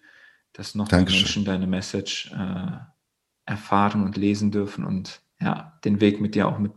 dass 0.52 0.74
noch 0.74 0.90
mehr 0.90 1.02
Menschen 1.02 1.44
deine 1.44 1.68
Message 1.68 2.32
äh, 2.32 2.78
erfahren 3.46 4.02
und 4.02 4.16
lesen 4.16 4.50
dürfen 4.50 4.84
und 4.84 5.20
ja, 5.40 5.78
den 5.84 6.00
Weg 6.00 6.20
mit 6.20 6.34
dir 6.34 6.48
auch 6.48 6.58
mit, 6.58 6.72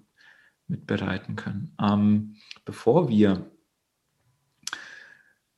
mitbereiten 0.72 1.36
können. 1.36 1.76
Ähm, 1.80 2.36
bevor 2.66 3.10
wir, 3.10 3.52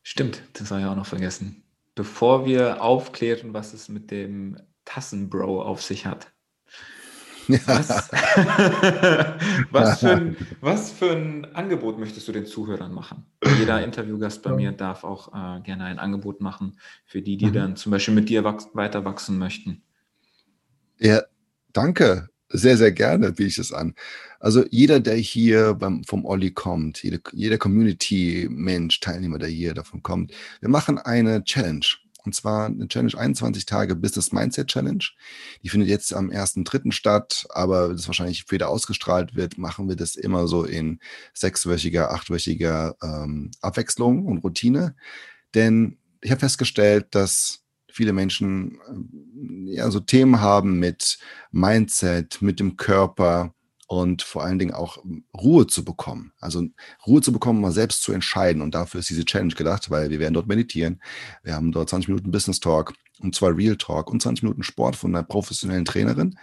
stimmt, 0.02 0.42
das 0.54 0.72
habe 0.72 0.82
ich 0.82 0.88
auch 0.88 0.96
noch 0.96 1.06
vergessen, 1.06 1.64
bevor 1.96 2.46
wir 2.46 2.82
aufklären, 2.82 3.54
was 3.54 3.74
es 3.74 3.88
mit 3.88 4.12
dem 4.12 4.58
Tassenbro 4.86 5.62
auf 5.62 5.82
sich 5.82 6.06
hat. 6.06 6.34
Was, 7.48 8.10
was, 9.72 10.00
für 10.00 10.12
ein, 10.12 10.38
was, 10.62 10.92
für 10.92 11.12
ein, 11.12 11.54
Angebot 11.54 12.00
möchtest 12.00 12.28
du 12.28 12.32
den 12.32 12.46
Zuhörern 12.46 12.94
machen? 12.94 13.26
Jeder 13.60 13.84
Interviewgast 13.84 14.42
bei 14.44 14.54
mir 14.54 14.72
darf 14.72 15.04
auch 15.04 15.28
äh, 15.34 15.62
gerne 15.62 15.86
ein 15.86 16.00
Angebot 16.00 16.40
machen 16.42 16.80
für 17.06 17.22
die, 17.22 17.38
die 17.38 17.48
mhm. 17.48 17.54
dann 17.54 17.76
zum 17.76 17.92
Beispiel 17.92 18.14
mit 18.14 18.30
dir 18.30 18.44
weiter 18.46 19.04
wachsen 19.04 19.38
möchten. 19.38 19.84
Ja, 21.00 21.24
danke. 21.74 22.30
Sehr, 22.56 22.78
sehr 22.78 22.92
gerne 22.92 23.32
biete 23.32 23.50
ich 23.50 23.58
es 23.58 23.74
an. 23.74 23.96
Also 24.40 24.64
jeder, 24.70 25.00
der 25.00 25.16
hier 25.16 25.74
beim, 25.74 26.04
vom 26.04 26.24
Olli 26.24 26.52
kommt, 26.52 27.02
jede, 27.02 27.20
jeder 27.32 27.58
Community-Mensch, 27.58 29.00
Teilnehmer, 29.00 29.40
der 29.40 29.50
hier 29.50 29.74
davon 29.74 30.04
kommt, 30.04 30.34
wir 30.62 30.70
machen 30.70 31.00
eine 31.00 31.44
Challenge. 31.44 31.86
Und 32.26 32.36
zwar 32.36 32.68
eine 32.68 32.88
Challenge 32.88 33.18
21 33.18 33.66
Tage 33.66 33.96
Business 33.96 34.32
Mindset 34.32 34.68
Challenge. 34.68 35.04
Die 35.64 35.70
findet 35.70 35.90
jetzt 35.90 36.14
am 36.14 36.30
1.3. 36.30 36.92
statt, 36.92 37.48
aber 37.50 37.90
das 37.90 38.06
wahrscheinlich 38.06 38.38
später 38.38 38.70
ausgestrahlt 38.70 39.36
wird, 39.36 39.58
machen 39.58 39.90
wir 39.90 39.96
das 39.96 40.16
immer 40.16 40.48
so 40.48 40.64
in 40.64 41.00
sechswöchiger, 41.34 42.12
achtwöchiger 42.12 42.96
ähm, 43.02 43.50
Abwechslung 43.62 44.28
und 44.28 44.38
Routine. 44.38 44.96
Denn 45.56 45.98
ich 46.22 46.30
habe 46.30 46.40
festgestellt, 46.40 47.08
dass 47.12 47.63
viele 47.94 48.14
Menschen 48.14 48.80
äh, 49.68 49.76
ja 49.76 49.92
so 49.92 50.00
Themen 50.00 50.42
haben 50.42 50.80
mit 50.80 51.20
Mindset, 51.52 52.42
mit 52.42 52.60
dem 52.60 52.76
Körper 52.76 53.54
und 53.88 54.24
vor 54.24 54.44
allen 54.44 54.58
Dingen 54.58 54.74
auch 54.74 54.98
ähm, 55.06 55.26
Ruhe 55.38 55.68
zu 55.68 55.86
bekommen. 55.86 56.34
Also 56.40 56.64
Ruhe 57.06 57.22
zu 57.22 57.32
bekommen, 57.32 57.62
mal 57.62 57.72
selbst 57.72 58.02
zu 58.02 58.12
entscheiden. 58.12 58.62
Und 58.62 58.74
dafür 58.74 59.00
ist 59.00 59.10
diese 59.10 59.26
Challenge 59.26 59.54
gedacht, 59.54 59.90
weil 59.90 60.10
wir 60.10 60.20
werden 60.20 60.34
dort 60.34 60.48
meditieren. 60.48 61.02
Wir 61.44 61.54
haben 61.54 61.72
dort 61.72 61.90
20 61.90 62.10
Minuten 62.10 62.32
Business 62.32 62.60
Talk 62.60 62.94
und 63.20 63.36
zwar 63.36 63.56
Real 63.56 63.78
Talk 63.78 64.10
und 64.10 64.22
20 64.22 64.44
Minuten 64.44 64.64
Sport 64.64 64.96
von 64.96 65.16
einer 65.16 65.24
professionellen 65.24 65.86
Trainerin. 65.86 66.38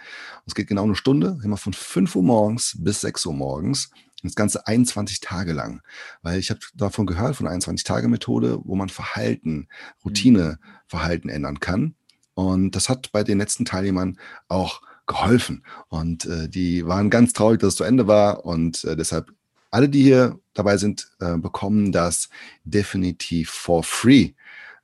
Es 0.45 0.55
geht 0.55 0.67
genau 0.67 0.83
eine 0.83 0.95
Stunde, 0.95 1.37
immer 1.43 1.57
von 1.57 1.73
5 1.73 2.15
Uhr 2.15 2.23
morgens 2.23 2.77
bis 2.79 3.01
6 3.01 3.25
Uhr 3.25 3.33
morgens. 3.33 3.91
Das 4.23 4.35
Ganze 4.35 4.67
21 4.67 5.19
Tage 5.19 5.53
lang. 5.53 5.81
Weil 6.21 6.39
ich 6.39 6.49
habe 6.49 6.59
davon 6.75 7.05
gehört, 7.05 7.35
von 7.35 7.47
21-Tage-Methode, 7.47 8.59
wo 8.63 8.75
man 8.75 8.89
Verhalten, 8.89 9.67
Routineverhalten 10.05 11.29
ändern 11.29 11.59
kann. 11.59 11.95
Und 12.33 12.75
das 12.75 12.89
hat 12.89 13.11
bei 13.11 13.23
den 13.23 13.39
letzten 13.39 13.65
Teilnehmern 13.65 14.17
auch 14.47 14.81
geholfen. 15.07 15.63
Und 15.89 16.25
äh, 16.25 16.47
die 16.47 16.85
waren 16.85 17.09
ganz 17.09 17.33
traurig, 17.33 17.59
dass 17.59 17.69
es 17.69 17.75
zu 17.75 17.83
Ende 17.83 18.07
war. 18.07 18.45
Und 18.45 18.83
äh, 18.85 18.95
deshalb, 18.95 19.31
alle, 19.69 19.89
die 19.89 20.03
hier 20.03 20.39
dabei 20.53 20.77
sind, 20.77 21.09
äh, 21.19 21.37
bekommen 21.37 21.91
das 21.91 22.29
definitiv 22.63 23.49
for 23.49 23.83
free. 23.83 24.31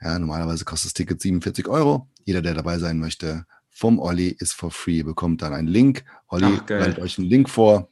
Ja, 0.02 0.20
normalerweise 0.20 0.66
kostet 0.66 0.90
das 0.90 0.94
Ticket 0.94 1.22
47 1.22 1.68
Euro. 1.68 2.08
Jeder, 2.26 2.42
der 2.42 2.54
dabei 2.54 2.78
sein 2.78 3.00
möchte, 3.00 3.46
vom 3.70 4.00
Olli 4.00 4.30
ist 4.40 4.54
for 4.54 4.72
free. 4.72 4.98
Ihr 4.98 5.06
bekommt 5.06 5.42
dann 5.42 5.54
einen 5.54 5.68
Link. 5.68 6.04
Olli 6.28 6.60
stellt 6.64 7.00
euch 7.00 7.18
einen 7.18 7.28
Link 7.28 7.50
vor. 7.50 7.90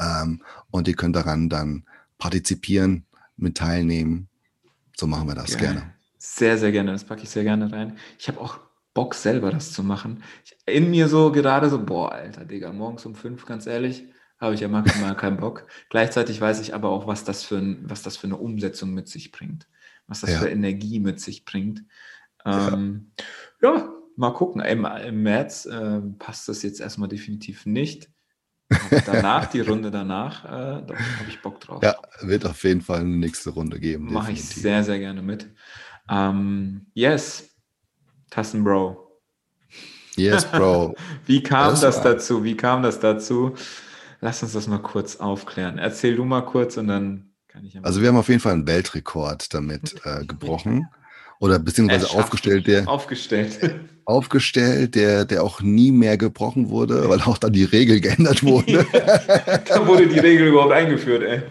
Ähm, 0.00 0.42
und 0.70 0.88
ihr 0.88 0.94
könnt 0.94 1.16
daran 1.16 1.48
dann 1.48 1.84
partizipieren, 2.18 3.06
mit 3.36 3.56
teilnehmen. 3.56 4.28
So 4.96 5.06
machen 5.06 5.28
wir 5.28 5.34
das 5.34 5.56
geil. 5.56 5.74
gerne. 5.74 5.94
Sehr, 6.18 6.58
sehr 6.58 6.72
gerne. 6.72 6.92
Das 6.92 7.04
packe 7.04 7.22
ich 7.22 7.30
sehr 7.30 7.44
gerne 7.44 7.70
rein. 7.70 7.96
Ich 8.18 8.28
habe 8.28 8.40
auch 8.40 8.58
Bock, 8.94 9.14
selber 9.14 9.52
das 9.52 9.72
zu 9.72 9.84
machen. 9.84 10.24
Ich, 10.44 10.56
in 10.66 10.90
mir 10.90 11.08
so 11.08 11.30
gerade 11.30 11.70
so, 11.70 11.84
boah, 11.84 12.12
Alter, 12.12 12.44
Digga, 12.44 12.72
morgens 12.72 13.06
um 13.06 13.14
fünf, 13.14 13.46
ganz 13.46 13.66
ehrlich, 13.66 14.04
habe 14.40 14.54
ich 14.54 14.60
ja 14.60 14.68
maximal 14.68 15.16
keinen 15.16 15.36
Bock. 15.36 15.66
Gleichzeitig 15.90 16.40
weiß 16.40 16.60
ich 16.60 16.74
aber 16.74 16.90
auch, 16.90 17.06
was 17.06 17.22
das 17.22 17.44
für, 17.44 17.58
ein, 17.58 17.78
was 17.84 18.02
das 18.02 18.16
für 18.16 18.26
eine 18.26 18.36
Umsetzung 18.36 18.92
mit 18.92 19.08
sich 19.08 19.30
bringt, 19.30 19.68
was 20.08 20.20
das 20.20 20.30
ja. 20.30 20.38
für 20.40 20.48
Energie 20.48 20.98
mit 20.98 21.20
sich 21.20 21.44
bringt. 21.44 21.84
Ähm, 22.44 23.12
ja. 23.62 23.76
ja. 23.76 23.92
mal 24.16 24.34
gucken. 24.34 24.62
Im, 24.62 24.84
im 24.84 25.22
März 25.22 25.66
äh, 25.66 26.00
passt 26.18 26.48
das 26.48 26.62
jetzt 26.62 26.80
erstmal 26.80 27.08
definitiv 27.08 27.66
nicht. 27.66 28.10
Aber 28.70 29.00
danach, 29.00 29.46
die 29.46 29.60
Runde 29.60 29.90
danach, 29.90 30.44
äh, 30.44 30.48
da 30.48 30.94
habe 30.94 31.28
ich 31.28 31.40
Bock 31.40 31.60
drauf. 31.60 31.82
Ja, 31.82 31.96
wird 32.20 32.44
auf 32.44 32.62
jeden 32.64 32.82
Fall 32.82 33.00
eine 33.00 33.16
nächste 33.16 33.50
Runde 33.50 33.80
geben. 33.80 34.12
Mache 34.12 34.32
ich 34.32 34.44
sehr, 34.44 34.84
sehr 34.84 34.98
gerne 34.98 35.22
mit. 35.22 35.48
Ähm, 36.08 36.86
yes, 36.94 37.48
Tassen 38.30 38.64
Bro. 38.64 39.20
Yes, 40.16 40.44
Bro. 40.44 40.94
Wie 41.26 41.42
kam 41.42 41.70
das, 41.70 41.80
das 41.80 42.02
dazu? 42.02 42.44
Wie 42.44 42.56
kam 42.56 42.82
das 42.82 43.00
dazu? 43.00 43.54
Lass 44.20 44.42
uns 44.42 44.52
das 44.52 44.66
mal 44.66 44.82
kurz 44.82 45.16
aufklären. 45.16 45.78
Erzähl 45.78 46.16
du 46.16 46.24
mal 46.24 46.42
kurz 46.42 46.76
und 46.76 46.88
dann 46.88 47.30
kann 47.46 47.64
ich. 47.64 47.78
Also 47.82 48.02
wir 48.02 48.08
haben 48.08 48.16
auf 48.16 48.28
jeden 48.28 48.40
Fall 48.40 48.52
einen 48.52 48.66
Weltrekord 48.66 49.54
damit 49.54 49.94
äh, 50.04 50.24
gebrochen 50.26 50.88
oder 51.40 51.58
beziehungsweise 51.58 52.10
aufgestellt, 52.10 52.66
der 52.66 52.88
aufgestellt, 52.88 53.58
aufgestellt, 54.04 54.94
der, 54.94 55.24
der 55.24 55.42
auch 55.42 55.60
nie 55.60 55.92
mehr 55.92 56.16
gebrochen 56.16 56.70
wurde, 56.70 57.08
weil 57.08 57.20
auch 57.22 57.38
dann 57.38 57.52
die 57.52 57.64
Regel 57.64 58.00
geändert 58.00 58.42
wurde. 58.42 58.86
da 59.68 59.86
wurde 59.86 60.06
die 60.06 60.18
Regel 60.18 60.48
überhaupt 60.48 60.72
eingeführt, 60.72 61.22
ey. 61.22 61.42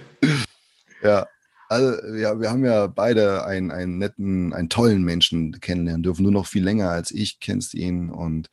Ja, 1.03 1.27
also, 1.69 2.15
ja, 2.15 2.39
wir 2.39 2.49
haben 2.49 2.65
ja 2.65 2.87
beide 2.87 3.45
einen, 3.45 3.71
einen 3.71 3.97
netten, 3.97 4.53
einen 4.53 4.69
tollen 4.69 5.03
Menschen 5.03 5.59
kennenlernen 5.59 6.03
dürfen. 6.03 6.23
Nur 6.23 6.31
noch 6.31 6.47
viel 6.47 6.63
länger 6.63 6.89
als 6.89 7.11
ich 7.11 7.39
kennst 7.39 7.73
ihn 7.73 8.09
und 8.09 8.49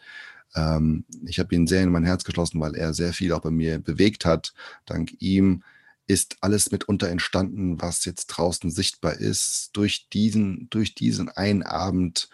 ähm, 0.56 1.04
ich 1.26 1.38
habe 1.38 1.54
ihn 1.54 1.66
sehr 1.66 1.82
in 1.82 1.90
mein 1.90 2.04
Herz 2.04 2.24
geschlossen, 2.24 2.60
weil 2.60 2.74
er 2.74 2.92
sehr 2.92 3.12
viel 3.12 3.32
auch 3.32 3.40
bei 3.40 3.50
mir 3.50 3.78
bewegt 3.78 4.24
hat. 4.24 4.52
Dank 4.86 5.12
ihm 5.20 5.62
ist 6.06 6.36
alles 6.40 6.70
mitunter 6.70 7.08
entstanden, 7.08 7.80
was 7.80 8.04
jetzt 8.04 8.26
draußen 8.26 8.70
sichtbar 8.70 9.14
ist. 9.14 9.70
Durch 9.72 10.08
diesen, 10.10 10.68
durch 10.70 10.94
diesen 10.94 11.28
einen 11.28 11.62
Abend 11.62 12.28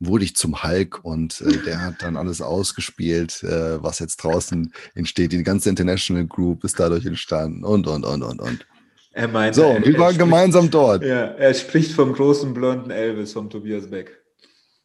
wurde 0.00 0.24
ich 0.24 0.36
zum 0.36 0.62
Hulk 0.62 1.04
und 1.04 1.40
äh, 1.40 1.58
der 1.64 1.80
hat 1.80 2.02
dann 2.02 2.16
alles 2.16 2.40
ausgespielt, 2.40 3.42
äh, 3.42 3.82
was 3.82 3.98
jetzt 3.98 4.18
draußen 4.18 4.72
entsteht. 4.94 5.32
Die 5.32 5.42
ganze 5.42 5.68
International 5.68 6.26
Group 6.26 6.64
ist 6.64 6.78
dadurch 6.78 7.04
entstanden 7.04 7.64
und, 7.64 7.86
und, 7.86 8.04
und, 8.04 8.22
und, 8.22 8.40
und. 8.40 8.66
Er 9.12 9.26
meint, 9.26 9.56
so, 9.56 9.62
er, 9.62 9.84
wir 9.84 9.98
waren 9.98 10.14
spricht, 10.14 10.18
gemeinsam 10.20 10.70
dort. 10.70 11.02
Ja, 11.02 11.24
er 11.24 11.52
spricht 11.54 11.92
vom 11.92 12.12
großen 12.12 12.54
blonden 12.54 12.90
Elvis, 12.90 13.32
vom 13.32 13.50
Tobias 13.50 13.90
Beck. 13.90 14.22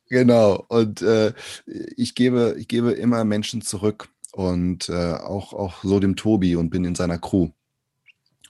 Genau, 0.09 0.65
und 0.69 1.01
äh, 1.01 1.33
ich, 1.65 2.15
gebe, 2.15 2.55
ich 2.57 2.67
gebe 2.67 2.91
immer 2.91 3.23
Menschen 3.23 3.61
zurück 3.61 4.09
und 4.31 4.89
äh, 4.89 5.13
auch, 5.13 5.53
auch 5.53 5.83
so 5.83 5.99
dem 5.99 6.15
Tobi 6.15 6.55
und 6.55 6.71
bin 6.71 6.85
in 6.85 6.95
seiner 6.95 7.19
Crew. 7.19 7.49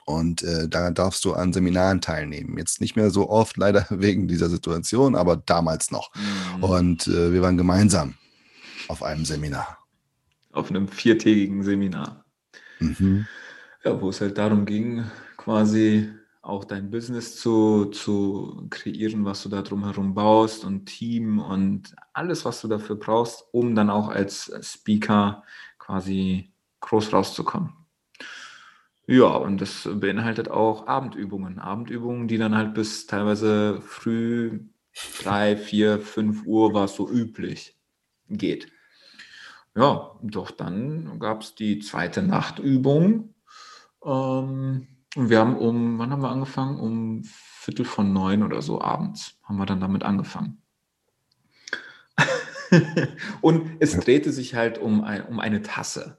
Und 0.06 0.44
äh, 0.44 0.68
da 0.68 0.92
darfst 0.92 1.24
du 1.26 1.34
an 1.34 1.54
Seminaren 1.54 2.02
teilnehmen. 2.02 2.58
Jetzt 2.58 2.82
nicht 2.82 2.96
mehr 2.96 3.10
so 3.10 3.30
oft, 3.30 3.58
leider 3.58 3.86
wegen 3.90 4.28
dieser 4.28 4.50
Situation, 4.50 5.16
aber 5.16 5.38
damals 5.38 5.92
noch. 5.92 6.12
Mhm. 6.16 6.64
Und 6.64 7.08
äh, 7.08 7.32
wir 7.32 7.42
waren 7.42 7.58
gemeinsam 7.58 8.16
auf 8.88 9.04
einem 9.04 9.26
Seminar. 9.26 9.78
Auf 10.52 10.70
einem 10.70 10.88
viertägigen 10.88 11.64
Seminar. 11.64 12.26
Mhm. 12.80 13.26
Ja, 13.84 14.00
wo 14.00 14.10
es 14.10 14.22
halt 14.22 14.38
darum 14.38 14.66
ging, 14.66 15.04
quasi 15.38 16.10
auch 16.42 16.66
dein 16.66 16.92
Business 16.92 17.38
zu, 17.38 17.86
zu 17.86 18.68
kreieren, 18.70 19.24
was 19.24 19.44
du 19.44 19.50
da 19.50 19.62
drumherum 19.62 20.14
baust 20.14 20.66
und 20.66 20.86
Team 20.86 21.40
und 21.40 21.96
alles, 22.12 22.44
was 22.44 22.62
du 22.62 22.68
dafür 22.68 22.98
brauchst, 22.98 23.46
um 23.52 23.76
dann 23.76 23.90
auch 23.90 24.10
als 24.10 24.52
Speaker 24.62 25.44
quasi 25.80 26.52
groß 26.82 27.14
rauszukommen. 27.14 27.72
Ja, 29.14 29.28
und 29.28 29.62
das 29.62 29.88
beinhaltet 29.94 30.50
auch 30.50 30.88
Abendübungen. 30.88 31.60
Abendübungen, 31.60 32.28
die 32.28 32.40
dann 32.40 32.58
halt 32.58 32.74
bis 32.74 33.06
teilweise 33.06 33.80
früh 33.80 34.62
drei, 35.22 35.56
vier, 35.56 36.00
fünf 36.00 36.48
Uhr 36.48 36.74
war 36.74 36.86
es 36.86 36.96
so 36.96 37.08
üblich 37.08 37.78
geht. 38.28 38.72
Ja, 39.76 40.18
doch 40.24 40.50
dann 40.50 41.20
gab 41.20 41.42
es 41.42 41.54
die 41.54 41.78
zweite 41.78 42.24
Nachtübung. 42.24 43.36
Ähm, 44.04 44.88
und 45.16 45.30
wir 45.30 45.38
haben 45.38 45.58
um, 45.58 46.00
wann 46.00 46.10
haben 46.10 46.24
wir 46.24 46.32
angefangen? 46.32 46.80
Um 46.80 47.24
Viertel 47.24 47.86
von 47.86 48.14
neun 48.14 48.42
oder 48.42 48.64
so 48.64 48.82
abends 48.82 49.40
haben 49.44 49.58
wir 49.58 49.68
dann 49.68 49.80
damit 49.80 50.02
angefangen. 50.02 50.60
und 53.42 53.78
es 53.80 53.96
drehte 53.96 54.32
sich 54.32 54.56
halt 54.56 54.80
um, 54.80 55.04
ein, 55.04 55.24
um 55.28 55.40
eine 55.40 55.62
Tasse. 55.62 56.18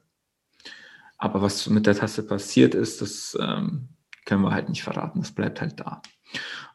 Aber 1.18 1.42
was 1.42 1.68
mit 1.68 1.86
der 1.86 1.94
Tasse 1.94 2.22
passiert 2.22 2.74
ist, 2.74 3.00
das 3.00 3.36
ähm, 3.40 3.88
können 4.24 4.42
wir 4.42 4.52
halt 4.52 4.68
nicht 4.68 4.82
verraten. 4.82 5.20
Das 5.20 5.32
bleibt 5.32 5.60
halt 5.60 5.80
da. 5.80 6.02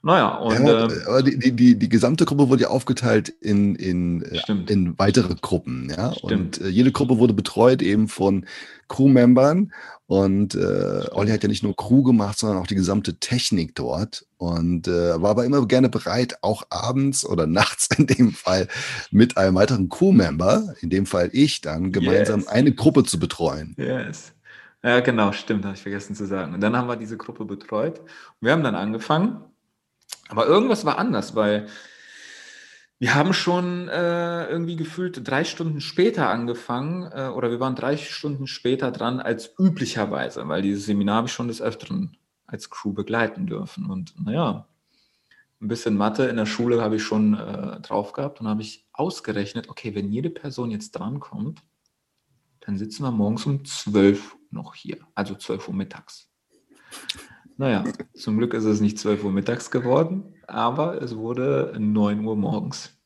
Naja, 0.02 0.38
und. 0.38 0.66
Ja, 0.66 0.88
äh, 0.88 1.06
aber 1.06 1.24
die, 1.24 1.38
die, 1.38 1.52
die, 1.52 1.76
die, 1.78 1.90
gesamte 1.90 2.24
Gruppe 2.26 2.48
wurde 2.48 2.64
ja 2.64 2.70
aufgeteilt 2.70 3.30
in, 3.30 3.76
in, 3.76 4.22
äh, 4.24 4.42
in 4.68 4.98
weitere 4.98 5.36
Gruppen. 5.36 5.90
Ja? 5.90 6.14
Und 6.22 6.62
äh, 6.62 6.70
jede 6.70 6.92
Gruppe 6.92 7.18
wurde 7.18 7.34
betreut 7.34 7.82
eben 7.82 8.08
von 8.08 8.46
Crewmembern. 8.88 9.74
Und 10.10 10.56
äh, 10.56 11.06
Olli 11.12 11.30
hat 11.30 11.44
ja 11.44 11.50
nicht 11.50 11.62
nur 11.62 11.76
Crew 11.76 12.02
gemacht, 12.02 12.40
sondern 12.40 12.58
auch 12.58 12.66
die 12.66 12.74
gesamte 12.74 13.20
Technik 13.20 13.76
dort. 13.76 14.26
Und 14.38 14.88
äh, 14.88 15.22
war 15.22 15.30
aber 15.30 15.46
immer 15.46 15.64
gerne 15.68 15.88
bereit, 15.88 16.40
auch 16.42 16.64
abends 16.72 17.24
oder 17.24 17.46
nachts 17.48 17.90
in 17.96 18.08
dem 18.08 18.32
Fall 18.32 18.68
mit 19.12 19.38
einem 19.38 19.54
weiteren 19.54 19.88
Crewmember, 19.88 20.74
in 20.82 20.90
dem 20.90 21.06
Fall 21.06 21.30
ich, 21.32 21.62
dann 21.62 21.92
gemeinsam 21.92 22.40
yes. 22.40 22.50
eine 22.50 22.74
Gruppe 22.74 23.04
zu 23.04 23.20
betreuen. 23.20 23.76
Yes. 23.78 24.34
Ja, 24.82 25.00
genau, 25.02 25.32
stimmt, 25.32 25.64
habe 25.64 25.76
ich 25.76 25.84
vergessen 25.84 26.16
zu 26.16 26.26
sagen. 26.26 26.56
Und 26.56 26.62
dann 26.62 26.76
haben 26.76 26.88
wir 26.88 26.96
diese 26.96 27.18
Gruppe 27.18 27.46
betreut. 27.46 28.00
Und 28.00 28.08
wir 28.40 28.52
haben 28.52 28.64
dann 28.64 28.74
angefangen, 28.74 29.42
aber 30.30 30.48
irgendwas 30.48 30.86
war 30.86 30.98
anders, 30.98 31.36
weil 31.36 31.68
wir 33.00 33.16
haben 33.16 33.32
schon 33.32 33.88
äh, 33.88 34.48
irgendwie 34.48 34.76
gefühlt 34.76 35.26
drei 35.26 35.46
Stunden 35.46 35.80
später 35.80 36.30
angefangen 36.30 37.10
äh, 37.14 37.30
oder 37.30 37.50
wir 37.50 37.62
waren 37.62 37.76
drei 37.76 37.96
Stunden 37.96 38.46
später 38.46 38.92
dran 38.92 39.22
als 39.22 39.54
üblicherweise, 39.58 40.48
weil 40.50 40.62
dieses 40.62 40.86
Seminar 40.86 41.18
habe 41.18 41.28
ich 41.28 41.34
schon 41.34 41.48
des 41.48 41.62
Öfteren 41.62 42.18
als 42.46 42.70
Crew 42.70 42.92
begleiten 42.92 43.48
dürfen. 43.48 43.86
Und 43.86 44.14
naja, 44.20 44.68
ein 45.62 45.68
bisschen 45.70 45.96
Mathe 45.96 46.26
in 46.26 46.36
der 46.36 46.46
Schule 46.46 46.82
habe 46.82 46.98
ich 46.98 47.04
schon 47.04 47.36
äh, 47.36 47.80
drauf 47.80 48.12
gehabt 48.12 48.42
und 48.42 48.48
habe 48.48 48.62
ich 48.62 48.86
ausgerechnet, 48.92 49.70
okay, 49.70 49.96
wenn 49.96 50.12
jede 50.12 50.30
Person 50.30 50.70
jetzt 50.70 50.92
drankommt, 50.92 51.62
dann 52.60 52.78
sitzen 52.78 53.04
wir 53.04 53.12
morgens 53.12 53.46
um 53.46 53.64
12 53.64 54.36
noch 54.52 54.76
hier, 54.76 54.98
also 55.16 55.36
12 55.36 55.70
Uhr 55.70 55.74
mittags. 55.74 56.30
Naja, 57.56 57.86
zum 58.14 58.38
Glück 58.38 58.54
ist 58.54 58.66
es 58.66 58.82
nicht 58.82 59.00
12 59.00 59.24
Uhr 59.24 59.32
mittags 59.32 59.72
geworden, 59.72 60.34
aber 60.52 61.02
es 61.02 61.16
wurde 61.16 61.74
9 61.78 62.26
Uhr 62.26 62.36
morgens. 62.36 62.98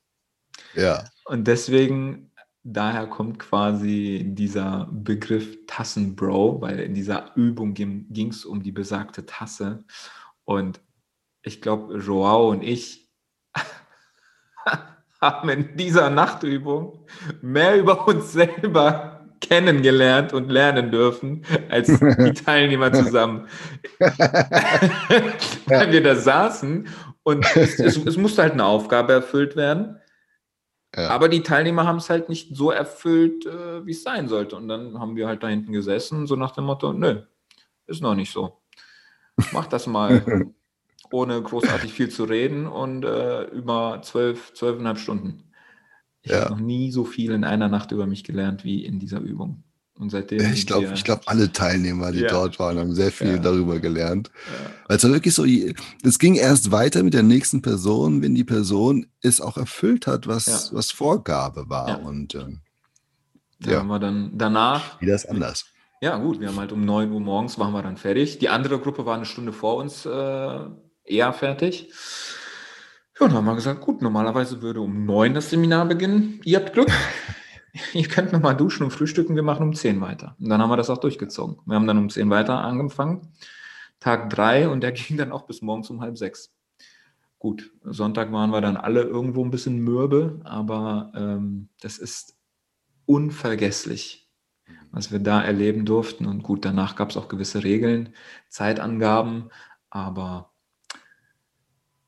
Ja. 0.75 1.05
Und 1.25 1.47
deswegen, 1.47 2.31
daher 2.63 3.07
kommt 3.07 3.39
quasi 3.39 4.23
dieser 4.25 4.89
Begriff 4.91 5.57
Tassenbro, 5.67 6.61
weil 6.61 6.79
in 6.79 6.93
dieser 6.93 7.35
Übung 7.35 7.73
ging 7.73 8.29
es 8.29 8.45
um 8.45 8.63
die 8.63 8.71
besagte 8.71 9.25
Tasse. 9.25 9.83
Und 10.45 10.81
ich 11.43 11.61
glaube, 11.61 11.97
Joao 11.97 12.49
und 12.49 12.63
ich 12.63 13.09
haben 15.21 15.49
in 15.49 15.77
dieser 15.77 16.09
Nachtübung 16.09 17.05
mehr 17.41 17.77
über 17.77 18.07
uns 18.07 18.31
selber 18.33 19.13
kennengelernt 19.41 20.33
und 20.33 20.49
lernen 20.49 20.89
dürfen 20.89 21.43
als 21.69 21.87
die 21.87 22.33
Teilnehmer 22.45 22.93
zusammen. 22.93 23.47
Weil 23.99 25.91
wir 25.91 26.01
da 26.01 26.15
saßen 26.15 26.87
und 27.23 27.45
es, 27.55 27.79
es, 27.79 27.97
es, 27.97 28.17
musste 28.17 28.41
halt 28.41 28.53
eine 28.53 28.65
Aufgabe 28.65 29.13
erfüllt 29.13 29.55
werden. 29.55 29.97
Ja. 30.95 31.09
Aber 31.09 31.27
die 31.27 31.41
Teilnehmer 31.41 31.87
haben 31.87 31.97
es 31.97 32.11
halt 32.11 32.29
nicht 32.29 32.55
so 32.55 32.69
erfüllt, 32.69 33.47
äh, 33.47 33.83
wie 33.83 33.93
es 33.93 34.03
sein 34.03 34.27
sollte. 34.27 34.55
Und 34.55 34.67
dann 34.67 34.99
haben 34.99 35.15
wir 35.15 35.25
halt 35.25 35.41
da 35.41 35.47
hinten 35.47 35.71
gesessen, 35.71 36.27
so 36.27 36.35
nach 36.35 36.51
dem 36.51 36.65
Motto, 36.65 36.93
nö, 36.93 37.23
ist 37.87 38.03
noch 38.03 38.13
nicht 38.13 38.31
so. 38.31 38.61
Mach 39.53 39.65
das 39.65 39.87
mal, 39.87 40.51
ohne 41.11 41.41
großartig 41.41 41.93
viel 41.93 42.09
zu 42.09 42.25
reden 42.25 42.67
und 42.67 43.05
äh, 43.05 43.45
über 43.45 44.01
zwölf, 44.03 44.53
zwölfeinhalb 44.53 44.99
Stunden. 44.99 45.51
Ich 46.21 46.31
ja. 46.31 46.41
habe 46.41 46.51
noch 46.51 46.59
nie 46.59 46.91
so 46.91 47.05
viel 47.05 47.31
in 47.31 47.43
einer 47.43 47.69
Nacht 47.69 47.91
über 47.91 48.05
mich 48.05 48.23
gelernt 48.23 48.63
wie 48.63 48.85
in 48.85 48.99
dieser 48.99 49.19
Übung. 49.19 49.63
Und 49.95 50.09
seitdem. 50.09 50.53
Ich 50.53 50.65
glaube, 50.65 50.91
ich 50.93 51.03
glaube, 51.03 51.21
alle 51.27 51.51
Teilnehmer, 51.51 52.11
die 52.11 52.21
ja. 52.21 52.29
dort 52.29 52.57
waren, 52.59 52.79
haben 52.79 52.95
sehr 52.95 53.11
viel 53.11 53.35
ja. 53.35 53.37
darüber 53.37 53.79
gelernt. 53.79 54.31
Ja. 54.33 54.71
Weil 54.87 54.97
es 54.97 55.03
war 55.03 55.11
wirklich 55.11 55.33
so, 55.33 55.45
es 55.45 56.19
ging 56.19 56.35
erst 56.35 56.71
weiter 56.71 57.03
mit 57.03 57.13
der 57.13 57.23
nächsten 57.23 57.61
Person, 57.61 58.21
wenn 58.21 58.33
die 58.33 58.43
Person 58.43 59.05
es 59.21 59.39
auch 59.39 59.55
erfüllt 59.55 60.07
hat, 60.07 60.27
was, 60.27 60.73
was 60.73 60.91
Vorgabe 60.91 61.69
war. 61.69 62.01
Und 62.01 62.33
ähm, 62.33 62.61
da 63.59 63.79
haben 63.79 63.87
wir 63.87 63.99
dann 63.99 64.31
danach. 64.35 64.99
Wieder 64.99 65.15
ist 65.15 65.29
anders. 65.29 65.65
Ja, 66.01 66.17
gut, 66.17 66.41
wir 66.41 66.49
haben 66.49 66.59
halt 66.59 66.73
um 66.73 66.83
9 66.83 67.11
Uhr 67.11 67.21
morgens 67.21 67.57
waren 67.59 67.71
wir 67.71 67.81
dann 67.81 67.95
fertig. 67.95 68.39
Die 68.39 68.49
andere 68.49 68.79
Gruppe 68.79 69.05
war 69.05 69.15
eine 69.15 69.25
Stunde 69.25 69.53
vor 69.53 69.77
uns 69.77 70.05
äh, 70.05 70.59
eher 71.05 71.31
fertig. 71.31 71.93
Ja, 73.19 73.27
dann 73.27 73.37
haben 73.37 73.45
wir 73.45 73.55
gesagt, 73.55 73.79
gut, 73.79 74.01
normalerweise 74.01 74.61
würde 74.61 74.81
um 74.81 75.05
9 75.05 75.33
das 75.33 75.51
Seminar 75.51 75.85
beginnen. 75.85 76.41
Ihr 76.43 76.57
habt 76.59 76.73
Glück. 76.73 76.89
ihr 77.93 78.07
könnt 78.07 78.31
nochmal 78.31 78.55
duschen 78.55 78.83
und 78.83 78.91
frühstücken, 78.91 79.35
wir 79.35 79.43
machen 79.43 79.63
um 79.63 79.73
10 79.73 79.99
weiter. 80.01 80.35
Und 80.39 80.49
dann 80.49 80.61
haben 80.61 80.69
wir 80.69 80.77
das 80.77 80.89
auch 80.89 80.99
durchgezogen. 80.99 81.57
Wir 81.65 81.75
haben 81.75 81.87
dann 81.87 81.97
um 81.97 82.09
10 82.09 82.29
weiter 82.29 82.59
angefangen, 82.59 83.33
Tag 83.99 84.29
3 84.29 84.69
und 84.69 84.81
der 84.81 84.91
ging 84.93 85.17
dann 85.17 85.31
auch 85.31 85.43
bis 85.43 85.61
morgens 85.61 85.89
um 85.89 86.01
halb 86.01 86.17
sechs. 86.17 86.53
Gut, 87.39 87.71
Sonntag 87.83 88.31
waren 88.31 88.51
wir 88.51 88.61
dann 88.61 88.77
alle 88.77 89.01
irgendwo 89.01 89.43
ein 89.43 89.51
bisschen 89.51 89.79
mürbe, 89.79 90.39
aber 90.45 91.11
ähm, 91.13 91.67
das 91.81 91.97
ist 91.97 92.37
unvergesslich, 93.05 94.29
was 94.91 95.11
wir 95.11 95.19
da 95.19 95.43
erleben 95.43 95.83
durften. 95.83 96.25
Und 96.25 96.43
gut, 96.43 96.63
danach 96.63 96.95
gab 96.95 97.09
es 97.09 97.17
auch 97.17 97.27
gewisse 97.27 97.65
Regeln, 97.65 98.13
Zeitangaben, 98.47 99.49
aber 99.89 100.53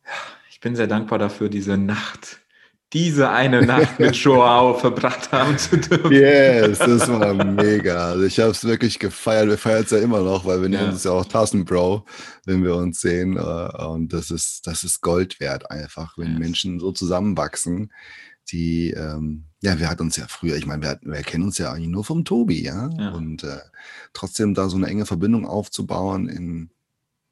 ja, 0.05 0.11
ich 0.49 0.61
bin 0.61 0.77
sehr 0.77 0.87
dankbar 0.87 1.19
dafür, 1.19 1.49
diese 1.49 1.75
Nacht 1.75 2.44
diese 2.93 3.29
eine 3.29 3.65
Nacht 3.65 3.99
mit 3.99 4.15
Joao 4.23 4.75
verbracht 4.75 5.31
haben 5.31 5.57
zu 5.57 5.77
dürfen. 5.77 6.11
Yes, 6.11 6.79
das 6.79 7.09
war 7.09 7.33
mega. 7.33 8.11
Also 8.11 8.23
ich 8.23 8.39
habe 8.39 8.51
es 8.51 8.63
wirklich 8.63 8.99
gefeiert. 8.99 9.49
Wir 9.49 9.57
feiern 9.57 9.83
es 9.83 9.91
ja 9.91 9.97
immer 9.99 10.21
noch, 10.21 10.45
weil 10.45 10.61
wir 10.61 10.69
ja. 10.69 10.79
nennen 10.79 10.93
uns 10.93 11.03
ja 11.03 11.11
auch 11.11 11.25
Tassen 11.25 11.65
Bro, 11.65 12.05
wenn 12.45 12.63
wir 12.63 12.75
uns 12.75 13.01
sehen. 13.01 13.37
Äh, 13.37 13.85
und 13.85 14.13
das 14.13 14.31
ist, 14.31 14.67
das 14.67 14.83
ist 14.83 15.01
Gold 15.01 15.39
wert 15.39 15.69
einfach, 15.71 16.17
wenn 16.17 16.31
yes. 16.31 16.39
Menschen 16.39 16.79
so 16.79 16.91
zusammenwachsen, 16.91 17.91
die, 18.51 18.91
ähm, 18.91 19.45
ja, 19.61 19.79
wir 19.79 19.89
hatten 19.89 20.03
uns 20.03 20.17
ja 20.17 20.25
früher, 20.27 20.55
ich 20.55 20.67
meine, 20.67 20.83
wir, 20.83 20.99
wir 21.01 21.23
kennen 21.23 21.45
uns 21.45 21.57
ja 21.57 21.71
eigentlich 21.71 21.89
nur 21.89 22.05
vom 22.05 22.23
Tobi, 22.23 22.63
ja. 22.63 22.89
ja. 22.97 23.09
Und 23.09 23.43
äh, 23.43 23.57
trotzdem 24.13 24.53
da 24.53 24.69
so 24.69 24.77
eine 24.77 24.87
enge 24.87 25.05
Verbindung 25.05 25.47
aufzubauen 25.47 26.29
in 26.29 26.69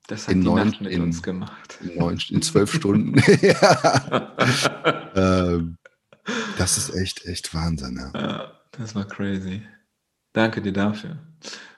das 0.08 0.28
hat 0.28 0.36
in 0.36 0.42
die 0.42 0.48
neun, 0.48 0.68
Nacht 0.70 0.82
mit 0.82 0.92
in, 0.92 1.02
uns 1.02 1.24
gemacht. 1.24 1.80
In, 1.82 1.98
neun, 1.98 2.20
in 2.30 2.42
zwölf 2.42 2.74
Stunden. 2.74 3.16
ähm, 5.16 5.78
das 6.58 6.78
ist 6.78 6.90
echt, 6.96 7.26
echt 7.26 7.54
Wahnsinn. 7.54 7.98
Ja. 7.98 8.12
ja. 8.20 8.52
das 8.72 8.96
war 8.96 9.06
crazy. 9.06 9.62
Danke 10.34 10.62
dir 10.62 10.74
dafür. 10.74 11.18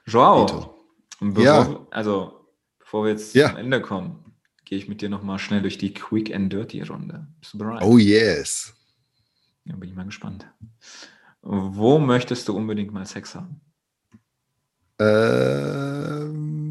Joao, 0.06 0.76
bevor, 1.20 1.44
ja. 1.44 1.88
also 1.92 2.48
bevor 2.80 3.04
wir 3.04 3.12
jetzt 3.12 3.36
ja. 3.36 3.50
zum 3.50 3.58
Ende 3.58 3.82
kommen, 3.82 4.34
gehe 4.64 4.78
ich 4.78 4.88
mit 4.88 5.02
dir 5.02 5.10
nochmal 5.10 5.40
schnell 5.40 5.62
durch 5.62 5.78
die 5.78 5.94
Quick 5.94 6.34
and 6.34 6.52
Dirty 6.52 6.82
Runde. 6.82 7.28
Bist 7.40 7.54
du 7.54 7.58
bereit? 7.60 7.84
Oh 7.84 7.98
yes. 7.98 8.74
Ja, 9.66 9.76
bin 9.76 9.90
ich 9.90 9.96
mal 9.96 10.06
gespannt. 10.06 10.48
Wo 11.42 12.00
möchtest 12.00 12.48
du 12.48 12.56
unbedingt 12.56 12.92
mal 12.92 13.06
Sex 13.06 13.36
haben? 13.36 13.62
Ähm 14.98 16.65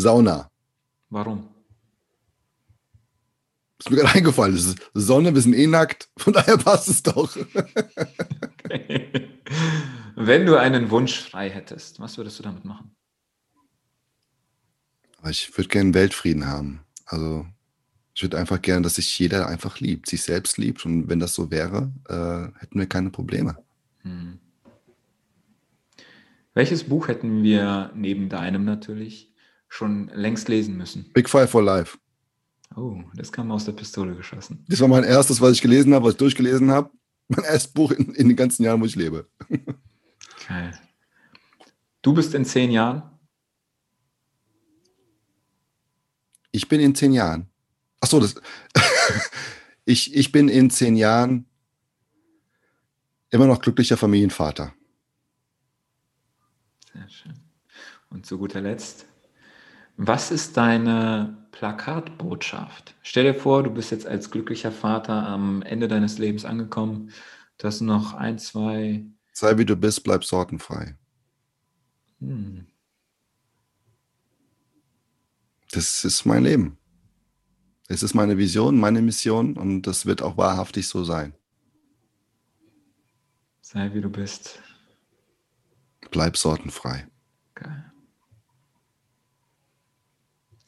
Sauna. 0.00 0.50
Warum? 1.10 1.48
Ist 3.78 3.90
mir 3.90 3.96
gerade 3.96 4.14
eingefallen. 4.14 4.54
Es 4.54 4.66
ist 4.66 4.78
Sonne, 4.94 5.34
wir 5.34 5.40
sind 5.40 5.54
eh 5.54 5.66
nackt, 5.66 6.08
von 6.16 6.32
daher 6.32 6.56
passt 6.58 6.88
es 6.88 7.02
doch. 7.02 7.36
okay. 8.42 9.28
Wenn 10.16 10.46
du 10.46 10.56
einen 10.56 10.90
Wunsch 10.90 11.20
frei 11.20 11.48
hättest, 11.48 12.00
was 12.00 12.18
würdest 12.18 12.38
du 12.40 12.42
damit 12.42 12.64
machen? 12.64 12.90
Ich 15.28 15.56
würde 15.56 15.68
gerne 15.68 15.94
Weltfrieden 15.94 16.46
haben. 16.46 16.80
Also 17.06 17.46
ich 18.14 18.22
würde 18.22 18.36
einfach 18.36 18.60
gerne, 18.60 18.82
dass 18.82 18.96
sich 18.96 19.16
jeder 19.16 19.46
einfach 19.46 19.78
liebt, 19.78 20.08
sich 20.08 20.22
selbst 20.22 20.58
liebt. 20.58 20.84
Und 20.84 21.08
wenn 21.08 21.20
das 21.20 21.34
so 21.34 21.52
wäre, 21.52 21.92
äh, 22.08 22.60
hätten 22.60 22.78
wir 22.78 22.86
keine 22.86 23.10
Probleme. 23.10 23.56
Hm. 24.02 24.40
Welches 26.52 26.82
Buch 26.82 27.06
hätten 27.06 27.44
wir 27.44 27.92
neben 27.94 28.28
deinem 28.28 28.64
natürlich 28.64 29.32
schon 29.68 30.08
längst 30.14 30.48
lesen 30.48 30.76
müssen. 30.76 31.10
Big 31.12 31.28
Five 31.28 31.50
for 31.50 31.62
Life. 31.62 31.98
Oh, 32.76 33.02
das 33.14 33.32
kam 33.32 33.50
aus 33.50 33.64
der 33.64 33.72
Pistole 33.72 34.14
geschossen. 34.14 34.64
Das 34.68 34.80
war 34.80 34.88
mein 34.88 35.04
erstes, 35.04 35.40
was 35.40 35.52
ich 35.52 35.62
gelesen 35.62 35.94
habe, 35.94 36.06
was 36.06 36.12
ich 36.12 36.18
durchgelesen 36.18 36.70
habe. 36.70 36.90
Mein 37.28 37.44
erstes 37.44 37.72
Buch 37.72 37.92
in, 37.92 38.14
in 38.14 38.28
den 38.28 38.36
ganzen 38.36 38.62
Jahren, 38.62 38.80
wo 38.80 38.86
ich 38.86 38.96
lebe. 38.96 39.28
Geil. 40.48 40.78
Du 42.02 42.14
bist 42.14 42.34
in 42.34 42.44
zehn 42.44 42.70
Jahren? 42.70 43.02
Ich 46.52 46.68
bin 46.68 46.80
in 46.80 46.94
zehn 46.94 47.12
Jahren. 47.12 47.50
Ach 48.00 48.08
so, 48.08 48.20
das. 48.20 48.34
ich, 49.84 50.14
ich 50.14 50.32
bin 50.32 50.48
in 50.48 50.70
zehn 50.70 50.96
Jahren 50.96 51.46
immer 53.30 53.46
noch 53.46 53.60
glücklicher 53.60 53.96
Familienvater. 53.96 54.72
Sehr 56.92 57.08
schön. 57.08 57.40
Und 58.10 58.24
zu 58.24 58.38
guter 58.38 58.60
Letzt, 58.60 59.06
was 59.98 60.30
ist 60.30 60.56
deine 60.56 61.36
Plakatbotschaft? 61.50 62.94
Stell 63.02 63.24
dir 63.24 63.34
vor, 63.34 63.64
du 63.64 63.70
bist 63.70 63.90
jetzt 63.90 64.06
als 64.06 64.30
glücklicher 64.30 64.70
Vater 64.70 65.26
am 65.26 65.60
Ende 65.62 65.88
deines 65.88 66.18
Lebens 66.18 66.44
angekommen. 66.44 67.10
Du 67.58 67.66
hast 67.66 67.80
noch 67.80 68.14
ein, 68.14 68.38
zwei. 68.38 69.04
Sei 69.32 69.58
wie 69.58 69.64
du 69.64 69.74
bist, 69.74 70.04
bleib 70.04 70.24
sortenfrei. 70.24 70.96
Hm. 72.20 72.66
Das 75.72 76.04
ist 76.04 76.24
mein 76.24 76.44
Leben. 76.44 76.78
Es 77.88 78.04
ist 78.04 78.14
meine 78.14 78.38
Vision, 78.38 78.78
meine 78.78 79.02
Mission 79.02 79.56
und 79.56 79.82
das 79.82 80.06
wird 80.06 80.22
auch 80.22 80.36
wahrhaftig 80.36 80.86
so 80.86 81.02
sein. 81.02 81.34
Sei 83.60 83.92
wie 83.92 84.00
du 84.00 84.10
bist. 84.10 84.62
Bleib 86.12 86.36
sortenfrei. 86.36 87.08
Geil. 87.54 87.87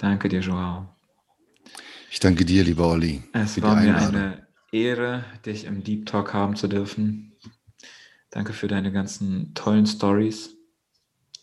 Danke 0.00 0.30
dir, 0.30 0.40
Joao. 0.40 0.88
Ich 2.10 2.20
danke 2.20 2.46
dir, 2.46 2.64
lieber 2.64 2.88
Olli. 2.88 3.22
Es 3.34 3.60
war 3.60 3.76
mir 3.76 3.94
eine 3.94 4.46
Ehre, 4.72 5.26
dich 5.44 5.66
im 5.66 5.84
Deep 5.84 6.06
Talk 6.06 6.32
haben 6.32 6.56
zu 6.56 6.68
dürfen. 6.68 7.34
Danke 8.30 8.54
für 8.54 8.66
deine 8.66 8.92
ganzen 8.92 9.52
tollen 9.52 9.86
Stories. 9.86 10.56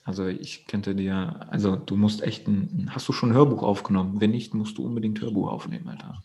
Also 0.03 0.25
ich 0.25 0.65
könnte 0.65 0.95
dir, 0.95 1.45
also 1.51 1.75
du 1.75 1.95
musst 1.97 2.23
echt 2.23 2.47
ein, 2.47 2.89
hast 2.89 3.07
du 3.07 3.13
schon 3.13 3.29
ein 3.29 3.35
Hörbuch 3.35 3.61
aufgenommen? 3.61 4.21
Wenn 4.21 4.31
nicht, 4.31 4.55
musst 4.55 4.79
du 4.79 4.85
unbedingt 4.85 5.21
Hörbuch 5.21 5.51
aufnehmen, 5.51 5.87
Alter. 5.89 6.23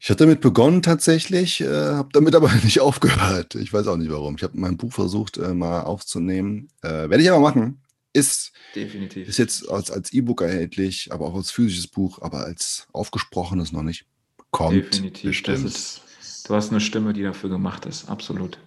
Ich 0.00 0.10
hatte 0.10 0.24
damit 0.24 0.40
begonnen 0.40 0.82
tatsächlich, 0.82 1.60
äh, 1.60 1.68
habe 1.68 2.08
damit 2.12 2.34
aber 2.34 2.52
nicht 2.64 2.80
aufgehört. 2.80 3.54
Ich 3.54 3.72
weiß 3.72 3.86
auch 3.86 3.96
nicht 3.96 4.10
warum. 4.10 4.34
Ich 4.34 4.42
habe 4.42 4.58
mein 4.58 4.76
Buch 4.76 4.92
versucht 4.92 5.38
äh, 5.38 5.54
mal 5.54 5.82
aufzunehmen. 5.82 6.70
Äh, 6.82 7.08
Werde 7.08 7.22
ich 7.22 7.30
aber 7.30 7.40
machen 7.40 7.82
ist, 8.12 8.52
Definitiv. 8.74 9.28
ist 9.28 9.38
jetzt 9.38 9.68
als, 9.68 9.90
als 9.90 10.12
E-Book 10.12 10.42
erhältlich, 10.42 11.12
aber 11.12 11.26
auch 11.26 11.34
als 11.34 11.50
physisches 11.50 11.86
Buch, 11.86 12.20
aber 12.22 12.44
als 12.44 12.86
aufgesprochenes 12.92 13.72
noch 13.72 13.82
nicht. 13.82 14.06
Kommt. 14.50 14.74
Definitiv. 14.74 15.30
Bestimmt. 15.30 15.64
Ist, 15.64 16.02
du 16.46 16.54
hast 16.54 16.70
eine 16.70 16.80
Stimme, 16.80 17.12
die 17.12 17.22
dafür 17.22 17.50
gemacht 17.50 17.84
ist. 17.86 18.08
Absolut. 18.08 18.58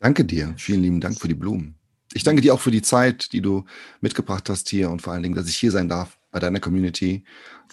Danke 0.00 0.24
dir. 0.24 0.54
Vielen 0.56 0.82
lieben 0.82 1.00
Dank 1.00 1.18
für 1.18 1.28
die 1.28 1.34
Blumen. 1.34 1.76
Ich 2.12 2.22
danke 2.22 2.42
dir 2.42 2.54
auch 2.54 2.60
für 2.60 2.70
die 2.70 2.82
Zeit, 2.82 3.32
die 3.32 3.40
du 3.40 3.64
mitgebracht 4.00 4.48
hast 4.48 4.68
hier 4.68 4.90
und 4.90 5.02
vor 5.02 5.12
allen 5.12 5.22
Dingen, 5.22 5.34
dass 5.34 5.48
ich 5.48 5.56
hier 5.56 5.72
sein 5.72 5.88
darf 5.88 6.18
bei 6.30 6.38
deiner 6.38 6.60
Community. 6.60 7.24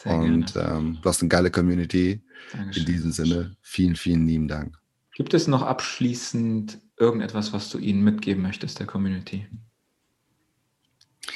Sehr 0.02 0.16
und 0.16 0.56
ähm, 0.56 0.98
du 1.02 1.10
hast 1.10 1.22
eine 1.22 1.30
geile 1.30 1.52
Community. 1.52 2.24
Dankeschön. 2.52 2.84
In 2.84 2.92
diesem 2.92 3.12
Sinne, 3.12 3.56
vielen, 3.62 3.96
vielen 3.96 4.26
lieben 4.26 4.48
Dank. 4.48 4.80
Gibt 5.14 5.34
es 5.34 5.48
noch 5.48 5.62
abschließend 5.62 6.80
irgendetwas, 6.98 7.54
was 7.54 7.70
du 7.70 7.78
ihnen 7.78 8.04
mitgeben 8.04 8.42
möchtest, 8.42 8.80
der 8.80 8.88
Community? 8.88 9.46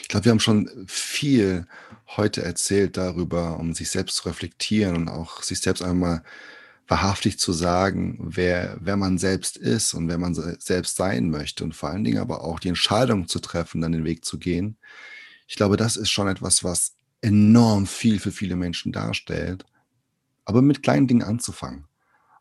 Ich 0.05 0.09
glaube, 0.09 0.25
wir 0.25 0.33
haben 0.33 0.39
schon 0.39 0.69
viel 0.85 1.65
heute 2.15 2.43
erzählt 2.43 2.95
darüber, 2.95 3.57
um 3.57 3.73
sich 3.73 3.89
selbst 3.89 4.17
zu 4.17 4.29
reflektieren 4.29 4.95
und 4.95 5.09
auch 5.09 5.41
sich 5.41 5.59
selbst 5.61 5.81
einmal 5.81 6.21
wahrhaftig 6.87 7.39
zu 7.39 7.53
sagen, 7.53 8.19
wer, 8.21 8.77
wer 8.79 8.97
man 8.97 9.17
selbst 9.17 9.57
ist 9.57 9.95
und 9.95 10.07
wer 10.07 10.19
man 10.19 10.35
selbst 10.35 10.95
sein 10.95 11.31
möchte 11.31 11.63
und 11.63 11.73
vor 11.73 11.89
allen 11.89 12.03
Dingen 12.03 12.19
aber 12.19 12.43
auch 12.43 12.59
die 12.59 12.67
Entscheidung 12.67 13.27
zu 13.27 13.39
treffen, 13.39 13.81
dann 13.81 13.93
den 13.93 14.03
Weg 14.03 14.23
zu 14.25 14.37
gehen. 14.37 14.77
Ich 15.47 15.55
glaube, 15.55 15.75
das 15.75 15.97
ist 15.97 16.11
schon 16.11 16.27
etwas, 16.27 16.63
was 16.63 16.93
enorm 17.21 17.87
viel 17.87 18.19
für 18.19 18.31
viele 18.31 18.55
Menschen 18.55 18.91
darstellt. 18.91 19.65
Aber 20.45 20.61
mit 20.61 20.83
kleinen 20.83 21.07
Dingen 21.07 21.23
anzufangen. 21.23 21.85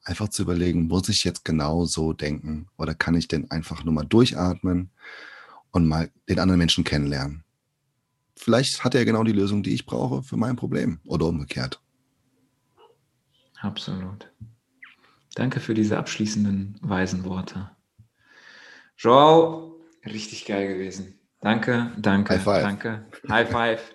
Einfach 0.03 0.29
zu 0.29 0.43
überlegen, 0.43 0.83
muss 0.83 1.09
ich 1.09 1.25
jetzt 1.25 1.47
genau 1.47 1.87
so 1.87 2.13
denken 2.13 2.69
oder 2.77 2.95
kann 2.95 3.15
ich 3.15 3.27
denn 3.27 3.51
einfach 3.51 3.85
nur 3.85 3.95
mal 3.95 4.05
durchatmen 4.05 4.91
und 5.71 5.89
mal 5.89 6.11
den 6.29 6.39
anderen 6.39 6.59
Menschen 6.59 6.85
kennenlernen? 6.85 7.44
Vielleicht 8.37 8.85
hat 8.85 8.95
er 8.95 9.05
genau 9.05 9.25
die 9.25 9.33
Lösung, 9.33 9.63
die 9.63 9.75
ich 9.75 9.87
brauche 9.87 10.23
für 10.23 10.37
mein 10.37 10.57
Problem 10.57 11.01
oder 11.05 11.27
umgekehrt. 11.27 11.81
Absolut. 13.61 14.31
Danke 15.35 15.61
für 15.61 15.75
diese 15.75 15.99
abschließenden 15.99 16.79
weisen 16.83 17.25
Worte. 17.25 17.71
Joao, 18.97 19.81
richtig 20.05 20.45
geil 20.45 20.69
gewesen. 20.69 21.19
Danke, 21.41 21.93
danke, 21.99 22.35
High 22.35 22.43
five. 22.43 22.63
danke. 22.63 23.07
High 23.29 23.51
five. 23.51 23.95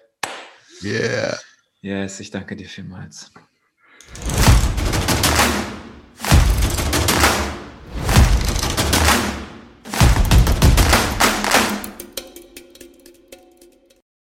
Yeah. 0.83 1.37
Yes, 1.81 2.19
ich 2.19 2.31
danke 2.31 2.55
dir 2.55 2.67
vielmals. 2.67 3.31